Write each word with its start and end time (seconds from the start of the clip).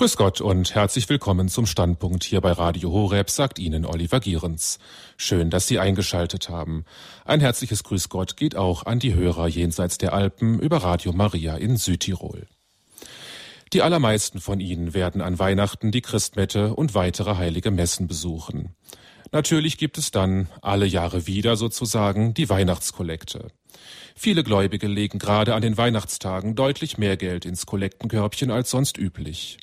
Grüß 0.00 0.16
Gott 0.16 0.40
und 0.40 0.74
herzlich 0.74 1.10
willkommen 1.10 1.50
zum 1.50 1.66
Standpunkt 1.66 2.24
hier 2.24 2.40
bei 2.40 2.52
Radio 2.52 2.90
Horeb, 2.90 3.28
sagt 3.28 3.58
Ihnen 3.58 3.84
Oliver 3.84 4.18
Gierens. 4.18 4.78
Schön, 5.18 5.50
dass 5.50 5.66
Sie 5.66 5.78
eingeschaltet 5.78 6.48
haben. 6.48 6.86
Ein 7.26 7.40
herzliches 7.40 7.84
Grüß 7.84 8.08
Gott 8.08 8.38
geht 8.38 8.56
auch 8.56 8.86
an 8.86 8.98
die 8.98 9.12
Hörer 9.12 9.46
jenseits 9.46 9.98
der 9.98 10.14
Alpen 10.14 10.58
über 10.58 10.78
Radio 10.78 11.12
Maria 11.12 11.54
in 11.54 11.76
Südtirol. 11.76 12.46
Die 13.74 13.82
allermeisten 13.82 14.40
von 14.40 14.58
Ihnen 14.58 14.94
werden 14.94 15.20
an 15.20 15.38
Weihnachten 15.38 15.92
die 15.92 16.00
Christmette 16.00 16.74
und 16.74 16.94
weitere 16.94 17.36
heilige 17.36 17.70
Messen 17.70 18.08
besuchen. 18.08 18.74
Natürlich 19.32 19.76
gibt 19.76 19.98
es 19.98 20.10
dann 20.10 20.48
alle 20.62 20.86
Jahre 20.86 21.26
wieder 21.26 21.56
sozusagen 21.56 22.32
die 22.32 22.48
Weihnachtskollekte. 22.48 23.48
Viele 24.16 24.44
Gläubige 24.44 24.86
legen 24.86 25.18
gerade 25.18 25.54
an 25.54 25.60
den 25.60 25.76
Weihnachtstagen 25.76 26.54
deutlich 26.54 26.96
mehr 26.96 27.18
Geld 27.18 27.44
ins 27.44 27.66
Kollektenkörbchen 27.66 28.50
als 28.50 28.70
sonst 28.70 28.96
üblich. 28.96 29.58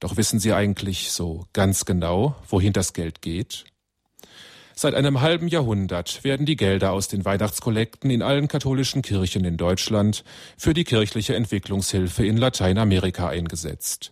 Doch 0.00 0.16
wissen 0.16 0.38
Sie 0.38 0.52
eigentlich 0.52 1.10
so 1.12 1.46
ganz 1.52 1.84
genau, 1.84 2.36
wohin 2.48 2.72
das 2.72 2.92
Geld 2.92 3.22
geht? 3.22 3.64
Seit 4.76 4.94
einem 4.94 5.20
halben 5.20 5.46
Jahrhundert 5.46 6.24
werden 6.24 6.46
die 6.46 6.56
Gelder 6.56 6.92
aus 6.92 7.06
den 7.06 7.24
Weihnachtskollekten 7.24 8.10
in 8.10 8.22
allen 8.22 8.48
katholischen 8.48 9.02
Kirchen 9.02 9.44
in 9.44 9.56
Deutschland 9.56 10.24
für 10.58 10.74
die 10.74 10.82
kirchliche 10.82 11.36
Entwicklungshilfe 11.36 12.26
in 12.26 12.36
Lateinamerika 12.36 13.28
eingesetzt. 13.28 14.10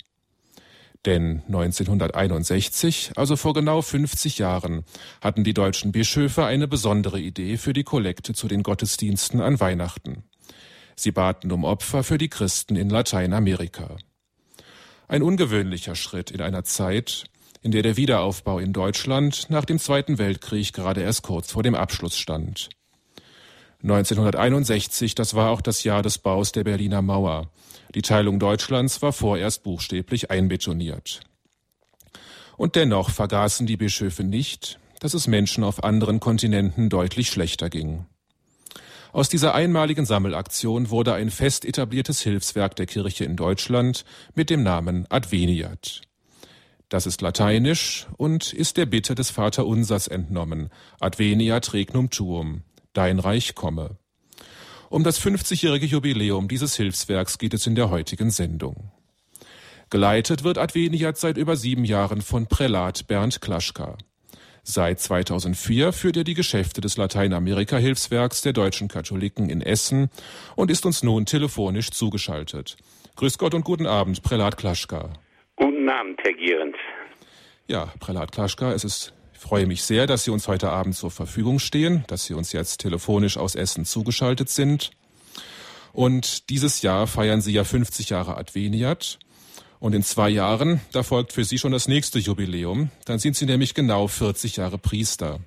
Denn 1.05 1.43
1961, 1.49 3.13
also 3.17 3.35
vor 3.35 3.55
genau 3.55 3.83
50 3.83 4.39
Jahren, 4.39 4.85
hatten 5.21 5.43
die 5.43 5.53
deutschen 5.53 5.91
Bischöfe 5.91 6.45
eine 6.45 6.69
besondere 6.69 7.19
Idee 7.19 7.57
für 7.57 7.73
die 7.73 7.83
Kollekte 7.83 8.35
zu 8.35 8.47
den 8.47 8.63
Gottesdiensten 8.63 9.41
an 9.41 9.59
Weihnachten. 9.59 10.23
Sie 10.95 11.11
baten 11.11 11.51
um 11.51 11.65
Opfer 11.65 12.05
für 12.05 12.19
die 12.19 12.29
Christen 12.29 12.77
in 12.77 12.89
Lateinamerika. 12.89 13.97
Ein 15.13 15.23
ungewöhnlicher 15.23 15.95
Schritt 15.95 16.31
in 16.31 16.41
einer 16.41 16.65
Zeit, 16.65 17.25
in 17.61 17.71
der 17.71 17.83
der 17.83 17.99
Wiederaufbau 17.99 18.59
in 18.59 18.73
Deutschland 18.73 19.51
nach 19.51 19.67
dem 19.67 19.79
Zweiten 19.79 20.17
Weltkrieg 20.17 20.73
gerade 20.73 21.03
erst 21.03 21.23
kurz 21.23 21.53
vor 21.53 21.63
dem 21.63 21.75
Abschluss 21.75 22.17
stand. 22.17 22.71
1961, 23.83 25.15
das 25.15 25.35
war 25.35 25.51
auch 25.51 25.61
das 25.61 25.85
Jahr 25.85 26.01
des 26.01 26.17
Baus 26.17 26.53
der 26.53 26.65
Berliner 26.65 27.03
Mauer. 27.03 27.51
Die 27.95 28.01
Teilung 28.01 28.39
Deutschlands 28.39 29.03
war 29.03 29.13
vorerst 29.13 29.65
buchstäblich 29.65 30.31
einbetoniert. 30.31 31.21
Und 32.57 32.75
dennoch 32.75 33.11
vergaßen 33.11 33.67
die 33.67 33.77
Bischöfe 33.77 34.25
nicht, 34.25 34.79
dass 35.01 35.13
es 35.13 35.27
Menschen 35.27 35.63
auf 35.63 35.85
anderen 35.85 36.21
Kontinenten 36.21 36.89
deutlich 36.89 37.29
schlechter 37.29 37.69
ging. 37.69 38.07
Aus 39.13 39.29
dieser 39.29 39.55
einmaligen 39.55 40.07
Sammelaktion 40.07 40.89
wurde 40.89 41.13
ein 41.13 41.31
fest 41.31 41.67
etabliertes 41.67 42.23
Hilfswerk 42.23 42.75
der 42.77 42.87
Kirche 42.87 43.25
in 43.25 43.37
Deutschland 43.37 44.07
mit 44.35 44.49
dem 44.49 44.63
Namen 44.63 45.07
Adveniat. 45.11 46.01
Das 46.89 47.07
ist 47.07 47.21
lateinisch 47.21 48.07
und 48.17 48.55
ist 48.55 48.79
der 48.79 48.87
Bitte 48.87 49.15
des 49.15 49.31
Vaterunsers 49.31 50.09
entnommen. 50.09 50.71
Adveniat 50.99 51.75
regnum 51.75 52.09
tuum. 52.09 52.63
Dein 52.95 53.19
Reich 53.19 53.55
komme. 53.55 53.99
Um 54.89 55.05
das 55.05 55.21
50-jährige 55.21 55.87
Jubiläum 55.87 56.49
dieses 56.49 56.77
Hilfswerks 56.77 57.37
geht 57.37 57.55
es 57.55 57.67
in 57.67 57.75
der 57.75 57.91
heutigen 57.91 58.31
Sendung. 58.31 58.93
Geleitet 59.91 60.43
wird 60.43 60.57
Adveniat 60.57 61.19
seit 61.19 61.37
über 61.37 61.57
sieben 61.57 61.85
Jahren 61.85 62.23
von 62.23 62.47
Prälat 62.47 63.07
Bernd 63.09 63.43
Klaschka. 63.43 63.99
Seit 64.65 65.01
2004 65.01 65.93
führt 65.93 66.17
er 66.17 66.25
die 66.25 66.35
Geschäfte 66.35 66.81
des 66.81 66.97
Lateinamerika-Hilfswerks 66.97 68.43
der 68.43 68.53
deutschen 68.53 68.87
Katholiken 68.87 69.51
in 69.51 69.61
Essen 69.61 70.09
und 70.55 70.71
ist 70.71 70.87
uns 70.87 71.03
nun 71.03 71.27
telefonisch 71.27 71.91
zugeschaltet. 71.91 72.77
Grüß 73.17 73.39
Gott 73.39 73.55
und 73.55 73.65
guten 73.65 73.87
Abend, 73.87 74.23
Prälat 74.23 74.57
Klaschka. 74.57 75.11
Guten 75.57 75.89
Abend, 75.89 76.21
Herr 76.23 76.33
Gierens. 76.33 76.77
Ja, 77.67 77.93
Prälat 77.99 78.31
Klaschka, 78.31 78.73
es 78.73 78.85
ist, 78.85 79.13
ich 79.33 79.41
freue 79.41 79.67
mich 79.67 79.83
sehr, 79.83 80.07
dass 80.07 80.23
Sie 80.23 80.31
uns 80.31 80.47
heute 80.47 80.71
Abend 80.71 80.95
zur 80.95 81.11
Verfügung 81.11 81.59
stehen, 81.59 82.05
dass 82.07 82.27
Sie 82.27 82.35
uns 82.35 82.53
jetzt 82.53 82.81
telefonisch 82.81 83.37
aus 83.39 83.57
Essen 83.57 83.85
zugeschaltet 83.85 84.49
sind. 84.49 84.93
Und 85.93 86.51
dieses 86.51 86.83
Jahr 86.83 87.09
feiern 87.09 87.41
Sie 87.41 87.53
ja 87.53 87.65
50 87.65 88.11
Jahre 88.11 88.37
Adveniat. 88.37 89.19
Und 89.83 89.97
in 89.97 90.03
zwei 90.03 90.29
Jahren, 90.29 90.81
da 90.93 91.03
folgt 91.03 91.33
für 91.33 91.43
Sie 91.43 91.59
schon 91.59 91.73
das 91.73 91.89
nächste 91.89 92.21
Jubiläum. 92.21 92.91
Dann 93.05 93.19
sind 93.19 93.35
Sie 93.35 93.47
nämlich 93.47 93.75
genau 93.75 94.07
40 94.07 94.59
Jahre 94.59 94.79
Priester. 94.79 95.41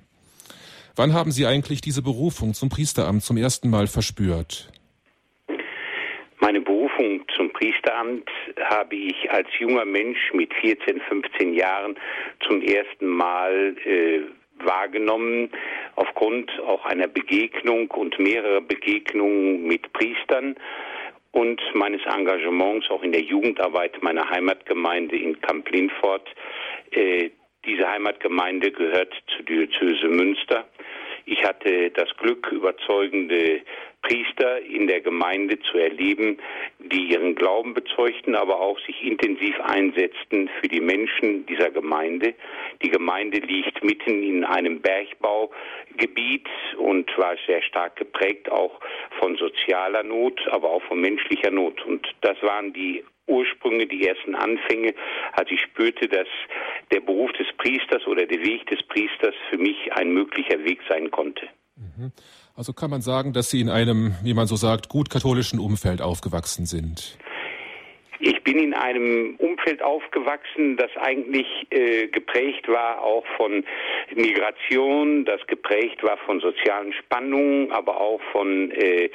Wann 0.94 1.14
haben 1.14 1.30
Sie 1.32 1.46
eigentlich 1.46 1.80
diese 1.80 2.02
Berufung 2.02 2.52
zum 2.52 2.68
Priesteramt 2.68 3.22
zum 3.22 3.38
ersten 3.38 3.70
Mal 3.70 3.86
verspürt? 3.86 4.70
Meine 6.38 6.60
Berufung 6.60 7.24
zum 7.34 7.50
Priesteramt 7.50 8.28
habe 8.62 8.96
ich 8.96 9.30
als 9.30 9.48
junger 9.58 9.86
Mensch 9.86 10.18
mit 10.34 10.52
14, 10.60 11.00
15 11.08 11.54
Jahren 11.54 11.96
zum 12.46 12.60
ersten 12.60 13.06
Mal 13.06 13.74
äh, 13.86 14.20
wahrgenommen, 14.62 15.50
aufgrund 15.94 16.50
auch 16.60 16.84
einer 16.84 17.08
Begegnung 17.08 17.90
und 17.90 18.18
mehrerer 18.18 18.60
Begegnungen 18.60 19.66
mit 19.66 19.90
Priestern 19.94 20.56
und 21.36 21.60
meines 21.74 22.00
Engagements 22.06 22.88
auch 22.88 23.02
in 23.02 23.12
der 23.12 23.20
Jugendarbeit 23.20 24.02
meiner 24.02 24.28
Heimatgemeinde 24.30 25.16
in 25.18 25.38
Kamp-Lindfort. 25.42 26.26
Äh, 26.92 27.28
diese 27.66 27.86
Heimatgemeinde 27.86 28.72
gehört 28.72 29.12
zur 29.34 29.44
Diözese 29.44 30.08
Münster. 30.08 30.64
Ich 31.26 31.44
hatte 31.44 31.90
das 31.90 32.08
Glück, 32.16 32.50
überzeugende 32.52 33.60
Priester 34.06 34.60
in 34.60 34.86
der 34.86 35.00
Gemeinde 35.00 35.58
zu 35.60 35.78
erleben, 35.78 36.38
die 36.78 37.06
ihren 37.12 37.34
Glauben 37.34 37.74
bezeugten, 37.74 38.36
aber 38.36 38.60
auch 38.60 38.78
sich 38.86 39.02
intensiv 39.02 39.58
einsetzten 39.60 40.48
für 40.60 40.68
die 40.68 40.80
Menschen 40.80 41.44
dieser 41.46 41.70
Gemeinde. 41.70 42.34
Die 42.82 42.90
Gemeinde 42.90 43.38
liegt 43.38 43.82
mitten 43.82 44.22
in 44.22 44.44
einem 44.44 44.80
Bergbaugebiet 44.80 46.48
und 46.78 47.10
war 47.18 47.34
sehr 47.46 47.62
stark 47.62 47.96
geprägt 47.96 48.50
auch 48.50 48.78
von 49.18 49.36
sozialer 49.36 50.04
Not, 50.04 50.40
aber 50.50 50.70
auch 50.70 50.82
von 50.84 51.00
menschlicher 51.00 51.50
Not. 51.50 51.84
Und 51.84 52.06
das 52.20 52.40
waren 52.42 52.72
die 52.72 53.02
Ursprünge, 53.26 53.88
die 53.88 54.06
ersten 54.06 54.36
Anfänge, 54.36 54.94
als 55.32 55.50
ich 55.50 55.60
spürte, 55.62 56.06
dass 56.06 56.28
der 56.92 57.00
Beruf 57.00 57.32
des 57.32 57.48
Priesters 57.58 58.06
oder 58.06 58.24
der 58.24 58.40
Weg 58.44 58.66
des 58.68 58.82
Priesters 58.84 59.34
für 59.50 59.58
mich 59.58 59.92
ein 59.94 60.12
möglicher 60.12 60.62
Weg 60.64 60.78
sein 60.88 61.10
konnte. 61.10 61.48
Mhm. 61.76 62.12
Also 62.56 62.72
kann 62.72 62.88
man 62.88 63.02
sagen, 63.02 63.34
dass 63.34 63.50
Sie 63.50 63.60
in 63.60 63.68
einem, 63.68 64.14
wie 64.22 64.32
man 64.32 64.46
so 64.46 64.56
sagt, 64.56 64.88
gut 64.88 65.10
katholischen 65.10 65.60
Umfeld 65.60 66.00
aufgewachsen 66.00 66.64
sind. 66.64 67.18
Ich 68.18 68.42
bin 68.44 68.58
in 68.58 68.72
einem 68.72 69.36
Umfeld 69.36 69.82
aufgewachsen, 69.82 70.78
das 70.78 70.90
eigentlich 70.96 71.46
äh, 71.68 72.06
geprägt 72.06 72.66
war 72.66 73.02
auch 73.02 73.26
von 73.36 73.62
Migration, 74.14 75.26
das 75.26 75.46
geprägt 75.46 76.02
war 76.02 76.16
von 76.24 76.40
sozialen 76.40 76.94
Spannungen, 76.94 77.70
aber 77.72 78.00
auch 78.00 78.22
von 78.32 78.70
äh, 78.70 79.10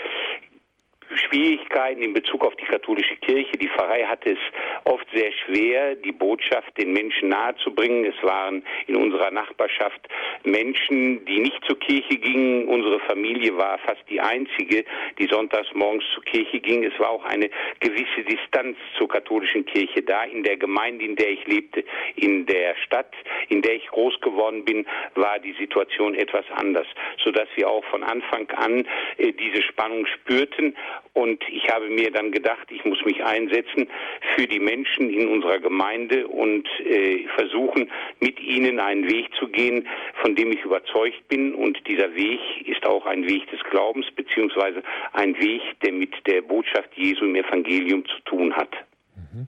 Schwierigkeiten 1.18 2.02
in 2.02 2.14
Bezug 2.14 2.46
auf 2.46 2.56
die 2.56 2.66
katholische 2.66 3.16
Kirche. 3.18 3.52
Die 3.58 3.70
Pfarrei 3.70 4.04
hatte 4.04 4.32
es 4.32 4.40
oft 4.86 5.06
sehr 5.14 5.32
schwer, 5.46 5.96
die 5.96 6.12
Botschaft 6.12 6.78
den 6.78 6.94
Menschen 6.94 7.30
nahezubringen. 7.30 8.06
Es 8.06 8.24
waren 8.24 8.64
in 8.88 8.96
unserer 8.96 9.32
Nachbarschaft 9.32 10.08
Menschen, 10.44 11.26
die 11.26 11.40
nicht 11.40 11.60
zur 11.66 11.80
Kirche 11.80 12.18
gingen. 12.18 12.68
Unsere 12.68 13.00
Familie 13.02 13.56
war 13.58 13.78
fast 13.80 14.02
die 14.10 14.20
einzige, 14.20 14.86
die 15.20 15.28
sonntags 15.28 15.68
morgens 15.74 16.04
zur 16.14 16.24
Kirche 16.24 16.60
ging. 16.60 16.84
Es 16.84 16.98
war 17.00 17.10
auch 17.10 17.26
eine 17.26 17.50
gewisse 17.80 18.24
Distanz 18.24 18.78
zur 18.98 19.08
katholischen 19.08 19.66
Kirche 19.66 20.02
da. 20.02 20.24
In 20.24 20.44
der 20.44 20.58
Gemeinde, 20.58 21.06
in 21.06 21.16
der 21.16 21.30
ich 21.32 21.46
lebte, 21.48 21.84
in 22.16 22.46
der 22.46 22.76
Stadt, 22.86 23.14
in 23.50 23.62
der 23.62 23.76
ich 23.76 23.88
groß 23.88 24.20
geworden 24.22 24.66
bin, 24.66 24.86
war 25.16 25.40
die 25.40 25.54
Situation 25.54 26.16
etwas 26.16 26.46
anders, 26.56 26.88
sodass 27.24 27.48
wir 27.56 27.70
auch 27.70 27.84
von 27.86 28.04
Anfang 28.04 28.50
an 28.52 28.88
äh, 29.18 29.32
diese 29.34 29.62
Spannung 29.62 30.06
spürten 30.06 30.76
und 31.14 31.44
ich 31.50 31.70
habe 31.70 31.90
mir 31.90 32.10
dann 32.10 32.32
gedacht, 32.32 32.72
ich 32.72 32.86
muss 32.86 33.04
mich 33.04 33.24
einsetzen 33.24 33.88
für 34.36 34.48
die 34.48 34.60
Menschen 34.60 35.10
in 35.10 35.28
unserer 35.28 35.60
Gemeinde 35.60 36.28
und 36.28 36.68
äh, 36.86 37.28
versuchen, 37.36 37.92
mit 38.22 38.40
ihnen 38.40 38.80
einen 38.80 39.09
Weg 39.09 39.30
zu 39.38 39.48
gehen, 39.50 39.88
von 40.22 40.36
dem 40.36 40.52
ich 40.53 40.64
überzeugt 40.64 41.28
bin. 41.28 41.53
Und 41.53 41.86
dieser 41.86 42.16
Weg 42.16 42.40
ist 42.66 42.86
auch 42.86 43.06
ein 43.06 43.28
Weg 43.28 43.50
des 43.52 43.59
Glaubens, 43.70 44.06
beziehungsweise 44.16 44.84
ein 45.12 45.38
Weg, 45.38 45.62
der 45.84 45.92
mit 45.92 46.14
der 46.28 46.42
Botschaft 46.42 46.90
Jesu 46.96 47.26
im 47.26 47.36
Evangelium 47.36 48.06
zu 48.06 48.20
tun 48.24 48.56
hat. 48.56 48.72
Mhm. 49.16 49.47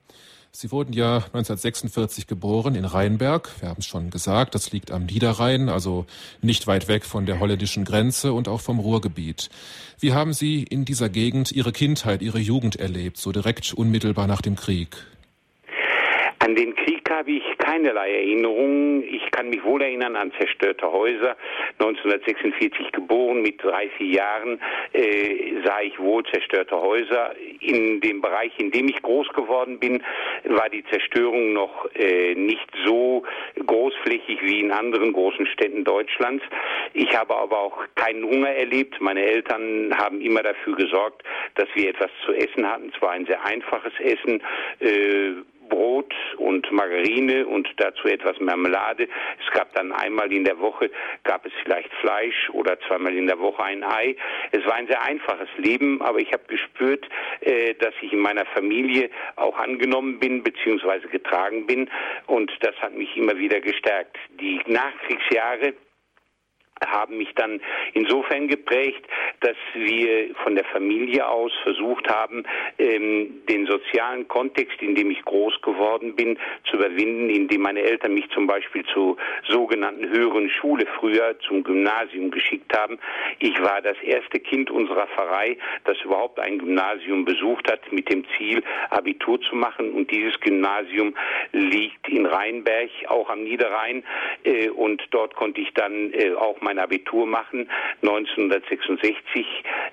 Sie 0.56 0.70
wurden 0.70 0.92
ja 0.92 1.16
1946 1.16 2.28
geboren 2.28 2.76
in 2.76 2.84
Rheinberg. 2.84 3.50
Wir 3.60 3.68
haben 3.70 3.80
es 3.80 3.88
schon 3.88 4.10
gesagt, 4.10 4.54
das 4.54 4.70
liegt 4.70 4.92
am 4.92 5.06
Niederrhein, 5.06 5.68
also 5.68 6.06
nicht 6.42 6.68
weit 6.68 6.86
weg 6.86 7.04
von 7.04 7.26
der 7.26 7.40
holländischen 7.40 7.84
Grenze 7.84 8.32
und 8.32 8.46
auch 8.46 8.60
vom 8.60 8.78
Ruhrgebiet. 8.78 9.50
Wie 9.98 10.12
haben 10.12 10.32
Sie 10.32 10.62
in 10.62 10.84
dieser 10.84 11.08
Gegend 11.08 11.50
Ihre 11.50 11.72
Kindheit, 11.72 12.22
Ihre 12.22 12.38
Jugend 12.38 12.76
erlebt, 12.76 13.16
so 13.16 13.32
direkt 13.32 13.74
unmittelbar 13.74 14.28
nach 14.28 14.42
dem 14.42 14.54
Krieg? 14.54 14.96
An 16.38 16.54
den 16.54 16.72
Krieg 16.76 17.10
habe 17.10 17.32
ich 17.32 17.53
keinerlei 17.64 18.10
Erinnerungen. 18.12 19.02
Ich 19.02 19.30
kann 19.30 19.48
mich 19.48 19.64
wohl 19.64 19.80
erinnern 19.82 20.16
an 20.16 20.32
zerstörte 20.38 20.90
Häuser. 20.90 21.36
1946 21.78 22.92
geboren, 22.92 23.42
mit 23.42 23.62
drei, 23.62 23.88
vier 23.96 24.16
Jahren 24.18 24.60
äh, 24.92 25.62
sah 25.64 25.80
ich 25.80 25.98
wohl 25.98 26.24
zerstörte 26.26 26.76
Häuser. 26.76 27.34
In 27.60 28.00
dem 28.00 28.20
Bereich, 28.20 28.52
in 28.58 28.70
dem 28.70 28.88
ich 28.88 29.00
groß 29.00 29.28
geworden 29.28 29.78
bin, 29.78 30.02
war 30.44 30.68
die 30.68 30.84
Zerstörung 30.84 31.54
noch 31.54 31.88
äh, 31.94 32.34
nicht 32.34 32.68
so 32.84 33.22
großflächig 33.64 34.42
wie 34.42 34.60
in 34.60 34.70
anderen 34.70 35.12
großen 35.12 35.46
Städten 35.46 35.84
Deutschlands. 35.84 36.44
Ich 36.92 37.16
habe 37.16 37.34
aber 37.34 37.58
auch 37.58 37.78
keinen 37.94 38.24
Hunger 38.24 38.50
erlebt. 38.50 39.00
Meine 39.00 39.22
Eltern 39.22 39.92
haben 39.96 40.20
immer 40.20 40.42
dafür 40.42 40.76
gesorgt, 40.76 41.22
dass 41.54 41.68
wir 41.74 41.88
etwas 41.88 42.10
zu 42.26 42.32
essen 42.32 42.70
hatten. 42.70 42.92
Zwar 42.98 43.12
ein 43.12 43.26
sehr 43.26 43.42
einfaches 43.44 43.92
Essen, 44.00 44.42
äh, 44.80 45.32
Brot 45.68 46.14
und 46.38 46.70
Margarine 46.72 47.46
und 47.46 47.68
dazu 47.76 48.08
etwas 48.08 48.38
Marmelade. 48.40 49.08
Es 49.44 49.52
gab 49.52 49.72
dann 49.74 49.92
einmal 49.92 50.32
in 50.32 50.44
der 50.44 50.58
Woche, 50.58 50.90
gab 51.24 51.46
es 51.46 51.52
vielleicht 51.62 51.92
Fleisch 52.00 52.50
oder 52.52 52.78
zweimal 52.80 53.14
in 53.14 53.26
der 53.26 53.38
Woche 53.38 53.62
ein 53.62 53.82
Ei. 53.82 54.16
Es 54.52 54.64
war 54.66 54.74
ein 54.74 54.86
sehr 54.86 55.02
einfaches 55.02 55.48
Leben, 55.56 56.02
aber 56.02 56.18
ich 56.18 56.32
habe 56.32 56.44
gespürt, 56.46 57.08
äh, 57.40 57.74
dass 57.74 57.94
ich 58.00 58.12
in 58.12 58.20
meiner 58.20 58.46
Familie 58.46 59.10
auch 59.36 59.58
angenommen 59.58 60.18
bin 60.18 60.42
bzw. 60.42 61.08
getragen 61.08 61.66
bin 61.66 61.90
und 62.26 62.50
das 62.60 62.74
hat 62.76 62.94
mich 62.94 63.16
immer 63.16 63.36
wieder 63.38 63.60
gestärkt. 63.60 64.16
Die 64.40 64.60
Nachkriegsjahre 64.66 65.74
haben 66.86 67.18
mich 67.18 67.34
dann 67.34 67.60
insofern 67.92 68.48
geprägt, 68.48 69.04
dass 69.40 69.56
wir 69.74 70.34
von 70.42 70.54
der 70.54 70.64
Familie 70.66 71.28
aus 71.28 71.52
versucht 71.62 72.08
haben, 72.08 72.44
ähm, 72.78 73.42
den 73.48 73.66
sozialen 73.66 74.26
Kontext, 74.28 74.80
in 74.80 74.94
dem 74.94 75.10
ich 75.10 75.22
groß 75.24 75.60
geworden 75.62 76.14
bin, 76.14 76.38
zu 76.70 76.76
überwinden, 76.76 77.30
indem 77.30 77.62
meine 77.62 77.82
Eltern 77.82 78.14
mich 78.14 78.28
zum 78.30 78.46
Beispiel 78.46 78.84
zur 78.92 79.16
sogenannten 79.48 80.08
höheren 80.08 80.50
Schule 80.50 80.86
früher 80.98 81.36
zum 81.40 81.62
Gymnasium 81.62 82.30
geschickt 82.30 82.76
haben. 82.76 82.98
Ich 83.38 83.60
war 83.60 83.82
das 83.82 83.96
erste 84.02 84.40
Kind 84.40 84.70
unserer 84.70 85.06
Pfarrei, 85.08 85.56
das 85.84 86.00
überhaupt 86.02 86.38
ein 86.40 86.58
Gymnasium 86.58 87.24
besucht 87.24 87.70
hat, 87.70 87.80
mit 87.92 88.10
dem 88.10 88.24
Ziel, 88.36 88.62
Abitur 88.90 89.40
zu 89.40 89.56
machen. 89.56 89.92
Und 89.92 90.10
dieses 90.10 90.38
Gymnasium 90.40 91.14
liegt 91.52 92.08
in 92.08 92.26
Rheinberg, 92.26 92.90
auch 93.08 93.30
am 93.30 93.44
Niederrhein. 93.44 94.04
Äh, 94.44 94.68
und 94.70 95.02
dort 95.10 95.34
konnte 95.34 95.60
ich 95.60 95.72
dann 95.74 96.12
äh, 96.12 96.34
auch 96.34 96.60
mein 96.60 96.73
Abitur 96.78 97.26
machen, 97.26 97.68
1966, 98.02 99.46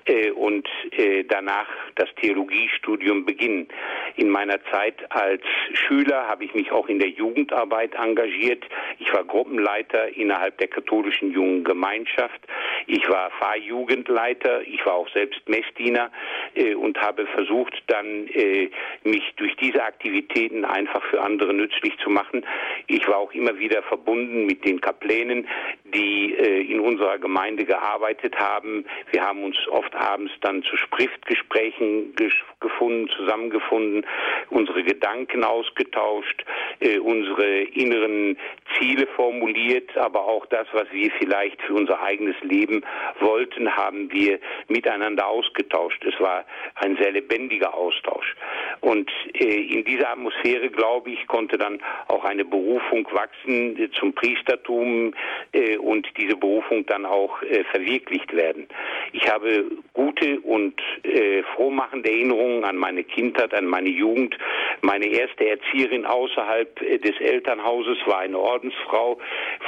äh, 0.04 0.30
und 0.30 0.68
äh, 0.92 1.24
danach 1.24 1.68
das 1.94 2.08
Theologiestudium 2.20 3.24
beginnen. 3.24 3.68
In 4.16 4.28
meiner 4.28 4.62
Zeit 4.70 4.94
als 5.10 5.42
Schüler 5.74 6.28
habe 6.28 6.44
ich 6.44 6.54
mich 6.54 6.70
auch 6.72 6.88
in 6.88 6.98
der 6.98 7.08
Jugendarbeit 7.08 7.94
engagiert. 7.94 8.64
Ich 8.98 9.12
war 9.12 9.24
Gruppenleiter 9.24 10.08
innerhalb 10.16 10.58
der 10.58 10.68
katholischen 10.68 11.32
jungen 11.32 11.64
Gemeinschaft. 11.64 12.40
Ich 12.86 13.08
war 13.08 13.30
Fahrjugendleiter. 13.38 14.62
Ich 14.62 14.84
war 14.84 14.94
auch 14.94 15.08
selbst 15.10 15.40
Messdiener 15.48 16.10
äh, 16.54 16.74
und 16.74 17.00
habe 17.00 17.26
versucht, 17.26 17.74
dann 17.86 18.26
äh, 18.28 18.70
mich 19.04 19.22
durch 19.36 19.54
diese 19.56 19.82
Aktivitäten 19.82 20.64
einfach 20.64 21.02
für 21.04 21.20
andere 21.20 21.54
nützlich 21.54 21.96
zu 21.98 22.10
machen. 22.10 22.44
Ich 22.86 23.06
war 23.08 23.16
auch 23.16 23.32
immer 23.32 23.58
wieder 23.58 23.82
verbunden 23.84 24.46
mit 24.46 24.64
den 24.64 24.80
Kaplänen, 24.80 25.46
die 25.84 26.34
äh, 26.34 26.60
in 26.72 26.80
unserer 26.80 27.18
Gemeinde 27.18 27.64
gearbeitet 27.64 28.34
haben. 28.38 28.84
Wir 29.10 29.22
haben 29.22 29.44
uns 29.44 29.56
oft 29.68 29.94
abends 29.94 30.32
dann 30.40 30.62
zu 30.62 30.76
Schriftgesprächen 30.76 32.14
gefunden, 32.60 33.08
zusammengefunden, 33.16 34.06
unsere 34.50 34.82
Gedanken 34.82 35.44
ausgetauscht, 35.44 36.44
äh, 36.80 36.98
unsere 36.98 37.62
inneren 37.62 38.38
Ziele 38.78 39.06
formuliert, 39.08 39.96
aber 39.98 40.24
auch 40.24 40.46
das, 40.46 40.66
was 40.72 40.86
wir 40.92 41.10
vielleicht 41.18 41.60
für 41.62 41.74
unser 41.74 42.02
eigenes 42.02 42.36
Leben 42.42 42.82
wollten, 43.20 43.76
haben 43.76 44.10
wir 44.10 44.38
miteinander 44.68 45.26
ausgetauscht. 45.26 46.02
Es 46.04 46.18
war 46.20 46.44
ein 46.76 46.96
sehr 46.96 47.12
lebendiger 47.12 47.74
Austausch. 47.74 48.34
Und 48.80 49.10
äh, 49.34 49.44
in 49.44 49.84
dieser 49.84 50.10
Atmosphäre, 50.10 50.70
glaube 50.70 51.10
ich, 51.10 51.26
konnte 51.26 51.58
dann 51.58 51.80
auch 52.08 52.24
eine 52.24 52.44
Berufung 52.44 53.06
wachsen 53.12 53.78
äh, 53.78 53.90
zum 53.98 54.14
Priestertum 54.14 55.14
äh, 55.52 55.76
und 55.76 56.06
diese 56.16 56.36
Berufung 56.36 56.51
dann 56.86 57.06
auch 57.06 57.42
äh, 57.42 57.64
verwirklicht 57.64 58.34
werden. 58.34 58.66
Ich 59.12 59.30
habe 59.30 59.64
gute 59.92 60.40
und 60.40 60.80
äh, 61.04 61.42
frohmachende 61.54 62.10
Erinnerungen 62.10 62.64
an 62.64 62.76
meine 62.76 63.04
Kindheit, 63.04 63.54
an 63.54 63.66
meine 63.66 63.88
Jugend. 63.88 64.36
Meine 64.82 65.06
erste 65.06 65.48
Erzieherin 65.48 66.04
außerhalb 66.04 66.80
äh, 66.82 66.98
des 66.98 67.18
Elternhauses 67.20 67.98
war 68.06 68.18
eine 68.18 68.38
Ordensfrau 68.38 69.18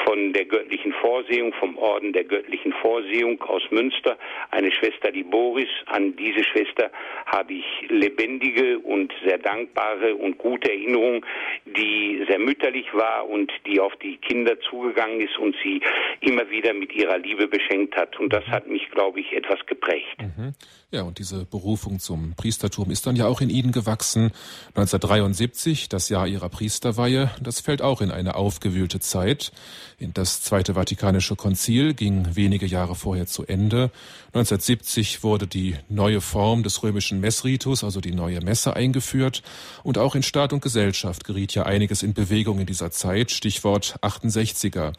von 0.04 0.32
der 0.32 0.44
göttlichen 0.44 0.92
Vorsehung, 0.94 1.52
vom 1.54 1.78
Orden 1.78 2.12
der 2.12 2.24
göttlichen 2.24 2.72
Vorsehung 2.74 3.40
aus 3.42 3.62
Münster, 3.70 4.18
eine 4.50 4.72
Schwester, 4.72 5.10
die 5.10 5.22
Boris. 5.22 5.68
An 5.86 6.16
diese 6.16 6.44
Schwester 6.44 6.90
habe 7.26 7.54
ich 7.54 7.64
lebendige 7.88 8.78
und 8.80 9.12
sehr 9.24 9.38
dankbare 9.38 10.14
und 10.14 10.38
gute 10.38 10.70
Erinnerungen, 10.70 11.24
die 11.64 12.24
sehr 12.28 12.38
mütterlich 12.38 12.92
war 12.92 13.28
und 13.28 13.52
die 13.66 13.80
auf 13.80 13.94
die 13.96 14.16
Kinder 14.18 14.58
zugegangen 14.60 15.20
ist 15.20 15.38
und 15.38 15.56
sie 15.62 15.80
immer 16.20 16.48
wieder 16.50 16.73
mit 16.78 16.94
ihrer 16.94 17.18
Liebe 17.18 17.48
beschenkt 17.48 17.96
hat. 17.96 18.18
Und 18.18 18.32
das 18.32 18.44
hat 18.46 18.66
mich, 18.68 18.90
glaube 18.90 19.20
ich, 19.20 19.32
etwas 19.32 19.58
geprägt. 19.66 20.18
Mhm. 20.18 20.54
Ja, 20.90 21.02
und 21.02 21.18
diese 21.18 21.44
Berufung 21.44 21.98
zum 21.98 22.34
Priestertum 22.36 22.90
ist 22.90 23.06
dann 23.06 23.16
ja 23.16 23.26
auch 23.26 23.40
in 23.40 23.50
Ihnen 23.50 23.72
gewachsen. 23.72 24.30
1973, 24.76 25.88
das 25.88 26.08
Jahr 26.08 26.28
Ihrer 26.28 26.48
Priesterweihe, 26.48 27.30
das 27.42 27.60
fällt 27.60 27.82
auch 27.82 28.00
in 28.00 28.12
eine 28.12 28.36
aufgewühlte 28.36 29.00
Zeit. 29.00 29.50
Das 29.98 30.42
Zweite 30.42 30.74
Vatikanische 30.74 31.34
Konzil 31.34 31.94
ging 31.94 32.36
wenige 32.36 32.66
Jahre 32.66 32.94
vorher 32.94 33.26
zu 33.26 33.44
Ende. 33.44 33.90
1970 34.34 35.22
wurde 35.22 35.46
die 35.46 35.76
neue 35.88 36.20
Form 36.20 36.62
des 36.62 36.82
römischen 36.82 37.20
Messritus, 37.20 37.82
also 37.82 38.00
die 38.00 38.12
neue 38.12 38.40
Messe, 38.40 38.74
eingeführt. 38.76 39.42
Und 39.82 39.98
auch 39.98 40.14
in 40.14 40.22
Staat 40.22 40.52
und 40.52 40.62
Gesellschaft 40.62 41.24
geriet 41.24 41.54
ja 41.54 41.64
einiges 41.64 42.02
in 42.02 42.14
Bewegung 42.14 42.60
in 42.60 42.66
dieser 42.66 42.90
Zeit. 42.90 43.30
Stichwort 43.30 43.96
68er. 44.02 44.92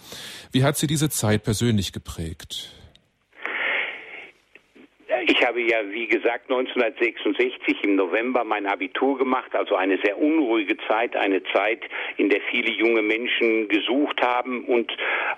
Wie 0.52 0.64
hat 0.64 0.78
Sie 0.78 0.88
diese 0.88 1.10
Zeit 1.10 1.44
persönlich 1.44 1.65
geprägt? 1.94 2.72
Ich 5.28 5.46
habe 5.46 5.62
ja, 5.62 5.78
wie 5.90 6.08
gesagt, 6.08 6.50
1966 6.50 7.84
im 7.84 7.96
November 7.96 8.44
mein 8.44 8.66
Abitur 8.66 9.18
gemacht, 9.18 9.56
also 9.56 9.76
eine 9.76 9.98
sehr 10.04 10.18
unruhige 10.18 10.78
Zeit, 10.88 11.16
eine 11.16 11.42
Zeit, 11.54 11.82
in 12.18 12.30
der 12.30 12.42
viele 12.52 12.72
junge 12.72 13.02
Menschen 13.02 13.68
gesucht 13.68 14.22
haben 14.22 14.66
und 14.66 14.92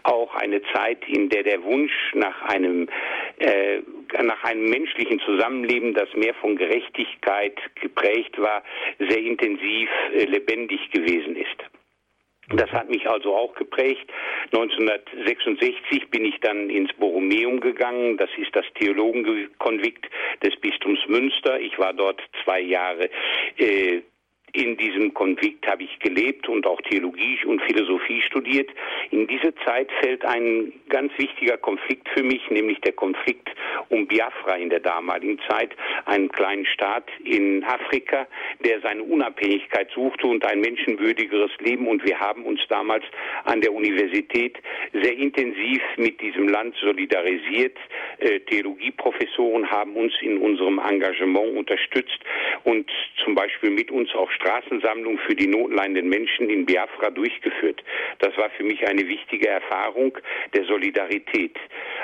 auch 0.03 0.35
eine 0.35 0.61
Zeit, 0.73 0.99
in 1.07 1.29
der 1.29 1.43
der 1.43 1.63
Wunsch 1.63 1.93
nach 2.13 2.41
einem 2.43 2.87
äh, 3.39 3.81
nach 4.23 4.43
einem 4.43 4.69
menschlichen 4.69 5.19
Zusammenleben, 5.19 5.93
das 5.93 6.13
mehr 6.15 6.33
von 6.35 6.55
Gerechtigkeit 6.55 7.57
geprägt 7.75 8.37
war, 8.37 8.63
sehr 8.99 9.19
intensiv 9.19 9.89
äh, 10.13 10.25
lebendig 10.25 10.91
gewesen 10.91 11.35
ist. 11.35 11.76
Das 12.49 12.71
hat 12.71 12.89
mich 12.89 13.07
also 13.09 13.35
auch 13.35 13.53
geprägt. 13.55 14.09
1966 14.53 16.09
bin 16.09 16.23
ich 16.23 16.39
dann 16.39 16.69
ins 16.69 16.93
Borromeum 16.93 17.59
gegangen. 17.59 18.17
Das 18.17 18.29
ist 18.37 18.55
das 18.55 18.65
Theologenkonvikt 18.75 20.05
des 20.41 20.55
Bistums 20.61 20.99
Münster. 21.07 21.59
Ich 21.59 21.77
war 21.77 21.93
dort 21.93 22.21
zwei 22.43 22.61
Jahre 22.61 23.09
äh, 23.57 24.01
in 24.53 24.77
diesem 24.77 25.13
Konflikt 25.13 25.67
habe 25.67 25.83
ich 25.83 25.99
gelebt 25.99 26.47
und 26.47 26.65
auch 26.65 26.79
Theologie 26.81 27.37
und 27.45 27.61
Philosophie 27.63 28.21
studiert. 28.21 28.69
In 29.11 29.27
diese 29.27 29.53
Zeit 29.65 29.89
fällt 30.01 30.23
ein 30.25 30.71
ganz 30.89 31.11
wichtiger 31.17 31.57
Konflikt 31.57 32.07
für 32.09 32.23
mich, 32.23 32.41
nämlich 32.49 32.79
der 32.81 32.93
Konflikt 32.93 33.49
um 33.89 34.07
Biafra 34.07 34.55
in 34.55 34.69
der 34.69 34.79
damaligen 34.79 35.39
Zeit, 35.49 35.71
einen 36.05 36.29
kleinen 36.29 36.65
Staat 36.65 37.05
in 37.23 37.63
Afrika, 37.65 38.25
der 38.63 38.79
seine 38.81 39.03
Unabhängigkeit 39.03 39.89
suchte 39.93 40.27
und 40.27 40.45
ein 40.45 40.61
menschenwürdigeres 40.61 41.51
Leben. 41.59 41.87
Und 41.87 42.05
wir 42.05 42.19
haben 42.19 42.43
uns 42.45 42.61
damals 42.69 43.03
an 43.43 43.61
der 43.61 43.73
Universität 43.73 44.57
sehr 44.93 45.15
intensiv 45.17 45.81
mit 45.97 46.21
diesem 46.21 46.47
Land 46.47 46.75
solidarisiert. 46.81 47.77
Äh, 48.19 48.39
Theologieprofessoren 48.41 49.69
haben 49.69 49.95
uns 49.95 50.13
in 50.21 50.37
unserem 50.37 50.79
Engagement 50.79 51.57
unterstützt 51.57 52.19
und 52.63 52.89
zum 53.23 53.35
Beispiel 53.35 53.71
mit 53.71 53.91
uns 53.91 54.13
auch 54.15 54.31
Straßensammlung 54.37 55.17
für 55.19 55.35
die 55.35 55.47
notleidenden 55.47 56.09
Menschen 56.09 56.49
in 56.49 56.65
Biafra 56.65 57.09
durchgeführt. 57.09 57.83
Das 58.19 58.35
war 58.37 58.49
für 58.51 58.63
mich 58.63 58.87
eine 58.87 59.07
wichtige 59.07 59.47
Erfahrung 59.47 60.17
der 60.53 60.65
Solidarität. 60.65 61.57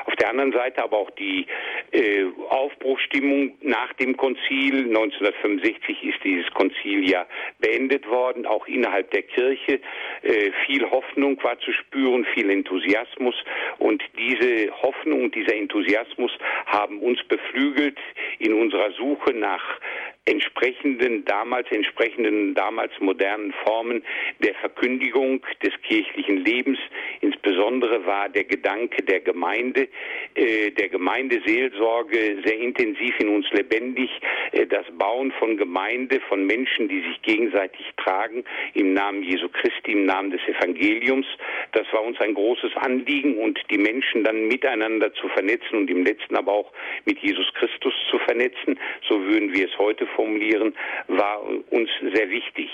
Auf 0.05 0.15
der 0.15 0.29
anderen 0.29 0.51
Seite 0.51 0.83
aber 0.83 0.97
auch 0.97 1.11
die 1.11 1.45
äh, 1.91 2.25
Aufbruchstimmung 2.49 3.57
nach 3.61 3.93
dem 3.93 4.17
Konzil. 4.17 4.87
1965 4.87 6.03
ist 6.03 6.23
dieses 6.23 6.49
Konzil 6.51 7.09
ja 7.09 7.25
beendet 7.59 8.07
worden, 8.09 8.45
auch 8.45 8.67
innerhalb 8.67 9.11
der 9.11 9.23
Kirche. 9.23 9.79
Äh, 10.23 10.51
viel 10.65 10.89
Hoffnung 10.89 11.41
war 11.43 11.59
zu 11.59 11.71
spüren, 11.71 12.25
viel 12.33 12.49
Enthusiasmus 12.49 13.35
und 13.79 14.03
diese 14.17 14.71
Hoffnung, 14.81 15.31
dieser 15.31 15.55
Enthusiasmus 15.55 16.31
haben 16.65 16.99
uns 16.99 17.23
beflügelt 17.23 17.97
in 18.39 18.53
unserer 18.53 18.91
Suche 18.91 19.33
nach 19.33 19.79
entsprechenden, 20.25 21.25
damals 21.25 21.69
entsprechenden, 21.71 22.53
damals 22.53 22.91
modernen 22.99 23.53
Formen 23.65 24.03
der 24.39 24.55
Verkündigung 24.55 25.41
des 25.61 25.73
kirchlichen 25.81 26.45
Lebens. 26.45 26.79
Insbesondere 27.19 28.05
war 28.05 28.29
der 28.29 28.45
Gedanke 28.45 29.03
der 29.03 29.19
Gemeinde, 29.19 29.89
äh, 30.35 30.71
der 30.71 30.87
Gemeindeseelsorge 30.87 32.41
sehr 32.45 32.57
intensiv 32.57 33.13
in 33.19 33.29
uns 33.29 33.49
lebendig. 33.51 34.09
Äh, 34.53 34.65
das 34.65 34.85
Bauen 34.97 35.33
von 35.33 35.57
Gemeinde, 35.57 36.21
von 36.29 36.45
Menschen, 36.45 36.87
die 36.87 37.01
sich 37.01 37.21
gegenseitig 37.23 37.85
tragen, 37.97 38.45
im 38.75 38.93
Namen 38.93 39.23
Jesu 39.23 39.49
Christi, 39.49 39.91
im 39.91 40.05
Namen 40.05 40.31
des 40.31 40.41
Evangeliums. 40.47 41.27
Das 41.73 41.85
war 41.91 42.01
uns 42.01 42.19
ein 42.21 42.33
großes 42.33 42.71
Anliegen 42.77 43.37
und 43.37 43.59
die 43.69 43.77
Menschen 43.77 44.23
dann 44.23 44.47
miteinander 44.47 45.13
zu 45.13 45.27
vernetzen 45.29 45.79
und 45.79 45.89
im 45.89 46.05
letzten 46.05 46.37
aber 46.37 46.53
auch 46.53 46.71
mit 47.05 47.19
Jesus 47.19 47.53
Christus 47.55 47.93
zu 48.09 48.19
vernetzen, 48.19 48.79
so 49.07 49.21
würden 49.21 49.53
wir 49.53 49.67
es 49.67 49.77
heute 49.77 50.07
formulieren, 50.15 50.73
war 51.07 51.41
uns 51.69 51.89
sehr 52.13 52.29
wichtig. 52.29 52.69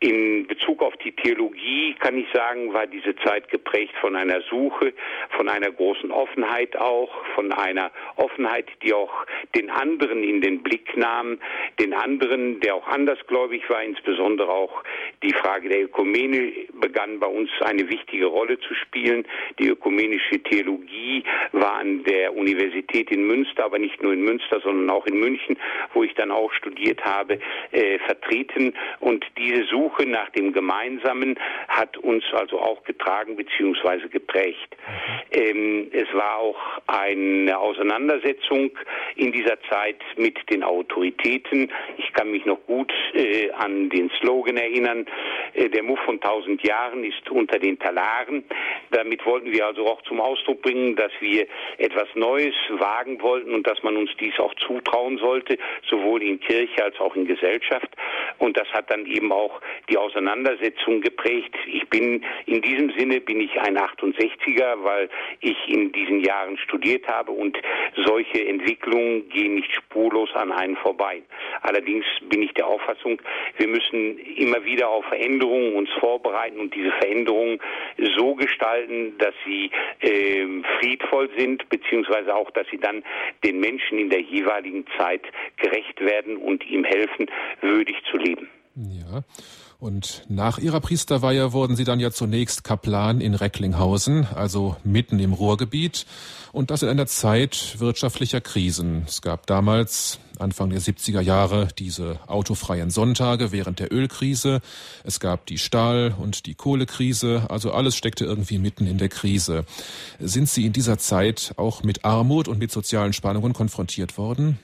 In 0.00 0.46
Bezug 0.46 0.82
auf 0.82 0.96
die 0.98 1.12
Theologie 1.12 1.94
kann 1.98 2.16
ich 2.16 2.26
sagen, 2.32 2.72
war 2.72 2.86
diese 2.86 3.14
Zeit 3.16 3.48
geprägt 3.48 3.94
von 4.00 4.16
einer 4.16 4.40
Suche, 4.42 4.92
von 5.36 5.48
einer 5.48 5.70
großen 5.70 6.10
Offenheit 6.10 6.76
auch, 6.76 7.10
von 7.34 7.52
einer 7.52 7.90
Offenheit, 8.16 8.66
die 8.82 8.92
auch 8.92 9.12
den 9.54 9.70
anderen 9.70 10.22
in 10.22 10.40
den 10.40 10.62
Blick 10.62 10.96
nahm, 10.96 11.38
den 11.78 11.94
anderen, 11.94 12.60
der 12.60 12.74
auch 12.74 12.88
andersgläubig 12.88 13.68
war, 13.68 13.82
insbesondere 13.82 14.50
auch 14.50 14.82
die 15.22 15.32
Frage 15.32 15.68
der 15.68 15.84
Ökumene 15.84 16.52
begann 16.80 17.18
bei 17.20 17.26
uns 17.26 17.50
eine 17.60 17.88
wichtige 17.88 18.26
Rolle 18.26 18.58
zu 18.60 18.74
spielen. 18.74 19.26
Die 19.58 19.68
ökumenische 19.68 20.42
Theologie 20.42 21.24
war 21.52 21.74
an 21.74 22.04
der 22.04 22.34
Universität 22.36 23.10
in 23.10 23.26
Münster, 23.26 23.64
aber 23.64 23.78
nicht 23.78 24.02
nur 24.02 24.12
in 24.12 24.22
Münster, 24.22 24.60
sondern 24.60 24.90
auch 24.90 25.06
in 25.06 25.18
München, 25.18 25.56
wo 25.92 26.02
ich 26.02 26.14
dann 26.14 26.30
auch 26.30 26.52
studiert 26.74 27.04
habe, 27.04 27.38
äh, 27.72 27.98
vertreten. 28.00 28.74
Und 29.00 29.24
diese 29.38 29.64
Suche 29.64 30.06
nach 30.06 30.30
dem 30.30 30.52
Gemeinsamen 30.52 31.38
hat 31.68 31.96
uns 31.98 32.24
also 32.32 32.58
auch 32.60 32.82
getragen 32.84 33.36
bzw. 33.36 34.08
geprägt. 34.08 34.76
Ähm, 35.30 35.88
es 35.92 36.12
war 36.12 36.38
auch 36.38 36.58
eine 36.86 37.58
Auseinandersetzung 37.58 38.70
in 39.16 39.32
dieser 39.32 39.60
Zeit 39.70 40.00
mit 40.16 40.38
den 40.50 40.62
Autoritäten. 40.62 41.70
Ich 41.98 42.12
kann 42.12 42.30
mich 42.30 42.44
noch 42.44 42.64
gut 42.66 42.92
äh, 43.14 43.50
an 43.52 43.88
den 43.90 44.10
Slogan 44.20 44.56
erinnern, 44.56 45.06
äh, 45.54 45.68
der 45.68 45.82
Muff 45.82 46.00
von 46.04 46.20
tausend 46.20 46.66
Jahren 46.66 47.04
ist 47.04 47.30
unter 47.30 47.58
den 47.58 47.78
Talaren. 47.78 48.44
Damit 48.90 49.24
wollten 49.26 49.52
wir 49.52 49.66
also 49.66 49.86
auch 49.86 50.02
zum 50.02 50.20
Ausdruck 50.20 50.62
bringen, 50.62 50.96
dass 50.96 51.12
wir 51.20 51.46
etwas 51.78 52.08
Neues 52.14 52.54
wagen 52.70 53.20
wollten 53.20 53.54
und 53.54 53.66
dass 53.66 53.82
man 53.82 53.96
uns 53.96 54.10
dies 54.18 54.38
auch 54.38 54.54
zutrauen 54.66 55.18
sollte, 55.18 55.58
sowohl 55.88 56.22
in 56.22 56.40
Kirche 56.64 56.84
als 56.84 56.98
auch 57.00 57.14
in 57.16 57.26
Gesellschaft. 57.26 57.88
Und 58.38 58.56
das 58.56 58.68
hat 58.72 58.90
dann 58.90 59.06
eben 59.06 59.32
auch 59.32 59.60
die 59.88 59.96
Auseinandersetzung 59.96 61.00
geprägt. 61.00 61.54
Ich 61.66 61.88
bin 61.88 62.24
in 62.46 62.62
diesem 62.62 62.92
Sinne 62.96 63.20
bin 63.20 63.40
ich 63.40 63.58
ein 63.60 63.78
68er, 63.78 64.82
weil 64.82 65.08
ich 65.40 65.56
in 65.68 65.92
diesen 65.92 66.20
Jahren 66.20 66.58
studiert 66.58 67.06
habe 67.08 67.32
und 67.32 67.56
solche 68.04 68.46
Entwicklungen 68.46 69.28
gehen 69.28 69.54
nicht 69.54 69.74
spurlos 69.74 70.30
an 70.34 70.52
einen 70.52 70.76
vorbei. 70.76 71.22
Allerdings 71.62 72.04
bin 72.28 72.42
ich 72.42 72.52
der 72.54 72.66
Auffassung, 72.66 73.20
wir 73.56 73.68
müssen 73.68 74.18
immer 74.36 74.64
wieder 74.64 74.88
auf 74.88 75.04
Veränderungen 75.06 75.74
uns 75.74 75.90
vorbereiten 76.00 76.58
und 76.58 76.74
diese 76.74 76.90
Veränderungen 76.92 77.60
so 78.16 78.34
gestalten, 78.34 79.16
dass 79.18 79.34
sie 79.44 79.70
äh, 80.00 80.46
friedvoll 80.78 81.30
sind, 81.36 81.68
beziehungsweise 81.68 82.34
auch, 82.34 82.50
dass 82.52 82.66
sie 82.70 82.78
dann 82.78 83.02
den 83.44 83.60
Menschen 83.60 83.98
in 83.98 84.10
der 84.10 84.20
jeweiligen 84.20 84.84
Zeit 84.98 85.22
gerecht 85.56 86.00
werden 86.00 86.36
und 86.36 86.53
ihm 86.62 86.84
helfen, 86.84 87.26
würdig 87.60 87.96
zu 88.10 88.18
leben. 88.18 88.48
Ja. 88.76 89.22
Und 89.78 90.24
nach 90.28 90.58
ihrer 90.58 90.80
Priesterweihe 90.80 91.52
wurden 91.52 91.76
sie 91.76 91.84
dann 91.84 92.00
ja 92.00 92.10
zunächst 92.10 92.64
Kaplan 92.64 93.20
in 93.20 93.34
Recklinghausen, 93.34 94.26
also 94.34 94.76
mitten 94.82 95.18
im 95.18 95.32
Ruhrgebiet. 95.32 96.06
Und 96.52 96.70
das 96.70 96.82
in 96.82 96.88
einer 96.88 97.06
Zeit 97.06 97.76
wirtschaftlicher 97.80 98.40
Krisen. 98.40 99.02
Es 99.06 99.20
gab 99.20 99.46
damals, 99.46 100.20
Anfang 100.38 100.70
der 100.70 100.80
70er 100.80 101.20
Jahre, 101.20 101.68
diese 101.78 102.18
autofreien 102.28 102.90
Sonntage 102.90 103.52
während 103.52 103.78
der 103.78 103.92
Ölkrise. 103.92 104.60
Es 105.04 105.20
gab 105.20 105.46
die 105.46 105.58
Stahl- 105.58 106.14
und 106.18 106.46
die 106.46 106.54
Kohlekrise. 106.54 107.46
Also 107.50 107.72
alles 107.72 107.94
steckte 107.96 108.24
irgendwie 108.24 108.58
mitten 108.58 108.86
in 108.86 108.98
der 108.98 109.08
Krise. 109.08 109.64
Sind 110.18 110.48
Sie 110.48 110.64
in 110.64 110.72
dieser 110.72 110.98
Zeit 110.98 111.52
auch 111.56 111.82
mit 111.82 112.04
Armut 112.04 112.48
und 112.48 112.58
mit 112.58 112.72
sozialen 112.72 113.12
Spannungen 113.12 113.52
konfrontiert 113.52 114.16
worden? 114.16 114.58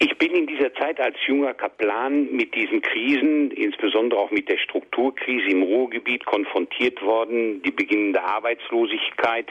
Ich 0.00 0.16
bin 0.16 0.32
in 0.32 0.46
dieser 0.46 0.72
Zeit 0.74 1.00
als 1.00 1.16
junger 1.26 1.54
Kaplan 1.54 2.30
mit 2.30 2.54
diesen 2.54 2.82
Krisen, 2.82 3.50
insbesondere 3.50 4.20
auch 4.20 4.30
mit 4.30 4.48
der 4.48 4.58
Strukturkrise 4.58 5.48
im 5.48 5.64
Ruhrgebiet, 5.64 6.24
konfrontiert 6.24 7.02
worden. 7.02 7.60
Die 7.62 7.72
beginnende 7.72 8.22
Arbeitslosigkeit 8.22 9.48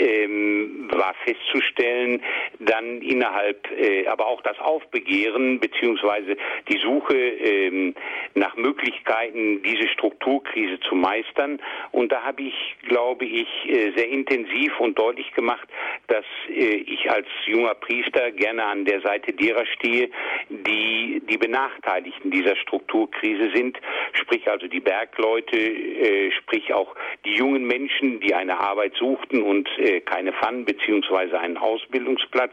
ähm, 0.00 0.88
war 0.90 1.14
festzustellen. 1.24 2.20
Dann 2.58 3.02
innerhalb, 3.02 3.70
äh, 3.70 4.08
aber 4.08 4.26
auch 4.26 4.42
das 4.42 4.58
Aufbegehren 4.58 5.60
beziehungsweise 5.60 6.36
die 6.68 6.78
Suche 6.78 7.14
ähm, 7.16 7.94
nach 8.34 8.56
Möglichkeiten, 8.56 9.62
diese 9.62 9.86
Strukturkrise 9.90 10.80
zu 10.88 10.96
meistern. 10.96 11.60
Und 11.92 12.10
da 12.10 12.22
habe 12.24 12.42
ich, 12.42 12.76
glaube 12.88 13.26
ich, 13.26 13.46
äh, 13.68 13.92
sehr 13.94 14.08
intensiv 14.08 14.80
und 14.80 14.98
deutlich 14.98 15.32
gemacht, 15.34 15.68
dass 16.08 16.24
äh, 16.48 16.78
ich 16.78 17.08
als 17.12 17.28
junger 17.46 17.74
Priester 17.76 18.32
gerne 18.32 18.64
an 18.64 18.84
der 18.84 19.00
Seite 19.00 19.32
derer 19.32 19.64
stehe, 19.66 19.83
stehe, 19.84 20.10
die 20.48 21.22
die 21.28 21.38
Benachteiligten 21.38 22.30
dieser 22.30 22.56
Strukturkrise 22.56 23.50
sind, 23.54 23.78
sprich 24.12 24.48
also 24.48 24.66
die 24.66 24.80
Bergleute, 24.80 25.56
äh, 25.56 26.30
sprich 26.32 26.72
auch 26.72 26.94
die 27.24 27.34
jungen 27.34 27.66
Menschen, 27.66 28.20
die 28.20 28.34
eine 28.34 28.58
Arbeit 28.58 28.94
suchten 28.96 29.42
und 29.42 29.68
äh, 29.78 30.00
keine 30.00 30.32
fanden, 30.32 30.64
beziehungsweise 30.64 31.38
einen 31.38 31.56
Ausbildungsplatz. 31.56 32.52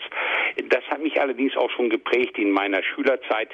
Das 0.69 0.83
hat 0.89 1.01
mich 1.01 1.19
allerdings 1.19 1.55
auch 1.55 1.69
schon 1.71 1.89
geprägt 1.89 2.37
in 2.37 2.51
meiner 2.51 2.83
Schülerzeit 2.83 3.49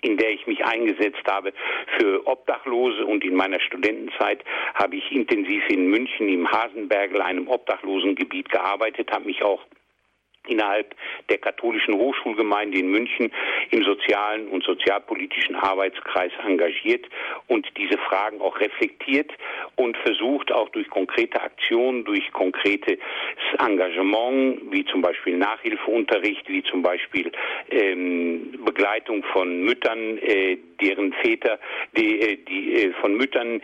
in 0.00 0.16
der 0.16 0.30
ich 0.30 0.46
mich 0.46 0.64
eingesetzt 0.64 1.24
habe 1.28 1.52
für 1.98 2.24
Obdachlose 2.24 3.04
und 3.04 3.24
in 3.24 3.34
meiner 3.34 3.58
Studentenzeit 3.58 4.44
habe 4.74 4.94
ich 4.94 5.10
intensiv 5.10 5.68
in 5.68 5.90
München 5.90 6.28
im 6.28 6.48
Hasenbergel, 6.48 7.20
einem 7.20 7.48
Obdachlosengebiet 7.48 8.48
gearbeitet, 8.48 9.10
habe 9.10 9.24
mich 9.24 9.42
auch 9.42 9.60
innerhalb 10.48 10.94
der 11.28 11.38
katholischen 11.38 11.94
Hochschulgemeinde 11.94 12.78
in 12.78 12.90
München 12.90 13.30
im 13.70 13.84
sozialen 13.84 14.48
und 14.48 14.64
sozialpolitischen 14.64 15.56
Arbeitskreis 15.56 16.32
engagiert 16.44 17.06
und 17.46 17.66
diese 17.76 17.98
Fragen 17.98 18.40
auch 18.40 18.58
reflektiert 18.60 19.30
und 19.76 19.96
versucht 19.98 20.52
auch 20.52 20.68
durch 20.70 20.88
konkrete 20.90 21.40
Aktionen, 21.40 22.04
durch 22.04 22.30
konkretes 22.32 22.98
Engagement, 23.58 24.60
wie 24.70 24.84
zum 24.86 25.02
Beispiel 25.02 25.36
Nachhilfeunterricht, 25.36 26.48
wie 26.48 26.62
zum 26.64 26.82
Beispiel 26.82 27.30
ähm, 27.70 28.58
Begleitung 28.64 29.22
von 29.32 29.62
Müttern, 29.62 30.18
äh, 30.18 30.58
deren 30.80 31.12
Väter, 31.14 31.58
die, 31.96 32.20
äh, 32.20 32.36
die 32.36 32.74
äh, 32.74 32.92
von 33.00 33.16
Müttern, 33.16 33.60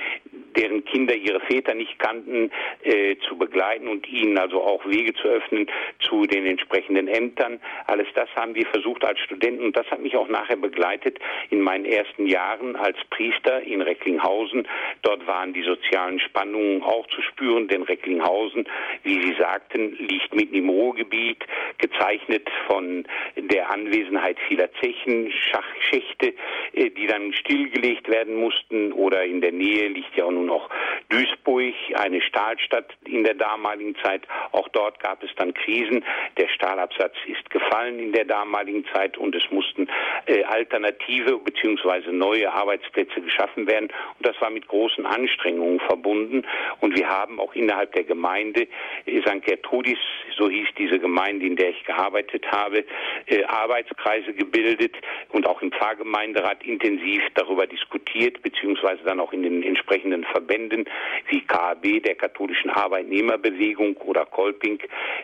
deren 0.56 0.84
Kinder 0.84 1.14
ihre 1.14 1.40
Väter 1.40 1.74
nicht 1.74 1.98
kannten, 1.98 2.50
äh, 2.82 3.16
zu 3.28 3.36
begleiten 3.36 3.88
und 3.88 4.08
ihnen 4.08 4.38
also 4.38 4.62
auch 4.62 4.84
Wege 4.86 5.12
zu 5.14 5.28
öffnen 5.28 5.66
zu 6.00 6.26
den 6.26 6.46
entsprechenden 6.46 7.08
Ämtern. 7.08 7.60
Alles 7.86 8.06
das 8.14 8.28
haben 8.36 8.54
wir 8.54 8.66
versucht 8.66 9.04
als 9.04 9.18
Studenten 9.20 9.64
und 9.64 9.76
das 9.76 9.86
hat 9.90 10.00
mich 10.00 10.16
auch 10.16 10.28
nachher 10.28 10.56
begleitet 10.56 11.18
in 11.50 11.60
meinen 11.60 11.84
ersten 11.84 12.26
Jahren 12.26 12.76
als 12.76 12.96
Priester 13.10 13.62
in 13.62 13.82
Recklinghausen. 13.82 14.66
Dort 15.02 15.26
waren 15.26 15.52
die 15.52 15.62
sozialen 15.62 16.20
Spannungen 16.20 16.82
auch 16.82 17.06
zu 17.08 17.22
spüren, 17.22 17.68
denn 17.68 17.82
Recklinghausen, 17.82 18.68
wie 19.02 19.20
Sie 19.22 19.34
sagten, 19.38 19.96
liegt 19.98 20.34
mitten 20.34 20.54
im 20.54 20.68
Ruhrgebiet, 20.68 21.44
gezeichnet 21.78 22.48
von 22.66 23.04
der 23.36 23.70
Anwesenheit 23.70 24.38
vieler 24.48 24.70
Zechen, 24.80 25.32
Schachschächte, 25.32 26.34
äh, 26.72 26.90
die 27.04 27.10
dann 27.10 27.32
stillgelegt 27.34 28.08
werden 28.08 28.34
mussten 28.36 28.92
oder 28.92 29.24
in 29.24 29.42
der 29.42 29.52
Nähe 29.52 29.88
liegt 29.88 30.16
ja 30.16 30.24
auch 30.24 30.30
nun 30.30 30.48
auch 30.48 30.70
Duisburg, 31.10 31.74
eine 31.94 32.20
Stahlstadt 32.22 32.86
in 33.04 33.24
der 33.24 33.34
damaligen 33.34 33.94
Zeit. 33.96 34.22
Auch 34.52 34.68
dort 34.68 35.00
gab 35.00 35.22
es 35.22 35.30
dann 35.36 35.52
Krisen. 35.52 36.02
Der 36.38 36.48
Stahlabsatz 36.48 37.14
ist 37.26 37.50
gefallen 37.50 37.98
in 37.98 38.12
der 38.12 38.24
damaligen 38.24 38.86
Zeit 38.94 39.18
und 39.18 39.34
es 39.34 39.42
mussten 39.50 39.86
äh, 40.26 40.44
alternative 40.44 41.38
bzw. 41.38 42.10
neue 42.10 42.50
Arbeitsplätze 42.50 43.20
geschaffen 43.20 43.66
werden. 43.66 43.90
Und 44.18 44.26
das 44.26 44.40
war 44.40 44.50
mit 44.50 44.66
großen 44.66 45.04
Anstrengungen 45.04 45.80
verbunden. 45.80 46.44
Und 46.80 46.96
wir 46.96 47.08
haben 47.08 47.38
auch 47.38 47.54
innerhalb 47.54 47.92
der 47.92 48.04
Gemeinde 48.04 48.66
äh, 49.04 49.20
St. 49.20 49.44
Gertrudis, 49.44 49.98
so 50.36 50.48
hieß 50.48 50.68
diese 50.78 50.98
Gemeinde, 50.98 51.46
in 51.46 51.56
der 51.56 51.70
ich 51.70 51.84
gearbeitet 51.84 52.50
habe, 52.50 52.84
äh, 53.26 53.44
Arbeitskreise 53.44 54.32
gebildet 54.32 54.96
und 55.30 55.46
auch 55.46 55.60
im 55.60 55.70
Pfarrgemeinderat 55.70 56.64
intensiv 56.64 56.93
darüber 57.34 57.66
diskutiert, 57.66 58.42
beziehungsweise 58.42 59.02
dann 59.04 59.20
auch 59.20 59.32
in 59.32 59.42
den 59.42 59.62
entsprechenden 59.62 60.24
Verbänden 60.24 60.84
wie 61.28 61.40
KAB, 61.40 62.02
der 62.02 62.14
katholischen 62.14 62.70
Arbeitnehmerbewegung 62.70 63.96
oder 63.98 64.26
Kolping 64.26 64.78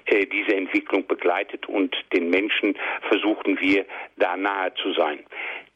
äh, 0.07 0.27
diese 0.27 0.55
Entwicklung 0.55 1.07
begleitet 1.07 1.69
und 1.69 1.97
den 2.13 2.31
Menschen 2.31 2.77
versuchten 3.09 3.61
wir 3.61 3.85
da 4.17 4.37
nahe 4.37 4.73
zu 4.75 4.93
sein. 4.93 5.21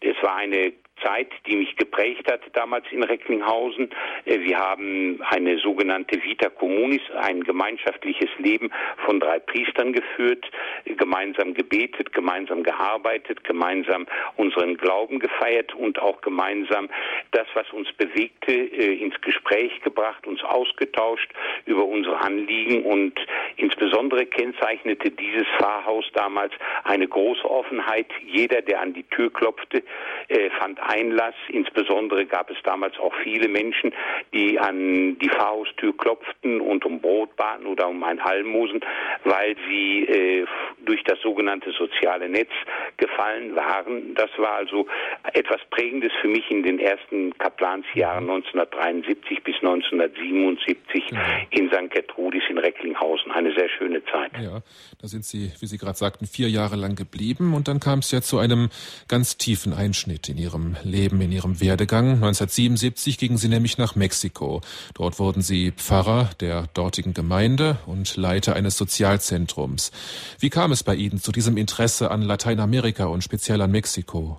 Es 0.01 0.17
war 0.23 0.37
eine 0.37 0.73
Zeit, 1.05 1.29
die 1.47 1.57
mich 1.57 1.77
geprägt 1.77 2.31
hat 2.31 2.41
damals 2.55 2.87
in 2.91 3.03
Recklinghausen. 3.03 3.91
Äh, 4.25 4.41
wir 4.41 4.59
haben 4.59 5.21
eine 5.29 5.59
sogenannte 5.59 6.23
Vita 6.23 6.49
Communis, 6.49 7.03
ein 7.21 7.43
gemeinschaftliches 7.45 8.31
Leben 8.39 8.71
von 9.05 9.21
drei 9.21 9.39
Priestern 9.39 9.93
geführt, 9.93 10.51
gemeinsam 10.85 11.55
gebetet, 11.55 12.13
gemeinsam 12.13 12.63
gearbeitet, 12.63 13.45
gemeinsam 13.45 14.07
unseren 14.37 14.77
Glauben 14.77 15.19
gefeiert 15.19 15.75
und 15.75 16.01
auch 16.01 16.21
gemeinsam 16.21 16.89
das, 17.33 17.47
was 17.55 17.71
uns 17.73 17.93
bewegte, 17.93 18.53
äh, 18.53 18.95
ins 18.95 19.21
Gespräch 19.21 19.81
gebracht, 19.83 20.27
uns 20.27 20.43
ausgetauscht 20.43 21.31
über 21.67 21.85
unsere 21.85 22.21
Anliegen 22.21 22.85
und 22.85 23.15
insbesondere 23.57 24.27
kennzeichnete 24.27 25.11
dieses 25.11 25.47
Pfarrhaus 25.59 26.05
damals 26.15 26.53
eine 26.85 27.07
große 27.07 27.49
Offenheit. 27.49 28.07
Jeder, 28.27 28.63
der 28.63 28.81
an 28.81 28.95
die 28.95 29.05
Tür 29.05 29.33
klopfte, 29.33 29.83
äh, 30.29 30.51
fand 30.59 30.81
Einlass. 30.95 31.35
Insbesondere 31.49 32.27
gab 32.27 32.51
es 32.51 32.57
damals 32.65 32.99
auch 32.99 33.15
viele 33.23 33.49
Menschen, 33.49 33.93
die 34.33 34.59
an 34.59 35.19
die 35.19 35.29
Pfarrhaustür 35.29 35.97
klopften 35.97 36.61
und 36.61 36.85
um 36.85 37.01
Brot 37.01 37.35
baten 37.37 37.67
oder 37.67 37.89
um 37.89 38.03
ein 38.05 38.21
Almosen, 38.21 38.81
weil 39.25 39.57
sie 39.69 40.05
äh, 40.05 40.47
durch 40.85 41.03
das 41.05 41.21
sogenannte 41.21 41.73
soziale 41.73 42.29
Netz 42.29 42.51
gefallen 42.97 43.57
waren. 43.57 44.15
Das 44.15 44.31
war 44.37 44.57
also 44.57 44.87
etwas 45.33 45.61
Prägendes 45.71 46.13
für 46.21 46.29
mich 46.29 46.51
in 46.51 46.63
den 46.63 46.79
ersten 46.79 47.37
Kaplansjahren 47.39 48.29
1973 48.31 49.43
bis 49.43 49.57
1977 49.57 51.07
genau. 51.09 51.21
in 51.51 51.69
St. 51.69 51.91
Gertrudis 51.91 52.43
in 52.49 52.59
Recklinghausen. 52.59 53.33
Eine 53.33 53.55
sehr 53.55 53.69
schöne 53.69 54.05
Zeit. 54.05 54.33
Ja, 54.41 54.61
da 55.01 55.09
sind 55.09 55.25
Sie, 55.25 55.53
wie 55.61 55.67
Sie 55.67 55.79
gerade 55.79 55.97
sagten, 55.97 56.27
vier 56.27 56.49
Jahre 56.49 56.77
lang 56.77 56.95
geblieben 56.95 57.55
und 57.55 57.69
dann 57.69 57.81
kam 57.81 58.01
es 58.01 58.11
ja 58.13 58.21
zu 58.21 58.39
einem 58.39 58.69
ganz 59.09 59.37
tiefen 59.37 59.73
Einschnitt 59.73 60.29
in 60.29 60.39
Ihrem 60.39 60.74
Leben, 60.83 61.21
in 61.21 61.33
Ihrem 61.33 61.61
Werdegang. 61.61 62.15
1977 62.15 63.19
gingen 63.19 63.37
Sie 63.37 63.49
nämlich 63.49 63.79
nach 63.79 63.95
Mexiko. 63.95 64.61
Dort 64.95 65.19
wurden 65.19 65.43
Sie 65.43 65.73
Pfarrer 65.73 66.31
der 66.41 66.67
dortigen 66.75 67.15
Gemeinde 67.15 67.79
und 67.87 68.17
Leiter 68.17 68.57
eines 68.57 68.77
Sozialzentrums. 68.77 69.93
Wie 70.41 70.51
kam 70.51 70.73
es 70.73 70.83
bei 70.83 70.95
Ihnen 70.95 71.19
zu 71.19 71.33
diesem 71.33 71.57
Interesse 71.57 72.11
an 72.11 72.23
Lateinamerika 72.23 73.07
und 73.07 73.23
speziell 73.23 73.61
an 73.61 73.71
Mexiko? 73.71 74.39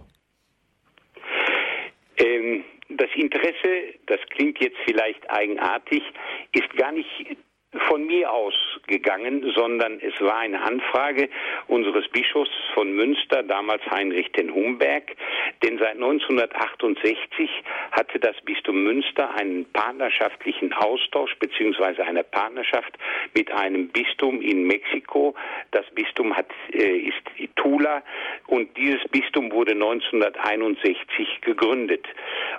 Ähm, 2.18 2.63
das 2.89 3.10
Interesse, 3.15 3.96
das 4.08 4.20
klingt 4.30 4.60
jetzt 4.60 4.77
vielleicht 4.86 5.30
eigenartig, 5.30 6.04
ist 6.51 6.70
gar 6.77 6.92
nicht 6.92 7.38
von 7.79 8.05
mir 8.05 8.32
ausgegangen, 8.32 9.51
sondern 9.55 10.00
es 10.00 10.20
war 10.22 10.38
eine 10.38 10.62
Anfrage 10.62 11.29
unseres 11.67 12.08
Bischofs 12.10 12.51
von 12.74 12.94
Münster, 12.94 13.44
damals 13.44 13.82
Heinrich 13.89 14.32
den 14.34 14.53
Humberg, 14.53 15.15
denn 15.63 15.77
seit 15.77 15.96
1968 15.96 17.50
hatte 17.91 18.20
das 18.20 18.36
Bistum 18.44 18.84
Münster 18.84 19.34
einen 19.36 19.65
partnerschaftlichen 19.72 20.74
Austausch 20.74 21.36
bzw. 21.39 22.01
eine 22.01 22.24
Partnerschaft 22.24 22.98
mit 23.34 23.51
einem 23.51 23.89
Bistum 23.89 24.41
in 24.41 24.67
Mexiko. 24.67 25.36
Das 25.72 25.86
Bistum 25.94 26.36
hat, 26.36 26.48
äh, 26.74 26.98
ist 26.98 27.55
Tula 27.55 28.03
und 28.48 28.75
dieses 28.77 29.03
Bistum 29.10 29.51
wurde 29.51 29.74
1961 29.74 31.41
gegründet. 31.41 32.05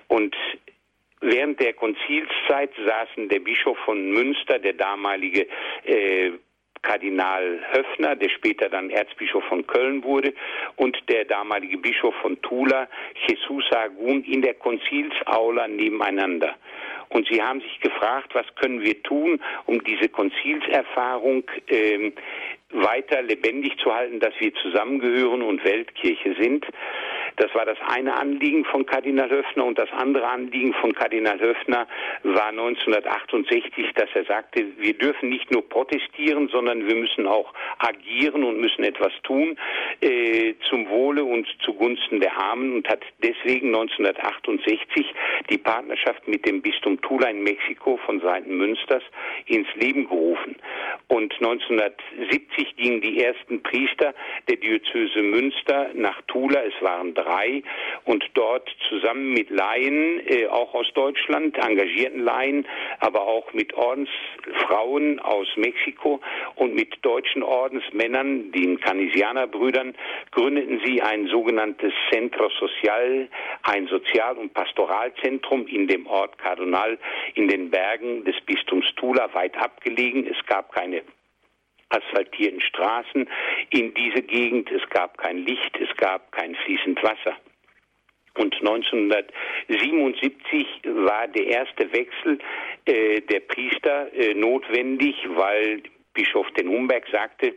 Und 0.08 0.34
Während 1.28 1.58
der 1.58 1.72
Konzilszeit 1.72 2.70
saßen 2.86 3.28
der 3.28 3.40
Bischof 3.40 3.76
von 3.84 4.10
Münster, 4.10 4.60
der 4.60 4.74
damalige 4.74 5.48
äh, 5.84 6.30
Kardinal 6.82 7.58
Höffner, 7.72 8.14
der 8.14 8.28
später 8.28 8.68
dann 8.68 8.90
Erzbischof 8.90 9.42
von 9.46 9.66
Köln 9.66 10.04
wurde, 10.04 10.32
und 10.76 10.96
der 11.08 11.24
damalige 11.24 11.78
Bischof 11.78 12.14
von 12.22 12.40
Tula, 12.42 12.86
Jesus 13.26 13.64
Agun, 13.72 14.22
in 14.22 14.40
der 14.40 14.54
Konzilsaula 14.54 15.66
nebeneinander. 15.66 16.54
Und 17.08 17.26
sie 17.28 17.42
haben 17.42 17.60
sich 17.60 17.80
gefragt, 17.80 18.32
was 18.36 18.46
können 18.54 18.82
wir 18.82 19.02
tun, 19.02 19.40
um 19.64 19.82
diese 19.82 20.08
Konzilserfahrung 20.08 21.42
äh, 21.66 22.12
weiter 22.70 23.22
lebendig 23.22 23.76
zu 23.78 23.92
halten, 23.92 24.20
dass 24.20 24.34
wir 24.38 24.54
zusammengehören 24.54 25.42
und 25.42 25.64
Weltkirche 25.64 26.36
sind. 26.40 26.64
Das 27.36 27.54
war 27.54 27.66
das 27.66 27.76
eine 27.86 28.16
Anliegen 28.16 28.64
von 28.64 28.86
Kardinal 28.86 29.28
Höfner 29.28 29.66
und 29.66 29.78
das 29.78 29.90
andere 29.92 30.26
Anliegen 30.26 30.72
von 30.74 30.94
Kardinal 30.94 31.38
Höfner 31.38 31.86
war 32.22 32.48
1968, 32.48 33.92
dass 33.94 34.08
er 34.14 34.24
sagte, 34.24 34.64
wir 34.78 34.94
dürfen 34.94 35.28
nicht 35.28 35.50
nur 35.50 35.68
protestieren, 35.68 36.48
sondern 36.48 36.86
wir 36.86 36.94
müssen 36.94 37.26
auch 37.26 37.52
agieren 37.78 38.42
und 38.42 38.58
müssen 38.58 38.84
etwas 38.84 39.12
tun 39.22 39.58
äh, 40.00 40.54
zum 40.70 40.88
Wohle 40.88 41.24
und 41.24 41.46
zugunsten 41.62 42.20
der 42.20 42.38
Armen 42.38 42.74
und 42.76 42.88
hat 42.88 43.02
deswegen 43.22 43.68
1968 43.68 45.06
die 45.50 45.58
Partnerschaft 45.58 46.26
mit 46.26 46.46
dem 46.46 46.62
Bistum 46.62 46.98
Tula 47.02 47.28
in 47.28 47.42
Mexiko 47.42 47.98
von 48.06 48.20
Seiten 48.20 48.56
Münsters 48.56 49.02
ins 49.44 49.68
Leben 49.74 50.08
gerufen. 50.08 50.56
Und 51.08 51.34
1970 51.34 52.76
gingen 52.76 53.02
die 53.02 53.22
ersten 53.22 53.62
Priester 53.62 54.14
der 54.48 54.56
Diözese 54.56 55.20
Münster 55.20 55.90
nach 55.92 56.22
Tula. 56.22 56.62
Es 56.62 56.74
waren 56.80 57.12
drei 57.12 57.25
Brauerei 57.26 57.62
und 58.04 58.24
dort 58.34 58.68
zusammen 58.88 59.32
mit 59.32 59.50
Laien, 59.50 60.20
äh, 60.26 60.46
auch 60.46 60.74
aus 60.74 60.86
Deutschland, 60.94 61.56
engagierten 61.58 62.20
Laien, 62.20 62.66
aber 63.00 63.22
auch 63.22 63.52
mit 63.52 63.74
Ordensfrauen 63.74 65.18
aus 65.20 65.48
Mexiko 65.56 66.20
und 66.54 66.74
mit 66.74 67.04
deutschen 67.04 67.42
Ordensmännern, 67.42 68.52
den 68.52 68.80
Canisianerbrüdern, 68.80 69.94
gründeten 70.30 70.80
sie 70.84 71.02
ein 71.02 71.26
sogenanntes 71.26 71.92
Centro 72.10 72.48
Social, 72.60 73.28
ein 73.64 73.86
Sozial- 73.88 74.36
und 74.36 74.54
Pastoralzentrum 74.54 75.66
in 75.66 75.88
dem 75.88 76.06
Ort 76.06 76.38
Cardonal 76.38 76.98
in 77.34 77.48
den 77.48 77.70
Bergen 77.70 78.24
des 78.24 78.40
Bistums 78.42 78.86
Tula, 78.96 79.32
weit 79.34 79.56
abgelegen. 79.56 80.26
Es 80.26 80.44
gab 80.46 80.72
keine 80.72 81.02
asphaltierten 81.88 82.60
Straßen 82.60 83.28
in 83.70 83.94
diese 83.94 84.22
Gegend. 84.22 84.70
Es 84.70 84.88
gab 84.90 85.18
kein 85.18 85.38
Licht, 85.38 85.76
es 85.80 85.96
gab 85.96 86.30
kein 86.32 86.54
fließend 86.54 87.02
Wasser. 87.02 87.36
Und 88.34 88.54
1977 88.54 90.66
war 90.84 91.26
der 91.28 91.46
erste 91.46 91.90
Wechsel 91.92 92.38
äh, 92.84 93.22
der 93.22 93.40
Priester 93.40 94.12
äh, 94.12 94.34
notwendig, 94.34 95.16
weil 95.28 95.82
Bischof 96.12 96.46
den 96.52 96.68
Humberg 96.68 97.08
sagte, 97.10 97.54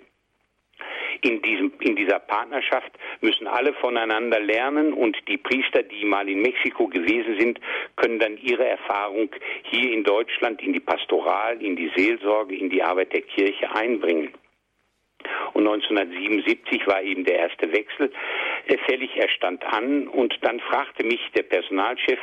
in, 1.21 1.41
diesem, 1.41 1.71
in 1.79 1.95
dieser 1.95 2.19
Partnerschaft 2.19 2.91
müssen 3.21 3.47
alle 3.47 3.73
voneinander 3.73 4.39
lernen 4.39 4.93
und 4.93 5.17
die 5.27 5.37
Priester, 5.37 5.83
die 5.83 6.05
mal 6.05 6.27
in 6.29 6.41
Mexiko 6.41 6.87
gewesen 6.87 7.37
sind, 7.39 7.59
können 7.95 8.19
dann 8.19 8.37
ihre 8.37 8.67
Erfahrung 8.67 9.29
hier 9.63 9.91
in 9.91 10.03
Deutschland 10.03 10.61
in 10.61 10.73
die 10.73 10.79
Pastoral, 10.79 11.61
in 11.61 11.75
die 11.75 11.91
Seelsorge, 11.95 12.55
in 12.55 12.69
die 12.69 12.81
Arbeit 12.81 13.13
der 13.13 13.21
Kirche 13.21 13.73
einbringen. 13.75 14.33
Und 15.53 15.67
1977 15.67 16.87
war 16.87 17.01
eben 17.01 17.25
der 17.25 17.39
erste 17.39 17.71
Wechsel 17.73 18.11
fällig. 18.85 19.11
Er 19.17 19.29
stand 19.29 19.63
an 19.65 20.07
und 20.07 20.33
dann 20.41 20.59
fragte 20.59 21.03
mich 21.03 21.19
der 21.35 21.43
Personalchef 21.43 22.19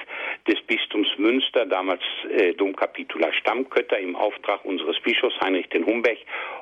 des 0.49 0.61
Bistums 0.63 1.09
Münster, 1.19 1.67
damals 1.67 2.03
äh, 2.31 2.55
Domkapitular 2.55 3.33
Stammkötter 3.35 3.99
im 3.99 4.17
Auftrag 4.17 4.65
unseres 4.65 4.99
Bischofs 5.01 5.39
Heinrich 5.41 5.69
den 5.69 5.85
Humberg, 5.85 6.19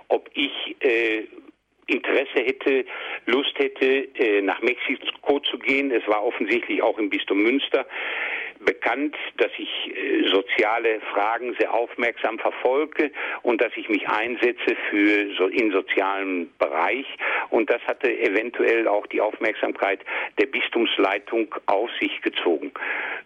ob 0.08 0.28
ich 0.34 0.76
äh, 0.80 1.24
Interesse 1.86 2.40
hätte, 2.40 2.84
Lust 3.26 3.58
hätte, 3.58 4.08
äh, 4.18 4.40
nach 4.42 4.60
Mexiko 4.62 5.40
zu 5.40 5.58
gehen. 5.58 5.90
Es 5.90 6.06
war 6.08 6.24
offensichtlich 6.24 6.82
auch 6.82 6.98
im 6.98 7.10
Bistum 7.10 7.42
Münster 7.42 7.86
bekannt, 8.64 9.16
dass 9.36 9.50
ich 9.58 9.96
äh, 9.96 10.28
soziale 10.28 11.00
Fragen 11.12 11.54
sehr 11.58 11.72
aufmerksam 11.72 12.38
verfolge 12.38 13.10
und 13.42 13.60
dass 13.60 13.72
ich 13.76 13.88
mich 13.88 14.08
einsetze 14.08 14.76
für 14.90 15.34
so 15.36 15.48
in 15.48 15.70
sozialen 15.70 16.52
Bereich 16.58 17.06
und 17.50 17.70
das 17.70 17.82
hatte 17.82 18.10
eventuell 18.10 18.88
auch 18.88 19.06
die 19.06 19.20
Aufmerksamkeit 19.20 20.00
der 20.38 20.46
Bistumsleitung 20.46 21.54
auf 21.66 21.90
sich 22.00 22.20
gezogen. 22.22 22.72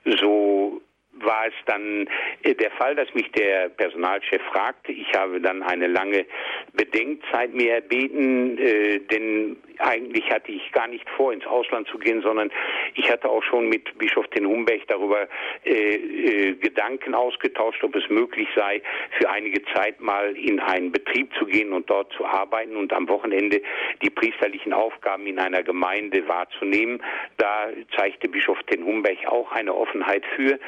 So 0.04 0.80
war 1.24 1.46
es 1.46 1.54
dann 1.66 2.08
äh, 2.42 2.54
der 2.54 2.70
Fall, 2.72 2.94
dass 2.94 3.12
mich 3.14 3.30
der 3.32 3.68
Personalchef 3.70 4.42
fragte. 4.52 4.92
Ich 4.92 5.12
habe 5.14 5.40
dann 5.40 5.62
eine 5.62 5.86
lange 5.86 6.26
Bedenkzeit 6.72 7.54
mir 7.54 7.74
erbeten, 7.74 8.58
äh, 8.58 9.00
denn 9.00 9.56
eigentlich 9.78 10.30
hatte 10.30 10.52
ich 10.52 10.72
gar 10.72 10.88
nicht 10.88 11.08
vor, 11.10 11.32
ins 11.32 11.46
Ausland 11.46 11.88
zu 11.88 11.98
gehen, 11.98 12.22
sondern 12.22 12.50
ich 12.94 13.10
hatte 13.10 13.28
auch 13.28 13.42
schon 13.42 13.68
mit 13.68 13.96
Bischof 13.98 14.26
den 14.28 14.46
Humberg 14.46 14.82
darüber 14.88 15.28
äh, 15.64 16.54
Gedanken 16.54 17.14
ausgetauscht, 17.14 17.82
ob 17.84 17.94
es 17.94 18.08
möglich 18.08 18.48
sei, 18.54 18.82
für 19.18 19.30
einige 19.30 19.62
Zeit 19.74 20.00
mal 20.00 20.36
in 20.36 20.60
einen 20.60 20.92
Betrieb 20.92 21.32
zu 21.38 21.46
gehen 21.46 21.72
und 21.72 21.88
dort 21.90 22.12
zu 22.12 22.24
arbeiten 22.24 22.76
und 22.76 22.92
am 22.92 23.08
Wochenende 23.08 23.62
die 24.02 24.10
priesterlichen 24.10 24.72
Aufgaben 24.72 25.26
in 25.26 25.38
einer 25.38 25.62
Gemeinde 25.62 26.26
wahrzunehmen. 26.28 27.02
Da 27.36 27.68
zeigte 27.96 28.28
Bischof 28.28 28.58
den 28.64 28.84
Humberg 28.84 29.26
auch 29.26 29.52
eine 29.52 29.74
Offenheit 29.74 30.24
für 30.36 30.58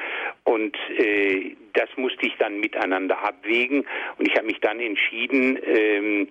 und 0.44 0.76
äh, 0.98 1.56
das 1.74 1.88
musste 1.96 2.26
ich 2.26 2.34
dann 2.38 2.60
miteinander 2.60 3.18
abwägen 3.22 3.86
und 4.18 4.28
ich 4.28 4.34
habe 4.36 4.46
mich 4.46 4.60
dann 4.60 4.80
entschieden 4.80 5.58
ähm, 5.64 6.28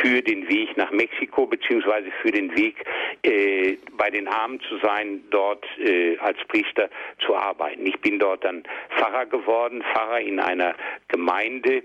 für 0.00 0.22
den 0.22 0.48
Weg 0.48 0.76
nach 0.76 0.90
Mexiko 0.90 1.46
beziehungsweise 1.46 2.10
für 2.22 2.30
den 2.30 2.54
Weg 2.56 2.84
äh, 3.22 3.76
bei 3.96 4.10
den 4.10 4.28
Armen 4.28 4.60
zu 4.68 4.78
sein, 4.78 5.22
dort 5.30 5.64
äh, 5.78 6.16
als 6.18 6.38
Priester 6.48 6.90
zu 7.24 7.34
arbeiten. 7.34 7.86
Ich 7.86 7.98
bin 8.00 8.18
dort 8.18 8.44
dann 8.44 8.64
Pfarrer 8.96 9.26
geworden, 9.26 9.82
Pfarrer 9.92 10.20
in 10.20 10.40
einer 10.40 10.74
Gemeinde 11.08 11.82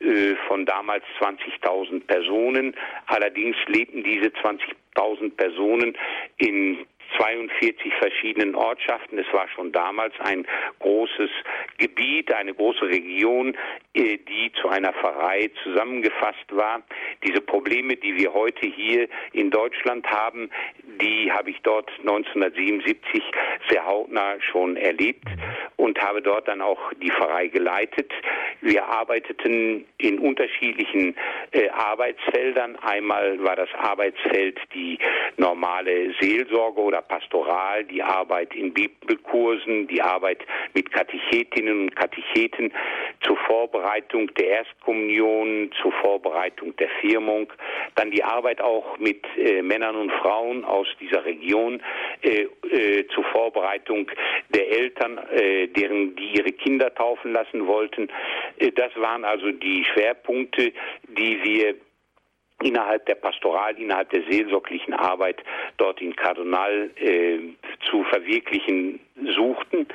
äh, 0.00 0.34
von 0.46 0.66
damals 0.66 1.04
20.000 1.20 2.06
Personen. 2.06 2.74
Allerdings 3.06 3.56
lebten 3.66 4.04
diese 4.04 4.28
20.000 4.28 5.30
Personen 5.36 5.96
in 6.38 6.86
42 7.16 7.94
verschiedenen 7.94 8.54
Ortschaften. 8.54 9.18
Es 9.18 9.32
war 9.32 9.48
schon 9.48 9.72
damals 9.72 10.14
ein 10.20 10.46
großes 10.80 11.30
Gebiet, 11.78 12.32
eine 12.32 12.54
große 12.54 12.82
Region, 12.82 13.56
äh, 13.94 14.18
die 14.18 14.52
zu 14.60 14.68
einer 14.68 14.92
Pfarrei 14.92 15.50
zusammengefasst 15.62 16.46
war. 16.50 16.82
Diese 17.24 17.40
Probleme, 17.40 17.96
die 17.96 18.16
wir 18.16 18.32
heute 18.32 18.66
hier 18.66 19.08
in 19.32 19.50
Deutschland 19.50 20.06
haben, 20.06 20.50
die 21.00 21.30
habe 21.30 21.50
ich 21.50 21.60
dort 21.62 21.90
1977 22.00 23.22
sehr 23.68 23.84
hautnah 23.86 24.40
schon 24.40 24.76
erlebt 24.76 25.28
und 25.76 26.00
habe 26.00 26.22
dort 26.22 26.48
dann 26.48 26.62
auch 26.62 26.92
die 26.94 27.10
Pfarrei 27.10 27.48
geleitet. 27.48 28.12
Wir 28.66 28.84
arbeiteten 28.84 29.84
in 29.98 30.18
unterschiedlichen 30.18 31.14
äh, 31.52 31.68
Arbeitsfeldern. 31.68 32.74
Einmal 32.82 33.40
war 33.44 33.54
das 33.54 33.68
Arbeitsfeld 33.78 34.58
die 34.74 34.98
normale 35.36 36.12
Seelsorge 36.18 36.80
oder 36.80 37.00
Pastoral, 37.00 37.84
die 37.84 38.02
Arbeit 38.02 38.52
in 38.56 38.74
Bibelkursen, 38.74 39.86
die 39.86 40.02
Arbeit 40.02 40.40
mit 40.74 40.90
Katechetinnen 40.90 41.82
und 41.82 41.94
Katecheten 41.94 42.72
zur 43.20 43.36
Vorbereitung 43.46 44.34
der 44.34 44.48
Erstkommunion, 44.48 45.70
zur 45.80 45.92
Vorbereitung 46.02 46.74
der 46.74 46.88
Firmung, 47.00 47.52
dann 47.94 48.10
die 48.10 48.24
Arbeit 48.24 48.60
auch 48.60 48.98
mit 48.98 49.24
äh, 49.38 49.62
Männern 49.62 49.94
und 49.94 50.10
Frauen 50.10 50.64
aus 50.64 50.88
dieser 50.98 51.24
Region 51.24 51.80
äh, 52.22 52.48
äh, 52.68 53.06
zur 53.14 53.22
Vorbereitung 53.26 54.10
der 54.48 54.68
Eltern, 54.72 55.18
äh, 55.30 55.68
deren 55.68 56.16
die 56.16 56.36
ihre 56.36 56.50
Kinder 56.50 56.92
taufen 56.92 57.32
lassen 57.32 57.68
wollten. 57.68 58.08
Äh, 58.58 58.72
das 58.72 58.92
waren 58.96 59.24
also 59.24 59.50
die 59.50 59.84
Schwerpunkte, 59.84 60.72
die 61.08 61.42
wir 61.42 61.74
innerhalb 62.62 63.04
der 63.06 63.16
Pastoral, 63.16 63.78
innerhalb 63.78 64.10
der 64.10 64.22
seelsorglichen 64.30 64.94
Arbeit 64.94 65.42
dort 65.76 66.00
in 66.00 66.16
Kardinal 66.16 66.90
äh, 66.96 67.38
zu 67.90 68.02
verwirklichen 68.04 68.98
suchten. 69.36 69.86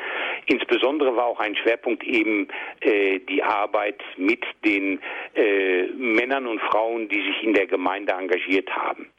Insbesondere 0.45 1.15
war 1.15 1.25
auch 1.25 1.39
ein 1.39 1.55
Schwerpunkt 1.55 2.03
eben 2.03 2.47
äh, 2.81 3.19
die 3.19 3.41
Arbeit 3.41 4.01
mit 4.17 4.43
den 4.63 4.99
äh, 5.33 5.87
Männern 5.87 6.45
und 6.45 6.61
Frauen, 6.61 7.09
die 7.09 7.21
sich 7.21 7.43
in 7.43 7.53
der 7.53 7.65
Gemeinde 7.65 8.13
engagiert 8.13 8.69
haben. 8.75 9.09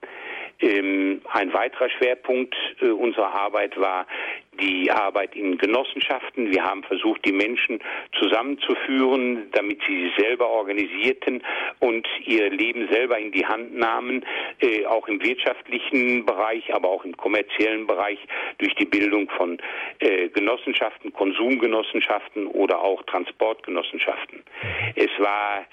Ähm, 0.62 1.20
ein 1.32 1.52
weiterer 1.52 1.90
Schwerpunkt 1.90 2.54
äh, 2.80 2.86
unserer 2.86 3.34
Arbeit 3.34 3.78
war 3.78 4.06
die 4.60 4.90
Arbeit 4.90 5.34
in 5.34 5.58
Genossenschaften. 5.58 6.52
Wir 6.52 6.62
haben 6.62 6.84
versucht, 6.84 7.24
die 7.24 7.32
Menschen 7.32 7.80
zusammenzuführen, 8.18 9.50
damit 9.52 9.80
sie 9.88 10.04
sich 10.04 10.12
selber 10.16 10.48
organisierten 10.48 11.42
und 11.80 12.06
ihr 12.24 12.50
Leben 12.50 12.86
selber 12.92 13.18
in 13.18 13.32
die 13.32 13.44
Hand 13.44 13.74
nahmen, 13.74 14.24
äh, 14.60 14.86
auch 14.86 15.08
im 15.08 15.22
wirtschaftlichen 15.22 16.24
Bereich, 16.24 16.72
aber 16.72 16.90
auch 16.90 17.04
im 17.04 17.16
kommerziellen 17.16 17.86
Bereich 17.86 18.18
durch 18.58 18.74
die 18.76 18.84
Bildung 18.84 19.28
von 19.30 19.58
äh, 19.98 20.28
Genossenschaften, 20.28 21.12
Konsumgenossenschaften 21.12 22.46
oder 22.46 22.80
auch 22.80 23.02
Transportgenossenschaften. 23.04 24.42
Es 24.94 25.10
war 25.18 25.66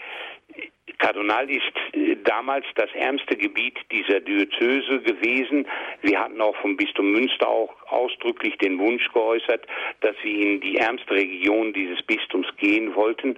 Kardinal 0.99 1.49
ist 1.49 1.63
äh, 1.93 2.17
damals 2.23 2.65
das 2.75 2.89
ärmste 2.93 3.35
Gebiet 3.37 3.77
dieser 3.91 4.19
Diözese 4.19 4.99
gewesen. 4.99 5.65
Wir 6.01 6.19
hatten 6.19 6.39
auch 6.41 6.55
vom 6.57 6.75
Bistum 6.75 7.11
Münster 7.13 7.47
auch 7.47 7.73
ausdrücklich 7.87 8.57
den 8.57 8.77
Wunsch 8.77 9.07
geäußert, 9.13 9.65
dass 10.01 10.15
wir 10.21 10.45
in 10.45 10.59
die 10.61 10.77
ärmste 10.77 11.11
Region 11.11 11.73
dieses 11.73 12.01
Bistums 12.03 12.47
gehen 12.57 12.93
wollten. 12.95 13.37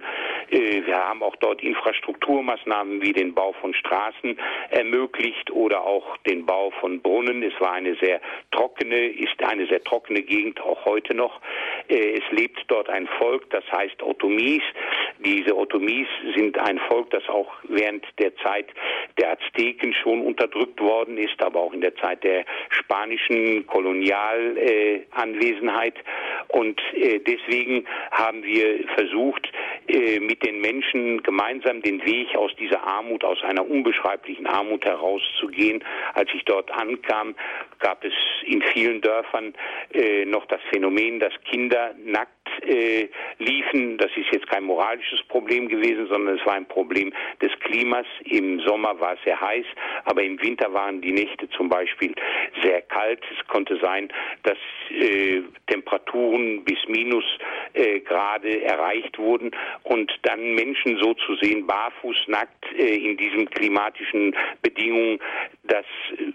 Äh, 0.50 0.84
wir 0.84 0.96
haben 0.96 1.22
auch 1.22 1.36
dort 1.36 1.62
Infrastrukturmaßnahmen 1.62 3.00
wie 3.00 3.12
den 3.12 3.32
Bau 3.32 3.52
von 3.54 3.72
Straßen 3.74 4.36
ermöglicht 4.70 5.50
oder 5.52 5.82
auch 5.82 6.16
den 6.26 6.44
Bau 6.44 6.72
von 6.80 7.00
Brunnen. 7.00 7.44
Es 7.44 7.58
war 7.60 7.72
eine 7.72 7.94
sehr 7.96 8.20
trockene, 8.50 9.06
ist 9.06 9.42
eine 9.42 9.66
sehr 9.68 9.82
trockene 9.84 10.22
Gegend 10.22 10.60
auch 10.60 10.84
heute 10.84 11.14
noch. 11.14 11.40
Äh, 11.88 12.18
es 12.18 12.24
lebt 12.32 12.60
dort 12.66 12.88
ein 12.88 13.06
Volk, 13.18 13.48
das 13.50 13.64
heißt 13.70 14.02
Otomis. 14.02 14.62
Diese 15.24 15.56
Otomis 15.56 16.08
sind 16.34 16.58
ein 16.58 16.80
Volk, 16.88 17.10
das 17.10 17.28
auch 17.28 17.51
während 17.68 18.04
der 18.18 18.34
Zeit 18.36 18.66
der 19.18 19.32
Azteken 19.32 19.92
schon 19.94 20.22
unterdrückt 20.22 20.80
worden 20.80 21.18
ist, 21.18 21.42
aber 21.42 21.60
auch 21.60 21.72
in 21.72 21.80
der 21.80 21.96
Zeit 21.96 22.22
der 22.24 22.44
spanischen 22.70 23.66
Kolonialanwesenheit. 23.66 25.94
Und 26.48 26.80
äh, 26.94 27.20
deswegen 27.20 27.86
haben 28.10 28.42
wir 28.42 28.88
versucht, 28.94 29.48
äh, 29.88 30.20
mit 30.20 30.44
den 30.44 30.60
Menschen 30.60 31.22
gemeinsam 31.22 31.80
den 31.82 32.04
Weg 32.04 32.34
aus 32.36 32.54
dieser 32.56 32.82
Armut, 32.82 33.24
aus 33.24 33.42
einer 33.42 33.68
unbeschreiblichen 33.68 34.46
Armut 34.46 34.84
herauszugehen. 34.84 35.82
Als 36.14 36.30
ich 36.34 36.44
dort 36.44 36.70
ankam, 36.70 37.34
gab 37.78 38.04
es 38.04 38.12
in 38.44 38.62
vielen 38.62 39.00
Dörfern 39.00 39.54
äh, 39.92 40.24
noch 40.24 40.46
das 40.46 40.60
Phänomen, 40.70 41.20
dass 41.20 41.32
Kinder 41.50 41.94
nackt 42.04 42.30
äh, 42.66 43.08
liefen. 43.38 43.98
Das 43.98 44.10
ist 44.16 44.32
jetzt 44.32 44.48
kein 44.48 44.64
moralisches 44.64 45.22
Problem 45.28 45.68
gewesen, 45.68 46.06
sondern 46.08 46.38
es 46.38 46.46
war 46.46 46.54
ein 46.54 46.66
Problem 46.66 47.12
des 47.42 47.52
Klimas. 47.60 48.06
Im 48.24 48.60
Sommer 48.60 48.98
war 49.00 49.14
es 49.14 49.18
sehr 49.24 49.40
heiß, 49.40 49.66
aber 50.04 50.22
im 50.22 50.40
Winter 50.40 50.72
waren 50.72 51.00
die 51.00 51.12
Nächte 51.12 51.48
zum 51.50 51.68
Beispiel 51.68 52.14
sehr 52.62 52.82
kalt. 52.82 53.22
Es 53.36 53.46
konnte 53.48 53.78
sein, 53.82 54.08
dass 54.44 54.58
äh, 54.90 55.42
Temperaturen 55.66 56.64
bis 56.64 56.78
minus 56.88 57.24
äh, 57.74 58.00
Grade 58.00 58.62
erreicht 58.62 59.18
wurden 59.18 59.50
und 59.82 60.12
dann 60.22 60.54
Menschen 60.54 60.98
so 61.02 61.14
zu 61.14 61.36
sehen, 61.36 61.66
barfuß, 61.66 62.16
nackt 62.28 62.64
äh, 62.78 62.96
in 62.96 63.16
diesen 63.16 63.50
klimatischen 63.50 64.34
Bedingungen, 64.62 65.18
das 65.64 65.84
äh, 66.18 66.32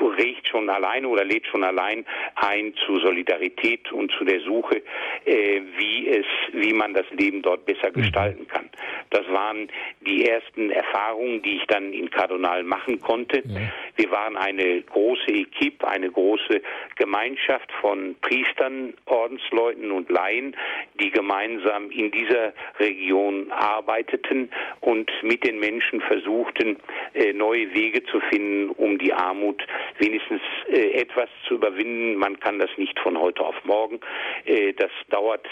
regt 0.00 0.48
schon 0.48 0.68
alleine 0.70 1.08
oder 1.08 1.24
lädt 1.24 1.46
schon 1.46 1.64
allein 1.64 2.04
ein 2.36 2.74
zu 2.86 2.98
Solidarität 3.00 3.90
und 3.92 4.12
zu 4.12 4.24
der 4.24 4.40
Suche, 4.40 4.82
äh, 5.24 5.60
wie 5.76 6.08
es, 6.08 6.26
wie 6.52 6.72
man 6.72 6.94
das 6.94 7.06
Leben 7.10 7.42
dort 7.42 7.66
besser 7.66 7.88
mhm. 7.88 8.00
gestalten 8.00 8.46
kann. 8.48 8.67
Das 9.10 9.26
waren 9.28 9.68
die 10.00 10.28
ersten 10.28 10.70
Erfahrungen, 10.70 11.42
die 11.42 11.56
ich 11.56 11.66
dann 11.66 11.92
in 11.92 12.10
Kardinal 12.10 12.62
machen 12.62 13.00
konnte. 13.00 13.42
Ja. 13.44 13.60
Wir 13.98 14.12
waren 14.12 14.36
eine 14.36 14.80
große 14.82 15.26
Equipe, 15.26 15.86
eine 15.88 16.08
große 16.08 16.62
Gemeinschaft 16.94 17.68
von 17.80 18.14
Priestern, 18.20 18.94
Ordensleuten 19.06 19.90
und 19.90 20.08
Laien, 20.08 20.56
die 21.00 21.10
gemeinsam 21.10 21.90
in 21.90 22.12
dieser 22.12 22.52
Region 22.78 23.50
arbeiteten 23.50 24.50
und 24.82 25.10
mit 25.22 25.42
den 25.42 25.58
Menschen 25.58 26.00
versuchten, 26.02 26.76
äh, 27.14 27.32
neue 27.32 27.74
Wege 27.74 28.04
zu 28.04 28.20
finden, 28.30 28.70
um 28.70 28.98
die 28.98 29.12
Armut 29.12 29.66
wenigstens 29.98 30.42
äh, 30.68 30.92
etwas 30.92 31.28
zu 31.48 31.54
überwinden. 31.54 32.14
Man 32.14 32.38
kann 32.38 32.60
das 32.60 32.70
nicht 32.76 32.96
von 33.00 33.18
heute 33.18 33.44
auf 33.44 33.56
morgen. 33.64 33.98
Äh, 34.44 34.74
das 34.74 34.92
dauert 35.10 35.44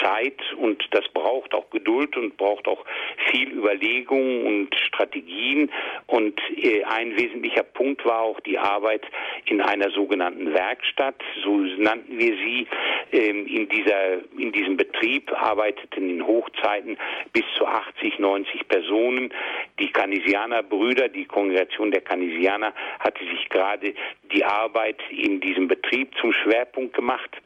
Zeit 0.00 0.40
und 0.58 0.86
das 0.92 1.08
braucht 1.08 1.52
auch 1.54 1.68
Geduld 1.70 2.16
und 2.16 2.36
braucht 2.36 2.68
auch 2.68 2.84
viel 3.32 3.50
Überlegung 3.50 4.46
und 4.46 4.76
Strategien. 4.76 5.72
Und 6.06 6.40
ein 6.86 7.16
wesentlicher 7.16 7.62
Punkt 7.62 7.79
war 8.04 8.20
auch 8.20 8.40
die 8.40 8.58
Arbeit 8.58 9.02
in 9.46 9.60
einer 9.60 9.90
sogenannten 9.90 10.52
Werkstatt. 10.52 11.16
So 11.42 11.56
nannten 11.56 12.18
wir 12.18 12.36
sie. 12.36 12.66
Ähm, 13.12 13.46
in 13.46 13.68
dieser, 13.68 14.18
in 14.38 14.52
diesem 14.52 14.76
Betrieb 14.76 15.32
arbeiteten 15.32 16.10
in 16.10 16.26
Hochzeiten 16.26 16.96
bis 17.32 17.44
zu 17.56 17.66
80, 17.66 18.18
90 18.18 18.68
Personen. 18.68 19.32
Die 19.78 19.90
Canisianer 19.90 20.62
Brüder, 20.62 21.08
die 21.08 21.24
Kongregation 21.24 21.90
der 21.90 22.02
Canisianer 22.02 22.72
hatte 22.98 23.24
sich 23.24 23.48
gerade 23.48 23.94
die 24.32 24.44
Arbeit 24.44 25.00
in 25.10 25.40
diesem 25.40 25.66
Betrieb 25.66 26.14
zum 26.20 26.32
Schwerpunkt 26.32 26.94
gemacht 26.94 27.36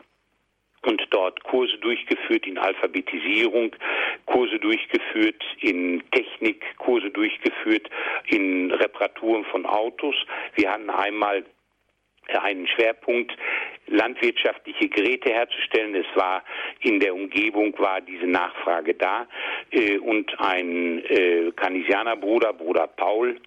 und 0.85 1.03
dort 1.11 1.43
Kurse 1.45 1.77
durchgeführt 1.79 2.47
in 2.47 2.59
Alphabetisierung, 2.59 3.75
Kurse 4.27 4.59
durchgeführt 4.59 5.43
in 5.61 6.03
Technik, 6.11 6.65
Kurse 6.79 7.11
durchgeführt 7.11 7.89
in 8.27 8.71
Reparaturen 8.71 9.45
von 9.45 9.67
Autos. 9.67 10.15
Wir 10.55 10.71
hatten 10.71 10.91
einmal 10.91 11.45
einen 12.41 12.67
Schwerpunkt, 12.67 13.37
landwirtschaftliche 13.87 14.89
Geräte 14.89 15.31
herzustellen. 15.31 15.95
Es 15.95 16.07
war 16.15 16.43
in 16.81 17.01
der 17.01 17.15
Umgebung 17.15 17.79
war 17.79 18.01
diese 18.01 18.27
Nachfrage 18.27 18.95
da 18.95 19.27
äh, 19.71 19.99
und 19.99 20.33
ein 20.41 21.05
äh, 21.05 21.53
Kanisianerbruder, 21.55 22.55
Bruder 22.55 22.87
Paul, 22.87 23.39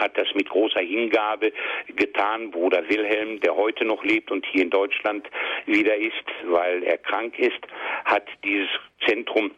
hat 0.00 0.16
das 0.18 0.26
mit 0.34 0.48
großer 0.48 0.80
Hingabe 0.80 1.52
getan. 1.94 2.50
Bruder 2.50 2.88
Wilhelm, 2.88 3.40
der 3.40 3.54
heute 3.54 3.84
noch 3.84 4.02
lebt 4.02 4.30
und 4.30 4.44
hier 4.46 4.62
in 4.62 4.70
Deutschland 4.70 5.28
wieder 5.66 5.96
ist, 5.96 6.24
weil 6.44 6.82
er 6.82 6.98
krank 6.98 7.38
ist, 7.38 7.60
hat 8.04 8.26
dieses 8.42 8.68
Zentrum 9.06 9.52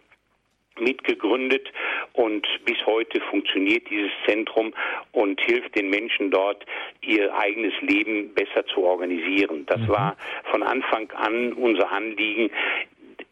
mitgegründet 0.79 1.71
und 2.15 2.47
bis 2.65 2.77
heute 2.87 3.21
funktioniert 3.31 3.89
dieses 3.91 4.11
Zentrum 4.27 4.73
und 5.13 5.41
hilft 5.41 5.77
den 5.77 5.91
Menschen 5.91 6.31
dort, 6.31 6.65
ihr 7.03 7.35
eigenes 7.35 7.75
Leben 7.83 8.33
besser 8.35 8.65
zu 8.67 8.83
organisieren. 8.83 9.67
Das 9.67 9.81
mhm. 9.81 9.89
war 9.89 10.17
von 10.51 10.63
Anfang 10.63 11.11
an 11.13 11.53
unser 11.53 11.91
Anliegen, 11.91 12.51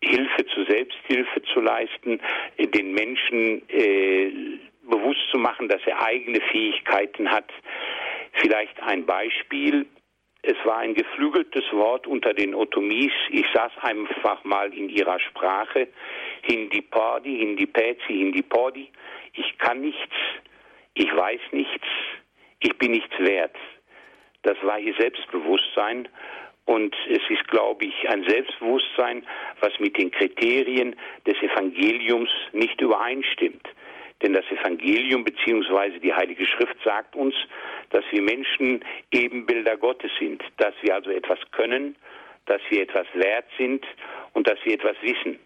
Hilfe 0.03 0.47
zur 0.47 0.65
Selbsthilfe 0.67 1.43
zu 1.53 1.61
leisten, 1.61 2.21
den 2.59 2.93
Menschen 2.95 3.63
äh, 3.69 4.31
bewusst 4.91 5.21
zu 5.31 5.39
machen, 5.39 5.69
dass 5.69 5.81
er 5.87 6.03
eigene 6.03 6.41
Fähigkeiten 6.41 7.31
hat. 7.31 7.51
Vielleicht 8.33 8.81
ein 8.83 9.07
Beispiel. 9.07 9.87
Es 10.43 10.57
war 10.65 10.79
ein 10.79 10.95
geflügeltes 10.95 11.65
Wort 11.73 12.07
unter 12.07 12.33
den 12.33 12.55
Otomis. 12.55 13.13
Ich 13.31 13.47
saß 13.55 13.73
einfach 13.83 14.43
mal 14.45 14.73
in 14.73 14.89
ihrer 14.89 15.19
Sprache. 15.21 15.89
Hindi 16.43 16.83
Padi, 16.83 17.39
Hindi 17.39 17.67
Pezi, 17.67 18.09
Hindi 18.09 18.43
Podi. 18.43 18.89
Ich 19.35 19.59
kann 19.59 19.81
nichts, 19.81 20.17
ich 20.95 21.15
weiß 21.15 21.41
nichts, 21.53 21.87
ich 22.61 22.77
bin 22.79 22.93
nichts 22.93 23.19
wert. 23.19 23.57
Das 24.43 24.57
war 24.63 24.79
ihr 24.79 24.95
Selbstbewusstsein. 24.99 26.09
Und 26.67 26.95
es 27.09 27.23
ist, 27.29 27.49
glaube 27.49 27.85
ich, 27.85 28.09
ein 28.09 28.25
Selbstbewusstsein, 28.29 29.27
was 29.61 29.73
mit 29.81 29.97
den 29.97 30.11
Kriterien 30.11 30.95
des 31.27 31.37
Evangeliums 31.43 32.31
nicht 32.53 32.81
übereinstimmt. 32.81 33.67
Denn 34.23 34.33
das 34.35 34.45
Evangelium 34.51 35.25
bzw. 35.25 35.99
die 35.99 36.13
Heilige 36.13 36.45
Schrift 36.47 36.77
sagt 36.85 37.17
uns, 37.17 37.35
dass 37.91 38.05
wir 38.11 38.23
Menschen 38.23 38.85
Ebenbilder 39.11 39.77
Gottes 39.77 40.11
sind, 40.19 40.43
dass 40.59 40.75
wir 40.83 40.95
also 40.95 41.11
etwas 41.11 41.39
können, 41.53 41.97
dass 42.47 42.61
wir 42.69 42.83
etwas 42.83 43.07
wert 43.15 43.47
sind 43.59 43.87
und 44.35 44.47
dass 44.47 44.59
wir 44.65 44.75
etwas 44.75 44.97
wissen. 45.03 45.39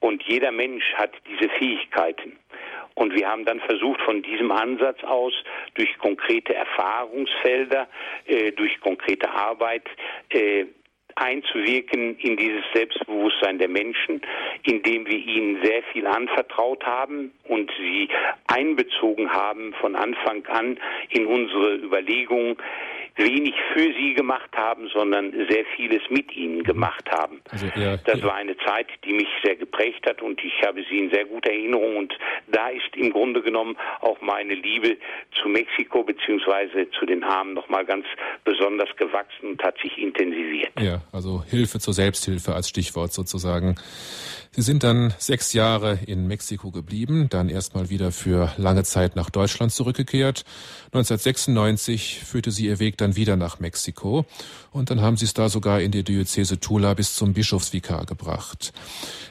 Und 0.00 0.22
jeder 0.24 0.52
Mensch 0.52 0.84
hat 0.94 1.12
diese 1.28 1.48
Fähigkeiten. 1.50 2.38
Und 2.94 3.14
wir 3.14 3.28
haben 3.28 3.44
dann 3.44 3.60
versucht, 3.60 4.00
von 4.02 4.22
diesem 4.22 4.50
Ansatz 4.50 5.02
aus 5.04 5.32
durch 5.74 5.96
konkrete 5.98 6.54
Erfahrungsfelder, 6.54 7.88
äh, 8.26 8.50
durch 8.52 8.80
konkrete 8.80 9.30
Arbeit 9.30 9.84
äh, 10.30 10.66
einzuwirken 11.20 12.16
in 12.18 12.36
dieses 12.36 12.64
Selbstbewusstsein 12.72 13.58
der 13.58 13.68
Menschen, 13.68 14.22
indem 14.64 15.06
wir 15.06 15.18
ihnen 15.18 15.62
sehr 15.62 15.82
viel 15.92 16.06
anvertraut 16.06 16.84
haben 16.84 17.32
und 17.44 17.70
sie 17.78 18.08
einbezogen 18.46 19.32
haben 19.32 19.74
von 19.80 19.96
Anfang 19.96 20.46
an 20.46 20.78
in 21.10 21.26
unsere 21.26 21.76
Überlegungen, 21.76 22.56
wenig 23.18 23.54
für 23.72 23.92
sie 23.92 24.14
gemacht 24.14 24.50
haben, 24.56 24.88
sondern 24.92 25.32
sehr 25.48 25.64
vieles 25.76 26.02
mit 26.08 26.34
ihnen 26.34 26.62
gemacht 26.62 27.04
haben. 27.10 27.40
Also 27.50 27.66
eher, 27.76 27.98
das 27.98 28.22
war 28.22 28.34
eine 28.34 28.56
Zeit, 28.58 28.86
die 29.04 29.12
mich 29.12 29.28
sehr 29.44 29.56
geprägt 29.56 30.06
hat 30.06 30.22
und 30.22 30.42
ich 30.42 30.52
habe 30.66 30.82
sie 30.88 30.98
in 30.98 31.10
sehr 31.10 31.24
guter 31.24 31.50
Erinnerung 31.50 31.96
und 31.96 32.14
da 32.46 32.68
ist 32.68 32.96
im 32.96 33.12
Grunde 33.12 33.42
genommen 33.42 33.76
auch 34.00 34.20
meine 34.20 34.54
Liebe 34.54 34.96
zu 35.40 35.48
Mexiko 35.48 36.02
bzw. 36.04 36.86
zu 36.98 37.06
den 37.06 37.24
Armen 37.24 37.54
nochmal 37.54 37.84
ganz 37.84 38.06
besonders 38.44 38.88
gewachsen 38.96 39.50
und 39.50 39.62
hat 39.62 39.76
sich 39.82 39.98
intensiviert. 39.98 40.72
Ja, 40.80 41.02
also 41.12 41.42
Hilfe 41.44 41.78
zur 41.78 41.94
Selbsthilfe 41.94 42.54
als 42.54 42.68
Stichwort 42.68 43.12
sozusagen. 43.12 43.76
Sie 44.50 44.62
sind 44.62 44.82
dann 44.82 45.14
sechs 45.18 45.52
Jahre 45.52 45.98
in 46.06 46.26
Mexiko 46.26 46.70
geblieben, 46.70 47.28
dann 47.28 47.48
erstmal 47.48 47.90
wieder 47.90 48.12
für 48.12 48.52
lange 48.56 48.84
Zeit 48.84 49.14
nach 49.14 49.30
Deutschland 49.30 49.72
zurückgekehrt. 49.72 50.44
1996 50.86 52.20
führte 52.24 52.50
sie 52.50 52.66
ihr 52.66 52.78
Weg 52.78 52.96
dann 52.98 53.14
wieder 53.14 53.36
nach 53.36 53.60
Mexiko 53.60 54.24
und 54.70 54.90
dann 54.90 55.00
haben 55.00 55.16
sie 55.16 55.26
es 55.26 55.34
da 55.34 55.48
sogar 55.48 55.80
in 55.80 55.92
die 55.92 56.02
Diözese 56.02 56.60
Tula 56.60 56.94
bis 56.94 57.14
zum 57.14 57.34
Bischofsvikar 57.34 58.06
gebracht. 58.06 58.72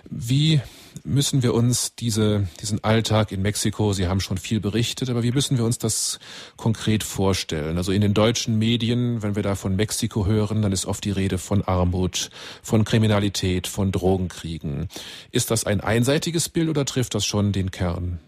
Wie 0.10 0.62
müssen 1.03 1.43
wir 1.43 1.53
uns 1.53 1.95
diese, 1.95 2.47
diesen 2.62 2.83
Alltag 2.83 3.31
in 3.31 3.41
Mexiko, 3.41 3.93
Sie 3.93 4.07
haben 4.07 4.19
schon 4.19 4.38
viel 4.38 4.60
berichtet, 4.60 5.10
aber 5.10 5.23
wie 5.23 5.31
müssen 5.31 5.57
wir 5.57 5.65
uns 5.65 5.77
das 5.77 6.19
konkret 6.55 7.03
vorstellen? 7.03 7.77
Also 7.77 7.91
in 7.91 8.01
den 8.01 8.13
deutschen 8.13 8.57
Medien, 8.60 9.23
wenn 9.23 9.36
wir 9.36 9.43
da 9.43 9.55
von 9.55 9.75
Mexiko 9.75 10.25
hören, 10.25 10.62
dann 10.62 10.71
ist 10.71 10.86
oft 10.86 11.03
die 11.03 11.12
Rede 11.12 11.38
von 11.38 11.63
Armut, 11.63 12.29
von 12.62 12.83
Kriminalität, 12.83 13.67
von 13.67 13.91
Drogenkriegen. 13.91 14.88
Ist 15.31 15.51
das 15.51 15.65
ein 15.65 15.81
einseitiges 15.81 16.49
Bild 16.49 16.69
oder 16.69 16.86
trifft 16.86 17.15
das 17.15 17.25
schon 17.25 17.51
den 17.51 17.71
Kern? 17.71 18.19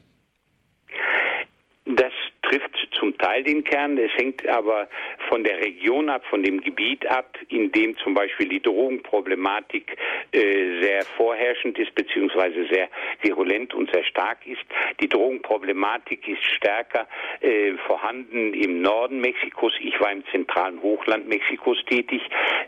zum 2.99 3.08
Teil 3.19 3.43
den 3.43 3.63
Kern. 3.63 3.97
Es 3.97 4.11
hängt 4.15 4.47
aber 4.47 4.87
von 5.27 5.43
der 5.43 5.59
Region 5.59 6.09
ab, 6.09 6.23
von 6.29 6.41
dem 6.41 6.61
Gebiet 6.61 7.05
ab, 7.07 7.37
in 7.49 7.71
dem 7.71 7.95
zum 7.97 8.13
Beispiel 8.13 8.47
die 8.47 8.61
Drogenproblematik 8.61 9.95
äh, 10.31 10.81
sehr 10.81 11.03
vorherrschend 11.17 11.77
ist, 11.77 11.93
beziehungsweise 11.95 12.65
sehr 12.71 12.87
virulent 13.21 13.73
und 13.73 13.91
sehr 13.91 14.05
stark 14.05 14.39
ist. 14.47 14.63
Die 15.01 15.09
Drogenproblematik 15.09 16.27
ist 16.27 16.43
stärker 16.55 17.07
äh, 17.41 17.73
vorhanden 17.85 18.53
im 18.53 18.81
Norden 18.81 19.19
Mexikos. 19.19 19.73
Ich 19.81 19.99
war 19.99 20.11
im 20.11 20.23
zentralen 20.31 20.81
Hochland 20.81 21.27
Mexikos 21.27 21.77
tätig. 21.85 22.21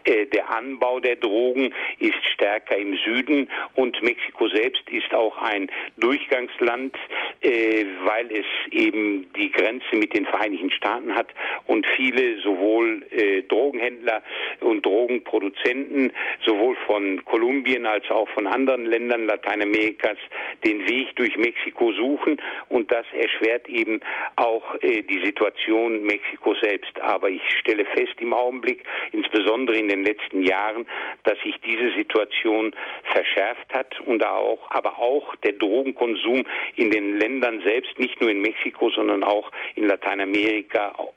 Äh, 0.04 0.26
der 0.28 0.50
Anbau 0.54 1.00
der 1.00 1.16
Drogen 1.16 1.74
ist 2.00 2.24
stärker 2.34 2.78
im 2.78 2.98
Süden 2.98 3.50
und 3.76 4.02
Mexiko 4.04 4.50
selbst 4.50 4.84
ist 4.90 5.14
auch 5.14 5.38
ein 5.38 5.72
Durchgangsland, 5.98 6.96
äh, 7.42 7.86
weil 8.04 8.30
es 8.32 8.46
eben 8.72 9.32
die 9.34 9.50
Grenze 9.52 9.96
mit 9.96 10.14
den 10.14 10.26
Vereinigten 10.26 10.41
Staaten 10.82 11.16
hat 11.16 11.28
und 11.68 11.86
viele 11.96 12.40
sowohl 12.42 13.04
äh, 13.12 13.44
Drogenhändler 13.44 14.24
und 14.62 14.86
Drogenproduzenten 14.86 16.12
sowohl 16.46 16.76
von 16.88 17.24
Kolumbien 17.26 17.86
als 17.86 18.10
auch 18.10 18.28
von 18.30 18.48
anderen 18.48 18.86
Ländern 18.86 19.26
Lateinamerikas 19.26 20.18
den 20.66 20.88
Weg 20.88 21.16
durch 21.16 21.38
Mexiko 21.38 21.92
suchen 21.94 22.38
und 22.70 22.92
das 22.92 23.06
erschwert 23.14 23.70
eben 23.70 24.00
auch 24.36 24.76
äh, 24.82 25.04
die 25.04 25.24
Situation 25.24 26.04
Mexiko 26.04 26.56
selbst. 26.62 27.00
Aber 27.02 27.30
ich 27.30 27.42
stelle 27.60 27.86
fest 27.86 28.14
im 28.20 28.34
Augenblick, 28.34 28.84
insbesondere 29.12 29.78
in 29.78 29.88
den 29.88 30.04
letzten 30.04 30.44
Jahren, 30.44 30.86
dass 31.24 31.40
sich 31.44 31.56
diese 31.66 31.92
Situation 31.96 32.74
verschärft 33.04 33.74
hat 33.74 34.00
und 34.02 34.26
auch, 34.26 34.70
aber 34.72 35.00
auch 35.00 35.36
der 35.38 35.54
Drogenkonsum 35.54 36.44
in 36.76 36.92
den 36.92 37.20
Ländern 37.20 37.62
selbst, 37.62 37.98
nicht 38.00 38.20
nur 38.22 38.30
in 38.30 38.42
Mexiko, 38.42 38.90
sondern 38.90 39.24
auch 39.24 39.52
in 39.76 39.88
Lateinamerika, 39.88 40.31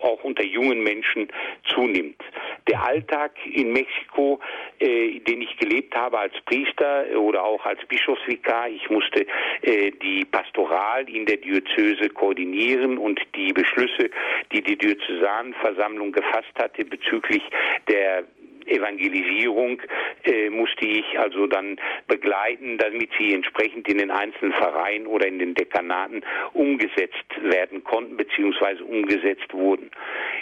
auch 0.01 0.23
unter 0.25 0.45
jungen 0.45 0.83
Menschen 0.83 1.29
zunimmt. 1.69 2.23
Der 2.69 2.83
Alltag 2.83 3.33
in 3.45 3.73
Mexiko, 3.73 4.41
äh, 4.79 5.21
den 5.21 5.43
ich 5.43 5.57
gelebt 5.59 5.95
habe 5.95 6.19
als 6.19 6.35
Priester 6.47 7.05
oder 7.19 7.45
auch 7.45 7.65
als 7.65 7.85
Bischofsvikar, 7.87 8.69
ich 8.69 8.89
musste 8.91 9.27
äh, 9.63 9.91
die 10.03 10.25
Pastoral 10.25 11.09
in 11.09 11.27
der 11.27 11.37
Diözese 11.37 12.09
koordinieren 12.11 12.99
und 12.99 13.21
die 13.35 13.53
Beschlüsse, 13.53 14.11
die 14.53 14.63
die 14.63 14.77
Diözesanversammlung 14.77 16.13
gefasst 16.13 16.53
hatte 16.57 16.85
bezüglich 16.85 17.43
der 17.89 18.25
Evangelisierung 18.67 19.81
äh, 20.25 20.51
musste 20.51 20.87
ich 20.87 21.19
also 21.19 21.47
dann 21.47 21.79
begleiten, 22.07 22.79
damit 22.79 23.11
sie 23.19 23.35
entsprechend 23.35 23.89
in 23.89 23.99
den 23.99 24.11
einzelnen 24.11 24.53
Vereinen 24.53 25.07
oder 25.07 25.27
in 25.27 25.39
den 25.39 25.55
Dekanaten 25.55 26.25
umgesetzt 26.53 27.25
werden 27.43 27.85
konnten 27.85 28.17
bzw. 28.17 28.83
umgesetzt 28.83 29.53
wurden. 29.53 29.91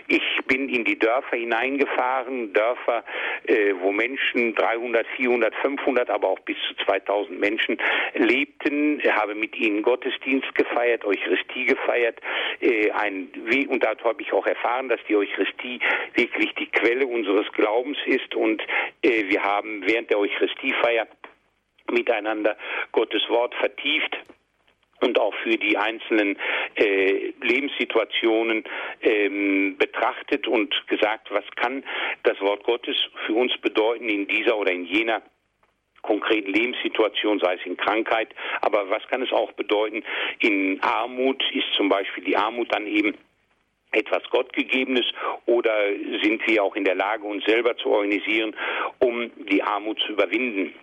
Ich 0.08 0.22
bin 0.46 0.68
in 0.68 0.84
die 0.84 0.98
Dörfer 0.98 1.36
hineingefahren, 1.36 2.52
Dörfer, 2.52 3.04
äh, 3.46 3.74
wo 3.80 3.92
Menschen 3.92 4.54
300, 4.54 5.06
400, 5.16 5.54
500, 5.56 6.10
aber 6.10 6.28
auch 6.28 6.40
bis 6.40 6.56
zu 6.68 6.84
2000 6.84 7.38
Menschen 7.40 7.78
lebten, 8.14 9.00
habe 9.10 9.34
mit 9.34 9.56
ihnen 9.56 9.82
Gottesdienst 9.82 10.54
gefeiert, 10.54 11.04
Eucharistie 11.04 11.66
gefeiert, 11.66 12.20
äh, 12.60 12.90
ein, 12.92 13.28
und 13.68 13.82
dazu 13.82 14.04
habe 14.04 14.22
ich 14.22 14.32
auch 14.32 14.46
erfahren, 14.46 14.88
dass 14.88 15.00
die 15.08 15.16
Eucharistie 15.16 15.80
wirklich 16.14 16.54
die 16.54 16.66
Quelle 16.66 17.06
unseres 17.06 17.50
Glaubens 17.52 17.98
ist 18.06 18.11
ist 18.12 18.34
und 18.34 18.62
äh, 19.02 19.28
wir 19.28 19.42
haben 19.42 19.82
während 19.86 20.10
der 20.10 20.18
Eucharistiefeier 20.18 21.06
miteinander 21.90 22.56
Gottes 22.92 23.22
Wort 23.28 23.54
vertieft 23.56 24.16
und 25.00 25.18
auch 25.18 25.34
für 25.42 25.56
die 25.56 25.76
einzelnen 25.76 26.38
äh, 26.76 27.32
Lebenssituationen 27.40 28.64
ähm, 29.02 29.76
betrachtet 29.78 30.46
und 30.46 30.74
gesagt, 30.86 31.30
was 31.30 31.44
kann 31.56 31.84
das 32.22 32.40
Wort 32.40 32.62
Gottes 32.64 32.96
für 33.26 33.34
uns 33.34 33.52
bedeuten 33.58 34.08
in 34.08 34.26
dieser 34.26 34.56
oder 34.56 34.70
in 34.70 34.84
jener 34.84 35.22
konkreten 36.02 36.52
Lebenssituation, 36.52 37.38
sei 37.40 37.54
es 37.54 37.66
in 37.66 37.76
Krankheit. 37.76 38.34
Aber 38.60 38.90
was 38.90 39.06
kann 39.08 39.22
es 39.22 39.32
auch 39.32 39.52
bedeuten? 39.52 40.02
In 40.40 40.80
Armut 40.82 41.42
ist 41.52 41.72
zum 41.76 41.88
Beispiel 41.88 42.24
die 42.24 42.36
Armut 42.36 42.72
dann 42.74 42.86
eben 42.86 43.16
etwas 43.92 44.22
Gottgegebenes 44.30 45.06
oder 45.46 45.72
sind 46.22 46.46
wir 46.46 46.62
auch 46.62 46.74
in 46.76 46.84
der 46.84 46.94
Lage, 46.94 47.24
uns 47.24 47.44
selber 47.44 47.76
zu 47.76 47.90
organisieren, 47.90 48.54
um 48.98 49.30
die 49.50 49.62
Armut 49.62 50.00
zu 50.00 50.12
überwinden? 50.12 50.74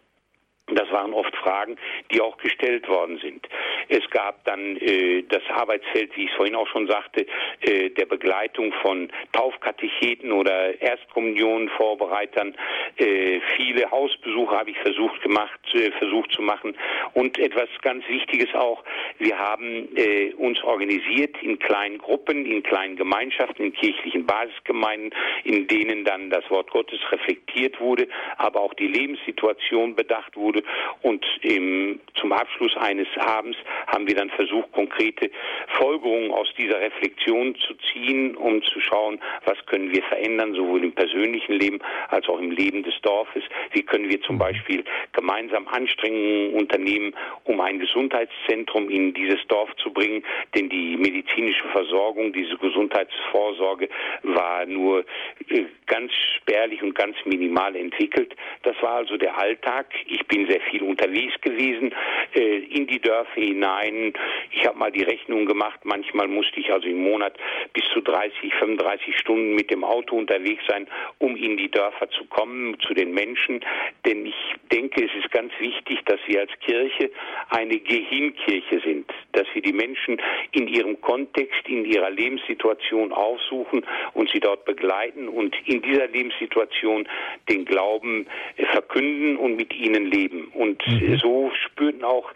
Das 0.76 0.92
waren 0.92 1.14
oft 1.14 1.36
Fragen, 1.38 1.78
die 2.12 2.22
auch 2.22 2.38
gestellt 2.38 2.88
worden 2.88 3.20
sind. 3.20 3.48
Es 3.88 4.08
gab 4.12 4.44
dann 4.46 4.78
äh, 4.78 5.24
das 5.24 5.42
Arbeitsfeld, 5.50 6.16
wie 6.16 6.26
ich 6.26 6.30
es 6.30 6.36
vorhin 6.36 6.56
auch 6.56 6.68
schon 6.68 6.88
sagte, 6.88 7.26
äh, 7.62 7.90
der 7.90 8.06
Begleitung 8.06 8.72
von 8.82 9.12
Taufkatecheten 9.32 10.32
oder 10.32 10.80
Erstkommunionvorbereitern. 10.82 12.56
Äh, 12.98 13.40
viele 13.56 13.90
Hausbesuche 13.90 14.56
habe 14.56 14.72
ich 14.72 14.78
versucht 14.80 15.22
gemacht, 15.22 15.60
äh, 15.74 15.92
versucht 15.92 16.32
zu 16.32 16.42
machen. 16.42 16.76
Und 17.14 17.38
etwas 17.40 17.70
ganz 17.82 18.08
Wichtiges 18.08 18.54
auch: 18.54 18.84
Wir 19.18 19.38
haben 19.38 19.90
äh, 19.96 20.34
uns 20.34 20.62
organisiert 20.64 21.36
in 21.42 21.58
kleinen 21.60 21.98
Gruppen, 21.98 22.46
in 22.46 22.64
kleinen 22.64 22.96
Gemeinschaften, 22.96 23.64
in 23.64 23.74
kirchlichen 23.74 24.26
Basisgemeinden, 24.26 25.12
in 25.44 25.68
denen 25.68 26.06
dann 26.06 26.30
das 26.30 26.50
Wort 26.50 26.70
Gottes 26.72 27.00
reflektiert 27.12 27.80
wurde, 27.80 28.08
aber 28.38 28.62
auch 28.62 28.74
die 28.74 28.88
Lebenssituation 28.88 29.96
bedacht 29.96 30.36
wurde 30.36 30.59
wurde. 30.60 30.68
Und 31.02 31.26
im, 31.42 32.00
zum 32.16 32.32
Abschluss 32.32 32.76
eines 32.78 33.08
Abends 33.18 33.58
haben 33.88 34.08
wir 34.08 34.16
dann 34.16 34.30
versucht, 34.32 34.72
konkrete 34.72 35.32
Folgerungen 35.78 36.32
aus 36.32 36.48
dieser 36.58 36.80
Reflexion 36.80 37.56
zu 37.56 37.74
ziehen, 37.92 38.36
um 38.36 38.62
zu 38.64 38.80
schauen, 38.82 39.20
was 39.46 39.58
können 39.66 39.92
wir 39.92 40.04
verändern, 40.04 40.54
sowohl 40.54 40.84
im 40.84 40.92
persönlichen 40.92 41.54
Leben 41.54 41.80
als 42.10 42.28
auch 42.28 42.40
im 42.40 42.52
Leben 42.52 42.84
des 42.84 42.94
Dorfes. 43.02 43.44
Wie 43.72 43.84
können 43.84 44.10
wir 44.10 44.22
zum 44.22 44.36
mhm. 44.36 44.40
Beispiel 44.40 44.84
gemeinsam 45.14 45.68
Anstrengungen 45.68 46.54
unternehmen, 46.54 47.14
um 47.46 47.62
ein 47.62 47.80
Gesundheitszentrum 47.80 48.90
in 48.90 49.14
dieses 49.14 49.40
Dorf 49.48 49.70
zu 49.78 49.92
bringen, 49.92 50.24
denn 50.56 50.70
die 50.70 50.98
medizinische 50.98 51.68
Versorgung, 51.70 52.34
diese 52.34 52.58
Gesundheitsvorsorge 52.58 53.90
war 54.24 54.66
nur 54.66 55.06
äh, 55.50 55.66
ganz 55.86 56.12
spärlich 56.38 56.82
und 56.84 56.96
ganz 56.96 57.16
minimal 57.26 57.76
entwickelt. 57.76 58.36
Das 58.64 58.76
war 58.82 58.96
also 58.96 59.18
der 59.18 59.38
Alltag. 59.38 59.88
Ich 60.08 60.26
bin 60.28 60.48
sehr 60.50 60.62
viel 60.62 60.84
unterwegs 60.84 61.40
gewesen, 61.42 61.94
äh, 62.34 62.58
in 62.58 62.88
die 62.88 63.00
Dörfer 63.00 63.40
hinein. 63.40 64.14
Ich 64.52 64.66
habe 64.66 64.78
mal 64.78 64.92
die 64.92 65.04
Rechnung 65.04 65.46
gemacht, 65.46 65.80
manchmal 65.84 66.28
musste 66.28 66.60
ich 66.60 66.72
also 66.72 66.88
im 66.88 67.04
Monat 67.04 67.38
bis 67.74 67.84
zu 67.94 68.02
30, 68.02 68.54
35 68.56 69.18
Stunden 69.18 69.56
mit 69.56 69.70
dem 69.72 69.84
Auto 69.84 70.18
unterwegs 70.18 70.64
sein, 70.68 70.88
um 71.20 71.36
in 71.36 71.58
die 71.58 71.70
Dörfer 71.70 72.10
zu 72.10 72.26
kommen, 72.26 72.78
zu 72.82 72.94
den 72.94 73.14
Menschen. 73.14 73.62
Denn 74.06 74.26
ich 74.26 74.56
denke, 74.72 75.06
es 75.06 75.24
ist 75.24 75.32
ganz 75.32 75.52
wichtig, 75.60 76.00
dass 76.06 76.20
wir 76.28 76.42
als 76.42 76.52
Kirche 76.62 77.12
eine 77.50 77.78
Gehinkirche 77.78 78.82
sind, 78.84 79.12
dass 79.34 79.48
wir 79.54 79.62
die 79.62 79.74
Menschen 79.74 80.22
in 80.52 80.68
ihrem 80.68 81.00
Kontext, 81.02 81.68
in 81.68 81.86
ihrer 81.86 82.10
Lebenssituation 82.10 83.12
aufsuchen 83.12 83.86
und 84.14 84.30
sie 84.32 84.40
dort 84.40 84.66
begleiten 84.66 85.28
und 85.28 85.56
in 85.66 85.82
dieser 85.82 86.08
Lebenssituation 86.08 87.08
den 87.50 87.66
Glauben 87.66 88.28
verkünden 88.72 89.38
und 89.38 89.56
mit 89.56 89.74
ihnen 89.74 90.06
leben. 90.06 90.39
Und 90.54 90.86
mhm. 90.88 91.18
so 91.18 91.52
spürten 91.66 92.04
auch 92.04 92.32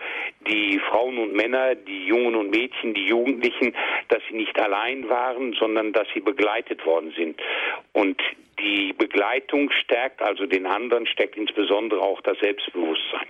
die 0.47 0.79
Frauen 0.89 1.17
und 1.17 1.33
Männer, 1.33 1.75
die 1.75 2.05
Jungen 2.05 2.35
und 2.35 2.49
Mädchen, 2.51 2.93
die 2.93 3.05
Jugendlichen, 3.05 3.73
dass 4.09 4.21
sie 4.29 4.35
nicht 4.35 4.59
allein 4.59 5.09
waren, 5.09 5.53
sondern 5.53 5.93
dass 5.93 6.07
sie 6.13 6.19
begleitet 6.19 6.85
worden 6.85 7.13
sind. 7.15 7.39
Und 7.93 8.21
die 8.59 8.93
Begleitung 8.93 9.71
stärkt 9.71 10.21
also 10.21 10.45
den 10.45 10.65
anderen, 10.65 11.07
stärkt 11.07 11.37
insbesondere 11.37 12.01
auch 12.01 12.21
das 12.21 12.37
Selbstbewusstsein. 12.39 13.27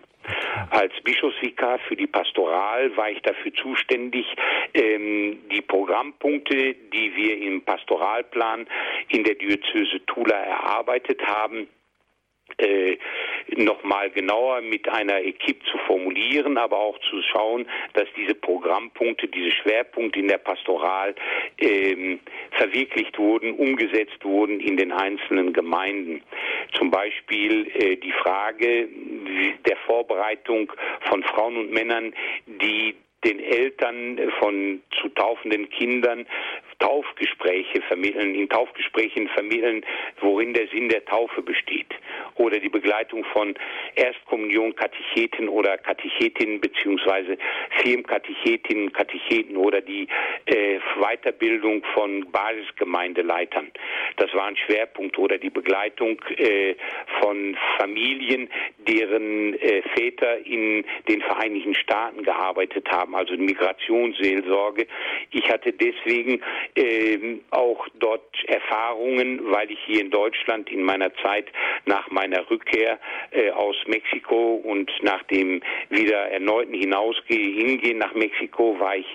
Als 0.70 0.94
Bischofsvikar 1.04 1.80
für 1.80 1.96
die 1.96 2.08
Pastoral 2.08 2.96
war 2.96 3.10
ich 3.10 3.22
dafür 3.22 3.54
zuständig, 3.54 4.26
ähm, 4.74 5.40
die 5.52 5.62
Programmpunkte, 5.62 6.76
die 6.94 7.16
wir 7.16 7.38
im 7.42 7.62
Pastoralplan 7.62 8.68
in 9.10 9.24
der 9.24 9.36
Diözese 9.36 10.06
Tula 10.06 10.36
erarbeitet 10.36 11.22
haben, 11.28 11.68
äh, 12.58 12.98
nochmal 13.56 14.10
genauer 14.10 14.62
mit 14.62 14.88
einer 14.88 15.22
Equipe 15.22 15.64
zu 15.66 15.78
formulieren, 15.80 16.58
aber 16.58 16.78
auch 16.78 16.98
zu 17.10 17.22
schauen, 17.22 17.68
dass 17.94 18.08
diese 18.16 18.36
Programmpunkte, 18.36 19.28
diese 19.28 19.52
Schwerpunkte 19.52 20.20
in 20.20 20.28
der 20.28 20.38
Pastoral 20.38 21.16
ähm, 21.60 22.20
verwirklicht 22.52 23.18
wurden, 23.18 23.54
umgesetzt 23.54 24.24
wurden 24.24 24.60
in 24.60 24.78
den 24.78 24.92
einzelnen 24.92 25.54
Gemeinden. 25.54 26.22
Zum 26.74 26.92
Beispiel 26.92 27.68
äh, 27.76 27.96
die 27.98 28.12
Frage 28.12 28.88
der 29.68 29.78
Vorbereitung 29.86 30.72
von 31.10 31.24
Frauen 31.24 31.58
und 31.58 31.72
Männern, 31.72 32.14
die 32.46 32.96
den 33.24 33.40
Eltern 33.40 34.20
von 34.40 34.82
zu 35.00 35.08
taufenden 35.10 35.70
Kindern 35.70 36.26
Taufgespräche 36.80 37.82
vermitteln, 37.84 38.36
in 38.36 38.50
Taufgesprächen 38.50 39.30
vermitteln, 39.30 39.86
worin 40.20 40.54
der 40.54 40.68
Sinn 40.68 40.90
der 40.90 41.06
Taufe 41.06 41.42
besteht. 41.42 41.88
Oder 42.36 42.60
die 42.60 42.70
Begleitung 42.70 43.24
von 43.26 43.56
Erstkommunion, 43.96 44.76
Katecheten 44.76 45.50
oder 45.50 45.78
Katechetinnen 45.78 46.60
beziehungsweise 46.60 47.38
Firmkatechetinnen, 47.82 48.92
Katecheten 48.92 49.58
oder 49.58 49.82
die 49.82 50.08
äh, 50.46 50.80
Weiterbildung 51.00 51.84
von 51.94 52.30
Basisgemeindeleitern. 52.32 53.72
Das 54.18 54.34
war 54.34 54.48
ein 54.48 54.58
Schwerpunkt. 54.58 55.18
Oder 55.18 55.38
die 55.38 55.50
Begleitung 55.50 56.20
äh, 56.38 56.76
von 57.22 57.58
Familien, 57.78 58.50
deren 58.88 59.54
äh, 59.60 59.82
Väter 59.96 60.46
in 60.46 60.86
den 61.08 61.22
Vereinigten 61.22 61.76
Staaten 61.76 62.24
gearbeitet 62.24 62.90
haben, 62.92 63.16
also 63.16 63.36
Migrationsseelsorge. 63.36 64.88
Ich 65.32 65.50
hatte 65.50 65.74
deswegen 65.74 66.42
ähm, 66.76 67.42
auch 67.52 67.88
dort 68.00 68.24
Erfahrungen, 68.48 69.52
weil 69.52 69.72
ich 69.72 69.80
hier 69.86 70.02
in 70.02 70.12
Deutschland 70.12 70.70
in 70.72 70.84
meiner 70.84 71.14
Zeit 71.16 71.48
nach 71.86 72.10
meiner 72.24 72.50
Rückkehr 72.50 73.00
äh, 73.32 73.52
aus 73.52 73.76
Mexiko 73.86 74.56
und 74.64 74.90
nach 75.02 75.24
dem 75.24 75.62
wieder 75.90 76.32
erneuten 76.32 76.74
Hinausgehen 76.74 77.54
hingehen 77.54 77.98
nach 77.98 78.14
Mexiko 78.14 78.80
war 78.80 78.96
ich 78.96 79.08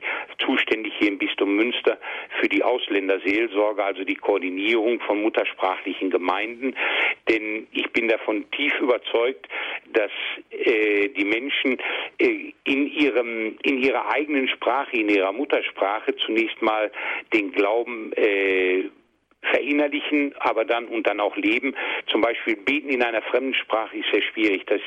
zuständig 0.44 0.92
hier 0.98 1.08
im 1.08 1.18
Bistum 1.18 1.56
Münster 1.56 1.96
für 2.38 2.48
die 2.48 2.62
Ausländerseelsorge, 2.62 3.82
also 3.82 4.04
die 4.04 4.14
Koordinierung 4.14 5.00
von 5.00 5.22
muttersprachlichen 5.22 6.10
Gemeinden. 6.10 6.74
Denn 7.30 7.66
ich 7.72 7.90
bin 7.92 8.08
davon 8.08 8.44
tief 8.50 8.78
überzeugt, 8.78 9.48
dass 9.94 10.10
äh, 10.50 11.08
die 11.08 11.24
Menschen 11.24 11.78
äh, 12.18 12.52
in 12.64 12.92
ihrem 12.92 13.56
in 13.62 13.78
ihrer 13.78 14.10
eigenen 14.12 14.48
Sprache, 14.48 14.96
in 14.96 15.08
ihrer 15.08 15.32
Muttersprache 15.32 16.14
zunächst 16.16 16.60
mal 16.60 16.90
den 17.32 17.52
Glauben 17.52 18.12
äh, 18.12 18.84
verinnerlichen, 19.42 20.34
aber 20.40 20.64
dann 20.64 20.86
und 20.86 21.06
dann 21.06 21.20
auch 21.20 21.36
leben. 21.36 21.74
Zum 22.10 22.20
Beispiel 22.20 22.56
beten 22.56 22.88
in 22.88 23.02
einer 23.02 23.22
fremden 23.22 23.54
Sprache 23.54 23.96
ist 23.96 24.10
sehr 24.12 24.22
schwierig. 24.22 24.66
Das 24.66 24.80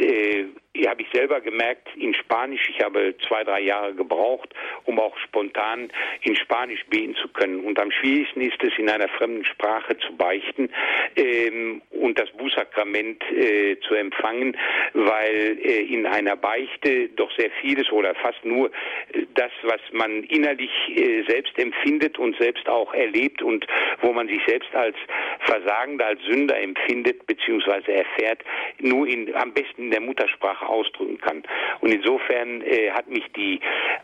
äh, 0.00 0.46
habe 0.82 1.02
ich 1.02 1.08
selber 1.12 1.40
gemerkt 1.40 1.88
in 1.96 2.14
Spanisch. 2.14 2.68
Ich 2.68 2.82
habe 2.82 3.14
zwei, 3.26 3.44
drei 3.44 3.60
Jahre 3.60 3.94
gebraucht, 3.94 4.54
um 4.84 4.98
auch 4.98 5.16
spontan 5.18 5.90
in 6.22 6.34
Spanisch 6.36 6.84
beten 6.86 7.14
zu 7.16 7.28
können. 7.28 7.60
Und 7.60 7.78
am 7.78 7.90
schwierigsten 7.90 8.40
ist 8.40 8.62
es, 8.62 8.72
in 8.78 8.90
einer 8.90 9.08
fremden 9.08 9.44
Sprache 9.44 9.96
zu 9.98 10.16
beichten 10.16 10.70
ähm, 11.16 11.80
und 11.90 12.18
das 12.18 12.30
Bußsakrament 12.32 13.22
äh, 13.30 13.76
zu 13.86 13.94
empfangen, 13.94 14.56
weil 14.94 15.58
äh, 15.62 15.82
in 15.82 16.06
einer 16.06 16.36
Beichte 16.36 17.08
doch 17.10 17.30
sehr 17.36 17.50
vieles 17.60 17.90
oder 17.92 18.14
fast 18.16 18.44
nur 18.44 18.70
äh, 19.12 19.26
das, 19.34 19.52
was 19.62 19.80
man 19.92 20.24
innerlich 20.24 20.70
äh, 20.88 21.22
selbst 21.28 21.58
empfindet 21.58 22.18
und 22.18 22.36
selbst 22.38 22.68
auch 22.68 22.92
erlebt 22.94 23.42
und 23.42 23.66
wo 24.00 24.12
man 24.12 24.28
sich 24.28 24.40
selbst 24.46 24.74
als 24.74 24.96
Versagender, 25.40 26.06
als 26.06 26.22
Sünder 26.22 26.60
empfindet 26.60 27.26
bzw. 27.26 27.92
erfährt, 27.92 28.42
nur 28.78 29.06
in, 29.06 29.34
am 29.34 29.52
besten 29.52 29.84
in 29.84 29.90
der 29.90 30.00
Muttersprache 30.00 30.63
ausdrücken 30.68 31.18
kann. 31.18 31.42
Und 31.80 31.92
insofern 31.92 32.62
äh, 32.62 32.90
hat 32.90 33.08
mich 33.08 33.24
die 33.36 33.60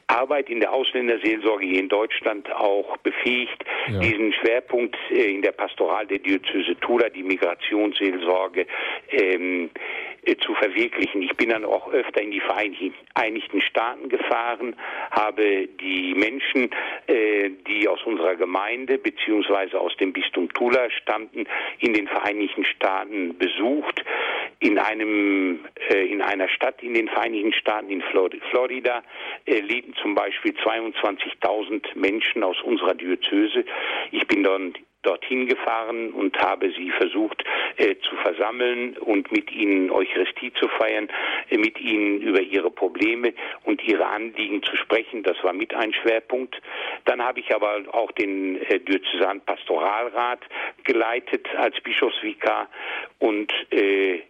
Arbeit 0.06 0.50
in 0.50 0.60
der 0.60 0.72
Ausländerseelsorge 0.72 1.66
hier 1.66 1.80
in 1.80 1.88
Deutschland 1.88 2.50
auch 2.52 2.96
befähigt, 2.98 3.64
ja. 3.88 3.98
diesen 4.00 4.32
Schwerpunkt 4.32 4.96
äh, 5.10 5.30
in 5.30 5.42
der 5.42 5.52
Pastoral 5.52 6.06
der 6.06 6.18
Diözese 6.18 6.76
Tula, 6.80 7.08
die 7.08 7.22
Migrationsseelsorge, 7.22 8.66
ähm, 9.10 9.70
äh, 10.22 10.36
zu 10.36 10.54
verwirklichen. 10.54 11.22
Ich 11.22 11.34
bin 11.36 11.48
dann 11.48 11.64
auch 11.64 11.90
öfter 11.92 12.20
in 12.20 12.30
die 12.30 12.40
Vereinigten 12.40 13.62
Staaten 13.62 14.10
gefahren, 14.10 14.76
habe 15.10 15.66
die 15.66 16.14
Menschen, 16.14 16.70
äh, 17.06 17.48
die 17.66 17.88
aus 17.88 18.02
unserer 18.04 18.36
Gemeinde 18.36 18.98
beziehungsweise 18.98 19.80
aus 19.80 19.96
dem 19.96 20.12
Bistum 20.12 20.52
Tula 20.52 20.90
stammten, 20.90 21.46
in 21.78 21.94
den 21.94 22.06
Vereinigten 22.06 22.66
Staaten 22.66 23.38
besucht. 23.38 24.04
In 24.58 24.78
einem 24.78 25.60
äh, 25.88 26.04
in 26.06 26.20
einer 26.20 26.49
Stadt 26.54 26.82
in 26.82 26.94
den 26.94 27.08
Vereinigten 27.08 27.52
Staaten 27.52 27.90
in 27.90 28.02
Florida 28.02 29.02
äh, 29.46 29.60
lebten 29.60 29.94
zum 29.94 30.14
Beispiel 30.14 30.52
22.000 30.52 31.96
Menschen 31.96 32.42
aus 32.42 32.60
unserer 32.62 32.94
Diözese. 32.94 33.64
Ich 34.10 34.26
bin 34.26 34.42
dann 34.42 34.74
dorthin 35.02 35.46
gefahren 35.46 36.12
und 36.12 36.38
habe 36.38 36.70
sie 36.72 36.90
versucht 36.90 37.42
äh, 37.76 37.96
zu 38.00 38.16
versammeln 38.16 38.96
und 38.98 39.32
mit 39.32 39.50
ihnen 39.50 39.90
Eucharistie 39.90 40.52
zu 40.52 40.68
feiern, 40.68 41.08
äh, 41.48 41.56
mit 41.56 41.80
ihnen 41.80 42.20
über 42.20 42.40
ihre 42.40 42.70
Probleme 42.70 43.32
und 43.64 43.82
ihre 43.82 44.06
Anliegen 44.06 44.62
zu 44.62 44.76
sprechen. 44.76 45.22
Das 45.22 45.42
war 45.42 45.52
mit 45.52 45.74
ein 45.74 45.94
Schwerpunkt. 45.94 46.60
Dann 47.06 47.22
habe 47.22 47.40
ich 47.40 47.54
aber 47.54 47.82
auch 47.92 48.12
den 48.12 48.60
äh, 48.62 48.78
Diözesan 48.80 49.40
Pastoralrat 49.40 50.40
geleitet 50.84 51.48
als 51.56 51.80
Bischofsvikar 51.80 52.68
und 53.18 53.52
äh, 53.70 54.20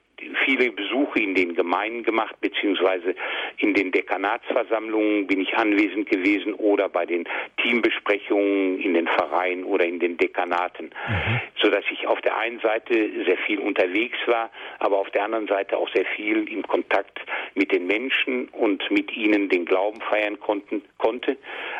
viele 0.44 0.70
Besuche 0.72 1.20
in 1.20 1.34
den 1.34 1.54
Gemeinden 1.54 2.02
gemacht, 2.02 2.34
beziehungsweise 2.40 3.14
in 3.58 3.74
den 3.74 3.92
Dekanatsversammlungen 3.92 5.26
bin 5.26 5.40
ich 5.40 5.56
anwesend 5.56 6.08
gewesen 6.08 6.54
oder 6.54 6.88
bei 6.88 7.06
den 7.06 7.28
Teambesprechungen 7.62 8.80
in 8.80 8.94
den 8.94 9.06
Vereinen 9.06 9.64
oder 9.64 9.84
in 9.84 9.98
den 9.98 10.16
Dekanaten, 10.16 10.86
mhm. 10.86 11.40
so 11.60 11.70
dass 11.70 11.84
ich 11.90 12.06
auf 12.06 12.20
der 12.20 12.36
einen 12.36 12.60
Seite 12.60 13.10
sehr 13.26 13.38
viel 13.38 13.58
unterwegs 13.58 14.18
war, 14.26 14.50
aber 14.78 14.98
auf 14.98 15.10
der 15.10 15.24
anderen 15.24 15.46
Seite 15.46 15.76
auch 15.76 15.88
sehr 15.94 16.06
viel 16.16 16.48
im 16.50 16.62
Kontakt 16.66 17.20
mit 17.54 17.72
den 17.72 17.86
Menschen 17.86 18.48
und 18.48 18.90
mit 18.90 19.14
ihnen 19.16 19.48
den 19.48 19.64
Glauben 19.64 20.00
feiern 20.00 20.38
konnten, 20.40 20.82
konnte. 20.98 21.36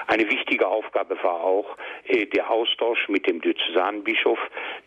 Eine 0.07 0.29
wichtige 0.31 0.67
Aufgabe 0.67 1.17
war 1.23 1.41
auch 1.41 1.77
äh, 2.07 2.27
der 2.27 2.51
Austausch 2.51 3.09
mit 3.09 3.27
dem 3.27 3.41
Diözesanbischof 3.41 4.39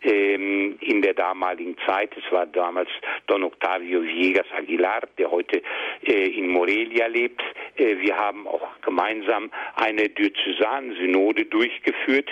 ähm, 0.02 0.76
in 0.80 1.02
der 1.02 1.14
damaligen 1.14 1.76
Zeit. 1.86 2.10
Es 2.16 2.32
war 2.32 2.46
damals 2.46 2.90
Don 3.26 3.43
Octavio 3.44 4.02
Villegas 4.02 4.46
Aguilar, 4.56 5.02
der 5.18 5.30
heute 5.30 5.62
äh, 6.06 6.26
in 6.28 6.48
Morelia 6.48 7.06
lebt. 7.06 7.42
Äh, 7.76 7.98
wir 7.98 8.16
haben 8.16 8.46
auch 8.46 8.66
gemeinsam 8.80 9.50
eine 9.76 10.08
Diözesansynode 10.08 11.46
durchgeführt 11.46 12.30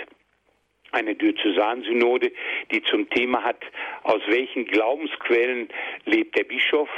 eine 0.93 1.15
Diözesansynode, 1.15 2.33
die 2.71 2.83
zum 2.85 3.09
Thema 3.11 3.43
hat, 3.43 3.63
aus 4.03 4.21
welchen 4.29 4.67
Glaubensquellen 4.67 5.69
lebt 6.05 6.39
der 6.39 6.45
Bischof, 6.45 6.89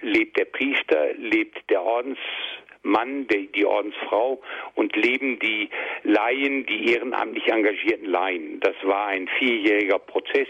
lebt 0.00 0.38
der 0.38 0.46
Priester, 0.46 1.12
lebt 1.14 1.58
der 1.70 1.82
Ordensmann, 1.82 3.26
die, 3.28 3.48
die 3.52 3.66
Ordensfrau 3.66 4.42
und 4.74 4.96
leben 4.96 5.38
die 5.38 5.68
Laien, 6.02 6.66
die 6.66 6.92
ehrenamtlich 6.92 7.46
engagierten 7.46 8.06
Laien. 8.06 8.60
Das 8.60 8.76
war 8.82 9.08
ein 9.08 9.28
vierjähriger 9.38 9.98
Prozess, 9.98 10.48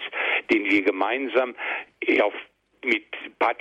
den 0.50 0.64
wir 0.70 0.82
gemeinsam 0.82 1.54
auf 2.22 2.34
mit, 2.85 3.05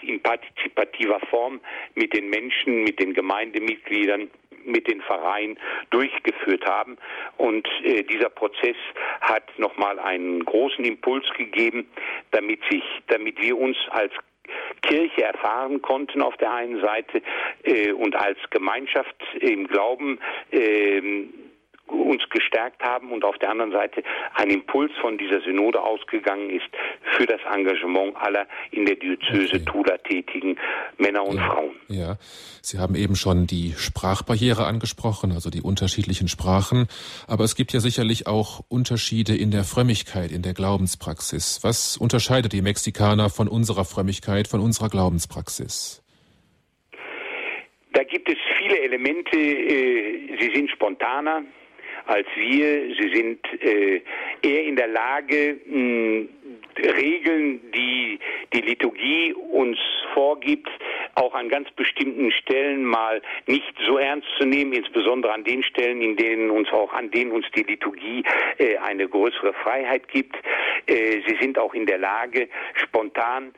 in 0.03 0.21
partizipativer 0.21 1.19
Form 1.29 1.59
mit 1.95 2.13
den 2.15 2.29
Menschen, 2.29 2.83
mit 2.83 2.99
den 2.99 3.13
Gemeindemitgliedern 3.13 4.29
mit 4.65 4.87
den 4.87 5.01
Vereinen 5.01 5.57
durchgeführt 5.89 6.65
haben. 6.65 6.97
Und 7.37 7.67
äh, 7.83 8.03
dieser 8.03 8.29
Prozess 8.29 8.77
hat 9.21 9.43
nochmal 9.57 9.99
einen 9.99 10.43
großen 10.45 10.85
Impuls 10.85 11.25
gegeben, 11.37 11.89
damit 12.31 12.61
sich, 12.69 12.83
damit 13.07 13.41
wir 13.41 13.57
uns 13.57 13.77
als 13.89 14.13
Kirche 14.81 15.23
erfahren 15.23 15.81
konnten 15.81 16.21
auf 16.21 16.35
der 16.37 16.51
einen 16.53 16.81
Seite 16.81 17.21
äh, 17.63 17.91
und 17.91 18.15
als 18.15 18.37
Gemeinschaft 18.49 19.15
im 19.39 19.67
Glauben 19.67 20.19
äh, 20.51 21.01
uns 21.87 22.23
gestärkt 22.29 22.81
haben 22.83 23.11
und 23.11 23.23
auf 23.23 23.37
der 23.39 23.49
anderen 23.49 23.71
Seite 23.71 24.03
ein 24.35 24.49
Impuls 24.49 24.91
von 25.01 25.17
dieser 25.17 25.41
Synode 25.41 25.81
ausgegangen 25.81 26.49
ist 26.49 26.69
für 27.17 27.25
das 27.25 27.41
Engagement 27.51 28.15
aller 28.15 28.47
in 28.71 28.85
der 28.85 28.95
Diözese 28.95 29.55
okay. 29.55 29.65
Tula 29.65 29.97
tätigen 29.97 30.57
Männer 30.97 31.23
und 31.23 31.37
ja, 31.37 31.47
Frauen. 31.47 31.75
Ja, 31.87 32.17
Sie 32.61 32.79
haben 32.79 32.95
eben 32.95 33.15
schon 33.15 33.47
die 33.47 33.73
Sprachbarriere 33.77 34.65
angesprochen, 34.65 35.31
also 35.31 35.49
die 35.49 35.61
unterschiedlichen 35.61 36.27
Sprachen, 36.27 36.87
aber 37.27 37.43
es 37.43 37.55
gibt 37.55 37.73
ja 37.73 37.79
sicherlich 37.79 38.27
auch 38.27 38.61
Unterschiede 38.69 39.35
in 39.35 39.51
der 39.51 39.63
Frömmigkeit, 39.63 40.31
in 40.31 40.41
der 40.41 40.53
Glaubenspraxis. 40.53 41.59
Was 41.63 41.97
unterscheidet 41.97 42.53
die 42.53 42.61
Mexikaner 42.61 43.29
von 43.29 43.47
unserer 43.47 43.85
Frömmigkeit, 43.85 44.47
von 44.47 44.59
unserer 44.59 44.89
Glaubenspraxis? 44.89 46.03
Da 47.93 48.03
gibt 48.03 48.27
es 48.29 48.37
viele 48.57 48.79
Elemente. 48.79 49.37
Äh, 49.37 50.37
sie 50.39 50.51
sind 50.55 50.69
spontaner, 50.71 51.43
als 52.05 52.27
wir. 52.35 52.95
Sie 52.95 53.15
sind 53.15 53.39
äh, 53.61 54.01
eher 54.41 54.63
in 54.65 54.75
der 54.75 54.87
Lage, 54.87 55.57
mh, 55.65 56.25
Regeln, 56.77 57.61
die 57.71 58.19
die 58.53 58.61
Liturgie 58.61 59.33
uns 59.33 59.77
vorgibt, 60.13 60.69
auch 61.15 61.33
an 61.33 61.49
ganz 61.49 61.69
bestimmten 61.71 62.31
Stellen 62.31 62.83
mal 62.83 63.21
nicht 63.47 63.73
so 63.85 63.97
ernst 63.97 64.27
zu 64.37 64.45
nehmen, 64.45 64.73
insbesondere 64.73 65.33
an 65.33 65.43
den 65.43 65.63
Stellen, 65.63 66.01
in 66.01 66.15
denen 66.17 66.49
uns 66.49 66.69
auch 66.71 66.93
an 66.93 67.11
denen 67.11 67.31
uns 67.31 67.45
die 67.55 67.63
Liturgie 67.63 68.23
äh, 68.57 68.77
eine 68.77 69.07
größere 69.07 69.53
Freiheit 69.53 70.07
gibt. 70.07 70.35
Äh, 70.87 71.21
sie 71.27 71.37
sind 71.39 71.57
auch 71.57 71.73
in 71.73 71.85
der 71.85 71.97
Lage, 71.99 72.49
spontan 72.75 73.53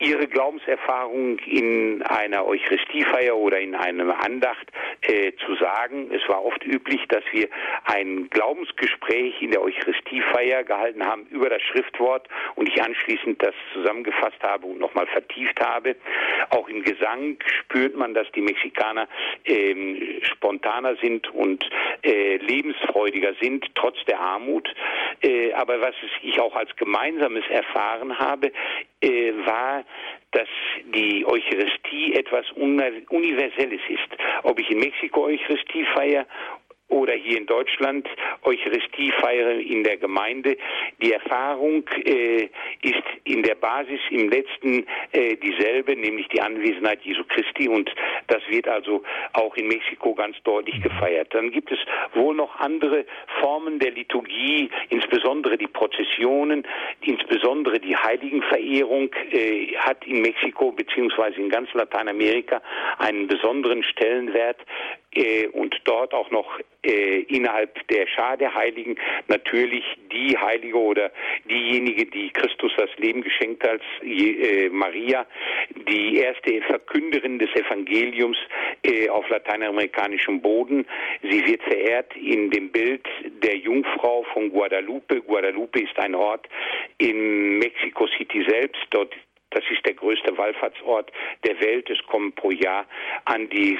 Ihre 0.00 0.26
Glaubenserfahrung 0.28 1.38
in 1.40 2.02
einer 2.02 2.46
Eucharistiefeier 2.46 3.36
oder 3.36 3.60
in 3.60 3.74
einer 3.74 4.24
Andacht 4.24 4.66
äh, 5.02 5.32
zu 5.44 5.54
sagen. 5.56 6.10
Es 6.10 6.26
war 6.26 6.42
oft 6.42 6.64
üblich, 6.64 7.06
dass 7.08 7.22
wir 7.32 7.48
ein 7.84 8.30
Glaubensgespräch 8.30 9.42
in 9.42 9.50
der 9.50 9.60
Eucharistiefeier 9.60 10.64
gehalten 10.64 11.04
haben 11.04 11.26
über 11.26 11.50
das 11.50 11.60
Schriftwort 11.62 12.28
und 12.54 12.66
ich 12.66 12.82
anschließend 12.82 13.42
das 13.42 13.54
zusammengefasst 13.74 14.42
habe 14.42 14.66
und 14.66 14.78
nochmal 14.78 15.06
vertieft 15.06 15.60
habe. 15.60 15.96
Auch 16.48 16.68
im 16.68 16.82
Gesang 16.82 17.36
spürt 17.44 17.94
man, 17.94 18.14
dass 18.14 18.30
die 18.32 18.40
Mexikaner 18.40 19.06
ähm, 19.44 20.00
spontaner 20.22 20.96
sind 20.96 21.28
und 21.34 21.68
äh, 22.02 22.38
lebensfreudiger 22.38 23.34
sind, 23.38 23.66
trotz 23.74 24.02
der 24.06 24.18
Armut. 24.18 24.66
Äh, 25.22 25.52
aber 25.52 25.82
was 25.82 25.94
ich 26.22 26.40
auch 26.40 26.56
als 26.56 26.74
Gemeinsames 26.76 27.44
erfahren 27.50 28.18
habe, 28.18 28.50
äh, 29.02 29.32
war, 29.44 29.84
dass 30.32 30.48
die 30.94 31.26
Eucharistie 31.26 32.14
etwas 32.14 32.46
Universelles 32.52 33.80
ist. 33.88 34.08
Ob 34.44 34.58
ich 34.60 34.70
in 34.70 34.78
Mexiko 34.78 35.24
Eucharistie 35.24 35.84
feiere 35.94 36.26
oder 36.90 37.14
hier 37.14 37.38
in 37.38 37.46
Deutschland 37.46 38.06
Eucharistie 38.42 39.12
feiere 39.20 39.58
in 39.58 39.84
der 39.84 39.96
Gemeinde. 39.96 40.56
Die 41.00 41.12
Erfahrung 41.12 41.84
äh, 42.04 42.48
ist 42.82 43.02
in 43.24 43.42
der 43.42 43.54
Basis 43.54 44.00
im 44.10 44.28
letzten 44.28 44.86
äh, 45.12 45.36
dieselbe, 45.36 45.96
nämlich 45.96 46.28
die 46.28 46.40
Anwesenheit 46.40 47.00
Jesu 47.02 47.24
Christi 47.24 47.68
und 47.68 47.90
das 48.26 48.42
wird 48.48 48.68
also 48.68 49.02
auch 49.32 49.56
in 49.56 49.68
Mexiko 49.68 50.14
ganz 50.14 50.36
deutlich 50.44 50.80
gefeiert. 50.82 51.28
Dann 51.34 51.50
gibt 51.50 51.72
es 51.72 51.78
wohl 52.14 52.34
noch 52.34 52.56
andere 52.56 53.04
Formen 53.40 53.78
der 53.78 53.92
Liturgie, 53.92 54.70
insbesondere 54.88 55.56
die 55.56 55.68
Prozessionen, 55.68 56.66
insbesondere 57.00 57.78
die 57.78 57.96
Heiligenverehrung 57.96 59.10
äh, 59.32 59.74
hat 59.78 60.06
in 60.06 60.22
Mexiko 60.22 60.72
beziehungsweise 60.72 61.40
in 61.40 61.48
ganz 61.48 61.72
Lateinamerika 61.74 62.60
einen 62.98 63.26
besonderen 63.26 63.82
Stellenwert 63.84 64.58
äh, 65.14 65.48
und 65.48 65.74
dort 65.84 66.14
auch 66.14 66.30
noch 66.30 66.60
äh, 66.82 67.20
innerhalb 67.22 67.86
der 67.88 68.06
Schar 68.06 68.36
der 68.36 68.54
Heiligen 68.54 68.96
natürlich 69.28 69.84
die 70.12 70.36
Heilige 70.36 70.78
oder 70.78 71.10
diejenige, 71.48 72.06
die 72.06 72.30
Christus 72.30 72.72
das 72.76 72.90
Leben 72.96 73.22
geschenkt 73.22 73.66
hat, 73.66 73.80
äh, 74.02 74.68
Maria, 74.70 75.26
die 75.88 76.18
erste 76.18 76.62
Verkünderin 76.62 77.38
des 77.38 77.50
Evangeliums 77.54 78.38
äh, 78.82 79.08
auf 79.08 79.28
lateinamerikanischem 79.28 80.40
Boden. 80.40 80.86
Sie 81.22 81.46
wird 81.46 81.62
verehrt 81.64 82.16
in 82.16 82.50
dem 82.50 82.70
Bild 82.70 83.06
der 83.42 83.56
Jungfrau 83.56 84.24
von 84.32 84.50
Guadalupe. 84.50 85.20
Guadalupe 85.22 85.80
ist 85.80 85.98
ein 85.98 86.14
Ort 86.14 86.48
in 86.98 87.58
Mexico 87.58 88.06
City 88.16 88.44
selbst. 88.48 88.80
Dort 88.90 89.14
das 89.50 89.64
ist 89.70 89.84
der 89.84 89.94
größte 89.94 90.36
Wallfahrtsort 90.36 91.10
der 91.44 91.60
Welt. 91.60 91.90
Es 91.90 91.98
kommen 92.06 92.32
pro 92.32 92.50
Jahr 92.50 92.86
an 93.24 93.48
die 93.50 93.78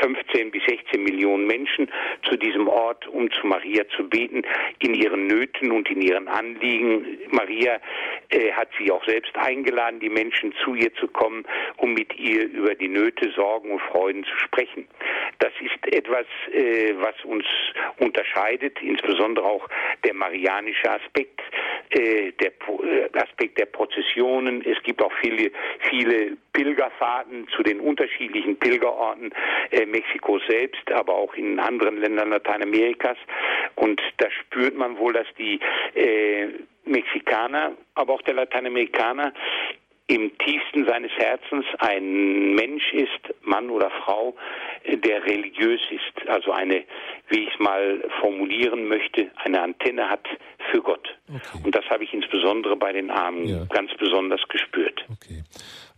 15 0.00 0.50
bis 0.50 0.62
16 0.66 1.02
Millionen 1.02 1.46
Menschen 1.46 1.90
zu 2.28 2.36
diesem 2.36 2.68
Ort, 2.68 3.06
um 3.08 3.30
zu 3.32 3.46
Maria 3.46 3.86
zu 3.96 4.08
beten, 4.08 4.42
in 4.80 4.94
ihren 4.94 5.26
Nöten 5.26 5.72
und 5.72 5.90
in 5.90 6.00
ihren 6.00 6.28
Anliegen. 6.28 7.18
Maria 7.30 7.80
äh, 8.30 8.52
hat 8.52 8.68
sie 8.78 8.90
auch 8.90 9.04
selbst 9.04 9.36
eingeladen, 9.36 10.00
die 10.00 10.08
Menschen 10.08 10.54
zu 10.64 10.74
ihr 10.74 10.92
zu 10.94 11.08
kommen, 11.08 11.44
um 11.76 11.94
mit 11.94 12.18
ihr 12.18 12.48
über 12.48 12.74
die 12.74 12.88
Nöte, 12.88 13.30
Sorgen 13.32 13.70
und 13.70 13.82
Freuden 13.82 14.24
zu 14.24 14.36
sprechen. 14.38 14.88
Das 15.38 15.52
ist 15.60 15.94
etwas, 15.94 16.26
äh, 16.52 16.94
was 16.96 17.14
uns 17.24 17.44
unterscheidet, 17.98 18.80
insbesondere 18.80 19.44
auch 19.44 19.68
der 20.04 20.14
marianische 20.14 20.90
Aspekt, 20.90 21.40
äh, 21.90 22.32
der 22.32 22.52
äh, 22.52 23.18
Aspekt 23.18 23.58
der 23.58 23.66
Prozessionen. 23.66 24.64
Es 24.64 24.82
gibt 24.82 24.93
gibt 24.94 25.02
auch 25.02 25.12
viele, 25.20 25.50
viele 25.90 26.36
Pilgerfahrten 26.52 27.48
zu 27.48 27.64
den 27.64 27.80
unterschiedlichen 27.80 28.56
Pilgerorten 28.56 29.32
äh, 29.72 29.86
Mexikos 29.86 30.40
selbst, 30.48 30.88
aber 30.92 31.14
auch 31.14 31.34
in 31.34 31.58
anderen 31.58 31.96
Ländern 31.96 32.30
Lateinamerikas. 32.30 33.16
Und 33.74 34.00
da 34.18 34.30
spürt 34.30 34.76
man 34.76 34.96
wohl, 34.96 35.14
dass 35.14 35.26
die 35.36 35.58
äh, 35.94 36.46
Mexikaner, 36.84 37.72
aber 37.96 38.12
auch 38.12 38.22
der 38.22 38.34
Lateinamerikaner 38.34 39.32
im 40.06 40.36
tiefsten 40.38 40.86
seines 40.86 41.10
Herzens 41.12 41.64
ein 41.78 42.54
Mensch 42.54 42.92
ist, 42.92 43.34
Mann 43.42 43.70
oder 43.70 43.90
Frau, 43.90 44.36
der 44.86 45.24
religiös 45.24 45.80
ist, 45.90 46.28
also 46.28 46.52
eine, 46.52 46.84
wie 47.28 47.44
ich 47.44 47.54
es 47.54 47.58
mal 47.58 48.04
formulieren 48.20 48.86
möchte, 48.86 49.30
eine 49.36 49.62
Antenne 49.62 50.10
hat 50.10 50.26
für 50.70 50.82
Gott. 50.82 51.08
Okay. 51.28 51.62
Und 51.64 51.74
das 51.74 51.84
habe 51.88 52.04
ich 52.04 52.12
insbesondere 52.12 52.76
bei 52.76 52.92
den 52.92 53.10
Armen 53.10 53.46
ja. 53.46 53.64
ganz 53.70 53.92
besonders 53.98 54.42
gespürt. 54.48 55.06
Okay. 55.10 55.42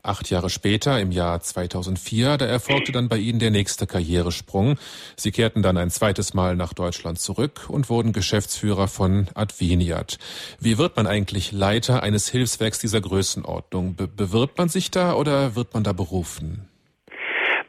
Acht 0.07 0.31
Jahre 0.31 0.51
später, 0.51 1.01
im 1.01 1.11
Jahr 1.11 1.41
2004, 1.41 2.37
da 2.37 2.47
erfolgte 2.47 2.93
dann 2.93 3.09
bei 3.09 3.17
Ihnen 3.17 3.41
der 3.41 3.51
nächste 3.51 3.89
Karrieresprung. 3.89 4.79
Sie 5.17 5.33
kehrten 5.33 5.63
dann 5.63 5.77
ein 5.77 5.91
zweites 5.91 6.33
Mal 6.33 6.55
nach 6.55 6.75
Deutschland 6.75 7.19
zurück 7.19 7.67
und 7.69 7.91
wurden 7.91 8.13
Geschäftsführer 8.13 8.87
von 8.87 9.27
Adveniat. 9.35 10.19
Wie 10.61 10.79
wird 10.79 10.97
man 10.97 11.09
eigentlich 11.09 11.51
Leiter 11.51 12.05
eines 12.05 12.29
Hilfswerks 12.31 12.79
dieser 12.79 13.01
Größenordnung? 13.01 13.97
Be 13.97 14.07
bewirbt 14.07 14.59
man 14.59 14.69
sich 14.69 14.93
da 14.93 15.15
oder 15.15 15.57
wird 15.57 15.75
man 15.75 15.83
da 15.83 15.93
berufen? 15.93 16.69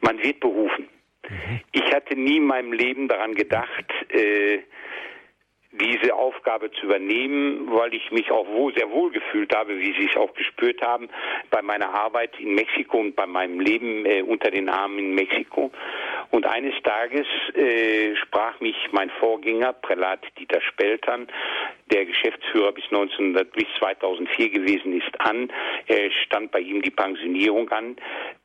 Man 0.00 0.22
wird 0.22 0.38
berufen. 0.38 0.86
Mhm. 1.28 1.60
Ich 1.72 1.92
hatte 1.92 2.14
nie 2.14 2.36
in 2.36 2.46
meinem 2.46 2.72
Leben 2.72 3.08
daran 3.08 3.34
gedacht, 3.34 3.92
äh, 4.10 4.60
diese 5.78 6.14
Aufgabe 6.14 6.70
zu 6.72 6.86
übernehmen, 6.86 7.68
weil 7.70 7.94
ich 7.94 8.10
mich 8.10 8.30
auch 8.30 8.46
wohl, 8.48 8.74
sehr 8.74 8.90
wohl 8.90 9.10
gefühlt 9.10 9.54
habe, 9.54 9.78
wie 9.78 9.92
Sie 9.98 10.08
es 10.10 10.16
auch 10.16 10.34
gespürt 10.34 10.82
haben, 10.82 11.08
bei 11.50 11.62
meiner 11.62 11.94
Arbeit 11.94 12.38
in 12.38 12.54
Mexiko 12.54 12.98
und 12.98 13.16
bei 13.16 13.26
meinem 13.26 13.60
Leben 13.60 14.04
äh, 14.06 14.22
unter 14.22 14.50
den 14.50 14.68
Armen 14.68 14.98
in 14.98 15.14
Mexiko. 15.14 15.70
Und 16.30 16.46
eines 16.46 16.74
Tages 16.82 17.26
äh, 17.54 18.14
sprach 18.16 18.60
mich 18.60 18.76
mein 18.92 19.10
Vorgänger, 19.18 19.72
Prälat 19.72 20.20
Dieter 20.38 20.60
Speltern, 20.60 21.28
der 21.90 22.06
Geschäftsführer 22.06 22.72
bis 22.72 22.84
1900, 22.84 23.52
bis 23.52 23.66
2004 23.78 24.50
gewesen 24.50 25.00
ist, 25.00 25.20
an. 25.20 25.50
Er 25.86 26.10
stand 26.24 26.50
bei 26.50 26.60
ihm 26.60 26.82
die 26.82 26.90
Pensionierung 26.90 27.68
an, 27.70 27.96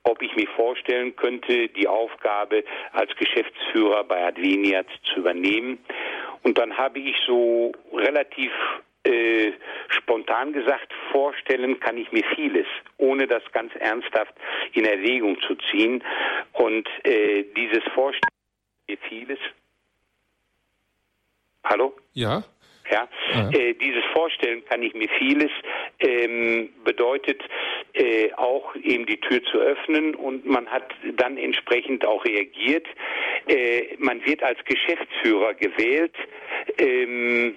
ob 0.04 0.22
ich 0.22 0.36
mir 0.36 0.48
vorstellen 0.56 1.16
könnte, 1.16 1.68
die 1.70 1.88
Aufgabe 1.88 2.64
als 2.92 3.16
Geschäftsführer 3.16 4.04
bei 4.04 4.26
Adveniat 4.26 4.88
zu 5.14 5.20
übernehmen. 5.20 5.80
Und 6.44 6.58
dann 6.58 6.78
habe 6.78 7.00
ich 7.00 7.16
so 7.26 7.72
relativ 7.94 8.52
äh, 9.06 9.52
spontan 9.90 10.54
gesagt, 10.54 10.94
vorstellen 11.12 11.80
kann 11.80 11.98
ich 11.98 12.12
mir 12.12 12.24
vieles, 12.36 12.68
ohne 12.98 13.28
das 13.28 13.44
ganz 13.52 13.74
ernsthaft 13.80 14.34
in 14.74 14.86
Erwägung 14.86 15.40
zu 15.42 15.56
ziehen. 15.72 16.04
Und 16.54 16.88
äh, 17.04 17.44
dieses 17.56 17.84
Vorstellen 17.94 18.30
mir 18.88 18.98
vieles. 19.10 19.40
Hallo? 21.64 21.96
Ja. 22.14 22.44
Ja, 22.92 23.08
ja. 23.34 23.50
Äh, 23.52 23.74
dieses 23.76 24.04
Vorstellen 24.14 24.64
kann 24.66 24.84
ich 24.84 24.94
mir 24.94 25.08
vieles 25.18 25.52
ähm, 26.00 26.70
bedeutet 26.84 27.42
äh, 27.94 28.32
auch 28.34 28.76
eben 28.76 29.06
die 29.06 29.20
Tür 29.20 29.42
zu 29.44 29.58
öffnen 29.58 30.16
und 30.16 30.46
man 30.46 30.68
hat 30.68 30.94
dann 31.16 31.38
entsprechend 31.38 32.06
auch 32.06 32.26
reagiert. 32.26 32.86
Äh, 33.48 33.96
man 34.00 34.26
wird 34.26 34.44
als 34.44 34.60
Geschäftsführer 34.66 35.54
gewählt. 35.54 36.16
Ähm, 36.78 37.56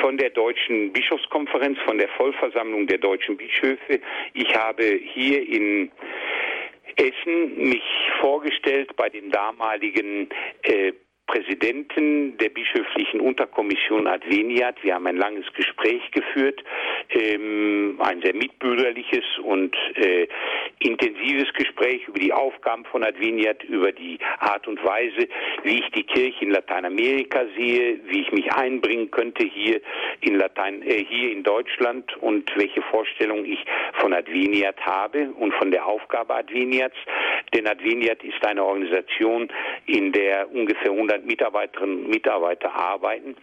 von 0.00 0.18
der 0.18 0.30
Deutschen 0.30 0.92
Bischofskonferenz, 0.92 1.78
von 1.86 1.98
der 1.98 2.08
Vollversammlung 2.08 2.86
der 2.86 2.98
deutschen 2.98 3.36
Bischöfe. 3.36 4.00
Ich 4.34 4.54
habe 4.54 4.84
hier 4.84 5.48
in 5.48 5.90
Essen 6.96 7.68
mich 7.70 7.82
vorgestellt 8.20 8.94
bei 8.96 9.08
dem 9.08 9.30
damaligen 9.30 10.28
äh, 10.62 10.92
Präsidenten 11.26 12.38
der 12.38 12.50
bischöflichen 12.50 13.20
Unterkommission 13.20 14.06
Adveniat. 14.06 14.76
Wir 14.82 14.94
haben 14.94 15.06
ein 15.06 15.16
langes 15.16 15.44
Gespräch 15.54 16.02
geführt, 16.12 16.62
ähm, 17.10 18.00
ein 18.00 18.22
sehr 18.22 18.34
mitbürgerliches 18.34 19.24
und 19.42 19.76
äh, 19.96 20.28
intensives 20.78 21.52
Gespräch 21.54 22.06
über 22.06 22.20
die 22.20 22.32
Aufgaben 22.32 22.84
von 22.84 23.02
Adveniat, 23.02 23.64
über 23.64 23.90
die 23.90 24.18
Art 24.38 24.68
und 24.68 24.82
Weise, 24.84 25.28
wie 25.64 25.80
ich 25.80 25.90
die 25.96 26.04
Kirche 26.04 26.44
in 26.44 26.50
Lateinamerika 26.50 27.44
sehe, 27.56 27.98
wie 28.06 28.22
ich 28.22 28.32
mich 28.32 28.52
einbringen 28.52 29.10
könnte 29.10 29.44
hier 29.46 29.80
in 30.20 30.36
Latein, 30.36 30.82
äh, 30.82 31.04
hier 31.04 31.32
in 31.32 31.42
Deutschland 31.42 32.16
und 32.18 32.50
welche 32.56 32.82
Vorstellungen 32.82 33.46
ich 33.46 33.64
von 34.00 34.12
Adveniat 34.12 34.80
habe 34.80 35.30
und 35.38 35.52
von 35.54 35.70
der 35.70 35.86
Aufgabe 35.86 36.34
Adveniats. 36.34 36.96
Denn 37.54 37.66
Adveniat 37.66 38.22
ist 38.22 38.44
eine 38.44 38.64
Organisation, 38.64 39.48
in 39.86 40.12
der 40.12 40.50
ungefähr 40.52 40.90
100 40.90 41.15
100 41.16 41.26
Mitarbeiterinnen 41.26 42.04
und 42.04 42.10
Mitarbeiter 42.10 42.74
arbeiten. 42.74 43.36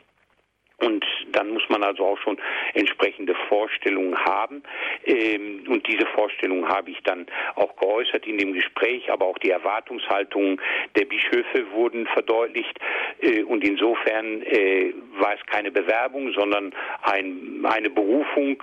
Und 0.79 1.05
dann 1.31 1.51
muss 1.51 1.63
man 1.69 1.83
also 1.83 2.03
auch 2.03 2.17
schon 2.17 2.37
entsprechende 2.73 3.35
Vorstellungen 3.47 4.17
haben. 4.17 4.63
Ähm, 5.05 5.63
und 5.69 5.87
diese 5.87 6.05
Vorstellungen 6.07 6.67
habe 6.67 6.91
ich 6.91 7.01
dann 7.03 7.27
auch 7.55 7.73
geäußert 7.77 8.25
in 8.27 8.37
dem 8.37 8.53
Gespräch, 8.53 9.09
aber 9.09 9.27
auch 9.27 9.37
die 9.37 9.51
Erwartungshaltungen 9.51 10.59
der 10.97 11.05
Bischöfe 11.05 11.71
wurden 11.71 12.05
verdeutlicht. 12.07 12.77
Äh, 13.21 13.43
und 13.43 13.63
insofern 13.63 14.41
äh, 14.41 14.93
war 15.19 15.35
es 15.35 15.45
keine 15.45 15.71
Bewerbung, 15.71 16.33
sondern 16.33 16.73
ein, 17.03 17.63
eine 17.63 17.89
Berufung. 17.89 18.61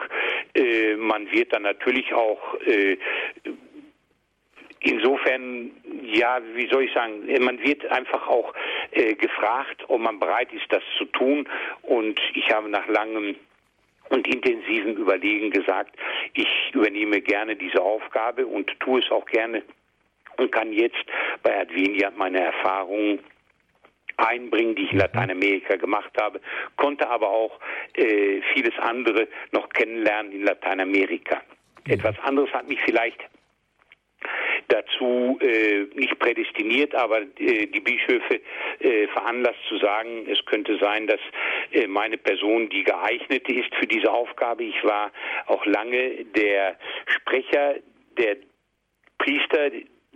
Äh, 0.54 0.96
man 0.96 1.30
wird 1.32 1.54
dann 1.54 1.62
natürlich 1.62 2.12
auch 2.12 2.40
insofern, 4.80 5.70
ja, 6.02 6.40
wie 6.54 6.68
soll 6.68 6.84
ich 6.84 6.92
sagen, 6.92 7.22
man 7.40 7.62
wird 7.62 7.86
einfach 7.86 8.26
auch 8.26 8.54
äh, 8.92 9.14
gefragt, 9.14 9.84
ob 9.88 10.00
man 10.00 10.18
bereit 10.18 10.52
ist, 10.52 10.66
das 10.70 10.82
zu 10.98 11.04
tun. 11.06 11.48
Und 11.82 12.20
ich 12.34 12.50
habe 12.52 12.68
nach 12.68 12.86
langem 12.88 13.36
und 14.10 14.26
intensiven 14.26 14.96
Überlegen 14.96 15.50
gesagt, 15.50 15.96
ich 16.34 16.48
übernehme 16.72 17.20
gerne 17.20 17.56
diese 17.56 17.80
Aufgabe 17.80 18.46
und 18.46 18.78
tue 18.80 19.00
es 19.00 19.10
auch 19.10 19.24
gerne 19.26 19.62
und 20.36 20.50
kann 20.52 20.72
jetzt 20.72 21.04
bei 21.42 21.60
Advenia 21.60 22.10
meine 22.16 22.40
Erfahrungen 22.40 23.20
einbringen, 24.16 24.74
die 24.74 24.84
ich 24.84 24.90
in 24.90 24.96
mhm. 24.96 25.02
Lateinamerika 25.02 25.76
gemacht 25.76 26.10
habe, 26.20 26.40
konnte 26.76 27.08
aber 27.08 27.28
auch 27.28 27.58
äh, 27.94 28.40
vieles 28.52 28.76
andere 28.78 29.28
noch 29.52 29.68
kennenlernen 29.70 30.32
in 30.32 30.42
Lateinamerika. 30.44 31.40
Mhm. 31.86 31.92
Etwas 31.92 32.18
anderes 32.20 32.52
hat 32.52 32.68
mich 32.68 32.80
vielleicht 32.82 33.20
dazu 34.70 35.38
äh, 35.42 35.86
nicht 35.94 36.18
prädestiniert, 36.18 36.94
aber 36.94 37.20
äh, 37.38 37.66
die 37.66 37.80
Bischöfe 37.80 38.40
äh, 38.78 39.08
veranlasst 39.08 39.58
zu 39.68 39.78
sagen, 39.78 40.26
es 40.30 40.44
könnte 40.46 40.78
sein, 40.78 41.06
dass 41.06 41.20
äh, 41.72 41.86
meine 41.86 42.16
Person 42.16 42.68
die 42.70 42.84
geeignete 42.84 43.52
ist 43.52 43.74
für 43.74 43.86
diese 43.86 44.10
Aufgabe. 44.10 44.64
Ich 44.64 44.82
war 44.84 45.12
auch 45.46 45.64
lange 45.66 46.24
der 46.36 46.78
Sprecher 47.06 47.76
der 48.16 48.36
Priester 49.18 49.70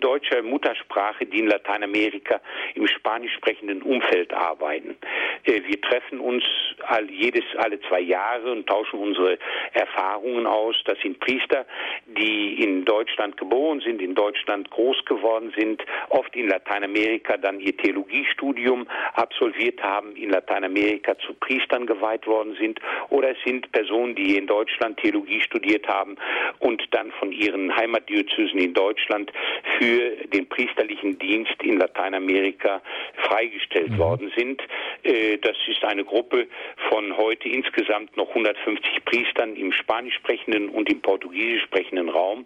deutscher 0.05 0.43
Muttersprache, 0.43 1.25
die 1.25 1.39
in 1.39 1.47
Lateinamerika 1.47 2.41
im 2.75 2.87
spanisch 2.87 3.33
sprechenden 3.35 3.81
Umfeld 3.83 4.35
arbeiten. 4.35 4.97
Äh, 5.45 5.63
wir 5.67 5.81
treffen 5.81 6.21
uns 6.21 6.45
all, 6.87 7.11
jedes, 7.11 7.45
alle 7.57 7.81
zwei 7.89 8.01
Jahre 8.01 8.53
und 8.53 8.67
tauschen 8.67 9.01
unsere 9.01 9.39
Erfahrungen 9.73 10.47
aus. 10.47 10.77
Das 10.85 10.99
sind 11.01 11.21
Priester, 11.21 11.65
die 12.07 12.63
in 12.63 12.85
Deutschland 12.85 13.39
geboren 13.39 13.81
sind, 13.81 14.03
in 14.03 14.15
Deutschland 14.15 14.71
groß 14.71 15.05
geworden 15.07 15.53
sind, 15.57 15.83
oft 16.11 16.37
in 16.37 16.49
Lateinamerika 16.49 17.39
dann 17.39 17.59
ihr 17.61 17.77
Theologiestudium 17.77 18.87
absolviert 19.15 19.83
haben, 19.83 20.15
in 20.17 20.31
Lateinamerika 20.31 21.17
zu 21.19 21.33
Priestern 21.35 21.87
geweiht 21.87 22.27
worden 22.27 22.57
sind. 22.61 22.79
Oder 23.09 23.31
es 23.31 23.39
sind 23.47 23.73
Personen, 23.73 24.15
die 24.15 24.37
in 24.37 24.47
Deutschland 24.47 24.99
Theologie 24.99 25.41
studiert 25.41 25.89
haben 25.89 26.17
und 26.59 26.83
dann 26.91 27.11
von 27.13 27.33
ihren 27.33 27.75
Heimatdiözesen 27.75 28.59
in 28.59 28.75
Deutschland 28.75 29.33
für 29.79 29.94
für 29.95 30.27
den 30.29 30.49
priesterlichen 30.49 31.19
Dienst 31.19 31.55
in 31.63 31.79
Lateinamerika 31.79 32.83
freigestellt 33.15 33.91
mhm. 33.93 33.99
worden 33.99 34.33
sind. 34.37 34.61
Äh, 35.03 35.39
das 35.39 35.57
ist 35.69 35.85
eine 35.85 36.05
Gruppe 36.05 36.47
von 36.89 37.17
heute 37.17 37.49
insgesamt 37.49 38.17
noch 38.17 38.29
150 38.31 39.05
Priestern 39.05 39.57
im 39.57 39.73
spanisch 39.73 40.15
sprechenden 40.15 40.69
und 40.69 40.91
im 40.91 41.01
portugiesisch 41.01 41.63
sprechenden 41.65 42.09
Raum. 42.09 42.45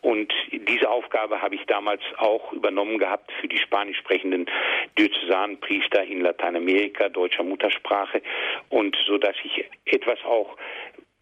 Und 0.00 0.32
diese 0.52 0.90
Aufgabe 0.90 1.40
habe 1.40 1.54
ich 1.54 1.64
damals 1.66 2.02
auch 2.16 2.52
übernommen 2.52 2.98
gehabt 2.98 3.30
für 3.40 3.48
die 3.48 3.58
spanisch 3.58 3.98
sprechenden 3.98 4.46
Diözesanpriester 4.98 6.04
in 6.04 6.20
Lateinamerika, 6.20 7.08
deutscher 7.08 7.44
Muttersprache. 7.44 8.22
Und 8.68 8.96
so 9.06 9.18
dass 9.18 9.36
ich 9.44 9.64
etwas 9.84 10.18
auch 10.24 10.56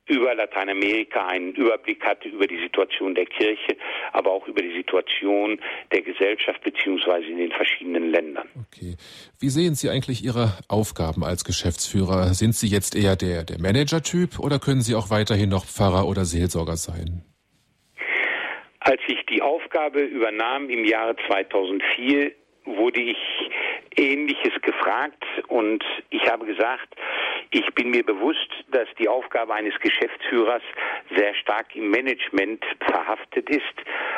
über 0.06 0.34
Lateinamerika 0.34 1.26
einen 1.26 1.52
Überblick 1.54 2.04
hatte 2.04 2.28
über 2.28 2.46
die 2.46 2.58
Situation 2.58 3.14
der 3.14 3.26
Kirche, 3.26 3.76
aber 4.12 4.30
auch 4.30 4.46
über 4.46 4.62
die 4.62 4.72
Situation 4.76 5.60
der 5.92 6.02
Gesellschaft 6.02 6.62
beziehungsweise 6.62 7.26
in 7.26 7.38
den 7.38 7.50
verschiedenen 7.50 8.10
Ländern. 8.10 8.48
Okay. 8.68 8.96
Wie 9.40 9.48
sehen 9.48 9.74
Sie 9.74 9.90
eigentlich 9.90 10.24
Ihre 10.24 10.52
Aufgaben 10.68 11.24
als 11.24 11.44
Geschäftsführer? 11.44 12.34
Sind 12.34 12.54
Sie 12.54 12.68
jetzt 12.68 12.94
eher 12.94 13.16
der, 13.16 13.44
der 13.44 13.58
Manager-Typ 13.60 14.38
oder 14.38 14.58
können 14.58 14.80
Sie 14.80 14.94
auch 14.94 15.10
weiterhin 15.10 15.50
noch 15.50 15.64
Pfarrer 15.64 16.06
oder 16.06 16.24
Seelsorger 16.24 16.76
sein? 16.76 17.24
Als 18.80 19.00
ich 19.08 19.18
die 19.26 19.42
Aufgabe 19.42 20.00
übernahm 20.00 20.70
im 20.70 20.84
Jahre 20.84 21.16
2004, 21.26 22.30
wurde 22.66 23.00
ich 23.00 23.16
Ähnliches 23.96 24.52
gefragt 24.62 25.24
und 25.48 25.82
ich 26.10 26.22
habe 26.30 26.46
gesagt, 26.46 26.94
ich 27.50 27.74
bin 27.74 27.90
mir 27.90 28.04
bewusst, 28.04 28.48
dass 28.70 28.88
die 28.98 29.08
Aufgabe 29.08 29.54
eines 29.54 29.78
Geschäftsführers 29.80 30.62
sehr 31.16 31.34
stark 31.36 31.74
im 31.76 31.90
Management 31.90 32.64
verhaftet 32.80 33.48
ist, 33.48 33.62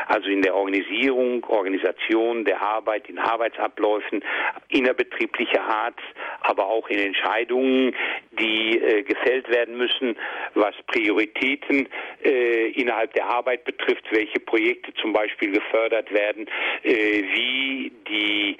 also 0.07 0.29
in 0.29 0.43
der 0.43 0.55
Organisierung, 0.55 1.45
Organisation 1.45 2.45
der 2.45 2.61
Arbeit, 2.61 3.09
in 3.09 3.19
Arbeitsabläufen 3.19 4.25
innerbetrieblicher 4.69 5.63
Art, 5.63 5.99
aber 6.41 6.67
auch 6.67 6.89
in 6.89 6.99
Entscheidungen, 6.99 7.95
die 8.33 8.79
äh, 8.79 9.03
gefällt 9.03 9.49
werden 9.49 9.77
müssen, 9.77 10.17
was 10.55 10.75
Prioritäten 10.87 11.89
äh, 12.25 12.71
innerhalb 12.71 13.13
der 13.15 13.27
Arbeit 13.27 13.65
betrifft, 13.65 14.05
welche 14.11 14.41
Projekte 14.41 14.95
zum 14.95 15.13
Beispiel 15.13 15.53
gefördert 15.53 16.13
werden, 16.13 16.47
äh, 16.83 16.93
wie 16.93 17.93
die 18.09 18.57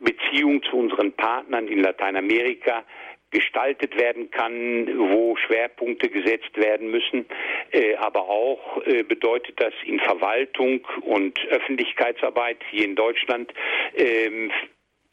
Beziehung 0.00 0.62
zu 0.64 0.76
unseren 0.76 1.12
Partnern 1.12 1.68
in 1.68 1.80
Lateinamerika 1.80 2.84
gestaltet 3.32 3.98
werden 3.98 4.30
kann, 4.30 4.86
wo 5.10 5.36
Schwerpunkte 5.36 6.08
gesetzt 6.08 6.56
werden 6.56 6.90
müssen. 6.90 7.26
Äh, 7.72 7.96
aber 7.96 8.28
auch 8.28 8.82
äh, 8.86 9.02
bedeutet 9.02 9.60
das 9.60 9.74
in 9.84 9.98
Verwaltung 9.98 10.86
und 11.00 11.38
Öffentlichkeitsarbeit 11.48 12.58
hier 12.70 12.84
in 12.84 12.94
Deutschland 12.94 13.52
ähm, 13.96 14.52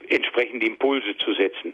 entsprechende 0.09 0.65
Impulse 0.65 1.17
zu 1.17 1.33
setzen. 1.33 1.73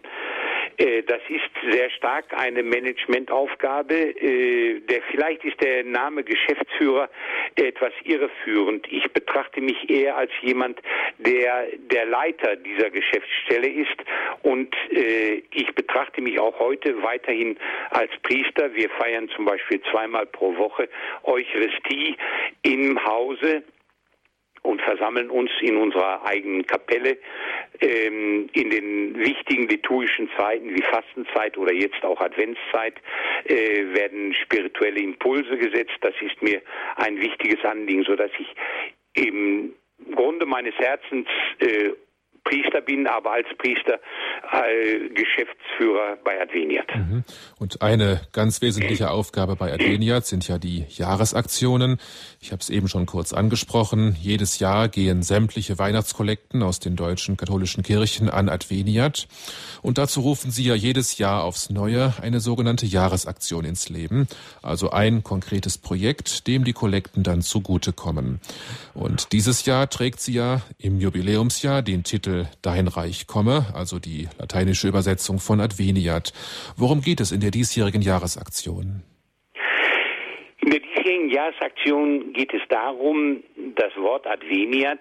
Äh, 0.77 1.03
das 1.03 1.21
ist 1.29 1.73
sehr 1.73 1.89
stark 1.91 2.25
eine 2.37 2.63
Managementaufgabe. 2.63 3.93
Äh, 3.93 4.81
der, 4.81 5.01
vielleicht 5.11 5.43
ist 5.45 5.61
der 5.61 5.83
Name 5.83 6.23
Geschäftsführer 6.23 7.09
etwas 7.55 7.93
irreführend. 8.03 8.85
Ich 8.91 9.09
betrachte 9.11 9.61
mich 9.61 9.89
eher 9.89 10.17
als 10.17 10.31
jemand, 10.41 10.79
der 11.17 11.67
der 11.77 12.05
Leiter 12.05 12.55
dieser 12.55 12.89
Geschäftsstelle 12.89 13.67
ist 13.67 13.95
und 14.43 14.75
äh, 14.91 15.43
ich 15.51 15.73
betrachte 15.75 16.21
mich 16.21 16.39
auch 16.39 16.59
heute 16.59 17.01
weiterhin 17.03 17.57
als 17.91 18.11
Priester. 18.23 18.73
Wir 18.73 18.89
feiern 18.89 19.29
zum 19.29 19.45
Beispiel 19.45 19.81
zweimal 19.91 20.25
pro 20.25 20.55
Woche 20.57 20.89
Eucharistie 21.23 22.17
im 22.63 23.03
Hause 23.05 23.63
und 24.65 24.81
versammeln 24.81 25.29
uns 25.29 25.51
in 25.61 25.77
unserer 25.77 26.25
eigenen 26.25 26.65
Kapelle 26.65 27.17
ähm, 27.79 28.49
in 28.53 28.69
den 28.69 29.17
wichtigen 29.17 29.67
liturgischen 29.67 30.29
Zeiten 30.37 30.73
wie 30.73 30.81
Fastenzeit 30.81 31.57
oder 31.57 31.73
jetzt 31.73 32.03
auch 32.03 32.19
Adventszeit 32.19 32.95
äh, 33.45 33.93
werden 33.93 34.33
spirituelle 34.33 34.99
Impulse 34.99 35.57
gesetzt. 35.57 35.97
Das 36.01 36.13
ist 36.21 36.41
mir 36.41 36.61
ein 36.95 37.19
wichtiges 37.19 37.63
Anliegen, 37.63 38.03
so 38.03 38.15
dass 38.15 38.31
ich 38.39 38.47
im 39.13 39.73
Grunde 40.13 40.45
meines 40.45 40.75
Herzens 40.75 41.27
äh, 41.59 41.91
Priester 42.45 42.81
bin, 42.81 43.07
aber 43.07 43.31
als 43.31 43.47
Priester 43.57 43.99
äh, 44.51 45.09
Geschäftsführer 45.09 46.17
bei 46.23 46.39
Adveniat. 46.39 46.87
Mhm. 46.95 47.23
Und 47.59 47.81
eine 47.81 48.21
ganz 48.31 48.61
wesentliche 48.61 49.09
Aufgabe 49.09 49.55
bei 49.55 49.73
Adveniat 49.73 50.25
sind 50.25 50.47
ja 50.47 50.59
die 50.59 50.85
Jahresaktionen. 50.89 51.97
Ich 52.45 52.51
habe 52.51 52.61
es 52.61 52.69
eben 52.69 52.87
schon 52.87 53.07
kurz 53.07 53.33
angesprochen. 53.33 54.15
Jedes 54.21 54.59
Jahr 54.59 54.87
gehen 54.87 55.23
sämtliche 55.23 55.79
Weihnachtskollekten 55.79 56.61
aus 56.61 56.79
den 56.79 56.95
deutschen 56.95 57.37
katholischen 57.37 57.81
Kirchen 57.81 58.29
an 58.29 58.49
Adveniat. 58.49 59.27
Und 59.81 59.97
dazu 59.97 60.21
rufen 60.21 60.51
sie 60.51 60.63
ja 60.63 60.75
jedes 60.75 61.17
Jahr 61.17 61.43
aufs 61.43 61.71
Neue 61.71 62.13
eine 62.21 62.39
sogenannte 62.39 62.85
Jahresaktion 62.85 63.65
ins 63.65 63.89
Leben. 63.89 64.27
Also 64.61 64.91
ein 64.91 65.23
konkretes 65.23 65.79
Projekt, 65.79 66.45
dem 66.45 66.65
die 66.65 66.73
Kollekten 66.73 67.23
dann 67.23 67.41
zugutekommen. 67.41 68.39
Und 68.93 69.31
dieses 69.31 69.65
Jahr 69.65 69.89
trägt 69.89 70.21
sie 70.21 70.33
ja 70.33 70.61
im 70.77 70.99
Jubiläumsjahr 70.99 71.81
den 71.81 72.03
Titel 72.03 72.45
Dein 72.61 72.87
Reich 72.87 73.25
komme, 73.25 73.73
also 73.73 73.97
die 73.97 74.29
lateinische 74.37 74.87
Übersetzung 74.87 75.39
von 75.39 75.59
Adveniat. 75.59 76.31
Worum 76.77 77.01
geht 77.01 77.21
es 77.21 77.31
in 77.31 77.39
der 77.39 77.49
diesjährigen 77.49 78.03
Jahresaktion? 78.03 79.01
In 80.65 80.71
der 80.71 80.79
diesjährigen 80.79 81.29
Jahresaktion 81.29 82.33
geht 82.33 82.51
es 82.51 82.61
darum, 82.69 83.43
das 83.75 83.95
Wort 83.97 84.25
Adveniat 84.25 84.99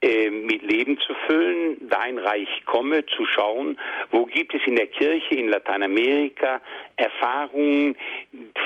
äh, 0.00 0.30
mit 0.30 0.62
Leben 0.62 0.98
zu 0.98 1.14
füllen, 1.26 1.88
dein 1.90 2.16
Reich 2.16 2.48
komme, 2.64 3.04
zu 3.04 3.26
schauen, 3.26 3.78
wo 4.10 4.24
gibt 4.24 4.54
es 4.54 4.62
in 4.66 4.76
der 4.76 4.86
Kirche 4.86 5.34
in 5.34 5.48
Lateinamerika 5.48 6.62
Erfahrungen, 6.96 7.94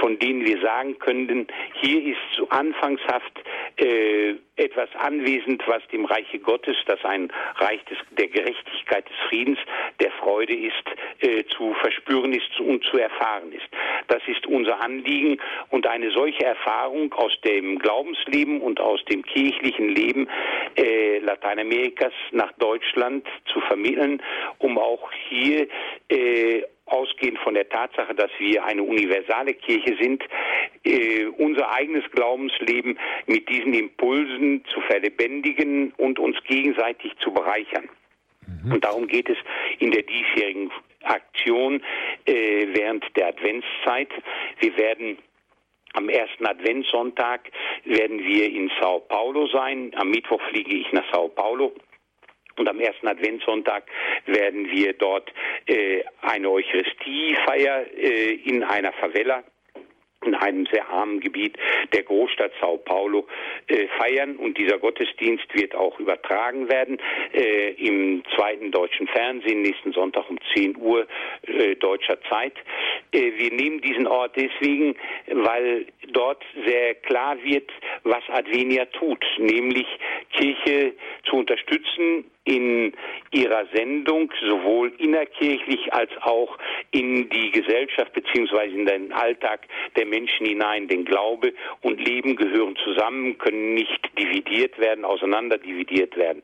von 0.01 0.19
denen 0.21 0.45
wir 0.45 0.61
sagen 0.61 0.99
könnten, 1.01 1.49
hier 1.81 2.13
ist 2.13 2.37
so 2.37 2.49
anfangshaft 2.51 3.41
äh, 3.77 4.35
etwas 4.57 4.89
anwesend, 4.99 5.63
was 5.67 5.87
dem 5.89 6.05
Reiche 6.05 6.39
Gottes, 6.39 6.77
das 6.87 7.05
ein 7.05 7.33
Reich 7.57 7.85
des, 7.87 7.99
der 8.11 8.29
Gerechtigkeit, 8.29 9.09
des 9.09 9.17
Friedens, 9.29 9.59
der 10.01 10.13
Freude 10.13 10.55
ist, 10.55 10.85
äh, 11.21 11.45
zu 11.57 11.75
verspüren 11.75 12.33
ist 12.33 12.61
und 12.61 12.85
zu 12.85 12.99
erfahren 12.99 13.53
ist. 13.53 13.69
Das 14.11 14.23
ist 14.27 14.45
unser 14.49 14.81
Anliegen 14.81 15.41
und 15.71 15.87
eine 15.87 16.11
solche 16.11 16.45
Erfahrung 16.45 17.13
aus 17.13 17.33
dem 17.45 17.79
Glaubensleben 17.79 18.61
und 18.61 18.81
aus 18.81 19.05
dem 19.05 19.23
kirchlichen 19.23 19.89
Leben 19.95 20.29
äh, 20.77 21.19
Lateinamerikas 21.19 22.13
nach 22.33 22.51
Deutschland 22.59 23.25
zu 23.53 23.61
vermitteln, 23.61 24.21
um 24.59 24.79
auch 24.79 25.13
hier 25.29 25.69
äh, 26.09 26.63
ausgehend 26.87 27.39
von 27.39 27.55
der 27.55 27.69
Tatsache, 27.69 28.13
dass 28.17 28.33
wir 28.41 28.65
eine 28.65 28.83
universale 28.83 29.55
Kirche 29.55 29.97
sind, 30.01 30.25
äh, 30.85 31.27
unser 31.27 31.73
eigenes 31.73 32.03
Glaubensleben 32.11 32.99
mit 33.27 33.49
diesen 33.49 33.75
Impulsen 33.75 34.65
zu 34.75 34.81
verlebendigen 34.81 35.93
und 35.99 36.19
uns 36.19 36.37
gegenseitig 36.49 37.13
zu 37.23 37.33
bereichern. 37.33 37.89
Mhm. 38.65 38.73
Und 38.73 38.85
darum 38.85 39.07
geht 39.07 39.29
es 39.29 39.39
in 39.79 39.91
der 39.91 40.03
diesjährigen 40.03 40.71
Aktion 41.03 41.83
äh, 42.27 42.67
während 42.73 43.05
der 43.17 43.29
Adventszeit. 43.29 44.09
Wir 44.61 44.77
werden 44.77 45.19
am 45.95 46.09
ersten 46.09 46.47
Adventssonntag 46.47 47.51
werden 47.85 48.23
wir 48.25 48.49
in 48.49 48.71
Sao 48.81 49.01
Paulo 49.01 49.49
sein. 49.49 49.91
Am 49.97 50.11
Mittwoch 50.11 50.41
fliege 50.51 50.73
ich 50.73 50.93
nach 50.93 51.05
Sao 51.13 51.29
Paulo. 51.29 51.73
Und 52.57 52.69
am 52.69 52.79
ersten 52.79 53.09
Adventssonntag 53.09 53.85
werden 54.27 54.71
wir 54.71 54.93
dort 54.93 55.33
äh, 55.67 56.03
eine 56.21 56.51
Eucharistiefeier 56.51 57.87
äh, 57.97 58.35
in 58.35 58.63
einer 58.63 58.93
Favela 58.93 59.43
in 60.25 60.35
einem 60.35 60.67
sehr 60.67 60.89
armen 60.89 61.21
Gebiet 61.21 61.57
der 61.95 62.03
Großstadt 62.03 62.53
Sao 62.61 62.77
Paulo 62.77 63.27
äh, 63.69 63.87
feiern 63.99 64.37
und 64.37 64.59
dieser 64.59 64.79
Gottesdienst 64.79 65.47
wird 65.55 65.75
auch 65.75 65.99
übertragen 65.99 66.69
werden 66.69 66.99
äh, 67.33 67.71
im 67.73 68.23
zweiten 68.37 68.71
deutschen 68.71 69.07
Fernsehen 69.09 69.63
nächsten 69.63 69.93
Sonntag 69.93 70.29
um 70.29 70.39
10 70.55 70.77
Uhr 70.77 71.07
äh, 71.47 71.75
deutscher 71.77 72.21
Zeit. 72.29 72.53
Äh, 73.13 73.33
wir 73.37 73.51
nehmen 73.53 73.81
diesen 73.81 74.07
Ort 74.07 74.37
deswegen, 74.37 74.95
weil 75.27 75.87
dort 76.13 76.45
sehr 76.67 76.97
klar 76.97 77.43
wird, 77.43 77.71
was 78.03 78.23
Advenia 78.29 78.85
tut, 78.87 79.25
nämlich 79.39 79.87
Kirche 80.33 80.93
zu 81.25 81.37
unterstützen 81.37 82.27
in 82.51 82.93
ihrer 83.31 83.67
Sendung 83.73 84.33
sowohl 84.41 84.93
innerkirchlich 84.99 85.93
als 85.93 86.11
auch 86.23 86.59
in 86.91 87.29
die 87.31 87.53
Gesellschaft 87.53 88.13
beziehungsweise 88.13 88.75
in 88.75 88.87
den 88.87 89.13
Alltag 89.13 89.61
der 89.97 90.07
Menschen 90.07 90.47
hinein. 90.47 90.89
Denn 90.89 91.05
Glaube 91.05 91.53
und 91.83 92.05
Leben 92.05 92.35
gehören 92.35 92.75
zusammen, 92.85 93.39
können 93.39 93.75
nicht 93.75 94.11
dividiert 94.19 94.79
werden, 94.79 95.05
auseinander 95.05 95.59
dividiert 95.59 96.17
werden. 96.17 96.43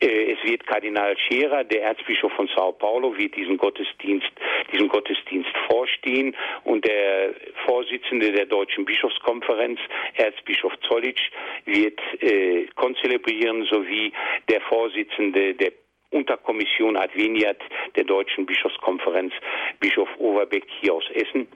Äh, 0.00 0.32
es 0.32 0.38
wird 0.44 0.66
Kardinal 0.66 1.16
Scherer, 1.18 1.64
der 1.64 1.82
Erzbischof 1.82 2.32
von 2.32 2.48
Sao 2.54 2.72
Paulo, 2.72 3.16
wird 3.16 3.36
diesen 3.36 3.56
Gottesdienst, 3.56 4.30
diesen 4.72 4.88
Gottesdienst 4.88 5.50
vorstehen 5.68 6.36
und 6.64 6.84
der 6.84 7.34
Vorsitzende 7.66 8.32
der 8.32 8.46
Deutschen 8.46 8.84
Bischofskonferenz, 8.84 9.78
Erzbischof 10.16 10.72
Zollitsch, 10.88 11.30
wird 11.64 12.00
äh, 12.20 12.66
konzelebrieren 12.74 13.64
sowie 13.64 14.12
der 14.48 14.60
Vorsitzende 14.62 15.54
der 15.54 15.72
Unterkommission 16.10 16.96
Adveniat 16.96 17.58
der 17.96 18.04
Deutschen 18.04 18.46
Bischofskonferenz, 18.46 19.32
Bischof 19.80 20.08
Overbeck 20.18 20.64
hier 20.80 20.94
aus 20.94 21.04
Essen. 21.12 21.48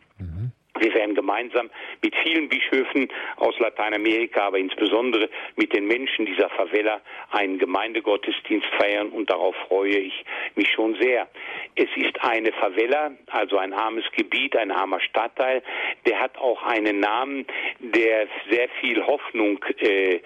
Wir 0.79 0.95
werden 0.95 1.15
gemeinsam 1.15 1.71
mit 2.03 2.15
vielen 2.23 2.49
Bischöfen 2.49 3.09
aus 3.37 3.59
Lateinamerika, 3.59 4.47
aber 4.47 4.59
insbesondere 4.59 5.29
mit 5.57 5.73
den 5.73 5.87
Menschen 5.87 6.27
dieser 6.27 6.49
Favela 6.51 7.01
einen 7.31 7.59
Gemeindegottesdienst 7.59 8.67
feiern 8.79 9.09
und 9.11 9.31
darauf 9.31 9.55
freue 9.69 9.99
ich 9.99 10.25
mich 10.55 10.71
schon 10.73 10.97
sehr. 11.01 11.29
Es 11.75 11.89
ist 11.97 12.21
eine 12.23 12.53
Favela, 12.53 13.13
also 13.27 13.59
ein 13.59 13.73
armes 13.73 14.05
Gebiet, 14.17 14.57
ein 14.57 14.71
armer 14.71 15.01
Stadtteil, 15.01 15.63
der 16.07 16.21
hat 16.21 16.37
auch 16.39 16.63
einen 16.63 17.01
Namen, 17.01 17.47
der 17.81 18.29
sehr 18.51 18.69
viel 18.81 19.05
Hoffnung 19.07 19.65
äh, 19.79 20.21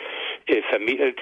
äh, 0.47 0.63
vermittelt, 0.71 1.19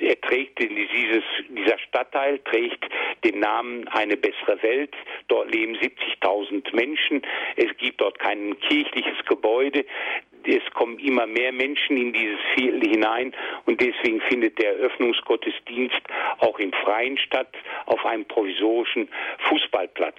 er 0.00 0.20
trägt 0.20 0.58
dieses, 0.58 1.24
dieser 1.48 1.78
Stadtteil 1.78 2.38
trägt 2.40 2.84
den 3.24 3.40
Namen 3.40 3.86
eine 3.88 4.16
bessere 4.16 4.62
Welt. 4.62 4.94
Dort 5.28 5.50
leben 5.52 5.76
70.000 5.76 6.74
Menschen. 6.74 7.22
Es 7.56 7.76
gibt 7.78 8.00
dort 8.00 8.18
kein 8.18 8.58
kirchliches 8.60 9.24
Gebäude. 9.26 9.84
Es 10.46 10.62
kommen 10.74 10.98
immer 10.98 11.26
mehr 11.26 11.52
Menschen 11.52 11.96
in 11.96 12.12
dieses 12.12 12.38
Viertel 12.54 12.80
hinein 12.80 13.34
und 13.66 13.80
deswegen 13.80 14.20
findet 14.22 14.58
der 14.58 14.78
Eröffnungsgottesdienst 14.78 16.00
auch 16.38 16.58
im 16.58 16.72
Freien 16.72 17.18
statt, 17.18 17.52
auf 17.86 18.04
einem 18.04 18.24
provisorischen 18.24 19.08
Fußballplatz. 19.48 20.18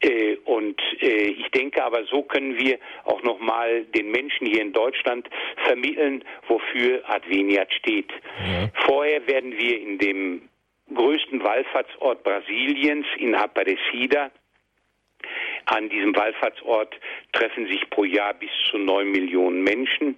Äh, 0.00 0.36
und 0.44 0.80
äh, 1.00 1.28
ich 1.28 1.48
denke 1.50 1.82
aber, 1.82 2.04
so 2.04 2.22
können 2.22 2.58
wir 2.58 2.78
auch 3.04 3.22
nochmal 3.22 3.84
den 3.84 4.10
Menschen 4.10 4.46
hier 4.46 4.62
in 4.62 4.72
Deutschland 4.72 5.28
vermitteln, 5.64 6.24
wofür 6.48 7.02
Adveniat 7.08 7.72
steht. 7.72 8.10
Ja. 8.10 8.68
Vorher 8.86 9.26
werden 9.26 9.56
wir 9.56 9.80
in 9.80 9.98
dem 9.98 10.48
größten 10.94 11.42
Wallfahrtsort 11.42 12.22
Brasiliens 12.22 13.06
in 13.18 13.34
Aparecida 13.34 14.30
an 15.66 15.88
diesem 15.88 16.14
Wallfahrtsort 16.14 16.94
treffen 17.32 17.66
sich 17.66 17.88
pro 17.90 18.04
Jahr 18.04 18.34
bis 18.34 18.50
zu 18.70 18.78
neun 18.78 19.10
Millionen 19.10 19.62
Menschen, 19.62 20.16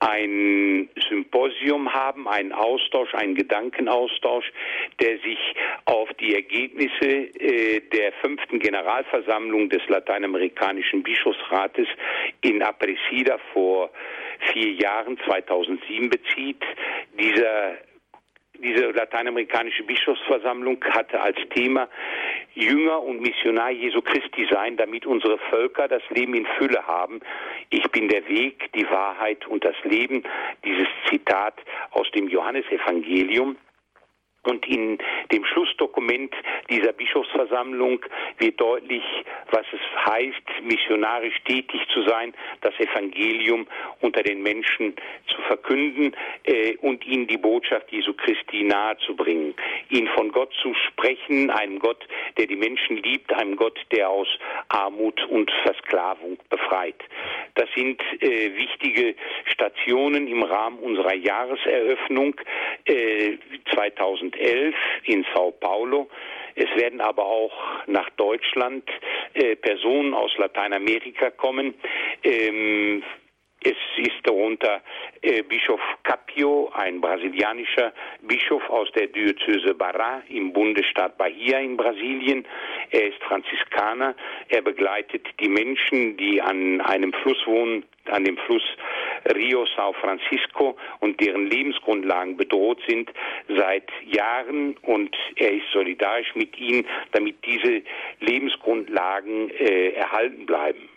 ein 0.00 0.88
Symposium 1.08 1.92
haben, 1.92 2.28
einen 2.28 2.52
Austausch, 2.52 3.14
einen 3.14 3.34
Gedankenaustausch, 3.34 4.46
der 5.00 5.18
sich 5.18 5.38
auf 5.84 6.08
die 6.14 6.34
Ergebnisse 6.34 7.06
äh, 7.06 7.80
der 7.80 8.12
fünften 8.20 8.58
Generalversammlung 8.58 9.68
des 9.68 9.82
lateinamerikanischen 9.88 11.02
Bischofsrates 11.02 11.86
in 12.42 12.62
Aparecida 12.62 13.38
vor 13.52 13.90
vier 14.52 14.72
Jahren, 14.72 15.18
2007 15.26 16.10
bezieht. 16.10 16.62
Dieser 17.18 17.76
diese 18.58 18.90
lateinamerikanische 18.90 19.84
Bischofsversammlung 19.84 20.82
hatte 20.84 21.20
als 21.20 21.36
Thema 21.54 21.88
Jünger 22.54 23.02
und 23.02 23.20
Missionar 23.20 23.70
Jesu 23.70 24.02
Christi 24.02 24.48
sein, 24.50 24.76
damit 24.76 25.06
unsere 25.06 25.38
Völker 25.50 25.86
das 25.88 26.02
Leben 26.10 26.34
in 26.34 26.46
Fülle 26.58 26.86
haben. 26.86 27.20
Ich 27.70 27.88
bin 27.90 28.08
der 28.08 28.28
Weg, 28.28 28.72
die 28.72 28.88
Wahrheit 28.90 29.46
und 29.46 29.64
das 29.64 29.76
Leben. 29.84 30.24
Dieses 30.64 30.88
Zitat 31.08 31.54
aus 31.92 32.10
dem 32.10 32.28
Johannesevangelium. 32.28 33.56
Und 34.48 34.66
in 34.66 34.96
dem 35.30 35.44
Schlussdokument 35.44 36.34
dieser 36.70 36.94
Bischofsversammlung 36.94 38.00
wird 38.38 38.58
deutlich, 38.58 39.02
was 39.50 39.66
es 39.72 40.10
heißt, 40.10 40.62
missionarisch 40.62 41.36
tätig 41.44 41.82
zu 41.92 42.00
sein, 42.02 42.32
das 42.62 42.72
Evangelium 42.80 43.66
unter 44.00 44.22
den 44.22 44.42
Menschen 44.42 44.94
zu 45.26 45.42
verkünden 45.42 46.16
äh, 46.44 46.76
und 46.78 47.06
ihnen 47.06 47.26
die 47.26 47.36
Botschaft 47.36 47.92
Jesu 47.92 48.14
Christi 48.14 48.62
nahezubringen, 48.62 49.54
ihnen 49.90 50.08
von 50.08 50.32
Gott 50.32 50.54
zu 50.62 50.72
sprechen, 50.86 51.50
einem 51.50 51.78
Gott, 51.78 52.08
der 52.38 52.46
die 52.46 52.56
Menschen 52.56 52.96
liebt, 53.02 53.30
einem 53.34 53.54
Gott, 53.56 53.78
der 53.92 54.08
aus 54.08 54.28
Armut 54.70 55.22
und 55.28 55.50
Versklavung 55.62 56.38
befreit. 56.48 57.02
Das 57.54 57.68
sind 57.74 58.00
äh, 58.22 58.56
wichtige 58.56 59.14
Stationen 59.52 60.26
im 60.26 60.42
Rahmen 60.42 60.78
unserer 60.78 61.14
Jahreseröffnung 61.14 62.40
äh, 62.86 63.36
2000 63.74 64.37
2011 64.38 64.74
in 65.04 65.24
Sao 65.34 65.50
Paulo. 65.52 66.08
Es 66.54 66.68
werden 66.80 67.00
aber 67.00 67.24
auch 67.24 67.52
nach 67.86 68.08
Deutschland 68.10 68.88
äh, 69.34 69.54
Personen 69.56 70.14
aus 70.14 70.36
Lateinamerika 70.38 71.30
kommen. 71.30 71.74
Ähm, 72.24 73.02
es 73.60 73.76
ist 73.96 74.20
darunter 74.22 74.82
äh, 75.20 75.42
Bischof 75.42 75.80
Capio, 76.04 76.70
ein 76.74 77.00
brasilianischer 77.00 77.92
Bischof 78.22 78.62
aus 78.70 78.88
der 78.92 79.08
Diözese 79.08 79.74
Bará 79.74 80.22
im 80.28 80.52
Bundesstaat 80.52 81.18
Bahia 81.18 81.58
in 81.58 81.76
Brasilien. 81.76 82.46
Er 82.90 83.08
ist 83.08 83.20
Franziskaner. 83.24 84.14
Er 84.48 84.62
begleitet 84.62 85.26
die 85.40 85.48
Menschen, 85.48 86.16
die 86.16 86.40
an 86.40 86.80
einem 86.82 87.12
Fluss 87.12 87.44
wohnen, 87.46 87.84
an 88.06 88.24
dem 88.24 88.36
Fluss 88.38 88.62
Rio 89.34 89.66
Sao 89.76 89.92
Francisco 89.94 90.76
und 91.00 91.20
deren 91.20 91.50
Lebensgrundlagen 91.50 92.36
bedroht 92.36 92.80
sind 92.86 93.10
seit 93.48 93.90
Jahren 94.06 94.76
und 94.82 95.14
er 95.36 95.52
ist 95.52 95.68
solidarisch 95.72 96.34
mit 96.36 96.56
ihnen, 96.58 96.86
damit 97.12 97.44
diese 97.44 97.82
Lebensgrundlagen 98.20 99.50
äh, 99.50 99.90
erhalten 99.90 100.46
bleiben. 100.46 100.88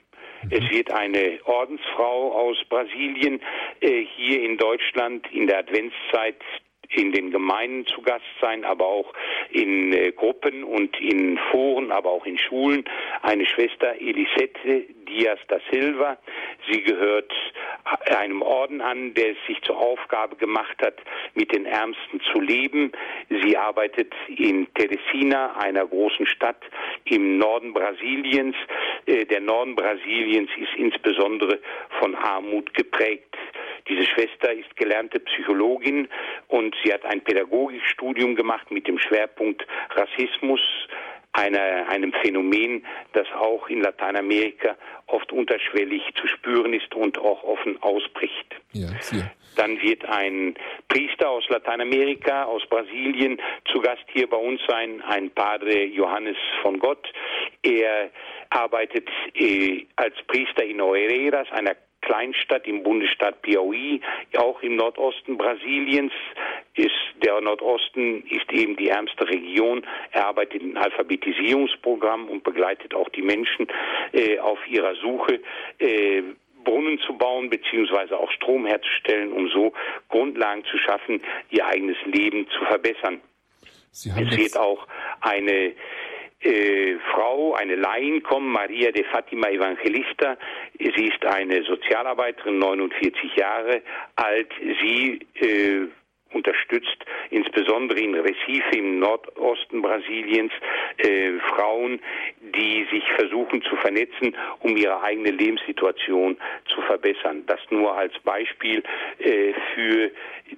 Es 0.49 0.69
wird 0.71 0.91
eine 0.91 1.39
Ordensfrau 1.45 2.31
aus 2.33 2.57
Brasilien 2.67 3.41
äh, 3.79 4.05
hier 4.15 4.41
in 4.43 4.57
Deutschland 4.57 5.25
in 5.31 5.47
der 5.47 5.59
Adventszeit 5.59 6.37
in 6.93 7.11
den 7.13 7.31
Gemeinden 7.31 7.85
zu 7.85 8.01
Gast 8.01 8.25
sein, 8.41 8.65
aber 8.65 8.85
auch 8.85 9.13
in 9.51 9.93
äh, 9.93 10.11
Gruppen 10.11 10.63
und 10.63 10.99
in 10.99 11.37
Foren, 11.51 11.91
aber 11.91 12.09
auch 12.11 12.25
in 12.25 12.37
Schulen. 12.37 12.83
Eine 13.21 13.45
Schwester 13.45 13.95
Elisette 13.99 14.85
Diaz 15.11 15.39
da 15.47 15.59
Silva. 15.71 16.17
Sie 16.69 16.81
gehört 16.81 17.31
einem 18.15 18.41
Orden 18.41 18.81
an, 18.81 19.13
der 19.13 19.31
es 19.31 19.37
sich 19.47 19.61
zur 19.63 19.77
Aufgabe 19.77 20.35
gemacht 20.35 20.77
hat, 20.81 20.95
mit 21.33 21.53
den 21.53 21.65
Ärmsten 21.65 22.21
zu 22.31 22.39
leben. 22.39 22.91
Sie 23.29 23.57
arbeitet 23.57 24.13
in 24.27 24.67
Teresina, 24.73 25.55
einer 25.57 25.85
großen 25.85 26.25
Stadt 26.27 26.61
im 27.05 27.37
Norden 27.37 27.73
Brasiliens. 27.73 28.55
Äh, 29.05 29.25
der 29.25 29.41
Norden 29.41 29.75
Brasiliens 29.75 30.49
ist 30.57 30.75
insbesondere 30.77 31.59
von 31.99 32.15
Armut 32.15 32.73
geprägt. 32.73 33.35
Diese 33.87 34.05
Schwester 34.05 34.53
ist 34.53 34.75
gelernte 34.77 35.19
Psychologin 35.19 36.07
und 36.47 36.75
sie 36.83 36.93
hat 36.93 37.03
ein 37.05 37.21
Pädagogikstudium 37.21 38.35
gemacht 38.35 38.69
mit 38.71 38.87
dem 38.87 38.99
Schwerpunkt 38.99 39.65
Rassismus, 39.95 40.61
einer, 41.33 41.87
einem 41.87 42.13
Phänomen, 42.21 42.85
das 43.13 43.27
auch 43.33 43.67
in 43.69 43.81
Lateinamerika 43.81 44.75
oft 45.07 45.31
unterschwellig 45.31 46.03
zu 46.19 46.27
spüren 46.27 46.73
ist 46.73 46.93
und 46.95 47.17
auch 47.17 47.43
offen 47.43 47.81
ausbricht. 47.81 48.55
Ja, 48.73 48.89
Dann 49.55 49.81
wird 49.81 50.05
ein 50.05 50.55
Priester 50.87 51.29
aus 51.29 51.47
Lateinamerika, 51.49 52.45
aus 52.45 52.65
Brasilien, 52.69 53.41
zu 53.71 53.79
Gast 53.81 54.03
hier 54.07 54.29
bei 54.29 54.37
uns 54.37 54.61
sein, 54.67 55.01
ein 55.01 55.29
Padre 55.31 55.83
Johannes 55.83 56.37
von 56.61 56.79
Gott. 56.79 57.11
Er 57.63 58.11
arbeitet 58.49 59.09
äh, 59.35 59.85
als 59.97 60.15
Priester 60.27 60.63
in 60.63 60.81
Oeiras, 60.81 61.47
einer 61.51 61.75
Kleinstadt 62.01 62.67
im 62.67 62.83
Bundesstaat 62.83 63.41
Piauí, 63.41 64.01
auch 64.37 64.61
im 64.61 64.75
Nordosten 64.75 65.37
Brasiliens. 65.37 66.13
Ist 66.75 66.91
der 67.23 67.39
Nordosten 67.41 68.23
ist 68.27 68.51
eben 68.51 68.75
die 68.77 68.89
ärmste 68.89 69.27
Region. 69.27 69.85
Er 70.11 70.27
arbeitet 70.27 70.61
in 70.61 70.77
Alphabetisierungsprogramm 70.77 72.29
und 72.29 72.43
begleitet 72.43 72.95
auch 72.95 73.09
die 73.09 73.21
Menschen 73.21 73.67
äh, 74.13 74.39
auf 74.39 74.59
ihrer 74.67 74.95
Suche. 74.95 75.41
Äh, 75.79 76.23
Brunnen 76.63 76.99
zu 76.99 77.13
bauen 77.13 77.49
beziehungsweise 77.49 78.17
auch 78.17 78.31
Strom 78.31 78.65
herzustellen, 78.65 79.31
um 79.33 79.49
so 79.49 79.73
Grundlagen 80.09 80.63
zu 80.65 80.77
schaffen, 80.77 81.21
ihr 81.49 81.65
eigenes 81.65 81.97
Leben 82.05 82.47
zu 82.49 82.65
verbessern. 82.65 83.21
es 83.91 84.37
wird 84.37 84.57
auch 84.57 84.87
eine 85.21 85.73
äh, 86.43 86.97
Frau, 87.11 87.53
eine 87.53 87.75
Laien 87.75 88.23
kommen, 88.23 88.51
Maria 88.51 88.91
de 88.91 89.03
Fatima 89.05 89.47
Evangelista. 89.47 90.37
Sie 90.77 91.07
ist 91.07 91.25
eine 91.25 91.63
Sozialarbeiterin, 91.63 92.59
49 92.59 93.35
Jahre 93.35 93.81
alt. 94.15 94.51
Sie 94.81 95.19
äh, 95.35 95.87
unterstützt 96.33 96.97
insbesondere 97.29 97.99
in 97.99 98.15
Recife 98.15 98.75
im 98.77 98.99
Nordosten 98.99 99.81
Brasiliens 99.81 100.51
äh, 100.97 101.31
Frauen, 101.49 101.99
die 102.55 102.87
sich 102.91 103.03
versuchen 103.15 103.61
zu 103.63 103.75
vernetzen, 103.77 104.35
um 104.59 104.75
ihre 104.75 105.01
eigene 105.01 105.31
Lebenssituation 105.31 106.37
zu 106.73 106.81
verbessern. 106.81 107.43
Das 107.47 107.59
nur 107.69 107.95
als 107.95 108.13
Beispiel 108.23 108.83
äh, 109.19 109.53
für 109.73 110.11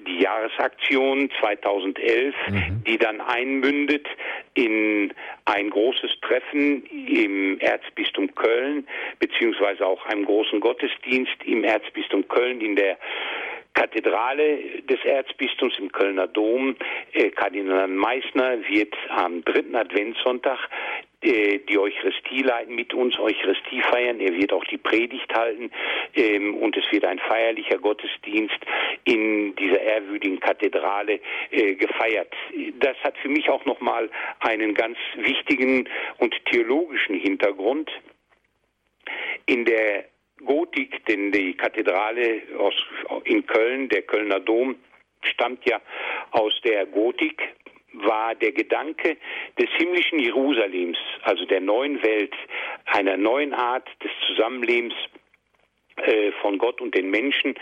die 0.07 0.19
Jahresaktion 0.19 1.30
2011, 1.39 2.36
mhm. 2.47 2.84
die 2.86 2.97
dann 2.97 3.21
einmündet 3.21 4.07
in 4.55 5.13
ein 5.45 5.69
großes 5.69 6.11
Treffen 6.21 6.84
im 6.86 7.59
Erzbistum 7.59 8.34
Köln, 8.36 8.88
beziehungsweise 9.19 9.86
auch 9.86 10.05
einem 10.05 10.26
großen 10.26 10.59
Gottesdienst 10.59 11.36
im 11.45 11.63
Erzbistum 11.63 12.28
Köln 12.28 12.61
in 12.61 12.76
der 12.76 12.97
Kathedrale 13.74 14.82
des 14.84 15.03
Erzbistums 15.03 15.74
im 15.80 15.91
Kölner 15.91 16.28
Dom. 16.28 16.76
Äh, 17.13 17.32
Kardinal 17.32 17.88
Meissner 17.88 18.57
wird 18.67 18.93
am 19.09 19.43
dritten 19.43 19.76
Adventssonntag 19.76 20.69
äh, 21.21 21.59
die 21.69 21.78
Eucharistie 21.78 22.41
leiten, 22.43 22.76
mit 22.76 22.93
uns 22.93 23.17
Eucharistie 23.17 23.82
feiern. 23.82 24.19
Er 24.19 24.36
wird 24.36 24.51
auch 24.53 24.63
die 24.65 24.78
Predigt 24.78 25.34
halten 25.34 25.71
ähm, 26.15 26.55
und 26.55 26.76
es 26.76 26.84
wird 26.91 27.05
ein 27.05 27.19
feierlicher 27.19 27.78
Gottesdienst 27.78 28.59
in 29.05 29.55
dieser 29.55 29.80
ehrwürdigen 29.82 30.39
Kathedrale 30.39 31.19
äh, 31.51 31.76
gefeiert. 31.76 32.34
Das 32.80 32.97
hat 33.03 33.17
für 33.17 33.30
mich 33.30 33.49
auch 33.49 33.65
nochmal 33.65 34.09
einen 34.41 34.74
ganz 34.74 34.97
wichtigen 35.15 35.88
und 36.17 36.36
theologischen 36.51 37.15
Hintergrund. 37.15 37.89
In 39.45 39.65
der 39.65 40.05
Gotik, 40.45 41.05
denn 41.05 41.31
die 41.31 41.53
Kathedrale 41.55 42.41
aus, 42.57 42.73
in 43.25 43.45
Köln, 43.45 43.89
der 43.89 44.03
Kölner 44.03 44.39
Dom, 44.39 44.75
stammt 45.23 45.65
ja 45.67 45.81
aus 46.31 46.53
der 46.63 46.85
Gotik, 46.85 47.41
war 47.93 48.35
der 48.35 48.51
Gedanke 48.51 49.17
des 49.59 49.69
himmlischen 49.77 50.19
Jerusalems, 50.19 50.97
also 51.23 51.45
der 51.45 51.61
neuen 51.61 52.01
Welt, 52.03 52.33
einer 52.85 53.17
neuen 53.17 53.53
Art 53.53 53.87
des 54.03 54.11
Zusammenlebens 54.27 54.93
äh, 55.97 56.31
von 56.41 56.57
Gott 56.57 56.81
und 56.81 56.95
den 56.95 57.11
Menschen 57.11 57.53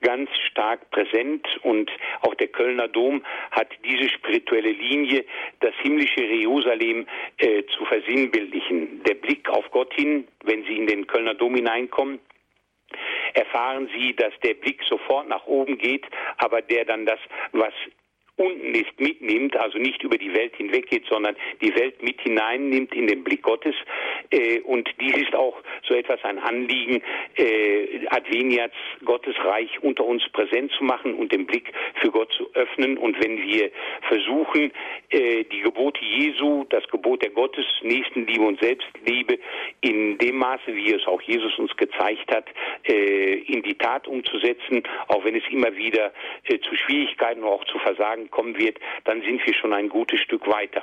ganz 0.00 0.30
stark 0.48 0.90
präsent 0.90 1.46
und 1.62 1.90
auch 2.20 2.34
der 2.36 2.46
Kölner 2.46 2.86
Dom 2.86 3.24
hat 3.50 3.68
diese 3.84 4.08
spirituelle 4.08 4.70
Linie, 4.70 5.24
das 5.58 5.74
himmlische 5.82 6.22
Jerusalem 6.22 7.06
äh, 7.38 7.64
zu 7.64 7.84
versinnbildlichen. 7.86 9.02
Der 9.02 9.14
Blick 9.14 9.48
auf 9.48 9.68
Gott 9.72 9.92
hin, 9.94 10.28
wenn 10.44 10.62
Sie 10.64 10.76
in 10.76 10.86
den 10.86 11.08
Kölner 11.08 11.34
Dom 11.34 11.56
hineinkommen, 11.56 12.20
erfahren 13.34 13.88
Sie, 13.94 14.14
dass 14.14 14.32
der 14.42 14.54
Blick 14.54 14.82
sofort 14.88 15.28
nach 15.28 15.46
oben 15.46 15.78
geht, 15.78 16.06
aber 16.38 16.62
der 16.62 16.84
dann 16.84 17.06
das, 17.06 17.20
was 17.52 17.72
unten 18.40 18.74
ist, 18.74 18.98
mitnimmt, 18.98 19.54
also 19.56 19.78
nicht 19.78 20.02
über 20.02 20.16
die 20.16 20.32
Welt 20.32 20.56
hinweggeht, 20.56 21.04
sondern 21.08 21.36
die 21.60 21.74
Welt 21.74 22.02
mit 22.02 22.20
hineinnimmt 22.22 22.94
in 22.94 23.06
den 23.06 23.22
Blick 23.22 23.42
Gottes. 23.42 23.74
Äh, 24.30 24.60
und 24.60 24.88
dies 24.98 25.14
ist 25.16 25.34
auch 25.34 25.60
so 25.86 25.94
etwas 25.94 26.24
ein 26.24 26.38
Anliegen, 26.38 27.02
äh, 27.36 28.06
Adveniats 28.08 28.74
Gottesreich 29.04 29.82
unter 29.82 30.04
uns 30.06 30.26
präsent 30.32 30.72
zu 30.72 30.84
machen 30.84 31.14
und 31.14 31.32
den 31.32 31.46
Blick 31.46 31.70
für 32.00 32.10
Gott 32.10 32.32
zu 32.32 32.48
öffnen. 32.54 32.96
Und 32.96 33.22
wenn 33.22 33.42
wir 33.42 33.70
versuchen, 34.08 34.72
äh, 35.10 35.44
die 35.44 35.60
Gebote 35.60 36.02
Jesu, 36.02 36.64
das 36.70 36.88
Gebot 36.88 37.22
der 37.22 37.30
Gottes, 37.30 37.66
Nächstenliebe 37.82 38.42
und 38.42 38.58
Selbstliebe 38.60 39.38
in 39.82 40.16
dem 40.16 40.36
Maße, 40.36 40.74
wie 40.74 40.94
es 40.94 41.06
auch 41.06 41.20
Jesus 41.20 41.58
uns 41.58 41.76
gezeigt 41.76 42.34
hat, 42.34 42.46
in 42.84 43.62
die 43.62 43.74
Tat 43.74 44.08
umzusetzen, 44.08 44.82
auch 45.08 45.24
wenn 45.24 45.36
es 45.36 45.42
immer 45.50 45.74
wieder 45.76 46.12
zu 46.46 46.74
Schwierigkeiten 46.74 47.42
oder 47.42 47.52
auch 47.52 47.64
zu 47.64 47.78
Versagen 47.78 48.29
kommen 48.30 48.58
wird, 48.58 48.78
dann 49.04 49.22
sind 49.22 49.44
wir 49.46 49.54
schon 49.54 49.72
ein 49.72 49.88
gutes 49.88 50.20
Stück 50.20 50.46
weiter. 50.46 50.82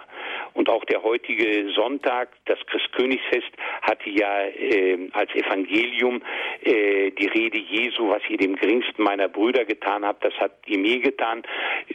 Und 0.54 0.70
auch 0.70 0.86
der 0.86 1.04
heutige 1.04 1.72
Sonntag, 1.74 2.30
das 2.46 2.60
Christkönigsfest, 2.68 3.52
hatte 3.82 4.10
ja 4.10 4.46
äh, 4.46 5.10
als 5.14 5.34
Evangelium 5.36 6.22
äh, 6.64 7.12
die 7.12 7.28
Rede 7.28 7.60
Jesu, 7.60 8.10
was 8.10 8.22
ihr 8.30 8.38
dem 8.38 8.56
geringsten 8.56 9.04
meiner 9.04 9.28
Brüder 9.28 9.66
getan 9.66 10.06
habt, 10.06 10.24
das 10.24 10.34
hat 10.36 10.54
ihr 10.66 10.80
mir 10.80 11.00
getan, 11.00 11.44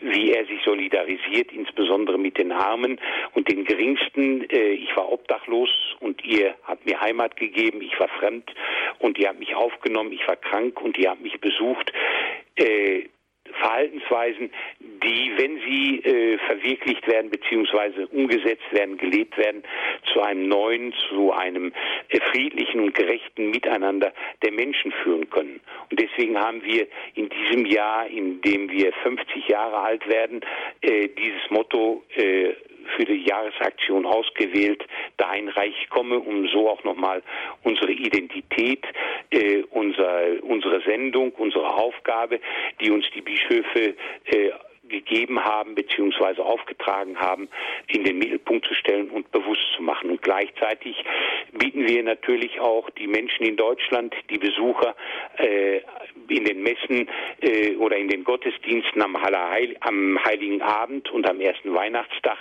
wie 0.00 0.32
er 0.32 0.44
sich 0.46 0.62
solidarisiert, 0.64 1.52
insbesondere 1.52 2.18
mit 2.18 2.38
den 2.38 2.52
Armen 2.52 3.00
und 3.34 3.50
den 3.50 3.64
geringsten. 3.64 4.48
Äh, 4.50 4.72
ich 4.72 4.96
war 4.96 5.10
obdachlos 5.10 5.70
und 6.00 6.24
ihr 6.24 6.54
habt 6.64 6.86
mir 6.86 7.00
Heimat 7.00 7.36
gegeben, 7.36 7.82
ich 7.82 7.98
war 7.98 8.08
fremd 8.08 8.50
und 8.98 9.18
ihr 9.18 9.28
habt 9.28 9.38
mich 9.38 9.54
aufgenommen, 9.54 10.12
ich 10.12 10.26
war 10.26 10.36
krank 10.36 10.80
und 10.80 10.96
ihr 10.98 11.10
habt 11.10 11.22
mich 11.22 11.40
besucht. 11.40 11.92
Äh, 12.56 13.08
Verhaltensweisen, 13.52 14.50
die, 14.80 15.32
wenn 15.36 15.60
sie 15.60 15.98
äh, 15.98 16.38
verwirklicht 16.38 17.06
werden 17.06 17.30
bzw. 17.30 18.04
umgesetzt 18.12 18.70
werden, 18.72 18.96
gelebt 18.98 19.36
werden, 19.36 19.62
zu 20.12 20.20
einem 20.20 20.48
neuen, 20.48 20.92
zu 21.08 21.32
einem 21.32 21.72
äh, 22.08 22.20
friedlichen 22.30 22.80
und 22.80 22.94
gerechten 22.94 23.50
Miteinander 23.50 24.12
der 24.42 24.52
Menschen 24.52 24.92
führen 25.02 25.28
können. 25.30 25.60
Und 25.90 26.00
deswegen 26.00 26.38
haben 26.38 26.62
wir 26.64 26.86
in 27.14 27.28
diesem 27.28 27.66
Jahr, 27.66 28.06
in 28.06 28.40
dem 28.42 28.70
wir 28.70 28.92
50 29.02 29.48
Jahre 29.48 29.78
alt 29.78 30.06
werden, 30.08 30.40
äh, 30.82 31.08
dieses 31.08 31.50
Motto 31.50 32.02
äh, 32.16 32.52
für 32.96 33.04
die 33.04 33.24
Jahresaktion 33.24 34.06
ausgewählt, 34.06 34.84
Dein 35.16 35.48
Reich 35.48 35.88
komme, 35.90 36.18
um 36.18 36.48
so 36.48 36.68
auch 36.68 36.82
nochmal 36.84 37.22
unsere 37.62 37.92
Identität, 37.92 38.84
äh, 39.30 39.62
unser, 39.70 40.42
unsere 40.42 40.80
Sendung, 40.82 41.32
unsere 41.32 41.74
Aufgabe, 41.74 42.40
die 42.80 42.90
uns 42.90 43.04
die 43.14 43.20
Bischöfe 43.20 43.94
äh, 44.24 44.50
gegeben 44.88 45.44
haben 45.44 45.74
beziehungsweise 45.74 46.44
aufgetragen 46.44 47.18
haben, 47.18 47.48
in 47.86 48.04
den 48.04 48.18
Mittelpunkt 48.18 48.66
zu 48.66 48.74
stellen 48.74 49.10
und 49.10 49.30
bewusst 49.30 49.62
zu 49.76 49.82
machen. 49.82 50.10
Und 50.10 50.22
gleichzeitig 50.22 50.96
bieten 51.52 51.86
wir 51.86 52.02
natürlich 52.02 52.58
auch 52.60 52.90
die 52.90 53.06
Menschen 53.06 53.44
in 53.46 53.56
Deutschland, 53.56 54.14
die 54.30 54.38
Besucher 54.38 54.96
äh, 55.36 55.80
in 56.28 56.44
den 56.44 56.62
Messen 56.62 57.08
äh, 57.40 57.76
oder 57.76 57.96
in 57.96 58.08
den 58.08 58.24
Gottesdiensten 58.24 59.02
am, 59.02 59.20
Heil, 59.22 59.76
am, 59.80 60.18
Heiligen 60.24 60.62
Abend 60.62 61.10
und 61.10 61.28
am 61.28 61.40
ersten 61.40 61.74
Weihnachtstag 61.74 62.38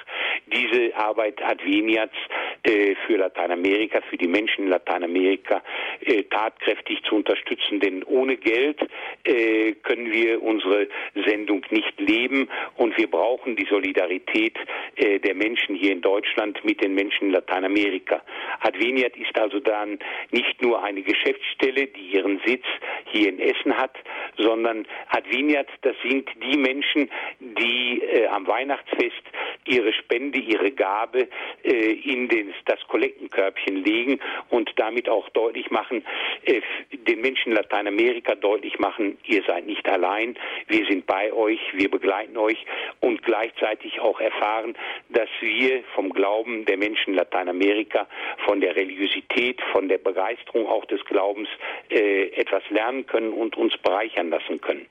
diese 0.47 0.95
Arbeit 0.95 1.41
Adveniats 1.43 2.15
äh, 2.63 2.95
für 3.05 3.17
Lateinamerika, 3.17 4.01
für 4.09 4.17
die 4.17 4.27
Menschen 4.27 4.65
in 4.65 4.69
Lateinamerika 4.71 5.61
äh, 6.01 6.23
tatkräftig 6.23 7.03
zu 7.03 7.15
unterstützen. 7.15 7.79
Denn 7.79 8.03
ohne 8.03 8.37
Geld 8.37 8.79
äh, 9.25 9.73
können 9.83 10.11
wir 10.11 10.41
unsere 10.41 10.87
Sendung 11.25 11.63
nicht 11.69 11.99
leben 11.99 12.30
und 12.77 12.97
wir 12.97 13.09
brauchen 13.09 13.55
die 13.55 13.65
Solidarität 13.69 14.57
äh, 14.95 15.19
der 15.19 15.35
Menschen 15.35 15.75
hier 15.75 15.91
in 15.91 16.01
Deutschland 16.01 16.63
mit 16.63 16.81
den 16.83 16.93
Menschen 16.93 17.27
in 17.27 17.31
Lateinamerika. 17.31 18.21
Adveniat 18.61 19.15
ist 19.17 19.37
also 19.37 19.59
dann 19.59 19.99
nicht 20.31 20.61
nur 20.61 20.83
eine 20.83 21.01
Geschäftsstelle, 21.01 21.87
die 21.87 22.11
ihren 22.13 22.39
Sitz 22.45 22.65
hier 23.11 23.29
in 23.29 23.39
Essen 23.39 23.77
hat, 23.77 23.95
sondern 24.37 24.85
Adveniat, 25.09 25.67
das 25.81 25.95
sind 26.03 26.29
die 26.43 26.57
Menschen, 26.57 27.09
die 27.39 28.01
äh, 28.01 28.27
am 28.27 28.47
Weihnachtsfest 28.47 29.21
ihre 29.65 29.93
Spende, 29.93 30.39
ihre 30.39 30.71
Gabe 30.71 31.27
äh, 31.63 31.91
in 31.91 32.27
den, 32.27 32.53
das 32.65 32.79
Kollektenkörbchen 32.87 33.83
legen 33.83 34.19
und 34.49 34.71
damit 34.77 35.09
auch 35.09 35.29
deutlich 35.29 35.69
machen, 35.71 36.03
äh, 36.45 36.61
den 36.91 37.21
Menschen 37.21 37.49
in 37.49 37.55
Lateinamerika 37.55 38.35
deutlich 38.35 38.79
machen, 38.79 39.17
ihr 39.25 39.43
seid 39.43 39.65
nicht 39.65 39.87
allein, 39.87 40.35
wir 40.67 40.85
sind 40.85 41.05
bei 41.05 41.31
euch, 41.33 41.59
wir 41.73 41.89
begleiten 41.89 42.20
euch 42.37 42.65
und 42.99 43.23
gleichzeitig 43.23 43.99
auch 43.99 44.19
erfahren, 44.19 44.75
dass 45.09 45.29
wir 45.39 45.83
vom 45.95 46.09
Glauben 46.11 46.65
der 46.65 46.77
Menschen 46.77 47.11
in 47.11 47.15
Lateinamerika, 47.15 48.07
von 48.45 48.61
der 48.61 48.75
Religiosität, 48.75 49.61
von 49.71 49.89
der 49.89 49.97
Begeisterung 49.97 50.67
auch 50.67 50.85
des 50.85 51.03
Glaubens 51.05 51.49
äh, 51.89 52.27
etwas 52.35 52.63
lernen 52.69 53.05
können 53.05 53.33
und 53.33 53.57
uns 53.57 53.77
bereichern 53.77 54.29
lassen 54.29 54.61
können. 54.61 54.87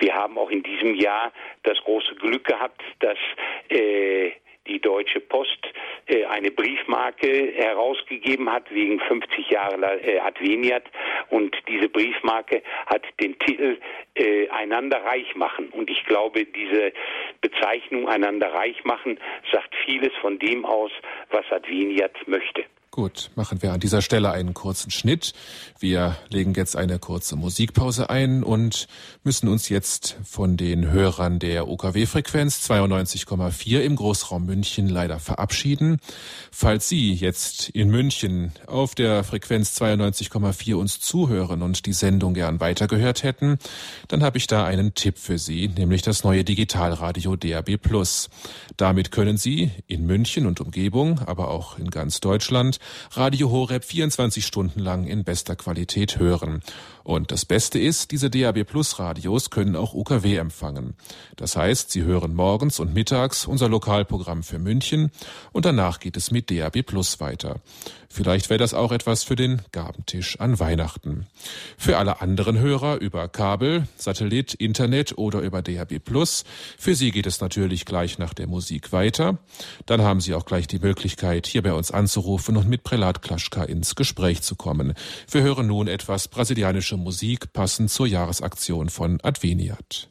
Wir 0.00 0.14
haben 0.14 0.38
auch 0.38 0.50
in 0.50 0.62
diesem 0.62 0.94
Jahr 0.94 1.32
das 1.62 1.78
große 1.78 2.14
Glück 2.16 2.44
gehabt, 2.44 2.82
dass 3.00 3.18
äh, 3.68 4.32
die 4.68 4.80
Deutsche 4.80 5.20
Post 5.20 5.58
äh, 6.06 6.24
eine 6.26 6.50
Briefmarke 6.50 7.52
herausgegeben 7.54 8.50
hat 8.50 8.72
wegen 8.72 9.00
50 9.00 9.50
Jahre 9.50 10.00
äh, 10.02 10.18
Adveniat 10.20 10.84
und 11.30 11.56
diese 11.68 11.88
Briefmarke 11.88 12.62
hat 12.86 13.02
den 13.20 13.38
Titel 13.38 13.78
äh, 14.14 14.48
einander 14.48 15.02
reich 15.04 15.34
machen 15.34 15.68
und 15.70 15.90
ich 15.90 16.04
glaube 16.04 16.44
diese 16.44 16.92
Bezeichnung 17.40 18.08
einander 18.08 18.52
reich 18.52 18.84
machen 18.84 19.18
sagt 19.52 19.74
vieles 19.84 20.12
von 20.20 20.38
dem 20.38 20.64
aus, 20.64 20.90
was 21.30 21.44
Adveniat 21.50 22.16
möchte. 22.26 22.64
Gut, 22.96 23.30
machen 23.34 23.60
wir 23.60 23.74
an 23.74 23.80
dieser 23.80 24.00
Stelle 24.00 24.30
einen 24.30 24.54
kurzen 24.54 24.90
Schnitt. 24.90 25.34
Wir 25.78 26.16
legen 26.30 26.54
jetzt 26.54 26.76
eine 26.76 26.98
kurze 26.98 27.36
Musikpause 27.36 28.08
ein 28.08 28.42
und 28.42 28.88
müssen 29.22 29.48
uns 29.48 29.68
jetzt 29.68 30.16
von 30.24 30.56
den 30.56 30.90
Hörern 30.90 31.38
der 31.38 31.68
OKW-Frequenz 31.68 32.70
92,4 32.70 33.80
im 33.80 33.96
Großraum 33.96 34.46
München 34.46 34.88
leider 34.88 35.18
verabschieden. 35.18 35.98
Falls 36.50 36.88
Sie 36.88 37.12
jetzt 37.12 37.68
in 37.68 37.90
München 37.90 38.52
auf 38.66 38.94
der 38.94 39.24
Frequenz 39.24 39.78
92,4 39.78 40.76
uns 40.76 40.98
zuhören 40.98 41.60
und 41.60 41.84
die 41.84 41.92
Sendung 41.92 42.32
gern 42.32 42.60
weitergehört 42.60 43.24
hätten, 43.24 43.58
dann 44.08 44.22
habe 44.22 44.38
ich 44.38 44.46
da 44.46 44.64
einen 44.64 44.94
Tipp 44.94 45.18
für 45.18 45.36
Sie, 45.36 45.68
nämlich 45.68 46.00
das 46.00 46.24
neue 46.24 46.44
Digitalradio 46.44 47.36
DAB+. 47.36 47.78
Damit 48.78 49.10
können 49.10 49.36
Sie 49.36 49.70
in 49.86 50.06
München 50.06 50.46
und 50.46 50.62
Umgebung, 50.62 51.18
aber 51.18 51.50
auch 51.50 51.78
in 51.78 51.90
ganz 51.90 52.20
Deutschland 52.20 52.78
Radio 53.12 53.50
Horeb 53.50 53.84
24 53.84 54.44
Stunden 54.44 54.80
lang 54.80 55.06
in 55.06 55.24
bester 55.24 55.56
Qualität 55.56 56.18
hören. 56.18 56.62
Und 57.06 57.30
das 57.30 57.44
Beste 57.44 57.78
ist, 57.78 58.10
diese 58.10 58.30
DAB 58.30 58.64
Plus 58.64 58.98
Radios 58.98 59.50
können 59.50 59.76
auch 59.76 59.94
UKW 59.94 60.38
empfangen. 60.38 60.94
Das 61.36 61.54
heißt, 61.56 61.92
Sie 61.92 62.02
hören 62.02 62.34
morgens 62.34 62.80
und 62.80 62.94
mittags 62.94 63.46
unser 63.46 63.68
Lokalprogramm 63.68 64.42
für 64.42 64.58
München 64.58 65.12
und 65.52 65.66
danach 65.66 66.00
geht 66.00 66.16
es 66.16 66.32
mit 66.32 66.50
DAB 66.50 66.82
Plus 66.82 67.20
weiter. 67.20 67.60
Vielleicht 68.08 68.50
wäre 68.50 68.58
das 68.58 68.74
auch 68.74 68.92
etwas 68.92 69.22
für 69.22 69.36
den 69.36 69.62
Gabentisch 69.72 70.40
an 70.40 70.58
Weihnachten. 70.58 71.26
Für 71.76 71.98
alle 71.98 72.20
anderen 72.22 72.58
Hörer 72.58 72.96
über 72.96 73.28
Kabel, 73.28 73.86
Satellit, 73.96 74.54
Internet 74.54 75.16
oder 75.16 75.40
über 75.40 75.62
DAB 75.62 75.98
Plus, 76.00 76.44
für 76.76 76.96
Sie 76.96 77.12
geht 77.12 77.26
es 77.26 77.40
natürlich 77.40 77.84
gleich 77.84 78.18
nach 78.18 78.34
der 78.34 78.46
Musik 78.48 78.90
weiter. 78.90 79.38
Dann 79.84 80.02
haben 80.02 80.20
Sie 80.20 80.34
auch 80.34 80.44
gleich 80.44 80.66
die 80.66 80.78
Möglichkeit, 80.78 81.46
hier 81.46 81.62
bei 81.62 81.72
uns 81.72 81.92
anzurufen 81.92 82.56
und 82.56 82.68
mit 82.68 82.82
Prälat 82.82 83.22
Klaschka 83.22 83.62
ins 83.62 83.94
Gespräch 83.94 84.42
zu 84.42 84.56
kommen. 84.56 84.94
Wir 85.30 85.42
hören 85.42 85.66
nun 85.66 85.86
etwas 85.86 86.26
brasilianische 86.28 86.95
Musik 86.96 87.52
passend 87.52 87.90
zur 87.90 88.06
Jahresaktion 88.06 88.88
von 88.88 89.20
Adveniat. 89.22 90.10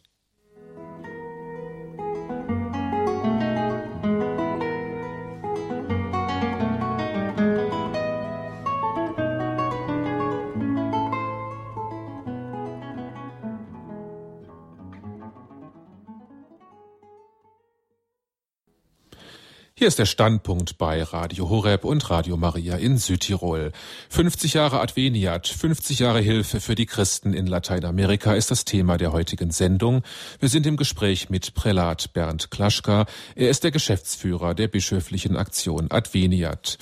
Hier 19.85 19.89
ist 19.89 19.99
der 19.99 20.07
Standpunkt 20.07 20.79
bei 20.79 21.03
Radio 21.03 21.47
Horeb 21.47 21.85
und 21.85 22.09
Radio 22.09 22.37
Maria 22.37 22.75
in 22.75 22.97
Südtirol. 22.97 23.71
50 24.09 24.55
Jahre 24.55 24.79
Adveniat, 24.79 25.47
50 25.47 25.99
Jahre 25.99 26.21
Hilfe 26.21 26.59
für 26.59 26.73
die 26.73 26.87
Christen 26.87 27.35
in 27.35 27.45
Lateinamerika 27.45 28.33
ist 28.33 28.49
das 28.49 28.65
Thema 28.65 28.97
der 28.97 29.11
heutigen 29.11 29.51
Sendung. 29.51 30.01
Wir 30.39 30.49
sind 30.49 30.65
im 30.65 30.75
Gespräch 30.75 31.29
mit 31.29 31.53
Prälat 31.53 32.13
Bernd 32.13 32.49
Klaschka. 32.49 33.05
Er 33.35 33.51
ist 33.51 33.63
der 33.63 33.69
Geschäftsführer 33.69 34.55
der 34.55 34.69
bischöflichen 34.69 35.37
Aktion 35.37 35.91
Adveniat. 35.91 36.79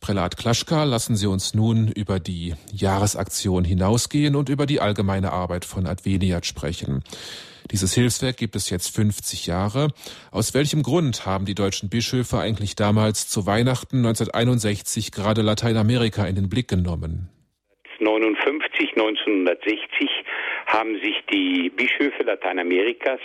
Prälat 0.00 0.36
Klaschka, 0.36 0.84
lassen 0.84 1.16
Sie 1.16 1.26
uns 1.26 1.54
nun 1.54 1.88
über 1.88 2.20
die 2.20 2.54
Jahresaktion 2.72 3.64
hinausgehen 3.64 4.36
und 4.36 4.48
über 4.48 4.66
die 4.66 4.80
allgemeine 4.80 5.32
Arbeit 5.32 5.64
von 5.64 5.86
Adveniat 5.86 6.46
sprechen. 6.46 7.02
Dieses 7.72 7.94
Hilfswerk 7.94 8.36
gibt 8.36 8.54
es 8.54 8.70
jetzt 8.70 8.94
50 8.94 9.46
Jahre. 9.46 9.88
Aus 10.30 10.54
welchem 10.54 10.82
Grund 10.82 11.26
haben 11.26 11.46
die 11.46 11.54
deutschen 11.54 11.90
Bischöfe 11.90 12.38
eigentlich 12.38 12.76
damals 12.76 13.28
zu 13.28 13.46
Weihnachten 13.46 13.98
1961 13.98 15.10
gerade 15.10 15.42
Lateinamerika 15.42 16.24
in 16.24 16.36
den 16.36 16.48
Blick 16.48 16.68
genommen? 16.68 17.28
1959, 17.98 18.90
1960 18.96 20.10
haben 20.66 20.94
sich 21.02 21.16
die 21.32 21.70
Bischöfe 21.70 22.22
Lateinamerikas 22.22 23.20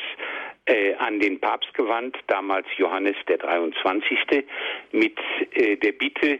äh, 0.71 0.95
an 0.95 1.19
den 1.19 1.39
Papst 1.39 1.73
gewandt, 1.73 2.17
damals 2.27 2.65
Johannes 2.77 3.15
der 3.27 3.37
23. 3.37 4.45
mit 4.91 5.17
äh, 5.53 5.75
der 5.75 5.91
Bitte 5.91 6.39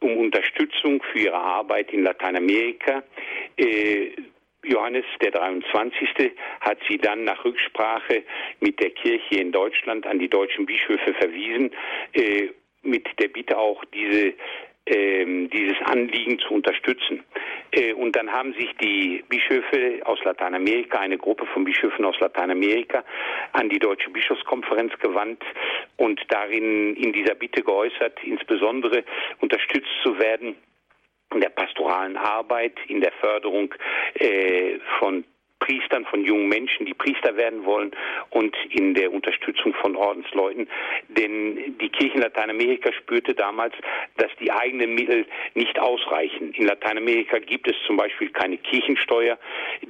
um 0.00 0.16
Unterstützung 0.18 1.02
für 1.10 1.18
ihre 1.18 1.38
Arbeit 1.38 1.92
in 1.92 2.02
Lateinamerika. 2.02 3.02
Äh, 3.56 4.10
Johannes 4.62 5.06
der 5.22 5.30
23. 5.30 6.32
hat 6.60 6.78
sie 6.88 6.98
dann 6.98 7.24
nach 7.24 7.42
Rücksprache 7.44 8.22
mit 8.60 8.78
der 8.80 8.90
Kirche 8.90 9.36
in 9.36 9.52
Deutschland 9.52 10.06
an 10.06 10.18
die 10.18 10.28
deutschen 10.28 10.66
Bischöfe 10.66 11.14
verwiesen, 11.14 11.70
äh, 12.12 12.48
mit 12.82 13.06
der 13.18 13.28
Bitte 13.28 13.56
auch 13.56 13.82
diese 13.86 14.34
dieses 14.88 15.76
Anliegen 15.84 16.38
zu 16.40 16.54
unterstützen. 16.54 17.22
Äh, 17.72 17.92
und 17.92 18.16
dann 18.16 18.30
haben 18.32 18.52
sich 18.54 18.70
die 18.80 19.24
Bischöfe 19.28 20.00
aus 20.04 20.18
Lateinamerika, 20.24 20.98
eine 20.98 21.18
Gruppe 21.18 21.46
von 21.46 21.64
Bischöfen 21.64 22.04
aus 22.04 22.18
Lateinamerika, 22.20 23.04
an 23.52 23.68
die 23.68 23.78
Deutsche 23.78 24.10
Bischofskonferenz 24.10 24.92
gewandt 24.98 25.42
und 25.96 26.20
darin 26.28 26.96
in 26.96 27.12
dieser 27.12 27.34
Bitte 27.34 27.62
geäußert, 27.62 28.18
insbesondere 28.24 29.04
unterstützt 29.40 29.90
zu 30.02 30.18
werden 30.18 30.56
in 31.32 31.40
der 31.40 31.50
pastoralen 31.50 32.16
Arbeit, 32.16 32.74
in 32.88 33.00
der 33.00 33.12
Förderung 33.12 33.72
äh, 34.14 34.78
von 34.98 35.24
Priestern, 35.60 36.04
von 36.06 36.24
jungen 36.24 36.48
Menschen, 36.48 36.86
die 36.86 36.94
Priester 36.94 37.36
werden 37.36 37.64
wollen 37.64 37.92
und 38.30 38.56
in 38.70 38.94
der 38.94 39.12
Unterstützung 39.12 39.72
von 39.74 39.94
Ordensleuten. 39.94 40.68
Denn 41.08 41.78
die 41.78 41.88
Kirche 41.90 42.14
in 42.14 42.22
Lateinamerika 42.22 42.92
spürte 42.92 43.34
damals, 43.34 43.74
dass 44.16 44.30
die 44.40 44.50
eigenen 44.50 44.94
Mittel 44.94 45.26
nicht 45.54 45.78
ausreichen. 45.78 46.52
In 46.54 46.66
Lateinamerika 46.66 47.38
gibt 47.38 47.68
es 47.68 47.76
zum 47.86 47.96
Beispiel 47.96 48.30
keine 48.30 48.56
Kirchensteuer. 48.58 49.38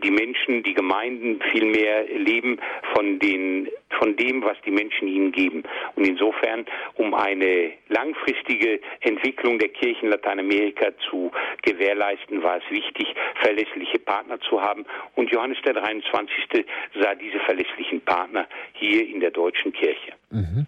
Die 0.04 0.10
Menschen, 0.10 0.62
die 0.62 0.74
Gemeinden 0.74 1.40
vielmehr 1.50 2.04
leben 2.04 2.58
von 2.94 3.18
den 3.18 3.68
von 3.98 4.16
dem, 4.16 4.42
was 4.42 4.56
die 4.64 4.70
Menschen 4.70 5.08
ihnen 5.08 5.32
geben. 5.32 5.62
Und 5.96 6.06
insofern, 6.06 6.64
um 6.94 7.12
eine 7.14 7.72
langfristige 7.88 8.80
Entwicklung 9.00 9.58
der 9.58 9.68
Kirche 9.68 10.04
in 10.04 10.10
Lateinamerika 10.10 10.92
zu 11.10 11.30
gewährleisten, 11.62 12.42
war 12.42 12.58
es 12.58 12.70
wichtig, 12.70 13.08
verlässliche 13.42 13.98
Partner 13.98 14.40
zu 14.40 14.62
haben. 14.62 14.84
Und 15.16 15.30
Johannes 15.30 15.59
der 15.62 15.74
23. 15.74 16.64
sah 17.00 17.14
diese 17.14 17.38
verlässlichen 17.40 18.00
Partner 18.02 18.46
hier 18.72 19.06
in 19.06 19.20
der 19.20 19.30
deutschen 19.30 19.72
Kirche. 19.72 20.12
Mhm. 20.30 20.66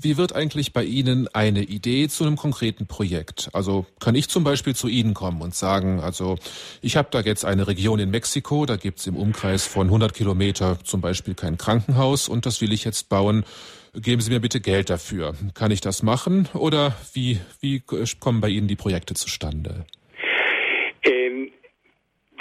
Wie 0.00 0.16
wird 0.16 0.34
eigentlich 0.34 0.72
bei 0.72 0.84
Ihnen 0.84 1.28
eine 1.32 1.62
Idee 1.62 2.08
zu 2.08 2.24
einem 2.24 2.36
konkreten 2.36 2.86
Projekt? 2.86 3.50
Also 3.52 3.86
kann 4.00 4.14
ich 4.14 4.28
zum 4.28 4.42
Beispiel 4.42 4.74
zu 4.74 4.88
Ihnen 4.88 5.14
kommen 5.14 5.42
und 5.42 5.54
sagen, 5.54 6.00
also 6.00 6.38
ich 6.80 6.96
habe 6.96 7.08
da 7.10 7.20
jetzt 7.20 7.44
eine 7.44 7.68
Region 7.68 7.98
in 7.98 8.10
Mexiko, 8.10 8.66
da 8.66 8.76
gibt 8.76 8.98
es 8.98 9.06
im 9.06 9.16
Umkreis 9.16 9.66
von 9.66 9.86
100 9.86 10.14
Kilometer 10.14 10.78
zum 10.84 11.00
Beispiel 11.00 11.34
kein 11.34 11.56
Krankenhaus 11.56 12.28
und 12.28 12.46
das 12.46 12.60
will 12.60 12.72
ich 12.72 12.84
jetzt 12.84 13.08
bauen. 13.08 13.44
Geben 13.94 14.22
Sie 14.22 14.30
mir 14.30 14.40
bitte 14.40 14.60
Geld 14.60 14.88
dafür. 14.88 15.34
Kann 15.54 15.70
ich 15.70 15.82
das 15.82 16.02
machen 16.02 16.48
oder 16.54 16.96
wie, 17.12 17.40
wie 17.60 17.82
kommen 18.18 18.40
bei 18.40 18.48
Ihnen 18.48 18.66
die 18.66 18.76
Projekte 18.76 19.14
zustande? 19.14 19.84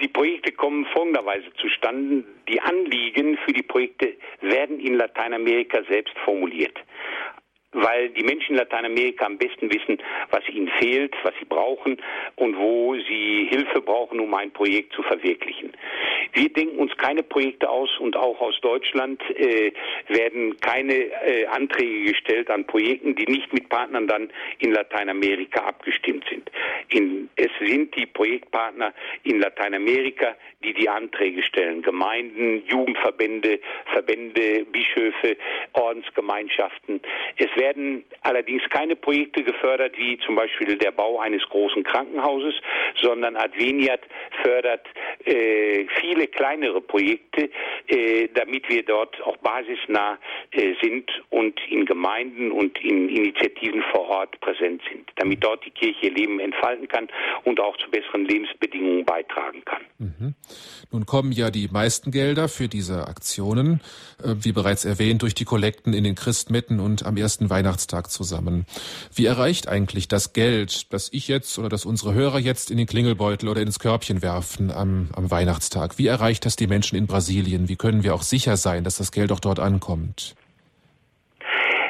Die 0.02 0.08
Projekte 0.08 0.52
kommen 0.52 0.86
folgenderweise 0.86 1.54
zustande. 1.62 2.24
Die 2.48 2.60
Anliegen 2.60 3.38
für 3.46 3.54
die 3.54 3.62
Projekte 3.62 4.14
werden 4.42 4.80
in 4.80 4.96
Lateinamerika 4.96 5.84
selbst 5.88 6.18
formuliert 6.26 6.78
weil 7.74 8.10
die 8.10 8.24
Menschen 8.24 8.52
in 8.52 8.58
Lateinamerika 8.58 9.26
am 9.26 9.38
besten 9.38 9.72
wissen, 9.72 9.98
was 10.30 10.48
ihnen 10.50 10.70
fehlt, 10.80 11.16
was 11.24 11.34
sie 11.40 11.46
brauchen 11.46 11.98
und 12.36 12.58
wo 12.58 12.96
sie 12.96 13.48
Hilfe 13.50 13.82
brauchen, 13.82 14.20
um 14.20 14.34
ein 14.34 14.52
Projekt 14.52 14.94
zu 14.94 15.04
verwirklichen. 15.04 15.72
Wir 16.34 16.50
denken 16.50 16.78
uns 16.78 16.96
keine 16.98 17.24
Projekte 17.24 17.70
aus 17.70 17.90
und 18.00 18.16
auch 18.16 18.40
aus 18.42 18.60
Deutschland 18.62 19.22
äh, 19.38 19.72
werden 20.08 20.58
keine 20.60 20.94
äh, 20.94 21.46
Anträge 21.48 22.12
gestellt 22.12 22.50
an 22.50 22.66
Projekten, 22.66 23.16
die 23.16 23.26
nicht 23.26 23.52
mit 23.54 23.70
Partnern 23.70 24.08
dann 24.08 24.30
in 24.60 24.72
Lateinamerika 24.72 25.62
abgestimmt 25.62 26.26
sind. 26.30 26.50
In, 26.90 27.30
es 27.36 27.50
sind 27.60 27.96
die 27.96 28.06
Projektpartner 28.06 28.94
in 29.24 29.40
Lateinamerika, 29.40 30.36
die 30.64 30.74
die 30.74 30.90
Anträge 30.90 31.44
stellen. 31.44 31.82
Gemeinden, 31.82 32.64
Jugendverbände, 32.66 33.60
Verbände, 33.92 34.66
Bischöfe, 34.72 35.38
Ordensgemeinschaften. 35.74 37.02
Es 37.38 37.50
werden 37.62 38.04
allerdings 38.22 38.64
keine 38.70 38.96
Projekte 38.96 39.44
gefördert, 39.44 39.96
wie 39.98 40.18
zum 40.26 40.36
Beispiel 40.36 40.78
der 40.78 40.92
Bau 40.92 41.20
eines 41.20 41.44
großen 41.44 41.84
Krankenhauses, 41.84 42.56
sondern 43.00 43.36
Adveniat 43.36 44.02
fördert 44.42 44.88
äh, 45.26 45.86
viele 46.00 46.26
kleinere 46.28 46.82
Projekte, 46.82 47.50
äh, 47.88 48.28
damit 48.34 48.68
wir 48.68 48.84
dort 48.84 49.22
auch 49.22 49.38
basisnah 49.38 50.18
äh, 50.52 50.74
sind 50.82 51.12
und 51.30 51.60
in 51.70 51.86
Gemeinden 51.86 52.52
und 52.52 52.84
in 52.84 53.10
Initiativen 53.10 53.84
vor 53.92 54.10
Ort 54.10 54.40
präsent 54.42 54.82
sind, 54.92 55.08
damit 55.18 55.44
dort 55.44 55.64
die 55.64 55.72
Kirche 55.72 56.08
Leben 56.08 56.40
entfalten 56.40 56.88
kann 56.88 57.08
und 57.44 57.60
auch 57.60 57.78
zu 57.78 57.92
besseren 57.92 58.26
Lebensbedingungen 58.26 59.06
beitragen 59.06 59.64
kann. 59.66 59.84
Mhm. 60.00 60.34
Nun 60.92 61.06
kommen 61.06 61.32
ja 61.32 61.52
die 61.52 61.70
meisten 61.72 62.12
Gelder 62.12 62.50
für 62.50 62.68
diese 62.68 63.08
Aktionen, 63.08 63.82
äh, 64.24 64.34
wie 64.42 64.52
bereits 64.52 64.84
erwähnt, 64.86 65.22
durch 65.22 65.36
die 65.36 65.46
Kollekten 65.46 65.94
in 65.94 66.04
den 66.04 66.16
Christmetten 66.16 66.80
und 66.80 67.06
am 67.06 67.18
ersten 67.18 67.51
Weihnachtstag 67.52 68.10
zusammen. 68.10 68.66
Wie 69.14 69.28
erreicht 69.28 69.68
eigentlich 69.68 70.08
das 70.08 70.34
Geld, 70.34 70.92
das 70.92 71.14
ich 71.14 71.28
jetzt 71.28 71.60
oder 71.60 71.70
das 71.70 71.86
unsere 71.86 72.16
Hörer 72.16 72.40
jetzt 72.40 72.72
in 72.72 72.78
den 72.78 72.88
Klingelbeutel 72.88 73.48
oder 73.48 73.62
ins 73.62 73.78
Körbchen 73.78 74.24
werfen 74.24 74.72
am, 74.72 75.10
am 75.16 75.30
Weihnachtstag? 75.30 76.00
Wie 76.00 76.08
erreicht 76.08 76.46
das 76.46 76.56
die 76.56 76.66
Menschen 76.66 76.98
in 76.98 77.06
Brasilien? 77.06 77.70
Wie 77.70 77.76
können 77.76 78.04
wir 78.04 78.16
auch 78.16 78.24
sicher 78.24 78.58
sein, 78.58 78.84
dass 78.84 78.98
das 78.98 79.12
Geld 79.12 79.32
auch 79.32 79.40
dort 79.40 79.60
ankommt? 79.60 80.36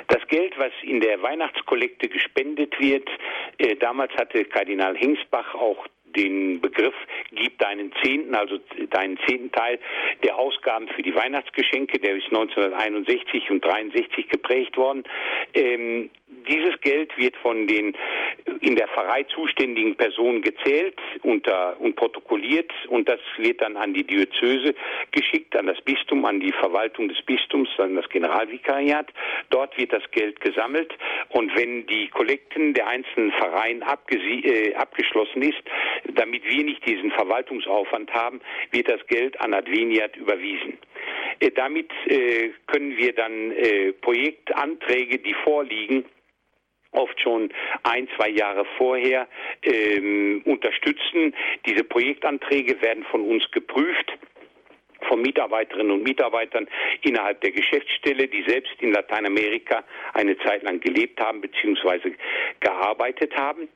Das 0.09 0.27
Geld, 0.27 0.53
was 0.57 0.73
in 0.83 0.99
der 0.99 1.21
Weihnachtskollekte 1.21 2.09
gespendet 2.09 2.77
wird, 2.79 3.07
äh, 3.59 3.77
damals 3.77 4.11
hatte 4.15 4.43
Kardinal 4.43 4.97
Hingsbach 4.97 5.55
auch 5.55 5.87
den 6.15 6.61
Begriff 6.61 6.95
gib 7.31 7.57
deinen 7.59 7.91
Zehnten, 8.01 8.35
also 8.35 8.59
deinen 8.89 9.17
zehnten 9.27 9.51
Teil 9.51 9.79
der 10.23 10.37
Ausgaben 10.37 10.87
für 10.89 11.01
die 11.01 11.15
Weihnachtsgeschenke, 11.15 11.99
der 11.99 12.15
ist 12.15 12.27
1961 12.27 13.49
und 13.49 13.63
63 13.63 14.29
geprägt 14.29 14.77
worden. 14.77 15.03
Ähm, 15.53 16.09
dieses 16.47 16.79
Geld 16.81 17.15
wird 17.17 17.35
von 17.37 17.67
den 17.67 17.95
in 18.61 18.75
der 18.75 18.87
Pfarrei 18.87 19.23
zuständigen 19.23 19.95
Personen 19.95 20.41
gezählt 20.41 20.97
unter, 21.23 21.79
und 21.79 21.95
protokolliert 21.95 22.71
und 22.87 23.07
das 23.07 23.19
wird 23.37 23.61
dann 23.61 23.77
an 23.77 23.93
die 23.93 24.03
Diözese 24.03 24.73
geschickt, 25.11 25.55
an 25.55 25.67
das 25.67 25.81
Bistum, 25.81 26.25
an 26.25 26.39
die 26.39 26.51
Verwaltung 26.51 27.09
des 27.09 27.21
Bistums, 27.23 27.69
an 27.77 27.95
das 27.95 28.07
Generalvikariat. 28.09 29.11
Dort 29.49 29.77
wird 29.77 29.93
das 29.93 30.03
Geld 30.11 30.39
gesammelt 30.41 30.93
und 31.29 31.55
wenn 31.55 31.85
die 31.87 32.07
Kollekten 32.09 32.73
der 32.73 32.87
einzelnen 32.87 33.31
Pfarreien 33.33 33.81
äh, 33.81 34.73
abgeschlossen 34.75 35.41
ist, 35.41 35.61
damit 36.15 36.43
wir 36.43 36.63
nicht 36.63 36.85
diesen 36.85 37.11
Verwaltungsaufwand 37.11 38.11
haben, 38.13 38.41
wird 38.71 38.89
das 38.89 39.05
Geld 39.07 39.39
an 39.41 39.53
Adveniat 39.53 40.15
überwiesen. 40.15 40.77
Äh, 41.39 41.51
damit 41.51 41.91
äh, 42.07 42.49
können 42.67 42.97
wir 42.97 43.13
dann 43.13 43.51
äh, 43.51 43.93
Projektanträge, 43.93 45.19
die 45.19 45.33
vorliegen, 45.43 46.05
oft 46.91 47.19
schon 47.21 47.49
ein, 47.83 48.07
zwei 48.17 48.29
Jahre 48.29 48.65
vorher 48.77 49.27
ähm, 49.63 50.41
unterstützen. 50.45 51.33
Diese 51.65 51.83
Projektanträge 51.83 52.81
werden 52.81 53.05
von 53.05 53.21
uns 53.21 53.49
geprüft 53.51 54.11
von 55.07 55.21
Mitarbeiterinnen 55.21 55.91
und 55.91 56.03
Mitarbeitern 56.03 56.67
innerhalb 57.01 57.41
der 57.41 57.51
Geschäftsstelle, 57.51 58.27
die 58.27 58.43
selbst 58.47 58.73
in 58.79 58.91
Lateinamerika 58.91 59.83
eine 60.13 60.37
Zeit 60.39 60.63
lang 60.63 60.79
gelebt 60.79 61.19
haben 61.19 61.41
bzw. 61.41 62.13
gearbeitet 62.59 63.35
haben. 63.35 63.67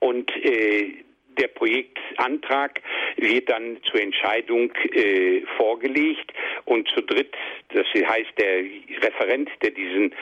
Und 0.00 0.30
äh, 0.44 1.04
der 1.38 1.48
Projektantrag 1.48 2.80
wird 3.16 3.48
dann 3.48 3.78
zur 3.84 4.00
Entscheidung 4.00 4.72
äh, 4.92 5.42
vorgelegt. 5.56 6.32
Und 6.64 6.88
zu 6.88 7.02
dritt, 7.02 7.34
das 7.72 7.86
heißt 7.86 8.38
der 8.38 8.64
Referent, 9.02 9.50
der 9.62 9.70
diesen, 9.70 10.14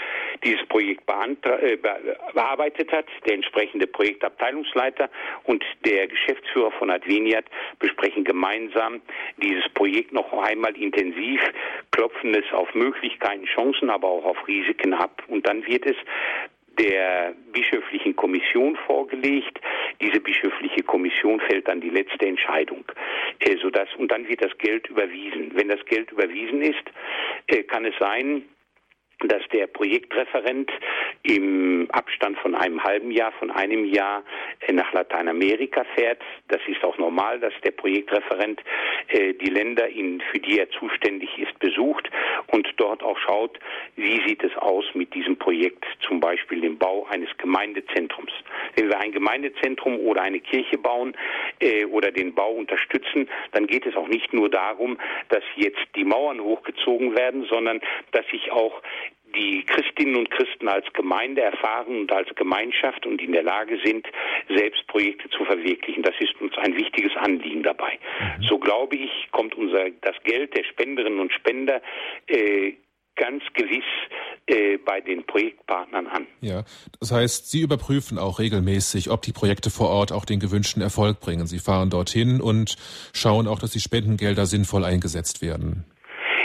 dieses 0.45 0.67
Projekt 0.67 1.03
äh, 1.09 1.77
bearbeitet 2.35 2.91
hat, 2.93 3.07
der 3.27 3.35
entsprechende 3.35 3.87
Projektabteilungsleiter 3.87 5.09
und 5.45 5.65
der 5.85 6.09
Geschäftsführer 6.09 6.73
von 6.73 6.91
Adveniat 6.91 7.45
besprechen 7.79 8.25
gemeinsam 8.25 9.01
dieses 9.37 9.69
Projekt 9.75 10.13
noch 10.13 10.33
einmal 10.33 10.77
intensiv, 10.77 11.41
klopfen 11.91 12.35
es 12.35 12.51
auf 12.53 12.75
Möglichkeiten, 12.75 13.45
Chancen, 13.47 13.91
aber 13.91 14.09
auch 14.09 14.25
auf 14.25 14.49
Risiken 14.49 14.95
ab. 14.95 15.23
Und 15.29 15.47
dann 15.47 15.67
wird 15.67 15.87
es 15.87 15.97
der 16.79 17.35
bischöflichen 17.53 18.17
Kommission 18.17 18.77
vorgelegt. 18.87 19.61
Diese 20.01 20.21
bischöfliche 20.21 20.83
Kommission 20.83 21.41
fällt 21.41 21.69
dann 21.69 21.81
die 21.81 21.91
letzte 21.91 22.27
Entscheidung, 22.27 22.85
äh, 23.41 23.57
sodass 23.59 23.89
und 23.97 24.11
dann 24.11 24.29
wird 24.29 24.43
das 24.45 24.57
Geld 24.59 24.89
überwiesen. 24.89 25.53
Wenn 25.55 25.69
das 25.69 25.85
Geld 25.87 26.11
überwiesen 26.11 26.63
ist, 26.63 26.85
äh, 27.49 27.63
kann 27.63 27.85
es 27.85 27.95
sein, 27.99 28.45
dass 29.29 29.43
der 29.53 29.67
Projektreferent 29.67 30.71
im 31.23 31.89
Abstand 31.91 32.39
von 32.39 32.55
einem 32.55 32.83
halben 32.83 33.11
Jahr, 33.11 33.33
von 33.33 33.51
einem 33.51 33.85
Jahr 33.85 34.23
äh, 34.61 34.73
nach 34.73 34.93
Lateinamerika 34.93 35.85
fährt. 35.95 36.21
Das 36.49 36.61
ist 36.67 36.83
auch 36.85 36.99
normal, 36.99 37.41
dass 37.41 37.53
der 37.65 37.73
Projektreferent 37.73 38.61
äh, 39.09 39.35
die 39.35 39.51
Länder, 39.51 39.89
in, 39.89 40.21
für 40.33 40.39
die 40.39 40.59
er 40.59 40.71
zuständig 40.71 41.39
ist, 41.39 41.59
besucht 41.59 42.11
und 42.49 42.69
dort 42.77 43.03
auch 43.03 43.19
schaut, 43.19 43.59
wie 43.97 44.21
sieht 44.27 44.43
es 44.43 44.57
aus 44.57 44.85
mit 44.95 45.15
diesem 45.15 45.37
Projekt, 45.37 45.85
zum 46.07 46.21
Beispiel 46.21 46.61
dem 46.61 46.79
Bau 46.79 47.07
eines 47.11 47.29
Gemeindezentrums. 47.39 48.33
Wenn 48.77 48.89
wir 48.89 48.99
ein 48.99 49.13
Gemeindezentrum 49.13 49.99
oder 50.01 50.23
eine 50.23 50.41
Kirche 50.41 50.79
bauen 50.79 51.15
äh, 51.61 51.85
oder 51.87 52.11
den 52.11 52.35
Bau 52.35 52.53
unterstützen, 52.53 53.29
dann 53.53 53.67
geht 53.67 53.87
es 53.87 53.97
auch 53.97 54.09
nicht 54.09 54.33
nur 54.33 54.49
darum, 54.49 54.99
dass 55.29 55.45
jetzt 55.57 55.81
die 55.97 56.05
Mauern 56.05 56.41
hochgezogen 56.41 57.17
werden, 57.17 57.45
sondern 57.49 57.81
dass 58.13 58.27
sich 58.29 58.51
auch 58.51 58.83
die 59.35 59.65
Christinnen 59.65 60.17
und 60.17 60.31
Christen 60.31 60.69
als 60.69 60.87
Gemeinde 60.93 61.43
erfahren 61.43 62.01
und 62.01 62.13
als 62.13 62.29
Gemeinschaft 62.35 63.07
und 63.07 63.21
in 63.21 63.33
der 63.33 63.43
Lage 63.43 63.79
sind, 63.85 64.07
selbst 64.49 64.87
Projekte 64.87 65.29
zu 65.31 65.45
verwirklichen. 65.45 66.03
Das 66.03 66.15
ist 66.21 66.41
uns 66.41 66.57
ein 66.59 66.77
wichtiges 66.77 67.13
Anliegen 67.17 67.63
dabei. 67.63 67.99
Mhm. 68.39 68.45
So 68.45 68.59
glaube 68.59 68.97
ich, 68.97 69.11
kommt 69.33 69.55
unser 69.55 69.91
das 70.01 70.17
Geld 70.25 70.57
der 70.57 70.65
Spenderinnen 70.65 71.21
und 71.21 71.33
Spender 71.33 71.81
äh, 72.27 72.73
ganz 73.17 73.43
gewiss 73.55 73.85
äh, 74.47 74.79
bei 74.79 75.01
den 75.01 75.25
Projektpartnern 75.25 76.07
an. 76.07 76.27
Ja, 76.41 76.65
das 76.99 77.13
heißt, 77.13 77.51
Sie 77.51 77.61
überprüfen 77.61 78.19
auch 78.19 78.39
regelmäßig, 78.39 79.11
ob 79.11 79.23
die 79.23 79.33
Projekte 79.33 79.71
vor 79.71 79.91
Ort 79.91 80.13
auch 80.13 80.25
den 80.25 80.41
gewünschten 80.41 80.83
Erfolg 80.83 81.21
bringen. 81.21 81.47
Sie 81.47 81.59
fahren 81.59 81.91
dorthin 81.91 82.41
und 82.41 82.77
schauen 83.13 83.47
auch, 83.47 83.59
dass 83.59 83.73
die 83.73 83.81
Spendengelder 83.81 84.47
sinnvoll 84.47 84.85
eingesetzt 84.85 85.43
werden. 85.43 85.85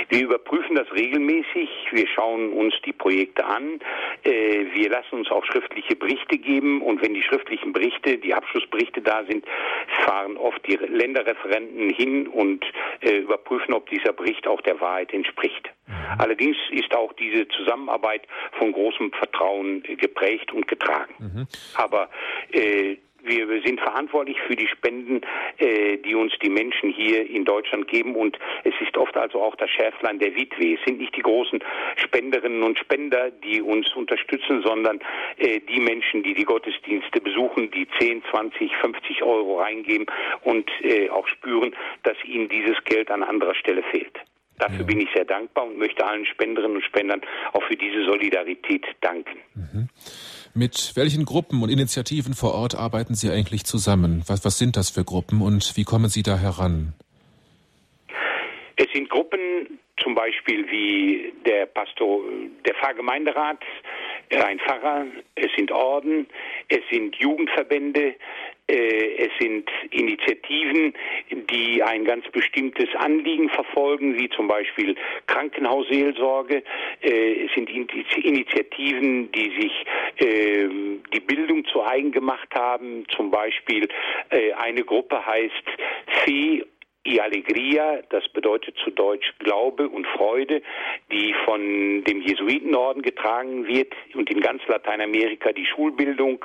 Wir 0.09 0.23
überprüfen 0.23 0.56
das 0.77 0.91
regelmäßig. 0.93 1.69
Wir 1.91 2.07
schauen 2.07 2.53
uns 2.53 2.75
die 2.85 2.93
Projekte 2.93 3.45
an. 3.45 3.79
Äh, 4.23 4.65
wir 4.73 4.89
lassen 4.89 5.15
uns 5.15 5.31
auch 5.31 5.43
schriftliche 5.45 5.95
Berichte 5.95 6.37
geben. 6.37 6.81
Und 6.81 7.01
wenn 7.01 7.13
die 7.13 7.23
schriftlichen 7.23 7.73
Berichte, 7.73 8.17
die 8.17 8.33
Abschlussberichte 8.33 9.01
da 9.01 9.23
sind, 9.27 9.45
fahren 10.05 10.37
oft 10.37 10.65
die 10.67 10.75
Länderreferenten 10.75 11.89
hin 11.89 12.27
und 12.27 12.63
äh, 13.01 13.17
überprüfen, 13.17 13.73
ob 13.73 13.89
dieser 13.89 14.13
Bericht 14.13 14.47
auch 14.47 14.61
der 14.61 14.79
Wahrheit 14.79 15.13
entspricht. 15.13 15.69
Mhm. 15.87 15.93
Allerdings 16.19 16.57
ist 16.71 16.93
auch 16.93 17.13
diese 17.13 17.47
Zusammenarbeit 17.47 18.27
von 18.53 18.71
großem 18.71 19.11
Vertrauen 19.13 19.83
geprägt 19.83 20.53
und 20.53 20.67
getragen. 20.67 21.13
Mhm. 21.17 21.47
Aber 21.75 22.09
äh, 22.51 22.97
wir 23.27 23.61
sind 23.63 23.79
verantwortlich 23.79 24.37
für 24.47 24.55
die 24.55 24.67
Spenden, 24.67 25.21
äh, 25.57 25.97
die 25.97 26.15
uns 26.15 26.33
die 26.41 26.49
Menschen 26.49 26.91
hier 26.91 27.29
in 27.29 27.45
Deutschland 27.45 27.87
geben 27.87 28.15
und 28.15 28.37
es 28.63 28.73
ist 28.81 28.97
oft 28.97 29.15
also 29.17 29.41
auch 29.41 29.55
das 29.55 29.69
Schärflein 29.69 30.19
der 30.19 30.35
Witwe. 30.35 30.75
Es 30.75 30.79
sind 30.85 30.99
nicht 30.99 31.15
die 31.15 31.21
großen 31.21 31.63
Spenderinnen 31.97 32.63
und 32.63 32.79
Spender, 32.79 33.31
die 33.31 33.61
uns 33.61 33.93
unterstützen, 33.95 34.61
sondern 34.63 34.99
äh, 35.37 35.59
die 35.59 35.79
Menschen, 35.79 36.23
die 36.23 36.33
die 36.33 36.45
Gottesdienste 36.45 37.21
besuchen, 37.21 37.71
die 37.71 37.87
10, 37.99 38.23
20, 38.31 38.75
50 38.77 39.23
Euro 39.23 39.59
reingeben 39.59 40.07
und 40.43 40.69
äh, 40.81 41.09
auch 41.09 41.27
spüren, 41.27 41.75
dass 42.03 42.17
ihnen 42.23 42.49
dieses 42.49 42.77
Geld 42.85 43.11
an 43.11 43.23
anderer 43.23 43.55
Stelle 43.55 43.83
fehlt. 43.83 44.17
Dafür 44.57 44.79
ja. 44.79 44.85
bin 44.85 45.01
ich 45.01 45.09
sehr 45.13 45.25
dankbar 45.25 45.65
und 45.65 45.77
möchte 45.77 46.05
allen 46.05 46.25
Spenderinnen 46.25 46.77
und 46.77 46.83
Spendern 46.83 47.21
auch 47.53 47.63
für 47.63 47.75
diese 47.75 48.03
Solidarität 48.05 48.85
danken. 49.01 49.37
Mhm. 49.53 49.89
Mit 50.57 50.93
welchen 50.95 51.25
Gruppen 51.25 51.61
und 51.61 51.69
Initiativen 51.69 52.33
vor 52.33 52.55
Ort 52.55 52.73
arbeiten 52.73 53.13
Sie 53.13 53.29
eigentlich 53.29 53.63
zusammen? 53.65 54.23
Was, 54.25 54.43
was 54.43 54.57
sind 54.57 54.75
das 54.75 54.89
für 54.89 55.03
Gruppen 55.03 55.43
und 55.43 55.77
wie 55.77 55.83
kommen 55.83 56.09
Sie 56.09 56.23
da 56.23 56.35
heran? 56.35 56.93
Es 58.75 58.87
sind 58.91 59.07
Gruppen, 59.07 59.77
zum 60.01 60.15
Beispiel 60.15 60.65
wie 60.71 61.31
der 61.45 61.67
Pastor, 61.67 62.23
der 62.65 62.73
Pfarrgemeinderat, 62.73 63.59
ein 64.31 64.57
Pfarrer, 64.57 65.05
es 65.35 65.51
sind 65.55 65.71
Orden, 65.71 66.25
es 66.69 66.81
sind 66.89 67.15
Jugendverbände, 67.17 68.15
es 68.69 69.29
sind 69.39 69.69
Initiativen, 69.91 70.93
die 71.31 71.81
ein 71.81 72.03
ganz 72.03 72.25
bestimmtes 72.31 72.89
Anliegen 72.95 73.49
verfolgen, 73.49 74.17
wie 74.17 74.29
zum 74.29 74.47
Beispiel 74.47 74.95
Krankenhausseelsorge. 75.27 76.63
Äh, 77.01 77.45
es 77.45 77.53
sind 77.53 77.69
Initiativen, 77.69 79.31
die 79.31 79.51
sich 79.61 79.85
ähm, 80.19 81.01
die 81.13 81.19
Bildung 81.21 81.65
zu 81.65 81.83
eigen 81.85 82.11
gemacht 82.11 82.49
haben. 82.53 83.05
Zum 83.15 83.31
Beispiel 83.31 83.87
äh, 84.31 84.51
eine 84.53 84.83
Gruppe 84.83 85.25
heißt 85.25 85.63
Fee 86.23 86.63
I 87.07 87.21
Alegria, 87.21 88.01
das 88.09 88.27
bedeutet 88.29 88.75
zu 88.83 88.91
Deutsch 88.91 89.33
Glaube 89.39 89.87
und 89.87 90.05
Freude, 90.07 90.61
die 91.11 91.33
von 91.45 92.03
dem 92.03 92.21
Jesuitenorden 92.21 93.01
getragen 93.01 93.65
wird 93.65 93.93
und 94.13 94.29
in 94.29 94.41
ganz 94.41 94.61
Lateinamerika 94.67 95.53
die 95.53 95.65
Schulbildung 95.65 96.43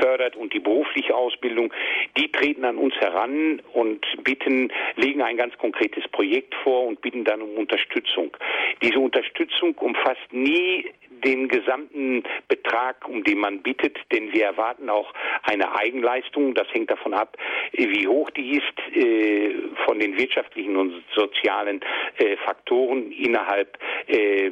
fördert 0.00 0.34
und 0.34 0.52
die 0.52 0.58
berufliche 0.58 1.14
Ausbildung, 1.14 1.72
die 2.16 2.30
treten 2.32 2.64
an 2.64 2.76
uns 2.76 2.94
heran 2.96 3.62
und 3.72 4.04
bitten, 4.24 4.72
legen 4.96 5.22
ein 5.22 5.36
ganz 5.36 5.56
konkretes 5.58 6.06
Projekt 6.08 6.54
vor 6.64 6.86
und 6.86 7.00
bitten 7.00 7.24
dann 7.24 7.40
um 7.40 7.54
Unterstützung. 7.56 8.36
Diese 8.82 8.98
Unterstützung 8.98 9.74
umfasst 9.78 10.32
nie 10.32 10.86
den 11.20 11.48
gesamten 11.48 12.22
Betrag, 12.48 13.08
um 13.08 13.24
den 13.24 13.38
man 13.38 13.62
bittet, 13.62 13.98
denn 14.12 14.32
wir 14.32 14.44
erwarten 14.44 14.88
auch 14.88 15.12
eine 15.42 15.74
Eigenleistung. 15.74 16.54
Das 16.54 16.66
hängt 16.72 16.90
davon 16.90 17.14
ab, 17.14 17.36
wie 17.72 18.06
hoch 18.06 18.30
die 18.30 18.58
ist, 18.58 18.96
äh, 18.96 19.54
von 19.86 19.98
den 19.98 20.18
wirtschaftlichen 20.18 20.76
und 20.76 21.02
sozialen 21.14 21.80
äh, 22.18 22.36
Faktoren 22.38 23.10
innerhalb 23.12 23.78
äh, 24.06 24.50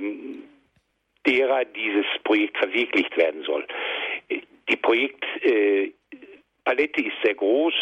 derer 1.26 1.64
dieses 1.64 2.06
Projekt 2.24 2.56
verwirklicht 2.58 3.16
werden 3.16 3.42
soll. 3.42 3.66
Die 4.30 4.76
Projekt 4.76 5.24
äh, 5.42 5.92
Palette 6.68 7.00
ist 7.00 7.16
sehr 7.24 7.34
groß, 7.34 7.72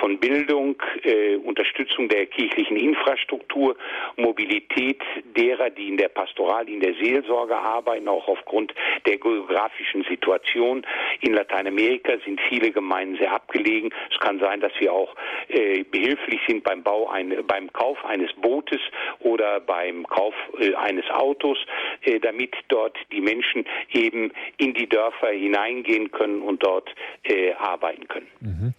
von 0.00 0.18
Bildung, 0.18 0.76
äh, 1.02 1.36
Unterstützung 1.36 2.10
der 2.10 2.26
kirchlichen 2.26 2.76
Infrastruktur, 2.76 3.74
Mobilität 4.16 5.00
derer, 5.34 5.70
die 5.70 5.88
in 5.88 5.96
der 5.96 6.10
Pastoral, 6.10 6.68
in 6.68 6.80
der 6.80 6.92
Seelsorge 6.96 7.56
arbeiten, 7.56 8.06
auch 8.06 8.28
aufgrund 8.28 8.74
der 9.06 9.16
geografischen 9.16 10.04
Situation. 10.04 10.86
In 11.20 11.32
Lateinamerika 11.32 12.18
sind 12.22 12.38
viele 12.50 12.70
Gemeinden 12.70 13.16
sehr 13.16 13.32
abgelegen. 13.32 13.94
Es 14.12 14.18
kann 14.18 14.38
sein, 14.40 14.60
dass 14.60 14.72
wir 14.78 14.92
auch 14.92 15.14
äh, 15.48 15.82
behilflich 15.84 16.40
sind 16.46 16.64
beim 16.64 16.82
Bau 16.82 17.08
ein, 17.08 17.34
beim 17.46 17.72
Kauf 17.72 18.04
eines 18.04 18.30
Bootes 18.34 18.80
oder 19.20 19.60
beim 19.60 20.06
Kauf 20.06 20.34
äh, 20.58 20.74
eines 20.74 21.08
Autos, 21.08 21.56
äh, 22.02 22.20
damit 22.20 22.54
dort 22.68 22.98
die 23.10 23.22
Menschen 23.22 23.64
eben 23.90 24.32
in 24.58 24.74
die 24.74 24.86
Dörfer 24.86 25.28
hineingehen 25.28 26.10
können 26.10 26.42
und 26.42 26.62
dort 26.62 26.94
äh, 27.22 27.54
arbeiten 27.54 28.06
können. 28.06 28.33
Mhm. 28.40 28.74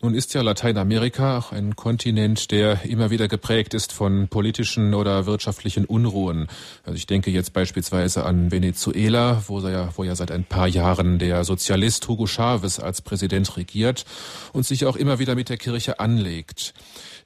Nun 0.00 0.14
ist 0.14 0.34
ja 0.34 0.42
Lateinamerika 0.42 1.38
auch 1.38 1.52
ein 1.52 1.76
Kontinent, 1.76 2.50
der 2.50 2.84
immer 2.84 3.10
wieder 3.10 3.28
geprägt 3.28 3.74
ist 3.74 3.92
von 3.92 4.28
politischen 4.28 4.94
oder 4.94 5.26
wirtschaftlichen 5.26 5.84
Unruhen. 5.84 6.48
Also 6.84 6.96
ich 6.96 7.06
denke 7.06 7.30
jetzt 7.30 7.52
beispielsweise 7.52 8.24
an 8.24 8.50
Venezuela, 8.50 9.42
wo 9.46 9.60
ja, 9.60 9.90
wo 9.96 10.04
ja 10.04 10.16
seit 10.16 10.30
ein 10.30 10.44
paar 10.44 10.68
Jahren 10.68 11.18
der 11.18 11.44
Sozialist 11.44 12.06
Hugo 12.08 12.26
Chavez 12.26 12.78
als 12.78 13.02
Präsident 13.02 13.56
regiert 13.56 14.04
und 14.52 14.66
sich 14.66 14.84
auch 14.86 14.96
immer 14.96 15.18
wieder 15.18 15.34
mit 15.34 15.48
der 15.48 15.56
Kirche 15.56 16.00
anlegt. 16.00 16.74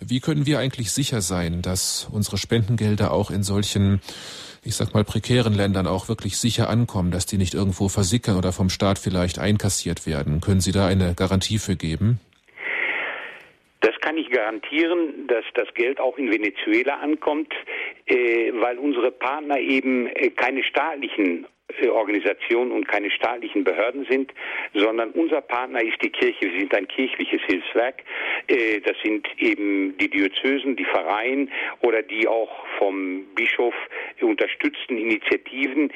Wie 0.00 0.20
können 0.20 0.46
wir 0.46 0.60
eigentlich 0.60 0.92
sicher 0.92 1.20
sein, 1.20 1.62
dass 1.62 2.06
unsere 2.10 2.38
Spendengelder 2.38 3.12
auch 3.12 3.30
in 3.30 3.42
solchen 3.42 4.00
ich 4.68 4.76
sag 4.76 4.92
mal, 4.92 5.02
prekären 5.02 5.54
Ländern 5.54 5.86
auch 5.86 6.10
wirklich 6.10 6.36
sicher 6.36 6.68
ankommen, 6.68 7.10
dass 7.10 7.24
die 7.24 7.38
nicht 7.38 7.54
irgendwo 7.54 7.88
versickern 7.88 8.36
oder 8.36 8.52
vom 8.52 8.68
Staat 8.68 8.98
vielleicht 8.98 9.38
einkassiert 9.38 10.06
werden. 10.06 10.42
Können 10.42 10.60
Sie 10.60 10.72
da 10.72 10.86
eine 10.86 11.14
Garantie 11.14 11.58
für 11.58 11.74
geben? 11.74 12.20
Das 13.80 13.98
kann 14.02 14.18
ich 14.18 14.28
garantieren, 14.30 15.26
dass 15.26 15.44
das 15.54 15.72
Geld 15.72 15.98
auch 16.00 16.18
in 16.18 16.30
Venezuela 16.30 16.98
ankommt, 16.98 17.54
äh, 18.04 18.52
weil 18.60 18.76
unsere 18.76 19.10
Partner 19.10 19.58
eben 19.58 20.06
äh, 20.08 20.28
keine 20.30 20.62
staatlichen 20.62 21.46
äh, 21.80 21.88
Organisationen 21.88 22.72
und 22.72 22.88
keine 22.88 23.10
staatlichen 23.10 23.64
Behörden 23.64 24.06
sind, 24.08 24.32
sondern 24.74 25.10
unser 25.10 25.40
Partner 25.40 25.82
ist 25.82 26.02
die 26.02 26.10
Kirche. 26.10 26.50
Wir 26.50 26.60
sind 26.60 26.74
ein 26.74 26.88
kirchliches 26.88 27.42
Hilfswerk. 27.46 28.02
Äh, 28.46 28.80
das 28.80 28.96
sind 29.02 29.26
eben 29.38 29.96
die 29.98 30.08
Diözesen, 30.08 30.76
die 30.76 30.84
Vereine 30.84 31.48
oder 31.82 32.02
die 32.02 32.26
auch 32.26 32.66
vom 32.78 33.26
Bischof 33.34 33.74
unterstützten 34.20 34.96
Initiativen. 34.96 35.92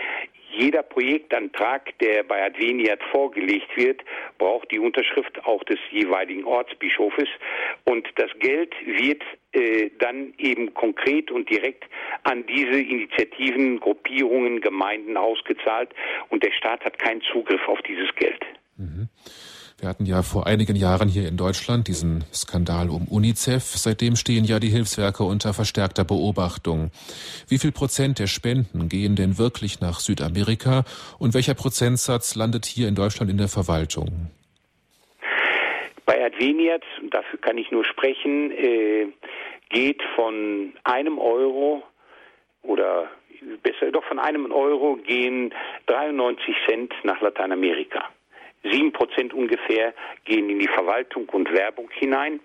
Jeder 0.50 0.82
Projektantrag, 0.82 1.98
der 2.00 2.24
bei 2.24 2.44
Adveniat 2.44 3.02
vorgelegt 3.10 3.74
wird, 3.74 4.02
braucht 4.36 4.70
die 4.70 4.78
Unterschrift 4.78 5.42
auch 5.46 5.64
des 5.64 5.78
jeweiligen 5.90 6.44
Ortsbischofes 6.44 7.28
und 7.84 8.06
das 8.16 8.30
Geld 8.38 8.74
wird 8.84 9.22
äh, 9.52 9.90
dann 9.98 10.34
eben 10.38 10.74
konkret 10.74 11.30
und 11.30 11.48
direkt 11.50 11.84
an 12.24 12.44
diese 12.46 12.80
Initiativen, 12.80 13.80
Gruppierungen, 13.80 14.60
Gemeinden 14.60 15.16
ausgezahlt 15.16 15.90
und 16.30 16.42
der 16.42 16.52
Staat 16.52 16.84
hat 16.84 16.98
keinen 16.98 17.22
Zugriff 17.32 17.60
auf 17.68 17.80
dieses 17.82 18.14
Geld. 18.16 18.42
Mhm. 18.76 19.08
Wir 19.82 19.88
hatten 19.88 20.06
ja 20.06 20.22
vor 20.22 20.46
einigen 20.46 20.76
Jahren 20.76 21.08
hier 21.08 21.26
in 21.26 21.36
Deutschland 21.36 21.88
diesen 21.88 22.22
Skandal 22.32 22.88
um 22.88 23.08
UNICEF. 23.08 23.64
Seitdem 23.64 24.14
stehen 24.14 24.44
ja 24.44 24.60
die 24.60 24.68
Hilfswerke 24.68 25.24
unter 25.24 25.52
verstärkter 25.54 26.04
Beobachtung. 26.04 26.92
Wie 27.48 27.58
viel 27.58 27.72
Prozent 27.72 28.20
der 28.20 28.28
Spenden 28.28 28.88
gehen 28.88 29.16
denn 29.16 29.38
wirklich 29.38 29.80
nach 29.80 29.98
Südamerika 29.98 30.84
und 31.18 31.34
welcher 31.34 31.54
Prozentsatz 31.54 32.36
landet 32.36 32.64
hier 32.64 32.86
in 32.86 32.94
Deutschland 32.94 33.28
in 33.28 33.38
der 33.38 33.48
Verwaltung? 33.48 34.30
Bei 36.04 36.24
Adveniat, 36.24 36.82
dafür 37.10 37.38
kann 37.40 37.58
ich 37.58 37.70
nur 37.70 37.84
sprechen, 37.84 38.50
äh, 38.50 39.08
geht 39.68 40.02
von 40.16 40.72
einem 40.84 41.18
Euro 41.18 41.82
oder 42.62 43.08
besser 43.62 43.90
doch 43.90 44.04
von 44.04 44.18
einem 44.18 44.50
Euro 44.52 44.96
gehen 44.96 45.54
93 45.86 46.54
Cent 46.66 46.94
nach 47.02 47.20
Lateinamerika. 47.20 48.08
Sieben 48.62 48.92
Prozent 48.92 49.34
ungefähr 49.34 49.92
gehen 50.24 50.48
in 50.48 50.60
die 50.60 50.68
Verwaltung 50.68 51.28
und 51.30 51.52
Werbung 51.52 51.90
hinein. 51.90 52.40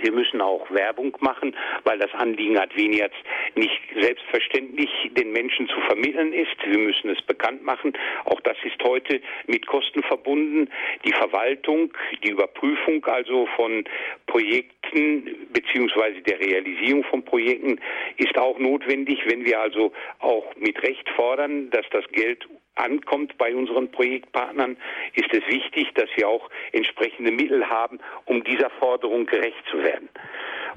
Wir 0.00 0.12
müssen 0.12 0.40
auch 0.42 0.70
Werbung 0.70 1.16
machen, 1.20 1.56
weil 1.84 1.98
das 1.98 2.12
Anliegen 2.14 2.58
Adveniats 2.58 3.14
nicht 3.54 3.80
selbstverständlich 3.98 4.90
den 5.12 5.32
Menschen 5.32 5.68
zu 5.68 5.80
vermitteln 5.82 6.32
ist. 6.32 6.56
Wir 6.66 6.78
müssen 6.78 7.10
es 7.10 7.22
bekannt 7.22 7.64
machen. 7.64 7.92
Auch 8.24 8.40
das 8.42 8.56
ist 8.64 8.82
heute 8.82 9.22
mit 9.46 9.66
Kosten 9.66 10.02
verbunden. 10.02 10.68
Die 11.06 11.12
Verwaltung, 11.12 11.92
die 12.22 12.30
Überprüfung 12.30 13.04
also 13.06 13.46
von 13.56 13.84
Projekten 14.26 15.48
beziehungsweise 15.52 16.20
der 16.22 16.40
Realisierung 16.40 17.04
von 17.04 17.24
Projekten 17.24 17.80
ist 18.16 18.36
auch 18.36 18.58
notwendig, 18.58 19.20
wenn 19.26 19.44
wir 19.44 19.60
also 19.60 19.92
auch 20.18 20.54
mit 20.56 20.82
Recht 20.82 21.08
fordern, 21.16 21.70
dass 21.70 21.86
das 21.92 22.06
Geld 22.08 22.46
ankommt 22.76 23.36
bei 23.38 23.54
unseren 23.54 23.90
Projektpartnern, 23.90 24.76
ist 25.14 25.32
es 25.32 25.46
wichtig, 25.48 25.92
dass 25.94 26.08
wir 26.16 26.28
auch 26.28 26.50
entsprechende 26.72 27.30
Mittel 27.30 27.68
haben, 27.68 27.98
um 28.26 28.42
dieser 28.44 28.70
Forderung 28.70 29.26
gerecht 29.26 29.64
zu 29.70 29.82
werden. 29.82 30.08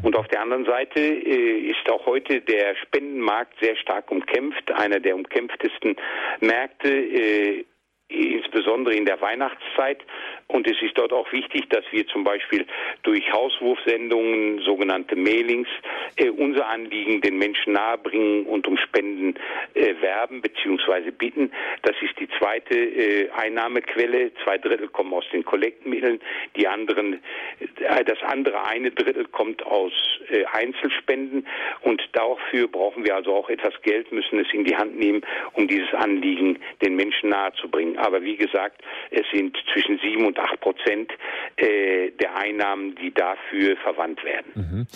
Und 0.04 0.16
auf 0.16 0.28
der 0.28 0.42
anderen 0.42 0.66
Seite 0.66 1.00
äh, 1.00 1.72
ist 1.72 1.90
auch 1.90 2.06
heute 2.06 2.42
der 2.42 2.76
Spendenmarkt 2.76 3.54
sehr 3.60 3.76
stark 3.78 4.12
umkämpft, 4.12 4.72
einer 4.72 5.00
der 5.00 5.16
umkämpftesten 5.16 5.96
Märkte. 6.40 6.90
Äh, 6.90 7.66
insbesondere 8.10 8.96
in 8.96 9.06
der 9.06 9.20
Weihnachtszeit. 9.22 10.00
Und 10.48 10.66
es 10.66 10.82
ist 10.82 10.98
dort 10.98 11.12
auch 11.12 11.30
wichtig, 11.34 11.70
dass 11.70 11.84
wir 11.92 12.08
zum 12.08 12.24
Beispiel 12.24 12.66
durch 13.04 13.32
Hauswurfsendungen, 13.34 14.60
sogenannte 14.60 15.16
Mailings, 15.18 15.68
äh, 16.16 16.30
unser 16.30 16.68
Anliegen 16.68 17.20
den 17.20 17.38
Menschen 17.38 17.74
nahebringen 17.74 18.46
und 18.46 18.66
um 18.66 18.78
Spenden 18.78 19.36
äh, 19.74 19.94
werben 20.00 20.42
bzw. 20.42 21.12
bitten. 21.12 21.52
Das 21.82 21.96
ist 22.02 22.18
die 22.20 22.30
zweite 22.40 22.76
äh, 22.76 23.30
Einnahmequelle. 23.32 24.32
Zwei 24.46 24.58
Drittel 24.58 24.88
kommen 24.88 25.14
aus 25.14 25.26
den 25.34 25.44
Kollektmitteln, 25.44 26.22
die 26.56 26.68
anderen, 26.68 27.22
äh, 27.60 28.06
das 28.06 28.22
andere 28.24 28.64
eine 28.66 28.92
Drittel 28.92 29.26
kommt 29.26 29.66
aus 29.66 29.92
äh, 30.30 30.46
Einzelspenden. 30.46 31.46
Und 31.82 32.02
dafür 32.14 32.70
brauchen 32.70 33.06
wir 33.06 33.16
also 33.16 33.36
auch 33.36 33.50
etwas 33.50 33.74
Geld, 33.82 34.14
müssen 34.14 34.40
es 34.40 34.48
in 34.54 34.64
die 34.64 34.78
Hand 34.78 34.98
nehmen, 34.98 35.22
um 35.54 35.68
dieses 35.68 35.94
Anliegen 35.94 36.60
den 36.82 36.96
Menschen 36.96 37.30
nahezubringen. 37.30 37.97
Aber 37.98 38.22
wie 38.22 38.38
gesagt, 38.38 38.82
es 39.12 39.26
sind 39.32 39.58
zwischen 39.74 40.00
sieben 40.00 40.26
und 40.26 40.38
acht 40.40 40.60
Prozent 40.60 41.12
äh, 41.58 42.12
der 42.12 42.36
Einnahmen, 42.38 42.96
die 42.96 43.14
dafür 43.14 43.76
verwandt 43.78 44.24
werden. 44.24 44.52
Mhm. 44.56 44.88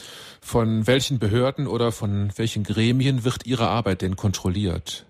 Von 0.41 0.87
welchen 0.87 1.19
Behörden 1.19 1.67
oder 1.67 1.91
von 1.91 2.31
welchen 2.37 2.63
Gremien 2.63 3.25
wird 3.25 3.45
Ihre 3.45 3.67
Arbeit 3.67 4.01
denn 4.01 4.15
kontrolliert? 4.15 5.05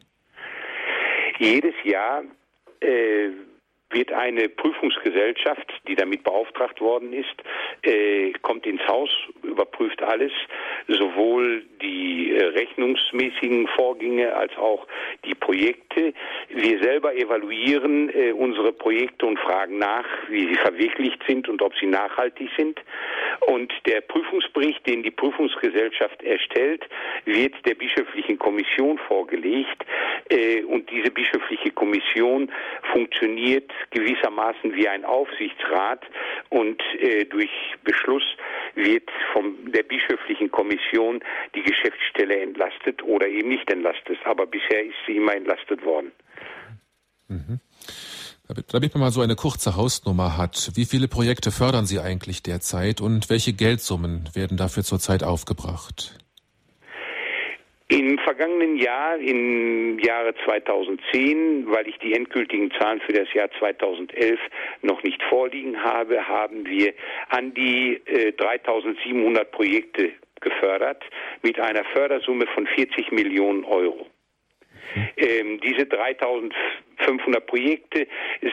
Jedes 1.39 1.73
Jahr 1.83 2.23
äh, 2.81 3.29
wird 3.93 4.11
eine 4.11 4.49
Prüfungsgesellschaft, 4.49 5.71
die 5.87 5.95
damit 5.95 6.23
beauftragt 6.23 6.81
worden 6.81 7.13
ist, 7.13 7.35
äh, 7.83 8.31
kommt 8.41 8.65
ins 8.65 8.85
Haus, 8.87 9.09
überprüft 9.43 10.01
alles, 10.01 10.31
sowohl 10.87 11.63
die 11.81 12.33
äh, 12.35 12.43
rechnungsmäßigen 12.45 13.67
Vorgänge 13.69 14.33
als 14.35 14.55
auch 14.57 14.87
die 15.25 15.35
Projekte. 15.35 16.13
Wir 16.49 16.81
selber 16.81 17.15
evaluieren 17.15 18.09
äh, 18.09 18.31
unsere 18.31 18.71
Projekte 18.71 19.25
und 19.25 19.39
fragen 19.39 19.77
nach, 19.77 20.05
wie 20.29 20.47
sie 20.47 20.55
verwirklicht 20.55 21.21
sind 21.27 21.49
und 21.49 21.61
ob 21.61 21.75
sie 21.77 21.87
nachhaltig 21.87 22.49
sind. 22.57 22.79
Und 23.47 23.73
der 23.85 24.01
Prüfungsbericht, 24.01 24.85
den 24.85 25.03
die 25.03 25.11
Prüfungsgesellschaft 25.11 26.21
erstellt, 26.23 26.87
wird 27.25 27.53
der 27.65 27.75
bischöflichen 27.75 28.37
Kommission 28.37 28.97
vorgelegt. 29.07 29.85
Äh, 30.29 30.63
und 30.63 30.89
diese 30.89 31.11
bischöfliche 31.11 31.71
Kommission 31.71 32.51
funktioniert 32.93 33.71
gewissermaßen 33.89 34.75
wie 34.75 34.87
ein 34.87 35.05
Aufsichtsrat 35.05 36.03
und 36.49 36.81
äh, 36.99 37.25
durch 37.25 37.49
Beschluss 37.83 38.23
wird 38.75 39.09
von 39.33 39.71
der 39.71 39.83
bischöflichen 39.83 40.51
Kommission 40.51 41.23
die 41.55 41.63
Geschäftsstelle 41.63 42.39
entlastet 42.41 43.03
oder 43.03 43.27
eben 43.27 43.49
nicht 43.49 43.69
entlastet. 43.69 44.19
Aber 44.25 44.45
bisher 44.45 44.83
ist 44.83 44.95
sie 45.05 45.17
immer 45.17 45.35
entlastet 45.35 45.83
worden. 45.83 46.11
Mhm. 47.27 47.59
Damit 48.71 48.93
man 48.93 49.01
mal 49.01 49.11
so 49.11 49.21
eine 49.21 49.35
kurze 49.35 49.77
Hausnummer 49.77 50.37
hat, 50.37 50.71
wie 50.75 50.85
viele 50.85 51.07
Projekte 51.07 51.51
fördern 51.51 51.85
Sie 51.85 51.99
eigentlich 51.99 52.43
derzeit 52.43 52.99
und 52.99 53.29
welche 53.29 53.53
Geldsummen 53.53 54.29
werden 54.33 54.57
dafür 54.57 54.83
zurzeit 54.83 55.23
aufgebracht? 55.23 56.20
Im 57.91 58.17
vergangenen 58.19 58.77
Jahr, 58.77 59.17
im 59.17 59.99
Jahre 59.99 60.33
2010, 60.45 61.65
weil 61.69 61.89
ich 61.89 61.97
die 61.97 62.13
endgültigen 62.13 62.71
Zahlen 62.79 63.01
für 63.01 63.11
das 63.11 63.27
Jahr 63.33 63.49
2011 63.59 64.39
noch 64.81 65.03
nicht 65.03 65.21
vorliegen 65.23 65.77
habe, 65.83 66.25
haben 66.25 66.65
wir 66.65 66.93
an 67.27 67.53
die 67.53 67.99
äh, 68.05 68.31
3700 68.31 69.51
Projekte 69.51 70.09
gefördert 70.39 71.03
mit 71.41 71.59
einer 71.59 71.83
Fördersumme 71.93 72.45
von 72.55 72.65
40 72.65 73.11
Millionen 73.11 73.65
Euro. 73.65 74.07
Ähm, 75.17 75.59
diese 75.61 75.85
3500 75.85 77.45
Projekte 77.45 78.07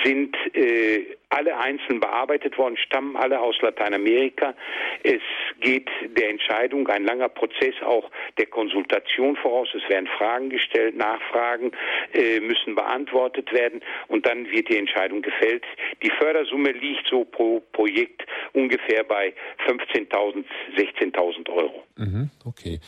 sind 0.04 0.36
äh, 0.54 1.16
alle 1.30 1.58
einzeln 1.58 2.00
bearbeitet 2.00 2.56
worden, 2.56 2.76
stammen 2.76 3.16
alle 3.16 3.40
aus 3.40 3.56
Lateinamerika. 3.60 4.54
Es 5.02 5.20
geht 5.60 5.88
der 6.16 6.30
Entscheidung 6.30 6.88
ein 6.88 7.04
langer 7.04 7.28
Prozess 7.28 7.74
auch 7.84 8.10
der 8.38 8.46
Konsultation 8.46 9.36
voraus. 9.36 9.68
Es 9.74 9.88
werden 9.88 10.08
Fragen 10.18 10.50
gestellt, 10.50 10.96
Nachfragen 10.96 11.72
äh, 12.14 12.40
müssen 12.40 12.74
beantwortet 12.74 13.52
werden 13.52 13.82
und 14.08 14.26
dann 14.26 14.50
wird 14.50 14.68
die 14.68 14.78
Entscheidung 14.78 15.22
gefällt. 15.22 15.64
Die 16.02 16.10
Fördersumme 16.10 16.72
liegt 16.72 17.06
so 17.08 17.24
pro 17.24 17.60
Projekt 17.72 18.22
ungefähr 18.52 19.04
bei 19.04 19.34
15.000, 19.66 20.44
16.000 20.76 21.50
Euro. 21.50 21.84
Mhm, 21.96 22.30
okay. 22.46 22.80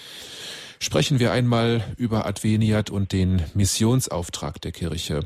Sprechen 0.82 1.20
wir 1.20 1.30
einmal 1.30 1.82
über 1.98 2.24
Adveniat 2.24 2.88
und 2.88 3.12
den 3.12 3.42
Missionsauftrag 3.54 4.62
der 4.62 4.72
Kirche. 4.72 5.20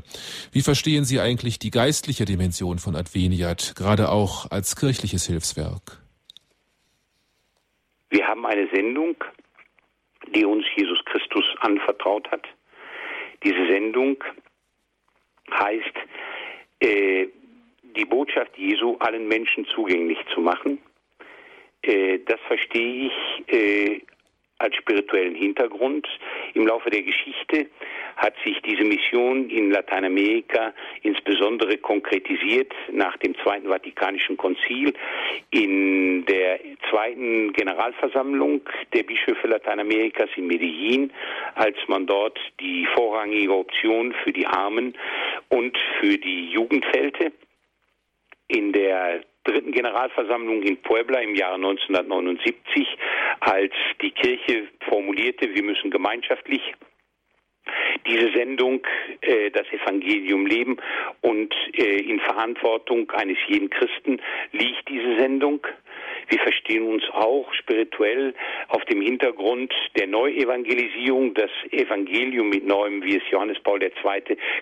Wie 0.51 0.61
verstehen 0.61 1.05
Sie 1.05 1.21
eigentlich 1.21 1.59
die 1.59 1.71
geistliche 1.71 2.25
Dimension 2.25 2.77
von 2.77 2.93
Adveniat, 2.93 3.73
gerade 3.77 4.09
auch 4.09 4.51
als 4.51 4.75
kirchliches 4.75 5.25
Hilfswerk? 5.27 6.01
Wir 8.09 8.27
haben 8.27 8.45
eine 8.45 8.67
Sendung, 8.73 9.15
die 10.35 10.43
uns 10.43 10.65
Jesus 10.75 10.99
Christus 11.05 11.45
anvertraut 11.61 12.29
hat. 12.31 12.43
Diese 13.41 13.65
Sendung 13.67 14.21
heißt, 15.57 15.95
äh, 16.81 17.27
die 17.95 18.05
Botschaft 18.05 18.57
Jesu 18.57 18.97
allen 18.97 19.29
Menschen 19.29 19.65
zugänglich 19.73 20.17
zu 20.33 20.41
machen. 20.41 20.79
Äh, 21.81 22.19
das 22.25 22.41
verstehe 22.41 23.07
ich 23.07 23.53
äh, 23.53 24.01
als 24.57 24.75
spirituellen 24.75 25.35
Hintergrund. 25.35 26.07
Im 26.53 26.65
Laufe 26.65 26.89
der 26.89 27.03
Geschichte 27.03 27.67
hat 28.15 28.33
sich 28.45 28.61
diese 28.61 28.83
Mission 28.83 29.49
in 29.49 29.71
Lateinamerika 29.71 30.73
insbesondere 31.01 31.77
konkretisiert 31.77 32.73
nach 32.91 33.17
dem 33.17 33.35
Zweiten 33.43 33.67
Vatikanischen 33.67 34.37
Konzil 34.37 34.93
in 35.51 36.25
der 36.25 36.59
zweiten 36.89 37.51
Generalversammlung 37.53 38.61
der 38.93 39.03
Bischöfe 39.03 39.47
Lateinamerikas 39.47 40.29
in 40.37 40.47
Medellin, 40.47 41.11
als 41.55 41.77
man 41.87 42.05
dort 42.05 42.39
die 42.59 42.87
vorrangige 42.95 43.53
Option 43.53 44.13
für 44.23 44.31
die 44.31 44.47
Armen 44.47 44.95
und 45.49 45.77
für 45.99 46.17
die 46.17 46.51
Jugend 46.51 46.85
fällte. 46.85 47.33
In 48.47 48.71
der 48.71 49.21
dritten 49.45 49.71
Generalversammlung 49.71 50.61
in 50.63 50.77
Puebla 50.77 51.19
im 51.19 51.35
Jahre 51.35 51.55
1979, 51.55 52.87
als 53.39 53.73
die 54.01 54.11
Kirche 54.11 54.67
formulierte, 54.89 55.53
wir 55.53 55.63
müssen 55.63 55.91
gemeinschaftlich 55.91 56.61
diese 58.05 58.31
Sendung, 58.33 58.85
äh, 59.21 59.49
das 59.51 59.65
Evangelium 59.71 60.45
leben 60.45 60.77
und 61.21 61.53
äh, 61.73 61.97
in 61.97 62.19
Verantwortung 62.19 63.09
eines 63.11 63.37
jeden 63.47 63.69
Christen 63.69 64.21
liegt 64.51 64.87
diese 64.89 65.17
Sendung. 65.17 65.65
Wir 66.27 66.39
verstehen 66.39 66.83
uns 66.83 67.03
auch 67.11 67.51
spirituell 67.53 68.33
auf 68.69 68.83
dem 68.85 69.01
Hintergrund 69.01 69.73
der 69.95 70.07
Neuevangelisierung, 70.07 71.33
das 71.33 71.51
Evangelium 71.71 72.49
mit 72.49 72.65
neuem, 72.65 73.03
wie 73.03 73.17
es 73.17 73.23
Johannes 73.29 73.59
Paul 73.59 73.81
II. 73.81 73.91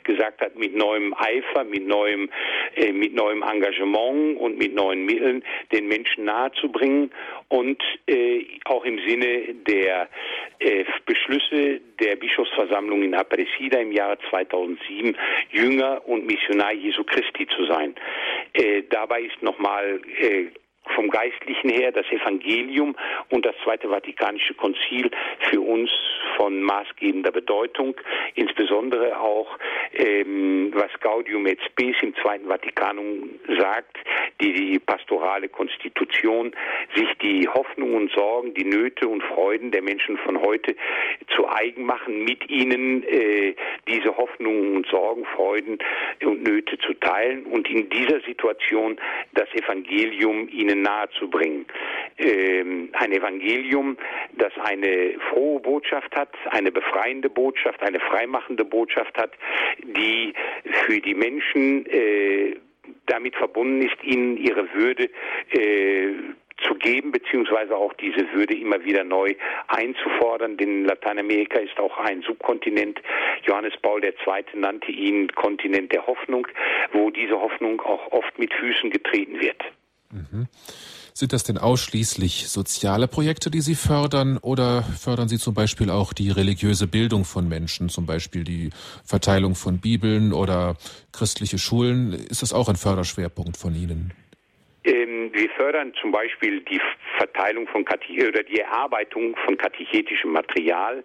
gesagt 0.04 0.42
hat, 0.42 0.56
mit 0.56 0.76
neuem 0.76 1.14
Eifer, 1.14 1.64
mit 1.64 1.88
neuem, 1.88 2.30
äh, 2.76 2.92
mit 2.92 3.14
neuem 3.14 3.44
Engagement 3.44 4.38
und 4.40 4.58
mit 4.58 4.74
neuen 4.74 5.06
Mitteln 5.06 5.44
den 5.72 5.88
Menschen 5.88 6.26
nahezubringen 6.26 7.12
und 7.50 7.82
äh, 8.08 8.46
auch 8.66 8.84
im 8.86 9.00
Sinne 9.08 9.54
der 9.68 10.10
äh, 10.60 10.86
Beschlüsse 11.06 11.82
der 12.00 12.16
Bischofsversammlung 12.16 13.04
in 13.04 13.14
Aparecida 13.14 13.80
im 13.80 13.92
Jahre 13.92 14.18
2007 14.30 15.16
Jünger 15.52 16.02
und 16.08 16.26
Missionar 16.26 16.74
Jesu 16.74 17.04
Christi 17.04 17.48
zu 17.48 17.66
sein. 17.66 17.96
Äh, 18.54 18.84
dabei 18.90 19.22
ist 19.22 19.42
nochmal 19.42 20.02
äh, 20.20 20.46
vom 20.96 21.10
Geistlichen 21.10 21.70
her 21.70 21.92
das 21.92 22.06
Evangelium 22.12 22.96
und 23.30 23.46
das 23.46 23.56
Zweite 23.64 23.90
Vatikanische 23.90 24.54
Konzil 24.54 25.10
für 25.50 25.62
uns 25.62 25.90
von 26.38 26.62
maßgebender 26.62 27.32
Bedeutung, 27.32 27.96
insbesondere 28.36 29.20
auch 29.20 29.58
ähm, 29.94 30.72
was 30.74 30.90
Gaudium 31.00 31.46
et 31.46 31.60
Spes 31.64 31.96
im 32.02 32.16
Zweiten 32.16 32.48
Vatikanum 32.48 33.30
sagt, 33.60 33.98
die 34.42 34.54
die 34.54 34.80
pastorale 34.80 35.48
Konstitution 35.48 36.54
sich 36.96 37.08
die 37.22 37.48
Hoffnungen 37.48 37.96
und 37.96 38.12
Sorgen, 38.12 38.54
die 38.54 38.66
Nöte 38.66 39.08
und 39.08 39.24
Freuden 39.24 39.72
der 39.72 39.82
Menschen 39.82 40.18
von 40.18 40.42
heute 40.42 40.76
zu 41.36 41.48
eigen 41.48 41.86
machen, 41.86 42.24
mit 42.24 42.50
ihnen 42.50 43.04
äh, 43.04 43.56
diese 43.88 44.16
Hoffnungen 44.18 44.78
und 44.78 44.88
Sorgen, 44.88 45.26
Freuden 45.26 45.78
und 46.24 46.44
Nöte 46.44 46.78
zu 46.80 46.94
teilen 46.96 47.46
und 47.46 47.70
in 47.70 47.90
dieser 47.90 48.20
Situation 48.22 49.00
das 49.34 49.48
Evangelium 49.54 50.50
ihnen 50.50 50.73
nahezubringen. 50.76 51.66
Ähm, 52.18 52.90
ein 52.94 53.12
Evangelium, 53.12 53.98
das 54.34 54.54
eine 54.64 55.16
frohe 55.30 55.60
Botschaft 55.60 56.16
hat, 56.16 56.30
eine 56.52 56.72
befreiende 56.72 57.30
Botschaft, 57.30 57.82
eine 57.82 58.00
freimachende 58.00 58.66
Botschaft 58.66 59.18
hat, 59.18 59.32
die 59.80 60.34
für 60.86 61.00
die 61.00 61.16
Menschen 61.16 61.86
äh, 61.88 62.56
damit 63.06 63.36
verbunden 63.36 63.82
ist, 63.82 64.04
ihnen 64.04 64.38
ihre 64.38 64.74
Würde 64.74 65.10
äh, 65.52 66.14
zu 66.64 66.76
geben, 66.76 67.12
beziehungsweise 67.12 67.76
auch 67.76 67.94
diese 67.94 68.32
Würde 68.34 68.56
immer 68.56 68.84
wieder 68.84 69.04
neu 69.04 69.36
einzufordern. 69.68 70.58
Denn 70.58 70.86
Lateinamerika 70.86 71.60
ist 71.60 71.78
auch 71.80 71.98
ein 71.98 72.22
Subkontinent. 72.22 73.02
Johannes 73.44 73.74
Paul 73.82 74.04
II. 74.04 74.14
nannte 74.54 74.92
ihn 74.92 75.28
Kontinent 75.34 75.92
der 75.92 76.06
Hoffnung, 76.08 76.48
wo 76.92 77.10
diese 77.10 77.40
Hoffnung 77.40 77.82
auch 77.82 78.12
oft 78.12 78.38
mit 78.40 78.54
Füßen 78.54 78.90
getreten 78.90 79.40
wird. 79.42 79.62
Mhm. 80.14 80.48
Sind 81.16 81.32
das 81.32 81.44
denn 81.44 81.60
ausschließlich 81.60 82.48
soziale 82.50 83.08
Projekte, 83.08 83.52
die 83.52 83.62
Sie 83.62 83.76
fördern, 83.76 84.38
oder 84.38 84.82
fördern 84.82 85.30
Sie 85.30 85.38
zum 85.38 85.54
Beispiel 85.54 85.92
auch 85.92 86.12
die 86.12 86.32
religiöse 86.32 86.88
Bildung 86.88 87.24
von 87.24 87.48
Menschen, 87.48 87.90
zum 87.90 88.06
Beispiel 88.08 88.44
die 88.44 88.72
Verteilung 89.04 89.54
von 89.54 89.80
Bibeln 89.80 90.34
oder 90.34 90.76
christliche 91.12 91.60
Schulen? 91.60 92.14
Ist 92.14 92.42
das 92.42 92.54
auch 92.54 92.68
ein 92.68 92.78
Förderschwerpunkt 92.78 93.58
von 93.58 93.76
Ihnen? 93.76 94.14
Ähm, 94.86 95.32
wir 95.34 95.50
fördern 95.52 95.94
zum 96.02 96.12
Beispiel 96.12 96.60
die 96.62 96.82
Verteilung 97.18 97.68
von 97.68 97.86
Kate 97.86 98.28
oder 98.28 98.44
die 98.44 98.60
Erarbeitung 98.60 99.36
von 99.46 99.58
katechetischem 99.58 100.32
Material. 100.32 101.04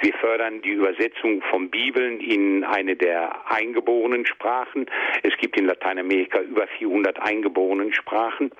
Wir 0.00 0.12
fördern 0.14 0.60
die 0.62 0.70
Übersetzung 0.70 1.42
von 1.42 1.70
Bibeln 1.70 2.20
in 2.20 2.64
eine 2.64 2.96
der 2.96 3.50
eingeborenen 3.50 4.26
Sprachen. 4.26 4.86
Es 5.22 5.36
gibt 5.38 5.58
in 5.58 5.66
Lateinamerika 5.66 6.40
über 6.40 6.66
400 6.78 7.20
eingeborenen 7.20 7.92
Sprachen. 7.92 8.50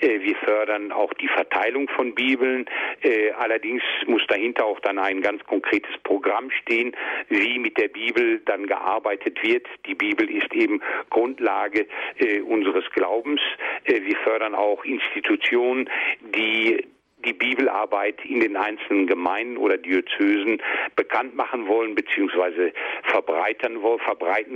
Äh, 0.00 0.20
wir 0.20 0.36
fördern 0.36 0.92
auch 0.92 1.12
die 1.14 1.28
Verteilung 1.28 1.88
von 1.88 2.14
Bibeln. 2.14 2.66
Äh, 3.02 3.32
allerdings 3.32 3.82
muss 4.06 4.22
dahinter 4.28 4.66
auch 4.66 4.80
dann 4.80 4.98
ein 4.98 5.20
ganz 5.22 5.42
konkretes 5.44 5.96
Programm 6.04 6.50
stehen, 6.62 6.94
wie 7.28 7.58
mit 7.58 7.76
der 7.76 7.88
Bibel 7.88 8.40
dann 8.44 8.66
gearbeitet 8.66 9.42
wird. 9.42 9.66
Die 9.86 9.94
Bibel 9.94 10.30
ist 10.30 10.52
eben 10.54 10.80
Grundlage 11.10 11.86
äh, 12.18 12.40
unseres 12.40 12.84
Glaubens. 12.92 13.40
Wir 13.84 14.11
wir 14.12 14.18
fördern 14.18 14.54
auch 14.54 14.84
Institutionen, 14.84 15.88
die 16.34 16.86
die 17.24 17.32
Bibelarbeit 17.32 18.16
in 18.24 18.40
den 18.40 18.56
einzelnen 18.56 19.06
Gemeinden 19.06 19.56
oder 19.56 19.78
Diözesen 19.78 20.60
bekannt 20.96 21.36
machen 21.36 21.68
wollen 21.68 21.94
bzw. 21.94 22.72
verbreiten 23.04 23.80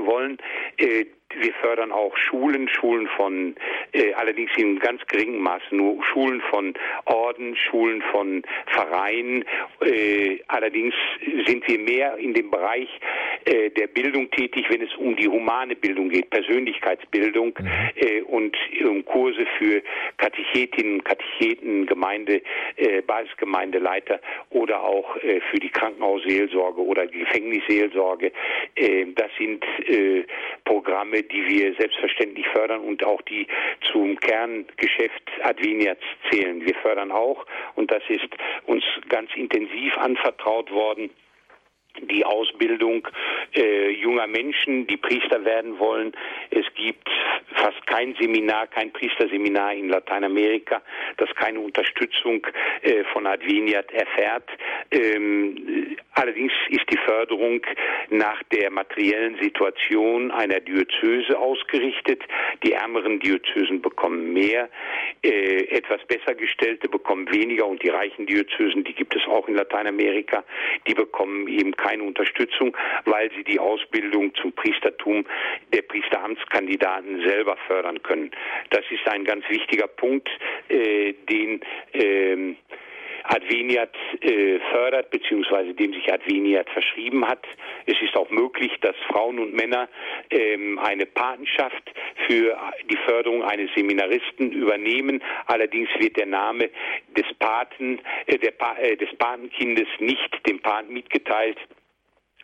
wollen. 0.05 0.37
Äh, 0.77 1.07
wir 1.35 1.53
fördern 1.55 1.93
auch 1.93 2.16
Schulen, 2.16 2.69
Schulen 2.69 3.09
von, 3.16 3.57
äh, 3.93 4.12
allerdings 4.15 4.51
in 4.57 4.78
ganz 4.78 5.05
geringem 5.07 5.40
Maße 5.40 5.74
nur 5.74 6.03
Schulen 6.05 6.40
von 6.51 6.74
Orden, 7.05 7.57
Schulen 7.57 8.03
von 8.12 8.43
Vereinen. 8.66 9.44
Äh, 9.81 10.39
allerdings 10.48 10.94
sind 11.47 11.66
wir 11.69 11.78
mehr 11.78 12.16
in 12.16 12.32
dem 12.32 12.51
Bereich 12.51 12.89
äh, 13.44 13.70
der 13.70 13.89
Bildung 13.89 14.31
tätig, 14.31 14.66
wenn 14.69 14.82
es 14.82 14.94
um 14.97 15.16
die 15.16 15.28
humane 15.28 15.77
Bildung 15.77 16.09
geht, 16.09 16.31
Persönlichkeitsbildung 16.31 17.55
mhm. 17.59 17.69
äh, 17.97 18.20
und 18.23 18.57
um 18.85 19.05
Kurse 19.05 19.47
für 19.59 19.82
Katechetinnen, 20.16 21.03
Katecheten, 21.05 21.86
Gemeinde, 21.86 22.43
äh, 22.77 23.03
Basisgemeindeleiter 23.03 24.20
oder 24.51 24.82
auch 24.82 25.16
äh, 25.16 25.40
für 25.51 25.59
die 25.59 25.70
Krankenhausseelsorge 25.70 26.81
oder 26.81 27.07
die 27.07 27.20
Gefängnisseelsorge. 27.20 28.32
Das 29.15 29.31
sind 29.39 29.65
Programme, 30.65 31.16
die 31.23 31.47
wir 31.47 31.75
selbstverständlich 31.75 32.47
fördern 32.49 32.81
und 32.81 33.05
auch 33.05 33.23
die 33.23 33.47
zum 33.93 34.19
Kerngeschäft 34.21 35.23
Adveniats 35.43 36.03
zählen. 36.31 36.65
Wir 36.65 36.75
fördern 36.77 37.13
auch, 37.13 37.47
und 37.75 37.91
das 37.91 38.03
ist 38.09 38.29
uns 38.67 38.85
ganz 39.09 39.31
intensiv 39.35 39.97
anvertraut 39.99 40.71
worden, 40.71 41.11
die 42.02 42.24
Ausbildung 42.24 43.06
äh, 43.55 43.90
junger 43.90 44.27
Menschen, 44.27 44.86
die 44.86 44.97
Priester 44.97 45.44
werden 45.44 45.78
wollen. 45.78 46.12
Es 46.51 46.66
gibt 46.74 47.09
fast 47.55 47.86
kein 47.86 48.14
Seminar, 48.20 48.66
kein 48.66 48.93
Priesterseminar 48.93 49.74
in 49.74 49.89
Lateinamerika, 49.89 50.82
das 51.16 51.28
keine 51.35 51.60
Unterstützung 51.60 52.47
äh, 52.82 53.05
von 53.12 53.27
Adveniat 53.27 53.90
erfährt. 53.93 54.48
Ähm, 54.90 55.97
allerdings 56.12 56.52
ist 56.68 56.90
die 56.90 56.98
Förderung 56.98 57.62
nach 58.10 58.43
der 58.52 58.70
materiellen 58.70 59.36
Situation 59.40 60.31
einer 60.31 60.60
Diözese 60.60 61.39
ausgerichtet. 61.39 62.23
Die 62.62 62.73
ärmeren 62.73 63.20
Diözesen 63.20 63.81
bekommen 63.81 64.32
mehr, 64.32 64.68
äh, 65.23 65.64
etwas 65.70 66.05
besser 66.06 66.35
gestellte 66.35 66.89
bekommen 66.89 67.31
weniger 67.32 67.66
und 67.66 67.82
die 67.82 67.89
reichen 67.89 68.27
Diözesen, 68.27 68.85
die 68.85 68.94
gibt 68.94 69.14
es 69.16 69.23
auch 69.27 69.48
in 69.48 69.55
Lateinamerika, 69.55 70.44
die 70.86 70.94
bekommen 70.94 71.48
eben 71.48 71.74
keine 71.87 72.03
Unterstützung, 72.03 72.77
weil 73.05 73.31
sie 73.37 73.45
die 73.45 73.59
Ausbildung 73.59 74.35
zum 74.35 74.53
Priestertum 74.53 75.25
der 75.73 75.83
Priesteramtskandidaten 75.83 77.23
selber 77.27 77.57
fördern 77.67 78.03
können. 78.03 78.31
Das 78.71 78.85
ist 78.91 79.07
ein 79.09 79.25
ganz 79.25 79.49
wichtiger 79.49 79.87
Punkt, 79.87 80.29
äh, 80.69 81.15
den 81.31 81.61
äh, 81.93 82.55
Adveniat 83.28 83.94
äh, 84.20 84.59
fördert, 84.70 85.11
beziehungsweise 85.11 85.74
dem 85.74 85.93
sich 85.93 86.12
Adveniat 86.12 86.69
verschrieben 86.70 87.27
hat. 87.27 87.44
Es 87.86 88.01
ist 88.01 88.16
auch 88.16 88.31
möglich, 88.31 88.73
dass 88.81 88.97
Frauen 89.09 89.39
und 89.39 89.55
Männer 89.55 89.89
ähm, 90.31 90.78
eine 90.78 91.07
Patenschaft 91.07 91.93
für 92.27 92.57
die 92.90 92.97
Förderung 93.07 93.43
eines 93.43 93.70
Seminaristen 93.74 94.53
übernehmen. 94.53 95.23
Allerdings 95.47 95.89
wird 95.98 96.16
der 96.16 96.27
Name 96.27 96.70
des 97.16 97.27
Paten, 97.39 98.01
äh, 98.27 98.39
der 98.39 98.53
pa 98.53 98.77
äh, 98.78 98.97
des 98.97 99.15
Patenkindes 99.16 99.89
nicht 99.98 100.47
dem 100.47 100.61
Paten 100.61 100.93
mitgeteilt 100.93 101.59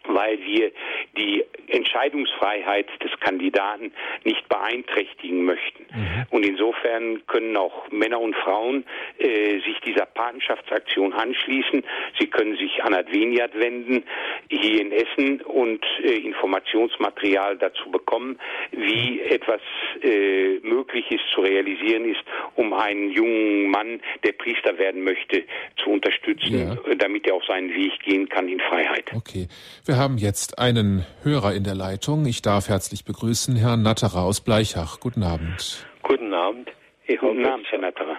weil 0.08 0.38
wir 0.40 0.72
die 1.16 1.44
Entscheidungsfreiheit 1.68 2.86
des 3.02 3.10
Kandidaten 3.20 3.92
nicht 4.24 4.48
beeinträchtigen 4.48 5.44
möchten. 5.44 5.84
Mhm. 5.94 6.26
Und 6.30 6.46
insofern 6.46 7.26
können 7.26 7.56
auch 7.56 7.90
Männer 7.90 8.20
und 8.20 8.34
Frauen 8.36 8.84
äh, 9.18 9.60
sich 9.60 9.80
dieser 9.86 10.06
Patenschaftsaktion 10.06 11.12
anschließen. 11.12 11.82
Sie 12.18 12.26
können 12.26 12.56
sich 12.56 12.82
an 12.82 12.94
Adveniat 12.94 13.58
wenden, 13.58 14.04
hier 14.48 14.80
in 14.80 14.92
Essen 14.92 15.40
und 15.42 15.84
äh, 16.02 16.18
Informationsmaterial 16.18 17.56
dazu 17.58 17.90
bekommen, 17.90 18.38
wie 18.72 19.20
etwas 19.20 19.60
äh, 20.02 20.58
möglich 20.62 21.10
ist 21.10 21.24
zu 21.34 21.40
realisieren 21.40 22.10
ist, 22.10 22.22
um 22.56 22.72
einen 22.72 23.10
jungen 23.10 23.68
Mann, 23.68 24.00
der 24.24 24.32
Priester 24.32 24.78
werden 24.78 25.04
möchte, 25.04 25.44
zu 25.82 25.90
unterstützen, 25.90 26.76
ja. 26.86 26.94
damit 26.94 27.26
er 27.26 27.34
auf 27.34 27.44
seinen 27.44 27.74
Weg 27.74 27.98
gehen 28.00 28.28
kann 28.28 28.48
in 28.48 28.60
Freiheit. 28.60 29.10
Okay. 29.14 29.48
Wir 29.84 29.91
haben 29.96 30.18
jetzt 30.18 30.58
einen 30.58 31.06
Hörer 31.22 31.54
in 31.54 31.64
der 31.64 31.74
Leitung. 31.74 32.26
Ich 32.26 32.42
darf 32.42 32.68
herzlich 32.68 33.04
begrüßen 33.04 33.56
Herrn 33.56 33.82
Natterer 33.82 34.22
aus 34.22 34.40
Bleichach. 34.40 35.00
Guten 35.00 35.22
Abend. 35.22 35.86
Guten 36.02 36.32
Abend. 36.32 36.70
Ich 37.06 37.18
Guten 37.18 37.44
Abend, 37.46 37.66
Herr 37.70 37.78
Natterer. 37.78 38.16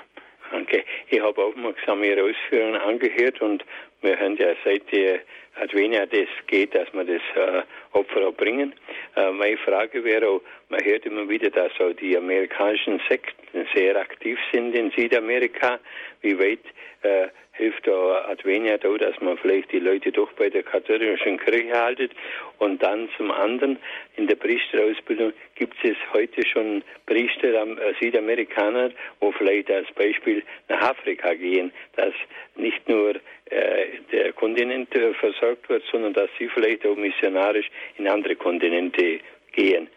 Danke. 0.51 0.83
Ich 1.09 1.21
habe 1.21 1.43
aufmerksam 1.43 2.03
Ihre 2.03 2.23
Ausführungen 2.23 2.75
angehört 2.75 3.41
und 3.41 3.63
wir 4.01 4.19
haben 4.19 4.37
ja 4.37 4.53
seit 4.63 4.91
der 4.91 5.19
Advenia 5.55 6.05
das 6.05 6.27
geht, 6.47 6.73
dass 6.73 6.91
wir 6.93 7.03
das 7.03 7.21
äh, 7.35 7.61
Opfer 7.91 8.27
auch 8.27 8.33
bringen. 8.33 8.73
Äh, 9.15 9.31
meine 9.31 9.57
Frage 9.57 10.03
wäre 10.03 10.27
auch, 10.27 10.41
man 10.69 10.83
hört 10.83 11.05
immer 11.05 11.29
wieder, 11.29 11.49
dass 11.49 11.71
auch 11.79 11.93
die 11.93 12.17
amerikanischen 12.17 12.99
Sekten 13.07 13.67
sehr 13.73 13.95
aktiv 13.95 14.37
sind 14.51 14.75
in 14.75 14.91
Südamerika. 14.91 15.79
Wie 16.21 16.37
weit 16.39 16.65
äh, 17.03 17.27
hilft 17.53 17.87
da 17.87 18.25
Advenia 18.29 18.77
da, 18.77 18.97
dass 18.97 19.19
man 19.21 19.37
vielleicht 19.37 19.71
die 19.71 19.79
Leute 19.79 20.11
doch 20.11 20.31
bei 20.33 20.49
der 20.49 20.63
katholischen 20.63 21.37
Kirche 21.37 21.73
haltet. 21.73 22.11
Und 22.57 22.81
dann 22.81 23.09
zum 23.15 23.31
anderen, 23.31 23.77
in 24.17 24.27
der 24.27 24.35
Priesterausbildung 24.35 25.33
gibt 25.55 25.75
es 25.83 25.95
heute 26.13 26.45
schon 26.47 26.83
Priester, 27.05 27.53
äh, 27.53 27.93
Südamerikaner, 28.01 28.91
wo 29.19 29.31
vielleicht 29.31 29.69
als 29.69 29.91
Beispiel 29.93 30.43
nach 30.67 30.81
Afrika 30.81 31.33
gehen, 31.35 31.71
dass 31.95 32.13
nicht 32.55 32.87
nur 32.89 33.15
äh, 33.45 33.85
der 34.11 34.33
Kontinent 34.33 34.93
äh, 34.95 35.13
versorgt 35.13 35.69
wird, 35.69 35.83
sondern 35.91 36.13
dass 36.13 36.29
sie 36.39 36.49
vielleicht 36.49 36.85
auch 36.85 36.95
missionarisch 36.95 37.69
in 37.97 38.07
andere 38.07 38.35
Kontinente 38.35 39.19
gehen. 39.51 39.87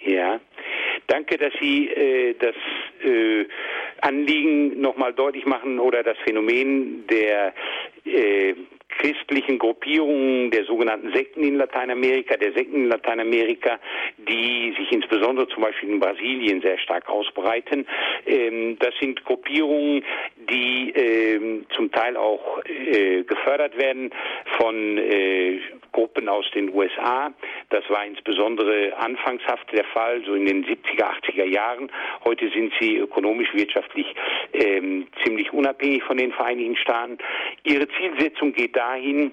Ja, 0.00 0.40
danke, 1.06 1.36
dass 1.38 1.52
Sie 1.60 1.88
äh, 1.88 2.34
das 2.38 2.54
äh, 3.04 3.46
Anliegen 4.00 4.80
nochmal 4.80 5.12
deutlich 5.12 5.44
machen 5.44 5.78
oder 5.78 6.02
das 6.02 6.16
Phänomen 6.18 7.06
der 7.08 7.52
äh, 8.04 8.54
christlichen 8.88 9.58
Gruppierungen 9.58 10.50
der 10.50 10.64
sogenannten 10.64 11.12
Sekten 11.12 11.42
in 11.42 11.56
Lateinamerika, 11.56 12.36
der 12.36 12.52
Sekten 12.52 12.76
in 12.76 12.88
Lateinamerika, 12.88 13.78
die 14.16 14.74
sich 14.78 14.90
insbesondere 14.92 15.46
zum 15.48 15.62
Beispiel 15.62 15.90
in 15.90 16.00
Brasilien 16.00 16.60
sehr 16.62 16.78
stark 16.78 17.08
ausbreiten. 17.08 17.86
Ähm, 18.26 18.78
das 18.78 18.94
sind 19.00 19.24
Gruppierungen, 19.24 20.04
die 20.50 20.90
ähm, 20.90 21.66
zum 21.76 21.92
Teil 21.92 22.16
auch 22.16 22.60
äh, 22.64 23.22
gefördert 23.22 23.76
werden 23.76 24.10
von 24.56 24.98
äh, 24.98 25.60
Gruppen 25.92 26.28
aus 26.28 26.46
den 26.54 26.72
USA. 26.74 27.32
Das 27.70 27.82
war 27.90 28.04
insbesondere 28.04 28.96
anfangshaft 28.96 29.70
der 29.72 29.84
Fall, 29.84 30.22
so 30.24 30.34
in 30.34 30.46
den 30.46 30.64
70er, 30.64 31.04
80er 31.22 31.44
Jahren. 31.44 31.90
Heute 32.24 32.48
sind 32.50 32.72
sie 32.80 32.96
ökonomisch, 32.96 33.52
wirtschaftlich 33.52 34.06
ähm, 34.52 35.06
ziemlich 35.24 35.52
unabhängig 35.52 36.02
von 36.04 36.16
den 36.16 36.32
Vereinigten 36.32 36.76
Staaten. 36.76 37.18
Ihre 37.64 37.88
Zielsetzung 37.88 38.52
geht 38.52 38.76
dahin, 38.78 39.32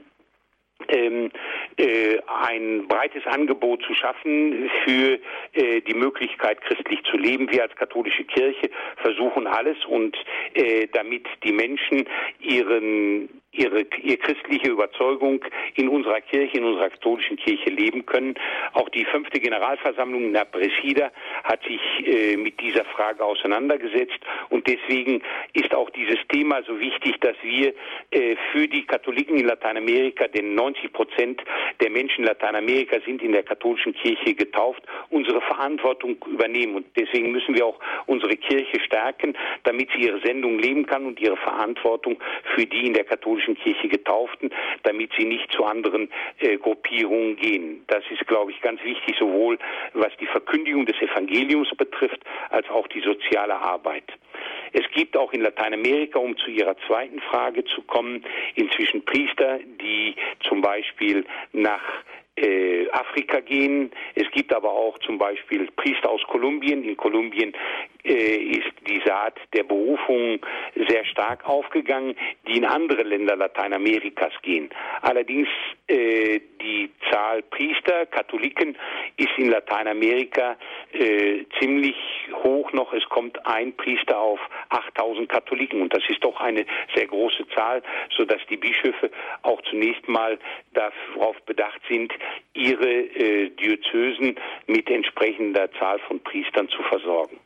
ähm, 0.90 1.32
äh, 1.78 2.18
ein 2.44 2.88
breites 2.88 3.26
Angebot 3.26 3.82
zu 3.84 3.94
schaffen 3.94 4.70
für 4.84 5.20
äh, 5.54 5.82
die 5.82 5.94
Möglichkeit, 5.94 6.62
christlich 6.62 7.02
zu 7.10 7.18
leben. 7.18 7.50
Wir 7.50 7.64
als 7.64 7.76
katholische 7.76 8.26
Kirche 8.26 8.70
versuchen 8.98 9.48
alles 9.48 9.78
und 9.86 10.18
äh, 10.54 10.88
damit 10.92 11.28
die 11.44 11.54
Menschen 11.54 12.06
ihren 12.40 13.30
ihre, 13.58 13.86
ihre 14.02 14.18
christliche 14.18 14.70
Überzeugung 14.70 15.44
in 15.76 15.90
unserer 15.90 16.22
Kirche, 16.22 16.58
in 16.58 16.64
unserer 16.64 16.90
katholischen 16.90 17.38
Kirche 17.38 17.70
leben 17.70 18.06
können. 18.06 18.36
Auch 18.74 18.90
die 18.90 19.06
fünfte 19.06 19.40
Generalversammlung 19.40 20.24
in 20.24 20.34
der 20.34 20.46
Presida 20.46 21.12
hat 21.44 21.64
sich 21.64 21.82
äh, 22.06 22.38
mit 22.38 22.60
dieser 22.60 22.86
Frage 22.86 23.24
auseinandergesetzt 23.24 24.20
und 24.50 24.68
deswegen 24.68 25.22
ist 25.54 25.74
auch 25.74 25.90
dieses 25.92 26.20
Thema 26.30 26.64
so 26.64 26.80
wichtig, 26.80 27.20
dass 27.22 27.36
wir 27.42 27.74
äh, 28.12 28.36
für 28.52 28.68
die 28.68 28.86
Katholiken 28.86 29.38
in 29.38 29.46
Lateinamerika, 29.46 30.28
denn 30.28 30.56
90 30.56 30.94
Prozent 30.94 31.42
der 31.80 31.90
Menschen 31.90 32.22
in 32.22 32.28
Lateinamerika 32.28 32.98
sind 33.06 33.22
in 33.22 33.32
der 33.32 33.44
katholischen 33.44 33.94
Kirche 33.94 34.34
getauft, 34.34 34.84
unsere 35.10 35.42
Verantwortung 35.42 36.18
übernehmen 36.28 36.76
und 36.76 36.86
deswegen 36.96 37.32
müssen 37.32 37.56
wir 37.56 37.66
auch 37.66 37.80
unsere 38.06 38.36
Kirche 38.36 38.80
stärken, 38.80 39.38
damit 39.64 39.90
sie 39.92 40.06
ihre 40.06 40.20
Sendung 40.22 40.60
leben 40.60 40.86
kann 40.86 41.06
und 41.06 41.20
ihre 41.20 41.38
Verantwortung 41.38 42.18
für 42.56 42.66
die 42.66 42.88
in 42.88 42.94
der 42.94 43.04
katholischen 43.04 43.45
katholischen 43.46 43.56
Kirche 43.56 43.88
Getauften, 43.88 44.50
damit 44.84 45.12
sie 45.18 45.26
nicht 45.26 45.52
zu 45.52 45.64
anderen 45.66 46.10
äh, 46.40 46.58
Gruppierungen 46.58 47.36
gehen. 47.36 47.84
Das 47.88 48.04
ist, 48.10 48.26
glaube 48.28 48.52
ich, 48.52 48.62
ganz 48.62 48.84
wichtig, 48.84 49.16
sowohl 49.20 49.58
was 49.94 50.12
die 50.20 50.26
Verkündigung 50.26 50.86
des 50.86 51.00
Evangeliums 51.02 51.70
betrifft, 51.78 52.22
als 52.50 52.70
auch 52.70 52.88
die 52.88 53.02
soziale 53.02 53.56
Arbeit. 53.56 54.06
Es 54.74 54.84
gibt 54.94 55.16
auch 55.16 55.32
in 55.34 55.42
Lateinamerika, 55.42 56.20
um 56.20 56.38
zu 56.38 56.50
Ihrer 56.50 56.76
zweiten 56.88 57.20
Frage 57.22 57.64
zu 57.66 57.82
kommen, 57.84 58.26
inzwischen 58.56 59.04
Priester, 59.06 59.60
die 59.82 60.16
zum 60.42 60.62
Beispiel 60.62 61.26
nach 61.54 61.84
äh, 62.36 62.90
Afrika 62.92 63.40
gehen. 63.40 63.92
Es 64.16 64.30
gibt 64.32 64.54
aber 64.54 64.72
auch 64.72 64.98
zum 65.00 65.18
Beispiel 65.18 65.70
Priester 65.76 66.10
aus 66.10 66.22
Kolumbien. 66.28 66.84
In 66.84 66.98
Kolumbien 66.98 67.54
äh, 68.04 68.38
ist 68.38 68.72
die 68.88 69.02
Saat 69.06 69.36
der 69.54 69.64
Berufung 69.64 70.40
sehr 70.88 71.06
stark 71.06 71.48
aufgegangen, 71.48 72.16
die 72.48 72.58
in 72.58 72.66
andere 72.66 73.04
Länder 73.04 73.36
Lateinamerikas 73.36 74.34
gehen. 74.42 74.70
Allerdings 75.02 75.48
äh, 75.88 76.40
die 76.62 76.92
Zahl 77.12 77.42
Priester, 77.44 78.06
Katholiken, 78.08 78.78
ist 79.18 79.32
in 79.38 79.50
Lateinamerika 79.50 80.58
äh, 80.94 81.46
ziemlich 81.60 81.96
hoch 82.44 82.72
noch. 82.74 82.94
Es 82.94 83.08
kommt 83.10 83.46
ein 83.46 83.76
Priester 83.76 84.20
auf 84.20 84.40
8000 84.70 85.30
Katholiken 85.30 85.82
und 85.82 85.94
das 85.94 86.04
ist 86.10 86.24
doch 86.24 86.40
eine 86.40 86.66
sehr 86.96 87.08
große 87.08 87.48
Zahl, 87.50 87.82
sodass 88.16 88.42
die 88.50 88.58
Bischöfe 88.58 89.10
auch 89.44 89.62
zunächst 89.64 90.08
mal 90.08 90.38
darauf 90.74 91.42
bedacht 91.46 91.82
sind, 91.90 92.14
ihre 92.54 92.90
äh, 92.90 93.50
Diözesen 93.50 94.36
mit 94.68 94.90
entsprechender 94.90 95.72
Zahl 95.80 96.00
von 96.08 96.20
Priestern 96.22 96.70
zu 96.70 96.82
versorgen. 96.84 97.38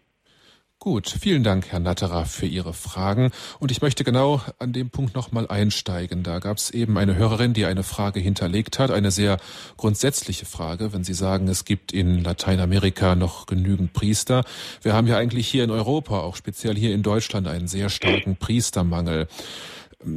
Gut, 0.81 1.09
vielen 1.09 1.43
Dank, 1.43 1.73
Herr 1.73 1.81
Natterer, 1.81 2.25
für 2.25 2.45
Ihre 2.45 2.71
Fragen. 2.71 3.31
Und 3.59 3.69
ich 3.69 3.81
möchte 3.81 4.05
genau 4.05 4.39
an 4.59 4.71
dem 4.71 4.89
Punkt 4.89 5.13
nochmal 5.13 5.45
einsteigen. 5.49 6.23
Da 6.23 6.39
gab 6.39 6.55
es 6.55 6.71
eben 6.71 6.97
eine 6.97 7.17
Hörerin, 7.17 7.51
die 7.51 7.65
eine 7.65 7.83
Frage 7.83 8.21
hinterlegt 8.21 8.79
hat, 8.79 8.89
eine 8.89 9.11
sehr 9.11 9.39
grundsätzliche 9.75 10.45
Frage, 10.45 10.93
wenn 10.93 11.03
Sie 11.03 11.13
sagen, 11.13 11.49
es 11.49 11.65
gibt 11.65 11.91
in 11.91 12.23
Lateinamerika 12.23 13.15
noch 13.15 13.45
genügend 13.45 13.91
Priester. 13.91 14.45
Wir 14.81 14.93
haben 14.93 15.07
ja 15.07 15.17
eigentlich 15.17 15.49
hier 15.49 15.65
in 15.65 15.71
Europa, 15.71 16.21
auch 16.21 16.37
speziell 16.37 16.75
hier 16.75 16.93
in 16.93 17.03
Deutschland, 17.03 17.49
einen 17.49 17.67
sehr 17.67 17.89
starken 17.89 18.37
Priestermangel. 18.37 19.27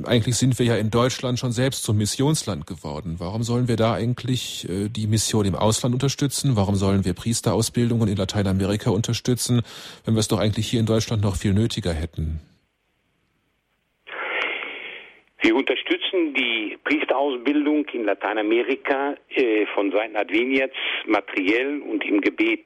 Eigentlich 0.06 0.36
sind 0.36 0.60
wir 0.60 0.66
ja 0.66 0.76
in 0.76 0.90
Deutschland 0.90 1.40
schon 1.40 1.50
selbst 1.50 1.82
zum 1.82 1.98
Missionsland 1.98 2.68
geworden. 2.68 3.16
Warum 3.18 3.42
sollen 3.42 3.66
wir 3.66 3.74
da 3.74 3.94
eigentlich 3.94 4.68
äh, 4.68 4.88
die 4.88 5.08
Mission 5.08 5.44
im 5.44 5.56
Ausland 5.56 5.92
unterstützen? 5.92 6.54
Warum 6.54 6.76
sollen 6.76 7.04
wir 7.04 7.14
Priesterausbildungen 7.14 8.08
in 8.08 8.16
Lateinamerika 8.16 8.90
unterstützen, 8.90 9.62
wenn 10.04 10.14
wir 10.14 10.20
es 10.20 10.28
doch 10.28 10.38
eigentlich 10.38 10.68
hier 10.68 10.78
in 10.78 10.86
Deutschland 10.86 11.22
noch 11.22 11.34
viel 11.34 11.52
nötiger 11.52 11.92
hätten? 11.92 12.40
Wir 15.40 15.56
unterstützen 15.56 16.32
die 16.34 16.78
Priesterausbildung 16.84 17.84
in 17.92 18.04
Lateinamerika 18.04 19.16
äh, 19.34 19.66
von 19.74 19.90
Seiten 19.90 20.14
Adveniats 20.14 20.76
materiell 21.06 21.82
und 21.82 22.04
im 22.04 22.20
Gebet. 22.20 22.64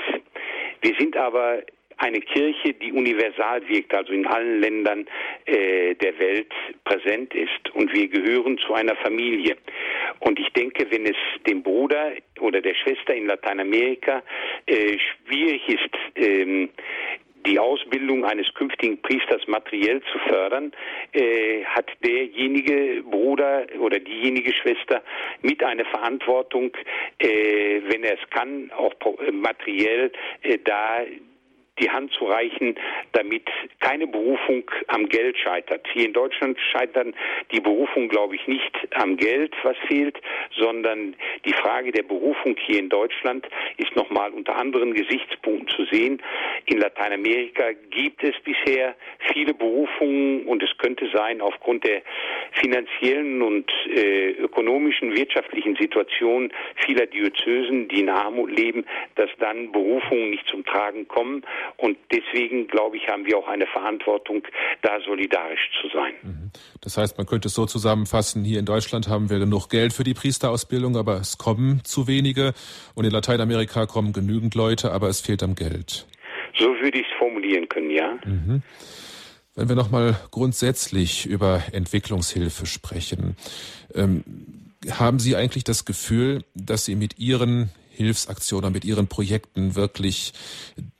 Wir 0.82 0.94
sind 0.98 1.16
aber 1.16 1.62
eine 1.98 2.20
Kirche, 2.20 2.74
die 2.74 2.92
universal 2.92 3.66
wirkt, 3.68 3.94
also 3.94 4.12
in 4.12 4.26
allen 4.26 4.60
Ländern 4.60 5.06
äh, 5.46 5.94
der 5.94 6.18
Welt 6.18 6.52
präsent 6.84 7.34
ist. 7.34 7.74
Und 7.74 7.92
wir 7.92 8.08
gehören 8.08 8.58
zu 8.58 8.74
einer 8.74 8.96
Familie. 8.96 9.56
Und 10.20 10.38
ich 10.38 10.48
denke, 10.50 10.86
wenn 10.90 11.06
es 11.06 11.16
dem 11.46 11.62
Bruder 11.62 12.12
oder 12.40 12.60
der 12.60 12.74
Schwester 12.74 13.14
in 13.14 13.26
Lateinamerika 13.26 14.22
äh, 14.66 14.98
schwierig 14.98 15.68
ist, 15.68 15.90
ähm, 16.16 16.68
die 17.46 17.58
Ausbildung 17.58 18.24
eines 18.24 18.52
künftigen 18.54 19.00
Priesters 19.00 19.46
materiell 19.46 20.02
zu 20.12 20.18
fördern, 20.28 20.72
äh, 21.12 21.64
hat 21.64 21.90
derjenige 22.04 23.02
Bruder 23.02 23.66
oder 23.78 24.00
diejenige 24.00 24.52
Schwester 24.52 25.02
mit 25.42 25.62
einer 25.62 25.84
Verantwortung, 25.84 26.72
äh, 27.18 27.80
wenn 27.86 28.02
er 28.04 28.14
es 28.14 28.30
kann, 28.30 28.70
auch 28.72 28.94
materiell 29.32 30.10
äh, 30.42 30.58
da 30.64 31.04
die 31.78 31.90
Hand 31.90 32.12
zu 32.12 32.24
reichen, 32.26 32.76
damit 33.12 33.48
keine 33.80 34.06
Berufung 34.06 34.64
am 34.88 35.08
Geld 35.08 35.36
scheitert. 35.38 35.86
Hier 35.92 36.06
in 36.06 36.12
Deutschland 36.12 36.58
scheitern 36.72 37.14
die 37.52 37.60
Berufung, 37.60 38.08
glaube 38.08 38.36
ich, 38.36 38.46
nicht 38.46 38.72
am 38.94 39.16
Geld, 39.16 39.54
was 39.62 39.76
fehlt, 39.86 40.16
sondern 40.56 41.14
die 41.44 41.52
Frage 41.52 41.92
der 41.92 42.02
Berufung 42.02 42.56
hier 42.66 42.78
in 42.78 42.88
Deutschland 42.88 43.46
ist 43.76 43.94
nochmal 43.96 44.30
unter 44.30 44.56
anderen 44.56 44.94
Gesichtspunkten 44.94 45.68
zu 45.68 45.84
sehen. 45.86 46.22
In 46.66 46.78
Lateinamerika 46.78 47.72
gibt 47.90 48.22
es 48.24 48.34
bisher 48.42 48.94
viele 49.32 49.54
Berufungen 49.54 50.46
und 50.46 50.62
es 50.62 50.76
könnte 50.78 51.08
sein, 51.12 51.40
aufgrund 51.40 51.84
der 51.84 52.02
finanziellen 52.52 53.42
und 53.42 53.70
äh, 53.94 54.30
ökonomischen, 54.32 55.16
wirtschaftlichen 55.16 55.76
Situation 55.76 56.52
vieler 56.86 57.06
Diözesen, 57.06 57.88
die 57.88 58.00
in 58.00 58.08
Armut 58.08 58.50
leben, 58.50 58.84
dass 59.16 59.30
dann 59.38 59.72
Berufungen 59.72 60.30
nicht 60.30 60.46
zum 60.48 60.64
Tragen 60.64 61.06
kommen. 61.08 61.42
Und 61.76 61.96
deswegen, 62.12 62.66
glaube 62.68 62.96
ich, 62.96 63.08
haben 63.08 63.26
wir 63.26 63.38
auch 63.38 63.48
eine 63.48 63.66
Verantwortung, 63.66 64.42
da 64.82 65.00
solidarisch 65.00 65.70
zu 65.80 65.88
sein. 65.88 66.14
Mhm. 66.22 66.50
Das 66.80 66.96
heißt, 66.96 67.18
man 67.18 67.26
könnte 67.26 67.48
es 67.48 67.54
so 67.54 67.66
zusammenfassen, 67.66 68.44
hier 68.44 68.58
in 68.58 68.64
Deutschland 68.64 69.08
haben 69.08 69.30
wir 69.30 69.38
genug 69.38 69.68
Geld 69.68 69.92
für 69.92 70.04
die 70.04 70.14
Priesterausbildung, 70.14 70.96
aber 70.96 71.16
es 71.16 71.38
kommen 71.38 71.82
zu 71.84 72.06
wenige. 72.06 72.54
Und 72.94 73.04
in 73.04 73.10
Lateinamerika 73.10 73.86
kommen 73.86 74.12
genügend 74.12 74.54
Leute, 74.54 74.92
aber 74.92 75.08
es 75.08 75.20
fehlt 75.20 75.42
am 75.42 75.54
Geld. 75.54 76.06
So 76.58 76.66
würde 76.80 77.00
ich 77.00 77.06
es 77.06 77.18
formulieren 77.18 77.68
können, 77.68 77.90
ja. 77.90 78.18
Mhm. 78.24 78.62
Wenn 79.54 79.68
wir 79.68 79.76
nochmal 79.76 80.16
grundsätzlich 80.30 81.26
über 81.26 81.62
Entwicklungshilfe 81.72 82.66
sprechen, 82.66 83.36
ähm, 83.94 84.22
haben 84.90 85.18
Sie 85.18 85.34
eigentlich 85.34 85.64
das 85.64 85.84
Gefühl, 85.84 86.44
dass 86.54 86.84
Sie 86.84 86.94
mit 86.94 87.18
Ihren 87.18 87.70
Hilfsaktionen, 87.96 88.72
mit 88.72 88.84
ihren 88.84 89.08
Projekten 89.08 89.74
wirklich 89.74 90.32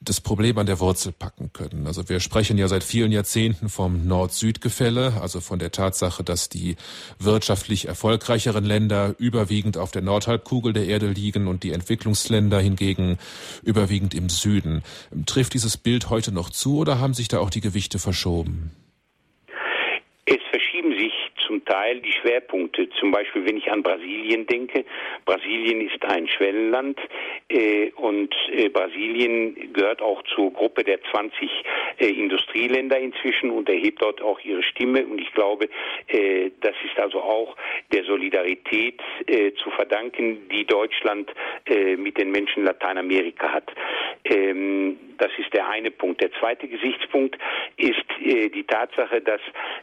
das 0.01 0.21
Problem 0.21 0.59
an 0.59 0.67
der 0.67 0.81
Wurzel 0.81 1.13
packen 1.13 1.53
können. 1.53 1.87
Also 1.87 2.09
wir 2.09 2.21
sprechen 2.21 2.59
ja 2.59 2.69
seit 2.69 2.85
vielen 2.85 3.13
Jahrzehnten 3.13 3.69
vom 3.69 4.07
Nord-Süd-Gefälle, 4.07 5.21
also 5.21 5.41
von 5.41 5.59
der 5.59 5.73
Tatsache, 5.73 6.25
dass 6.25 6.49
die 6.49 6.77
wirtschaftlich 7.19 7.89
erfolgreicheren 7.89 8.65
Länder 8.65 9.15
überwiegend 9.19 9.77
auf 9.77 9.91
der 9.91 10.03
Nordhalbkugel 10.03 10.73
der 10.73 10.87
Erde 10.87 11.09
liegen 11.09 11.49
und 11.49 11.63
die 11.63 11.73
Entwicklungsländer 11.73 12.61
hingegen 12.61 13.19
überwiegend 13.63 14.15
im 14.15 14.29
Süden. 14.29 14.83
Trifft 15.27 15.55
dieses 15.55 15.77
Bild 15.77 16.11
heute 16.11 16.33
noch 16.33 16.51
zu 16.51 16.79
oder 16.79 16.99
haben 16.99 17.15
sich 17.15 17.29
da 17.29 17.39
auch 17.39 17.51
die 17.51 17.61
Gewichte 17.61 17.99
verschoben? 17.99 18.71
Zum 21.57 21.65
Teil 21.65 22.01
die 22.01 22.13
Schwerpunkte. 22.13 22.89
Zum 23.01 23.11
Beispiel, 23.11 23.47
wenn 23.47 23.57
ich 23.57 23.71
an 23.71 23.83
Brasilien 23.83 24.47
denke. 24.47 24.85
Brasilien 25.25 25.81
ist 25.89 26.05
ein 26.05 26.29
Schwellenland 26.29 26.99
äh, 27.49 27.91
und 27.93 28.35
äh, 28.53 28.69
Brasilien 28.69 29.73
gehört 29.73 30.03
auch 30.03 30.23
zur 30.35 30.53
Gruppe 30.53 30.85
der 30.85 30.99
20 31.11 31.51
äh, 31.99 32.07
Industrieländer 32.07 32.99
inzwischen 32.99 33.51
und 33.51 33.69
erhebt 33.69 34.03
dort 34.03 34.21
auch 34.21 34.39
ihre 34.41 34.63
Stimme. 34.63 35.07
Und 35.07 35.21
ich 35.21 35.33
glaube, 35.33 35.69
äh, 36.09 36.51
das 36.61 36.75
ist 36.85 36.99
also 36.99 37.21
auch 37.21 37.57
der 37.93 38.05
Solidarität 38.05 39.01
äh, 39.27 39.53
zu 39.55 39.71
verdanken, 39.71 40.49
die 40.51 40.67
Deutschland 40.67 41.33
äh, 41.67 41.97
mit 41.97 42.19
den 42.19 42.31
Menschen 42.31 42.65
Lateinamerika 42.65 43.51
hat. 43.53 43.73
Ähm, 44.25 44.99
das 45.19 45.31
ist 45.39 45.53
der 45.55 45.69
eine 45.69 45.91
Punkt. 45.91 46.21
Der 46.21 46.33
zweite 46.33 46.69
Gesichtspunkt 46.69 47.39
ist 47.79 48.05
die 48.21 48.65
Tatsache, 48.65 49.23
dass 49.23 49.41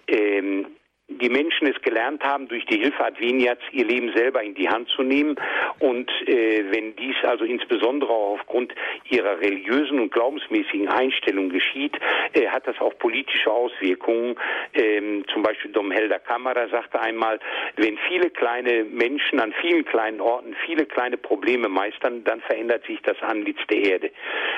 ähm, 0.07 0.67
die 1.09 1.29
Menschen 1.29 1.67
es 1.67 1.81
gelernt 1.81 2.23
haben, 2.23 2.47
durch 2.47 2.65
die 2.65 2.79
Hilfe 2.79 3.03
Adveniats 3.03 3.61
ihr 3.71 3.85
Leben 3.85 4.11
selber 4.15 4.41
in 4.41 4.55
die 4.55 4.69
Hand 4.69 4.87
zu 4.89 5.03
nehmen. 5.03 5.35
Und 5.79 6.09
äh, 6.27 6.63
wenn 6.71 6.95
dies 6.95 7.15
also 7.23 7.43
insbesondere 7.43 8.09
auch 8.09 8.39
aufgrund 8.39 8.73
ihrer 9.09 9.39
religiösen 9.39 9.99
und 9.99 10.11
glaubensmäßigen 10.11 10.87
Einstellung 10.87 11.49
geschieht, 11.49 11.97
äh, 12.33 12.47
hat 12.47 12.67
das 12.67 12.79
auch 12.79 12.97
politische 12.99 13.51
Auswirkungen. 13.51 14.35
Ähm, 14.73 15.25
zum 15.31 15.43
Beispiel 15.43 15.71
Dom 15.71 15.91
Helder 15.91 16.19
Kammerer 16.19 16.69
sagte 16.69 16.99
einmal, 17.01 17.39
wenn 17.75 17.97
viele 18.07 18.29
kleine 18.29 18.85
Menschen 18.85 19.39
an 19.39 19.53
vielen 19.61 19.83
kleinen 19.85 20.21
Orten 20.21 20.55
viele 20.65 20.85
kleine 20.85 21.17
Probleme 21.17 21.67
meistern, 21.67 22.23
dann 22.23 22.39
verändert 22.41 22.85
sich 22.85 23.01
das 23.01 23.21
Antlitz 23.21 23.59
der 23.69 23.79
Erde. 23.79 24.11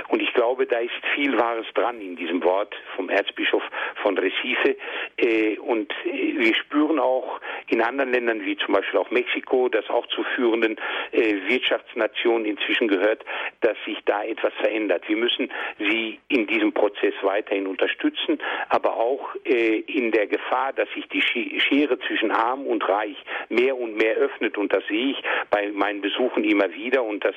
Und 0.09 0.21
ich 0.21 0.33
glaube, 0.33 0.67
da 0.67 0.77
ist 0.77 0.93
viel 1.15 1.37
Wahres 1.37 1.65
dran 1.73 1.99
in 2.01 2.15
diesem 2.15 2.43
Wort 2.43 2.75
vom 2.95 3.09
Erzbischof 3.09 3.63
von 4.03 4.17
Recife. 4.17 4.77
Äh, 5.17 5.57
und 5.57 5.91
äh, 6.05 6.34
wir 6.37 6.55
spüren 6.55 6.99
auch 6.99 7.39
in 7.67 7.81
anderen 7.81 8.11
Ländern 8.11 8.45
wie 8.45 8.57
zum 8.57 8.73
Beispiel 8.73 8.99
auch 8.99 9.09
Mexiko, 9.11 9.69
das 9.69 9.89
auch 9.89 10.05
zu 10.07 10.23
führenden 10.35 10.77
äh, 11.11 11.35
Wirtschaftsnationen 11.47 12.45
inzwischen 12.45 12.87
gehört, 12.87 13.23
dass 13.61 13.77
sich 13.85 13.97
da 14.05 14.23
etwas 14.23 14.53
verändert. 14.55 15.03
Wir 15.07 15.17
müssen 15.17 15.51
sie 15.79 16.19
in 16.27 16.47
diesem 16.47 16.73
Prozess 16.73 17.13
weiterhin 17.21 17.67
unterstützen, 17.67 18.39
aber 18.69 18.95
auch 18.97 19.35
äh, 19.45 19.79
in 19.79 20.11
der 20.11 20.27
Gefahr, 20.27 20.73
dass 20.73 20.89
sich 20.93 21.07
die 21.09 21.21
Schere 21.21 21.99
zwischen 21.99 22.31
Arm 22.31 22.65
und 22.67 22.87
Reich 22.87 23.17
mehr 23.49 23.77
und 23.77 23.97
mehr 23.97 24.15
öffnet. 24.15 24.57
Und 24.57 24.73
das 24.73 24.85
sehe 24.87 25.11
ich 25.11 25.23
bei 25.49 25.71
meinen 25.71 26.01
Besuchen 26.01 26.43
immer 26.43 26.71
wieder 26.73 27.03
und 27.03 27.23
das 27.23 27.35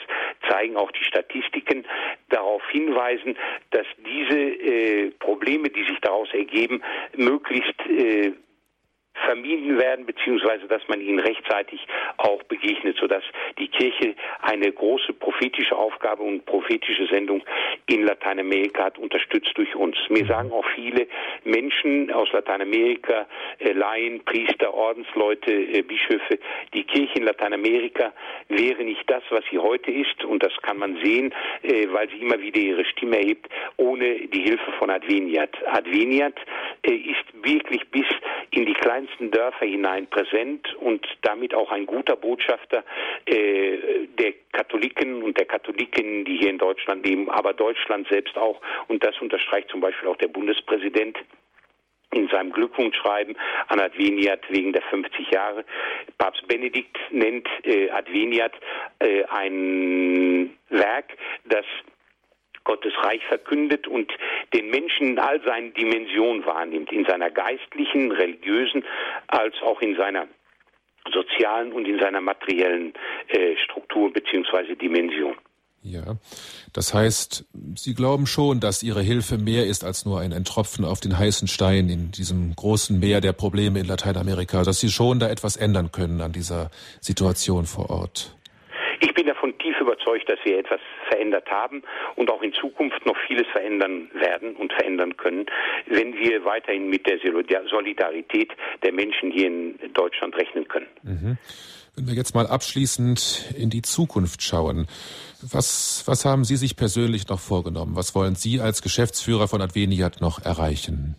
zeigen 0.48 0.76
auch 0.76 0.90
die 0.92 1.04
Statistiken, 1.04 1.84
darauf 2.28 2.62
hinweisen, 2.70 3.36
dass 3.70 3.86
diese 3.98 4.38
äh, 4.38 5.10
Probleme, 5.18 5.70
die 5.70 5.84
sich 5.84 5.98
daraus 6.00 6.32
ergeben, 6.32 6.82
möglichst 7.16 7.80
äh, 7.88 8.32
vermieden 9.24 9.78
werden, 9.78 10.06
beziehungsweise 10.06 10.66
dass 10.66 10.82
man 10.88 11.00
ihnen 11.00 11.20
rechtzeitig 11.20 11.86
auch 12.18 12.42
begegnet, 12.44 12.96
sodass 12.98 13.22
die 13.58 13.68
Kirche 13.68 14.14
eine 14.42 14.72
große 14.72 15.12
prophetische 15.12 15.76
Aufgabe 15.76 16.22
und 16.22 16.44
prophetische 16.46 17.06
Sendung 17.06 17.42
in 17.86 18.04
Lateinamerika 18.04 18.84
hat, 18.84 18.98
unterstützt 18.98 19.52
durch 19.56 19.74
uns. 19.74 19.96
Mir 20.08 20.26
sagen 20.26 20.52
auch 20.52 20.66
viele 20.74 21.06
Menschen 21.44 22.10
aus 22.12 22.30
Lateinamerika, 22.32 23.26
äh, 23.58 23.72
Laien, 23.72 24.24
Priester, 24.24 24.72
Ordensleute, 24.72 25.52
äh, 25.52 25.82
Bischöfe, 25.82 26.38
die 26.74 26.84
Kirche 26.84 27.18
in 27.18 27.24
Lateinamerika 27.24 28.12
wäre 28.48 28.82
nicht 28.84 29.08
das, 29.08 29.22
was 29.30 29.44
sie 29.50 29.58
heute 29.58 29.90
ist, 29.90 30.24
und 30.24 30.42
das 30.42 30.52
kann 30.62 30.78
man 30.78 30.98
sehen, 31.02 31.34
äh, 31.62 31.86
weil 31.90 32.08
sie 32.10 32.18
immer 32.18 32.40
wieder 32.40 32.58
ihre 32.60 32.84
Stimme 32.84 33.18
erhebt, 33.18 33.48
ohne 33.76 34.26
die 34.28 34.42
Hilfe 34.42 34.72
von 34.78 34.90
Adveniat. 34.90 35.50
Adveniat 35.66 36.34
ist 36.82 37.44
wirklich 37.44 37.86
bis 37.90 38.06
in 38.50 38.66
die 38.66 38.74
kleinsten 38.74 39.07
Dörfer 39.30 39.66
hinein 39.66 40.06
präsent 40.06 40.74
und 40.76 41.06
damit 41.22 41.54
auch 41.54 41.70
ein 41.70 41.86
guter 41.86 42.16
Botschafter 42.16 42.84
äh, 43.26 44.06
der 44.18 44.34
Katholiken 44.52 45.22
und 45.22 45.38
der 45.38 45.46
Katholiken, 45.46 46.24
die 46.24 46.38
hier 46.38 46.50
in 46.50 46.58
Deutschland 46.58 47.06
leben, 47.06 47.30
aber 47.30 47.52
Deutschland 47.52 48.08
selbst 48.08 48.36
auch. 48.36 48.60
Und 48.88 49.04
das 49.04 49.18
unterstreicht 49.20 49.70
zum 49.70 49.80
Beispiel 49.80 50.08
auch 50.08 50.16
der 50.16 50.28
Bundespräsident 50.28 51.18
in 52.12 52.28
seinem 52.28 52.52
Glückwunschschreiben 52.52 53.36
an 53.68 53.80
Adveniat 53.80 54.40
wegen 54.48 54.72
der 54.72 54.82
50 54.82 55.30
Jahre. 55.30 55.64
Papst 56.16 56.46
Benedikt 56.48 56.96
nennt 57.10 57.46
äh, 57.64 57.90
Adveniat 57.90 58.52
äh, 58.98 59.24
ein 59.24 60.56
Werk, 60.70 61.16
das 61.44 61.66
Gottes 62.68 62.92
Reich 63.02 63.24
verkündet 63.24 63.88
und 63.88 64.12
den 64.52 64.68
Menschen 64.68 65.08
in 65.08 65.18
all 65.18 65.42
seinen 65.42 65.72
Dimensionen 65.72 66.44
wahrnimmt, 66.44 66.92
in 66.92 67.06
seiner 67.06 67.30
geistlichen, 67.30 68.12
religiösen, 68.12 68.84
als 69.28 69.54
auch 69.62 69.80
in 69.80 69.96
seiner 69.96 70.28
sozialen 71.10 71.72
und 71.72 71.88
in 71.88 71.98
seiner 71.98 72.20
materiellen 72.20 72.92
äh, 73.28 73.56
Struktur 73.64 74.12
bzw. 74.12 74.74
Dimension. 74.74 75.34
Ja, 75.82 76.16
das 76.74 76.92
heißt, 76.92 77.46
Sie 77.76 77.94
glauben 77.94 78.26
schon, 78.26 78.60
dass 78.60 78.82
Ihre 78.82 79.00
Hilfe 79.00 79.38
mehr 79.38 79.64
ist 79.64 79.82
als 79.84 80.04
nur 80.04 80.20
ein 80.20 80.44
Tropfen 80.44 80.84
auf 80.84 81.00
den 81.00 81.16
heißen 81.16 81.48
Stein 81.48 81.88
in 81.88 82.10
diesem 82.10 82.54
großen 82.54 82.98
Meer 82.98 83.22
der 83.22 83.32
Probleme 83.32 83.80
in 83.80 83.86
Lateinamerika, 83.86 84.64
dass 84.64 84.80
Sie 84.80 84.90
schon 84.90 85.20
da 85.20 85.30
etwas 85.30 85.56
ändern 85.56 85.90
können 85.90 86.20
an 86.20 86.32
dieser 86.32 86.70
Situation 87.00 87.64
vor 87.64 87.88
Ort. 87.88 88.37
Ich 89.00 89.14
bin 89.14 89.26
davon 89.26 89.56
tief 89.58 89.78
überzeugt, 89.80 90.28
dass 90.28 90.38
wir 90.44 90.58
etwas 90.58 90.80
verändert 91.08 91.48
haben 91.50 91.82
und 92.16 92.30
auch 92.30 92.42
in 92.42 92.52
Zukunft 92.52 93.04
noch 93.06 93.16
vieles 93.26 93.46
verändern 93.48 94.10
werden 94.14 94.56
und 94.56 94.72
verändern 94.72 95.16
können, 95.16 95.46
wenn 95.86 96.16
wir 96.18 96.44
weiterhin 96.44 96.88
mit 96.88 97.06
der 97.06 97.18
Solidarität 97.18 98.52
der 98.82 98.92
Menschen 98.92 99.30
hier 99.30 99.46
in 99.46 99.78
Deutschland 99.94 100.36
rechnen 100.36 100.66
können. 100.66 100.88
Mhm. 101.02 101.38
Wenn 101.96 102.06
wir 102.06 102.14
jetzt 102.14 102.34
mal 102.34 102.46
abschließend 102.46 103.54
in 103.58 103.70
die 103.70 103.82
Zukunft 103.82 104.42
schauen, 104.42 104.86
was, 105.42 106.04
was 106.06 106.24
haben 106.24 106.44
Sie 106.44 106.56
sich 106.56 106.76
persönlich 106.76 107.28
noch 107.28 107.40
vorgenommen? 107.40 107.96
Was 107.96 108.14
wollen 108.14 108.34
Sie 108.36 108.60
als 108.60 108.82
Geschäftsführer 108.82 109.48
von 109.48 109.60
Adveniat 109.60 110.20
noch 110.20 110.44
erreichen? 110.44 111.16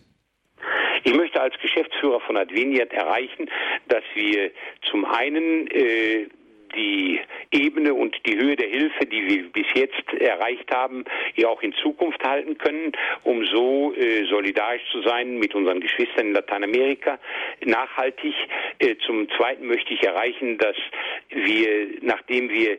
Ich 1.04 1.14
möchte 1.14 1.40
als 1.40 1.54
Geschäftsführer 1.60 2.20
von 2.20 2.36
Adveniat 2.36 2.92
erreichen, 2.92 3.50
dass 3.88 4.04
wir 4.14 4.50
zum 4.90 5.04
einen 5.04 5.66
äh, 5.68 6.28
die 6.74 7.20
Ebene 7.50 7.94
und 7.94 8.16
die 8.26 8.36
Höhe 8.36 8.56
der 8.56 8.68
Hilfe, 8.68 9.06
die 9.06 9.26
wir 9.26 9.52
bis 9.52 9.66
jetzt 9.74 10.12
erreicht 10.20 10.70
haben, 10.72 11.04
ja 11.36 11.48
auch 11.48 11.62
in 11.62 11.72
Zukunft 11.74 12.22
halten 12.24 12.58
können, 12.58 12.92
um 13.24 13.44
so 13.46 13.94
äh, 13.94 14.24
solidarisch 14.26 14.82
zu 14.92 15.02
sein 15.02 15.38
mit 15.38 15.54
unseren 15.54 15.80
Geschwistern 15.80 16.28
in 16.28 16.32
Lateinamerika. 16.32 17.18
Nachhaltig. 17.64 18.34
Äh, 18.78 18.96
zum 19.06 19.28
Zweiten 19.36 19.66
möchte 19.66 19.94
ich 19.94 20.02
erreichen, 20.02 20.58
dass 20.58 20.76
wir, 21.30 21.88
nachdem 22.00 22.50
wir 22.50 22.78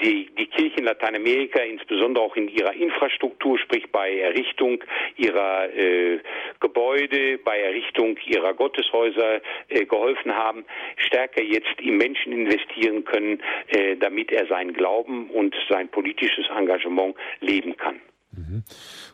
die, 0.00 0.28
die 0.38 0.46
Kirche 0.46 0.78
in 0.78 0.84
Lateinamerika, 0.84 1.60
insbesondere 1.60 2.24
auch 2.24 2.36
in 2.36 2.48
ihrer 2.48 2.72
Infrastruktur, 2.74 3.58
sprich 3.58 3.84
bei 3.90 4.18
Errichtung 4.18 4.82
ihrer 5.16 5.72
äh, 5.74 6.18
Gebäude, 6.60 7.38
bei 7.38 7.58
Errichtung 7.58 8.16
ihrer 8.26 8.54
Gotteshäuser 8.54 9.40
äh, 9.68 9.84
geholfen 9.84 10.34
haben, 10.34 10.64
stärker 10.96 11.42
jetzt 11.42 11.80
im 11.80 11.96
Menschen 11.96 12.32
investieren 12.32 13.04
können, 13.04 13.25
äh, 13.68 13.96
damit 13.96 14.32
er 14.32 14.46
seinen 14.46 14.72
Glauben 14.72 15.30
und 15.30 15.54
sein 15.68 15.88
politisches 15.88 16.46
Engagement 16.56 17.16
leben 17.40 17.76
kann. 17.76 18.00
Mhm. 18.36 18.64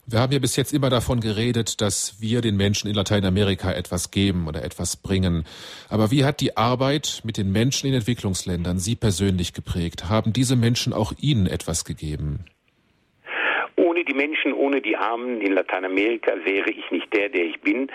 Wir 0.06 0.18
haben 0.18 0.32
ja 0.32 0.38
bis 0.38 0.56
jetzt 0.56 0.72
immer 0.72 0.90
davon 0.90 1.20
geredet, 1.20 1.80
dass 1.80 2.20
wir 2.20 2.40
den 2.40 2.56
Menschen 2.56 2.88
in 2.88 2.94
Lateinamerika 2.94 3.72
etwas 3.72 4.10
geben 4.10 4.48
oder 4.48 4.64
etwas 4.64 4.96
bringen. 4.96 5.44
Aber 5.88 6.10
wie 6.10 6.24
hat 6.24 6.40
die 6.40 6.56
Arbeit 6.56 7.20
mit 7.24 7.36
den 7.36 7.52
Menschen 7.52 7.86
in 7.86 7.94
Entwicklungsländern 7.94 8.78
Sie 8.78 8.96
persönlich 8.96 9.52
geprägt? 9.52 10.08
Haben 10.08 10.32
diese 10.32 10.56
Menschen 10.56 10.92
auch 10.92 11.12
Ihnen 11.20 11.46
etwas 11.46 11.84
gegeben? 11.84 12.44
Ohne 14.02 14.14
die 14.14 14.26
Menschen, 14.26 14.52
ohne 14.52 14.80
die 14.80 14.96
Armen 14.96 15.40
in 15.40 15.52
Lateinamerika 15.52 16.32
wäre 16.44 16.70
ich 16.70 16.90
nicht 16.90 17.14
der, 17.14 17.28
der 17.28 17.44
ich 17.44 17.60
bin. 17.60 17.88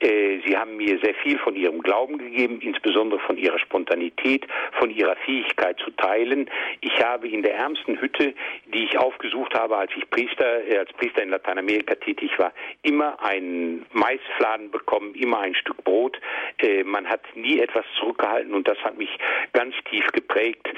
Äh, 0.00 0.40
sie 0.44 0.58
haben 0.58 0.76
mir 0.76 0.98
sehr 1.02 1.14
viel 1.14 1.38
von 1.38 1.56
ihrem 1.56 1.80
Glauben 1.80 2.18
gegeben, 2.18 2.60
insbesondere 2.60 3.18
von 3.20 3.38
ihrer 3.38 3.58
Spontanität, 3.58 4.46
von 4.78 4.90
ihrer 4.90 5.16
Fähigkeit 5.24 5.78
zu 5.78 5.90
teilen. 5.92 6.50
Ich 6.82 7.02
habe 7.02 7.28
in 7.28 7.42
der 7.42 7.54
ärmsten 7.54 7.98
Hütte, 7.98 8.34
die 8.66 8.84
ich 8.84 8.98
aufgesucht 8.98 9.54
habe, 9.54 9.78
als 9.78 9.90
ich 9.96 10.10
Priester, 10.10 10.68
äh, 10.68 10.76
als 10.76 10.92
Priester 10.92 11.22
in 11.22 11.30
Lateinamerika 11.30 11.94
tätig 11.94 12.38
war, 12.38 12.52
immer 12.82 13.22
einen 13.22 13.86
Maisfladen 13.92 14.70
bekommen, 14.70 15.14
immer 15.14 15.40
ein 15.40 15.54
Stück 15.54 15.82
Brot. 15.82 16.20
Äh, 16.58 16.84
man 16.84 17.08
hat 17.08 17.22
nie 17.36 17.58
etwas 17.58 17.86
zurückgehalten 17.98 18.52
und 18.52 18.68
das 18.68 18.76
hat 18.84 18.98
mich 18.98 19.16
ganz 19.54 19.74
tief 19.90 20.06
geprägt 20.12 20.68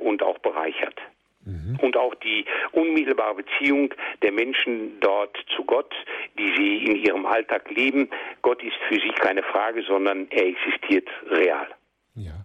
und 0.00 0.22
auch 0.22 0.38
bereichert. 0.38 0.98
Mhm. 1.44 1.78
Und 1.80 1.96
auch 1.96 2.14
die 2.16 2.44
unmittelbare 2.72 3.36
Beziehung 3.36 3.92
der 4.22 4.32
Menschen 4.32 5.00
dort 5.00 5.36
zu 5.56 5.64
Gott, 5.64 5.92
die 6.38 6.52
sie 6.56 6.84
in 6.84 6.96
ihrem 6.96 7.26
Alltag 7.26 7.70
leben. 7.70 8.08
Gott 8.42 8.62
ist 8.62 8.76
für 8.88 8.94
sie 8.94 9.12
keine 9.20 9.42
Frage, 9.42 9.82
sondern 9.82 10.28
er 10.30 10.46
existiert 10.46 11.08
real. 11.30 11.68
Ja. 12.14 12.44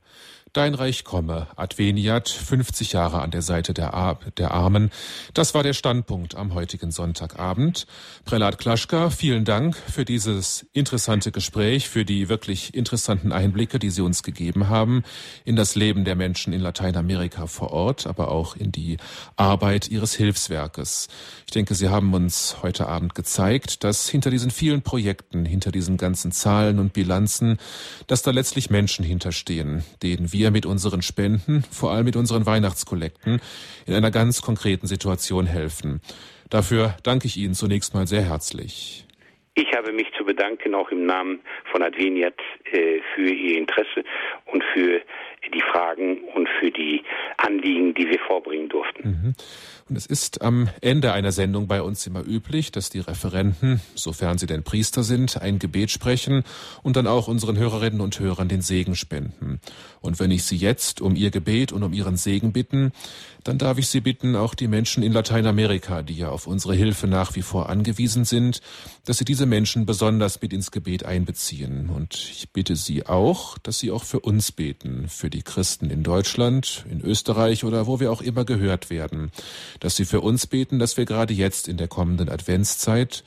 Dein 0.58 0.74
Reich 0.74 1.04
komme, 1.04 1.46
Adveniat, 1.56 2.30
50 2.30 2.94
Jahre 2.94 3.22
an 3.22 3.30
der 3.30 3.44
Seite 3.44 3.76
der, 3.76 3.94
Ar 3.94 4.18
der 4.38 4.56
Armen. 4.56 4.90
Das 5.36 5.54
war 5.54 5.62
der 5.62 5.74
Standpunkt 5.74 6.34
am 6.34 6.56
heutigen 6.56 6.90
Sonntagabend. 6.90 7.86
Prälat 8.26 8.58
Klaschka, 8.58 9.12
vielen 9.12 9.46
Dank 9.46 9.78
für 9.78 10.04
dieses 10.04 10.66
interessante 10.74 11.32
Gespräch, 11.32 11.88
für 11.90 12.06
die 12.06 12.28
wirklich 12.28 12.74
interessanten 12.74 13.32
Einblicke, 13.32 13.78
die 13.78 13.92
Sie 13.92 14.02
uns 14.02 14.24
gegeben 14.24 14.68
haben 14.68 15.04
in 15.46 15.56
das 15.56 15.76
Leben 15.76 16.06
der 16.06 16.16
Menschen 16.16 16.54
in 16.54 16.62
Lateinamerika 16.62 17.46
vor 17.46 17.72
Ort, 17.72 18.08
aber 18.08 18.32
auch 18.32 18.56
in 18.56 18.72
die 18.72 18.98
Arbeit 19.36 19.90
Ihres 19.90 20.16
Hilfswerkes. 20.16 21.08
Ich 21.46 21.52
denke, 21.52 21.76
Sie 21.76 21.90
haben 21.90 22.12
uns 22.16 22.64
heute 22.64 22.88
Abend 22.88 23.14
gezeigt, 23.14 23.84
dass 23.84 24.10
hinter 24.10 24.32
diesen 24.32 24.50
vielen 24.50 24.82
Projekten, 24.82 25.46
hinter 25.46 25.72
diesen 25.72 25.98
ganzen 25.98 26.32
Zahlen 26.32 26.80
und 26.80 26.94
Bilanzen, 26.94 27.60
dass 28.08 28.24
da 28.24 28.32
letztlich 28.32 28.72
Menschen 28.72 29.06
hinterstehen, 29.06 29.84
denen 30.02 30.34
wir 30.34 30.47
wir 30.48 30.52
mit 30.52 30.65
unseren 30.65 31.02
Spenden, 31.02 31.64
vor 31.72 31.91
allem 31.91 32.06
mit 32.06 32.15
unseren 32.15 32.45
Weihnachtskollekten, 32.45 33.41
in 33.86 33.94
einer 33.94 34.11
ganz 34.11 34.41
konkreten 34.41 34.88
Situation 34.88 35.45
helfen. 35.45 36.02
Dafür 36.49 36.95
danke 37.03 37.28
ich 37.28 37.38
Ihnen 37.38 37.53
zunächst 37.53 37.94
mal 37.94 38.07
sehr 38.07 38.22
herzlich. 38.22 39.06
Ich 39.56 39.68
habe 39.76 39.91
mich 39.91 40.07
zu 40.18 40.24
bedanken, 40.24 40.76
auch 40.76 40.90
im 40.90 41.06
Namen 41.06 41.40
von 41.72 41.82
Adveniat, 41.82 42.36
äh, 42.72 42.99
für 43.15 43.30
Ihr 43.30 43.57
Interesse 43.57 44.03
und 44.45 44.64
für 44.74 45.02
die 45.53 45.61
Fragen 45.72 46.24
und 46.36 46.48
für 46.60 46.72
die 46.72 47.02
Anliegen, 47.38 47.94
die 47.94 48.10
wir 48.10 48.19
vorbringen 48.19 48.69
durften. 48.69 49.03
Mhm. 49.03 49.34
Und 49.90 49.96
es 49.96 50.06
ist 50.06 50.42
am 50.42 50.70
Ende 50.82 51.14
einer 51.14 51.32
Sendung 51.32 51.68
bei 51.68 51.82
uns 51.82 52.06
immer 52.06 52.26
üblich, 52.26 52.72
dass 52.72 52.90
die 52.90 53.00
Referenten, 53.00 53.80
sofern 53.96 54.38
sie 54.38 54.46
denn 54.46 54.64
Priester 54.64 55.02
sind, 55.04 55.38
ein 55.42 55.60
Gebet 55.60 55.92
sprechen 55.92 56.44
und 56.84 56.98
dann 56.98 57.08
auch 57.08 57.30
unseren 57.30 57.58
Hörerinnen 57.58 58.02
und 58.02 58.20
Hörern 58.20 58.50
den 58.50 58.62
Segen 58.62 58.96
spenden. 58.96 59.62
Und 60.02 60.20
wenn 60.20 60.32
ich 60.32 60.44
Sie 60.44 60.58
jetzt 60.58 61.02
um 61.02 61.16
Ihr 61.16 61.32
Gebet 61.32 61.72
und 61.72 61.84
um 61.84 61.94
Ihren 61.94 62.18
Segen 62.18 62.52
bitten, 62.52 62.92
dann 63.44 63.58
darf 63.58 63.78
ich 63.78 63.88
Sie 63.88 64.02
bitten, 64.02 64.36
auch 64.36 64.56
die 64.56 64.68
Menschen 64.68 65.04
in 65.04 65.14
Lateinamerika, 65.14 66.02
die 66.02 66.16
ja 66.16 66.30
auf 66.30 66.48
unsere 66.48 66.76
Hilfe 66.76 67.08
nach 67.08 67.36
wie 67.36 67.42
vor 67.42 67.70
angewiesen 67.70 68.26
sind, 68.26 68.62
dass 69.06 69.20
Sie 69.20 69.26
diese 69.26 69.46
Menschen 69.46 69.86
besonders 69.86 70.42
mit 70.42 70.52
ins 70.52 70.72
Gebet 70.72 71.06
einbeziehen. 71.06 71.90
Und 71.90 72.14
ich 72.14 72.50
bitte 72.52 72.76
Sie 72.76 73.06
auch, 73.06 73.58
dass 73.58 73.80
Sie 73.80 73.92
auch 73.92 74.04
für 74.04 74.20
uns 74.20 74.52
beten, 74.52 75.08
für 75.08 75.30
die 75.30 75.44
Christen 75.44 75.90
in 75.90 76.04
Deutschland, 76.04 76.86
in 76.90 77.02
Österreich 77.02 77.64
oder 77.64 77.88
wo 77.88 78.02
wir 78.02 78.12
auch 78.12 78.22
immer 78.22 78.44
gehört 78.44 78.90
werden 78.90 79.32
dass 79.80 79.95
Sie 79.95 80.06
für 80.06 80.22
uns 80.22 80.48
beten, 80.48 80.80
dass 80.80 80.98
wir 80.98 81.06
gerade 81.06 81.34
jetzt 81.34 81.68
in 81.68 81.78
der 81.78 81.88
kommenden 81.88 82.30
Adventszeit, 82.30 83.24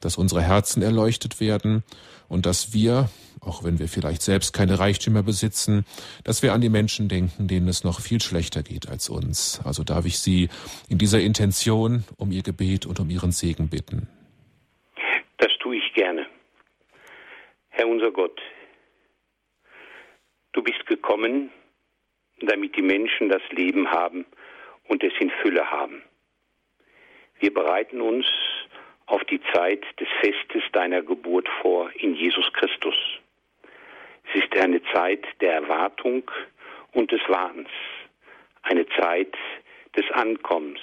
dass 0.00 0.16
unsere 0.16 0.42
Herzen 0.42 0.82
erleuchtet 0.82 1.40
werden 1.40 1.84
und 2.28 2.46
dass 2.46 2.72
wir, 2.72 3.10
auch 3.40 3.64
wenn 3.64 3.78
wir 3.78 3.88
vielleicht 3.88 4.22
selbst 4.22 4.52
keine 4.52 4.78
Reichtümer 4.78 5.22
besitzen, 5.22 5.84
dass 6.24 6.42
wir 6.42 6.52
an 6.52 6.60
die 6.60 6.68
Menschen 6.68 7.08
denken, 7.08 7.48
denen 7.48 7.68
es 7.68 7.84
noch 7.84 8.00
viel 8.00 8.20
schlechter 8.20 8.62
geht 8.62 8.88
als 8.88 9.08
uns. 9.08 9.60
Also 9.64 9.84
darf 9.84 10.06
ich 10.06 10.18
Sie 10.18 10.48
in 10.88 10.98
dieser 10.98 11.20
Intention 11.20 12.04
um 12.16 12.32
Ihr 12.32 12.42
Gebet 12.42 12.86
und 12.86 13.00
um 13.00 13.10
Ihren 13.10 13.32
Segen 13.32 13.68
bitten. 13.68 14.08
Das 15.38 15.50
tue 15.60 15.76
ich 15.76 15.92
gerne. 15.94 16.26
Herr 17.70 17.88
unser 17.88 18.10
Gott, 18.10 18.40
du 20.52 20.62
bist 20.62 20.86
gekommen, 20.86 21.50
damit 22.40 22.76
die 22.76 22.82
Menschen 22.82 23.28
das 23.28 23.42
Leben 23.50 23.88
haben, 23.88 24.24
und 24.90 25.04
es 25.04 25.12
in 25.20 25.30
Fülle 25.30 25.70
haben. 25.70 26.02
Wir 27.38 27.54
bereiten 27.54 28.00
uns 28.00 28.26
auf 29.06 29.22
die 29.24 29.40
Zeit 29.54 29.84
des 30.00 30.08
Festes 30.20 30.64
deiner 30.72 31.00
Geburt 31.00 31.48
vor 31.62 31.90
in 31.94 32.16
Jesus 32.16 32.52
Christus. 32.52 32.96
Es 34.28 34.42
ist 34.42 34.56
eine 34.58 34.82
Zeit 34.92 35.24
der 35.40 35.54
Erwartung 35.54 36.28
und 36.92 37.12
des 37.12 37.20
Wartens, 37.28 37.68
eine 38.62 38.84
Zeit 39.00 39.32
des 39.96 40.10
Ankommens. 40.10 40.80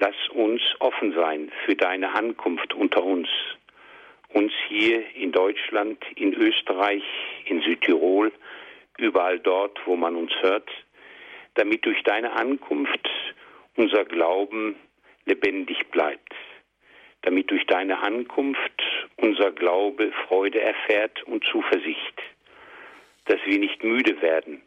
Lass 0.00 0.16
uns 0.30 0.60
offen 0.80 1.14
sein 1.14 1.52
für 1.64 1.76
deine 1.76 2.12
Ankunft 2.12 2.74
unter 2.74 3.04
uns, 3.04 3.28
uns 4.30 4.52
hier 4.68 5.14
in 5.14 5.30
Deutschland, 5.30 6.02
in 6.16 6.34
Österreich, 6.34 7.04
in 7.44 7.62
Südtirol, 7.62 8.32
überall 8.98 9.38
dort, 9.38 9.78
wo 9.86 9.94
man 9.94 10.16
uns 10.16 10.32
hört, 10.40 10.68
damit 11.54 11.84
durch 11.84 12.02
deine 12.04 12.32
Ankunft 12.32 13.08
unser 13.76 14.04
Glauben 14.04 14.76
lebendig 15.24 15.90
bleibt, 15.90 16.34
damit 17.22 17.50
durch 17.50 17.66
deine 17.66 18.00
Ankunft 18.02 18.82
unser 19.16 19.50
Glaube 19.52 20.12
Freude 20.26 20.60
erfährt 20.60 21.22
und 21.24 21.44
Zuversicht, 21.44 22.22
dass 23.26 23.38
wir 23.44 23.58
nicht 23.58 23.84
müde 23.84 24.20
werden, 24.22 24.62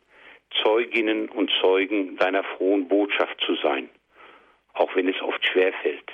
Zeuginnen 0.61 1.29
und 1.29 1.51
Zeugen 1.61 2.15
deiner 2.17 2.43
frohen 2.43 2.87
Botschaft 2.87 3.39
zu 3.41 3.55
sein, 3.55 3.89
auch 4.73 4.95
wenn 4.95 5.09
es 5.09 5.19
oft 5.21 5.43
schwerfällt, 5.45 6.11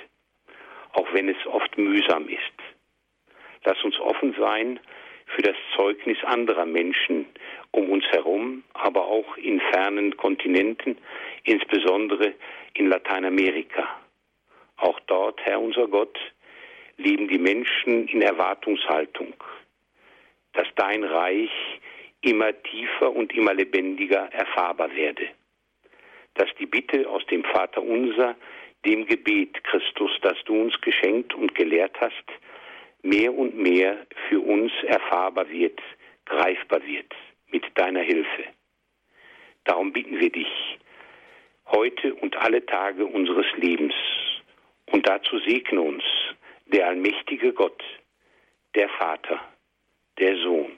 auch 0.92 1.12
wenn 1.12 1.28
es 1.28 1.46
oft 1.46 1.76
mühsam 1.76 2.28
ist. 2.28 2.40
Lass 3.64 3.82
uns 3.84 3.98
offen 4.00 4.34
sein 4.38 4.80
für 5.34 5.42
das 5.42 5.56
Zeugnis 5.76 6.18
anderer 6.24 6.66
Menschen 6.66 7.26
um 7.70 7.90
uns 7.90 8.04
herum, 8.06 8.64
aber 8.74 9.06
auch 9.06 9.36
in 9.36 9.60
fernen 9.72 10.16
Kontinenten, 10.16 10.98
insbesondere 11.44 12.34
in 12.74 12.86
Lateinamerika. 12.86 14.00
Auch 14.76 14.98
dort, 15.06 15.40
Herr 15.44 15.60
unser 15.60 15.86
Gott, 15.86 16.18
leben 16.96 17.28
die 17.28 17.38
Menschen 17.38 18.08
in 18.08 18.22
Erwartungshaltung, 18.22 19.34
dass 20.52 20.66
dein 20.76 21.04
Reich 21.04 21.50
immer 22.22 22.52
tiefer 22.62 23.12
und 23.12 23.32
immer 23.34 23.54
lebendiger 23.54 24.28
erfahrbar 24.32 24.94
werde, 24.94 25.28
dass 26.34 26.48
die 26.58 26.66
Bitte 26.66 27.08
aus 27.08 27.24
dem 27.26 27.44
Vater 27.44 27.82
unser, 27.82 28.36
dem 28.84 29.06
Gebet 29.06 29.62
Christus, 29.64 30.10
das 30.22 30.36
du 30.44 30.60
uns 30.60 30.78
geschenkt 30.80 31.34
und 31.34 31.54
gelehrt 31.54 31.96
hast, 32.00 32.24
mehr 33.02 33.34
und 33.34 33.56
mehr 33.56 34.06
für 34.28 34.40
uns 34.40 34.72
erfahrbar 34.86 35.48
wird, 35.48 35.80
greifbar 36.26 36.84
wird 36.84 37.12
mit 37.50 37.64
deiner 37.74 38.02
Hilfe. 38.02 38.44
Darum 39.64 39.92
bitten 39.92 40.18
wir 40.18 40.30
dich, 40.30 40.78
heute 41.66 42.14
und 42.14 42.36
alle 42.36 42.64
Tage 42.66 43.06
unseres 43.06 43.46
Lebens, 43.56 43.94
und 44.86 45.06
dazu 45.06 45.38
segne 45.46 45.80
uns 45.80 46.02
der 46.66 46.88
allmächtige 46.88 47.52
Gott, 47.52 47.82
der 48.74 48.88
Vater, 48.88 49.40
der 50.18 50.36
Sohn 50.38 50.72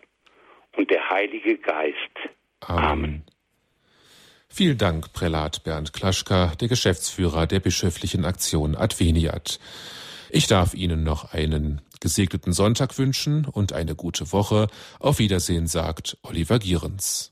und 0.76 0.90
der 0.90 1.08
Heilige 1.08 1.58
Geist. 1.58 1.96
Amen. 2.60 2.84
Amen. 2.84 3.22
Vielen 4.48 4.76
Dank, 4.76 5.14
Prälat 5.14 5.64
Bernd 5.64 5.94
Klaschka, 5.94 6.52
der 6.60 6.68
Geschäftsführer 6.68 7.46
der 7.46 7.60
bischöflichen 7.60 8.26
Aktion 8.26 8.76
Adveniat. 8.76 9.58
Ich 10.28 10.46
darf 10.46 10.74
Ihnen 10.74 11.04
noch 11.04 11.32
einen 11.32 11.80
gesegneten 12.02 12.52
Sonntag 12.52 12.98
wünschen 12.98 13.46
und 13.46 13.72
eine 13.72 13.94
gute 13.94 14.32
Woche. 14.32 14.66
Auf 14.98 15.18
Wiedersehen 15.20 15.68
sagt 15.68 16.18
Oliver 16.22 16.58
Gierens. 16.58 17.31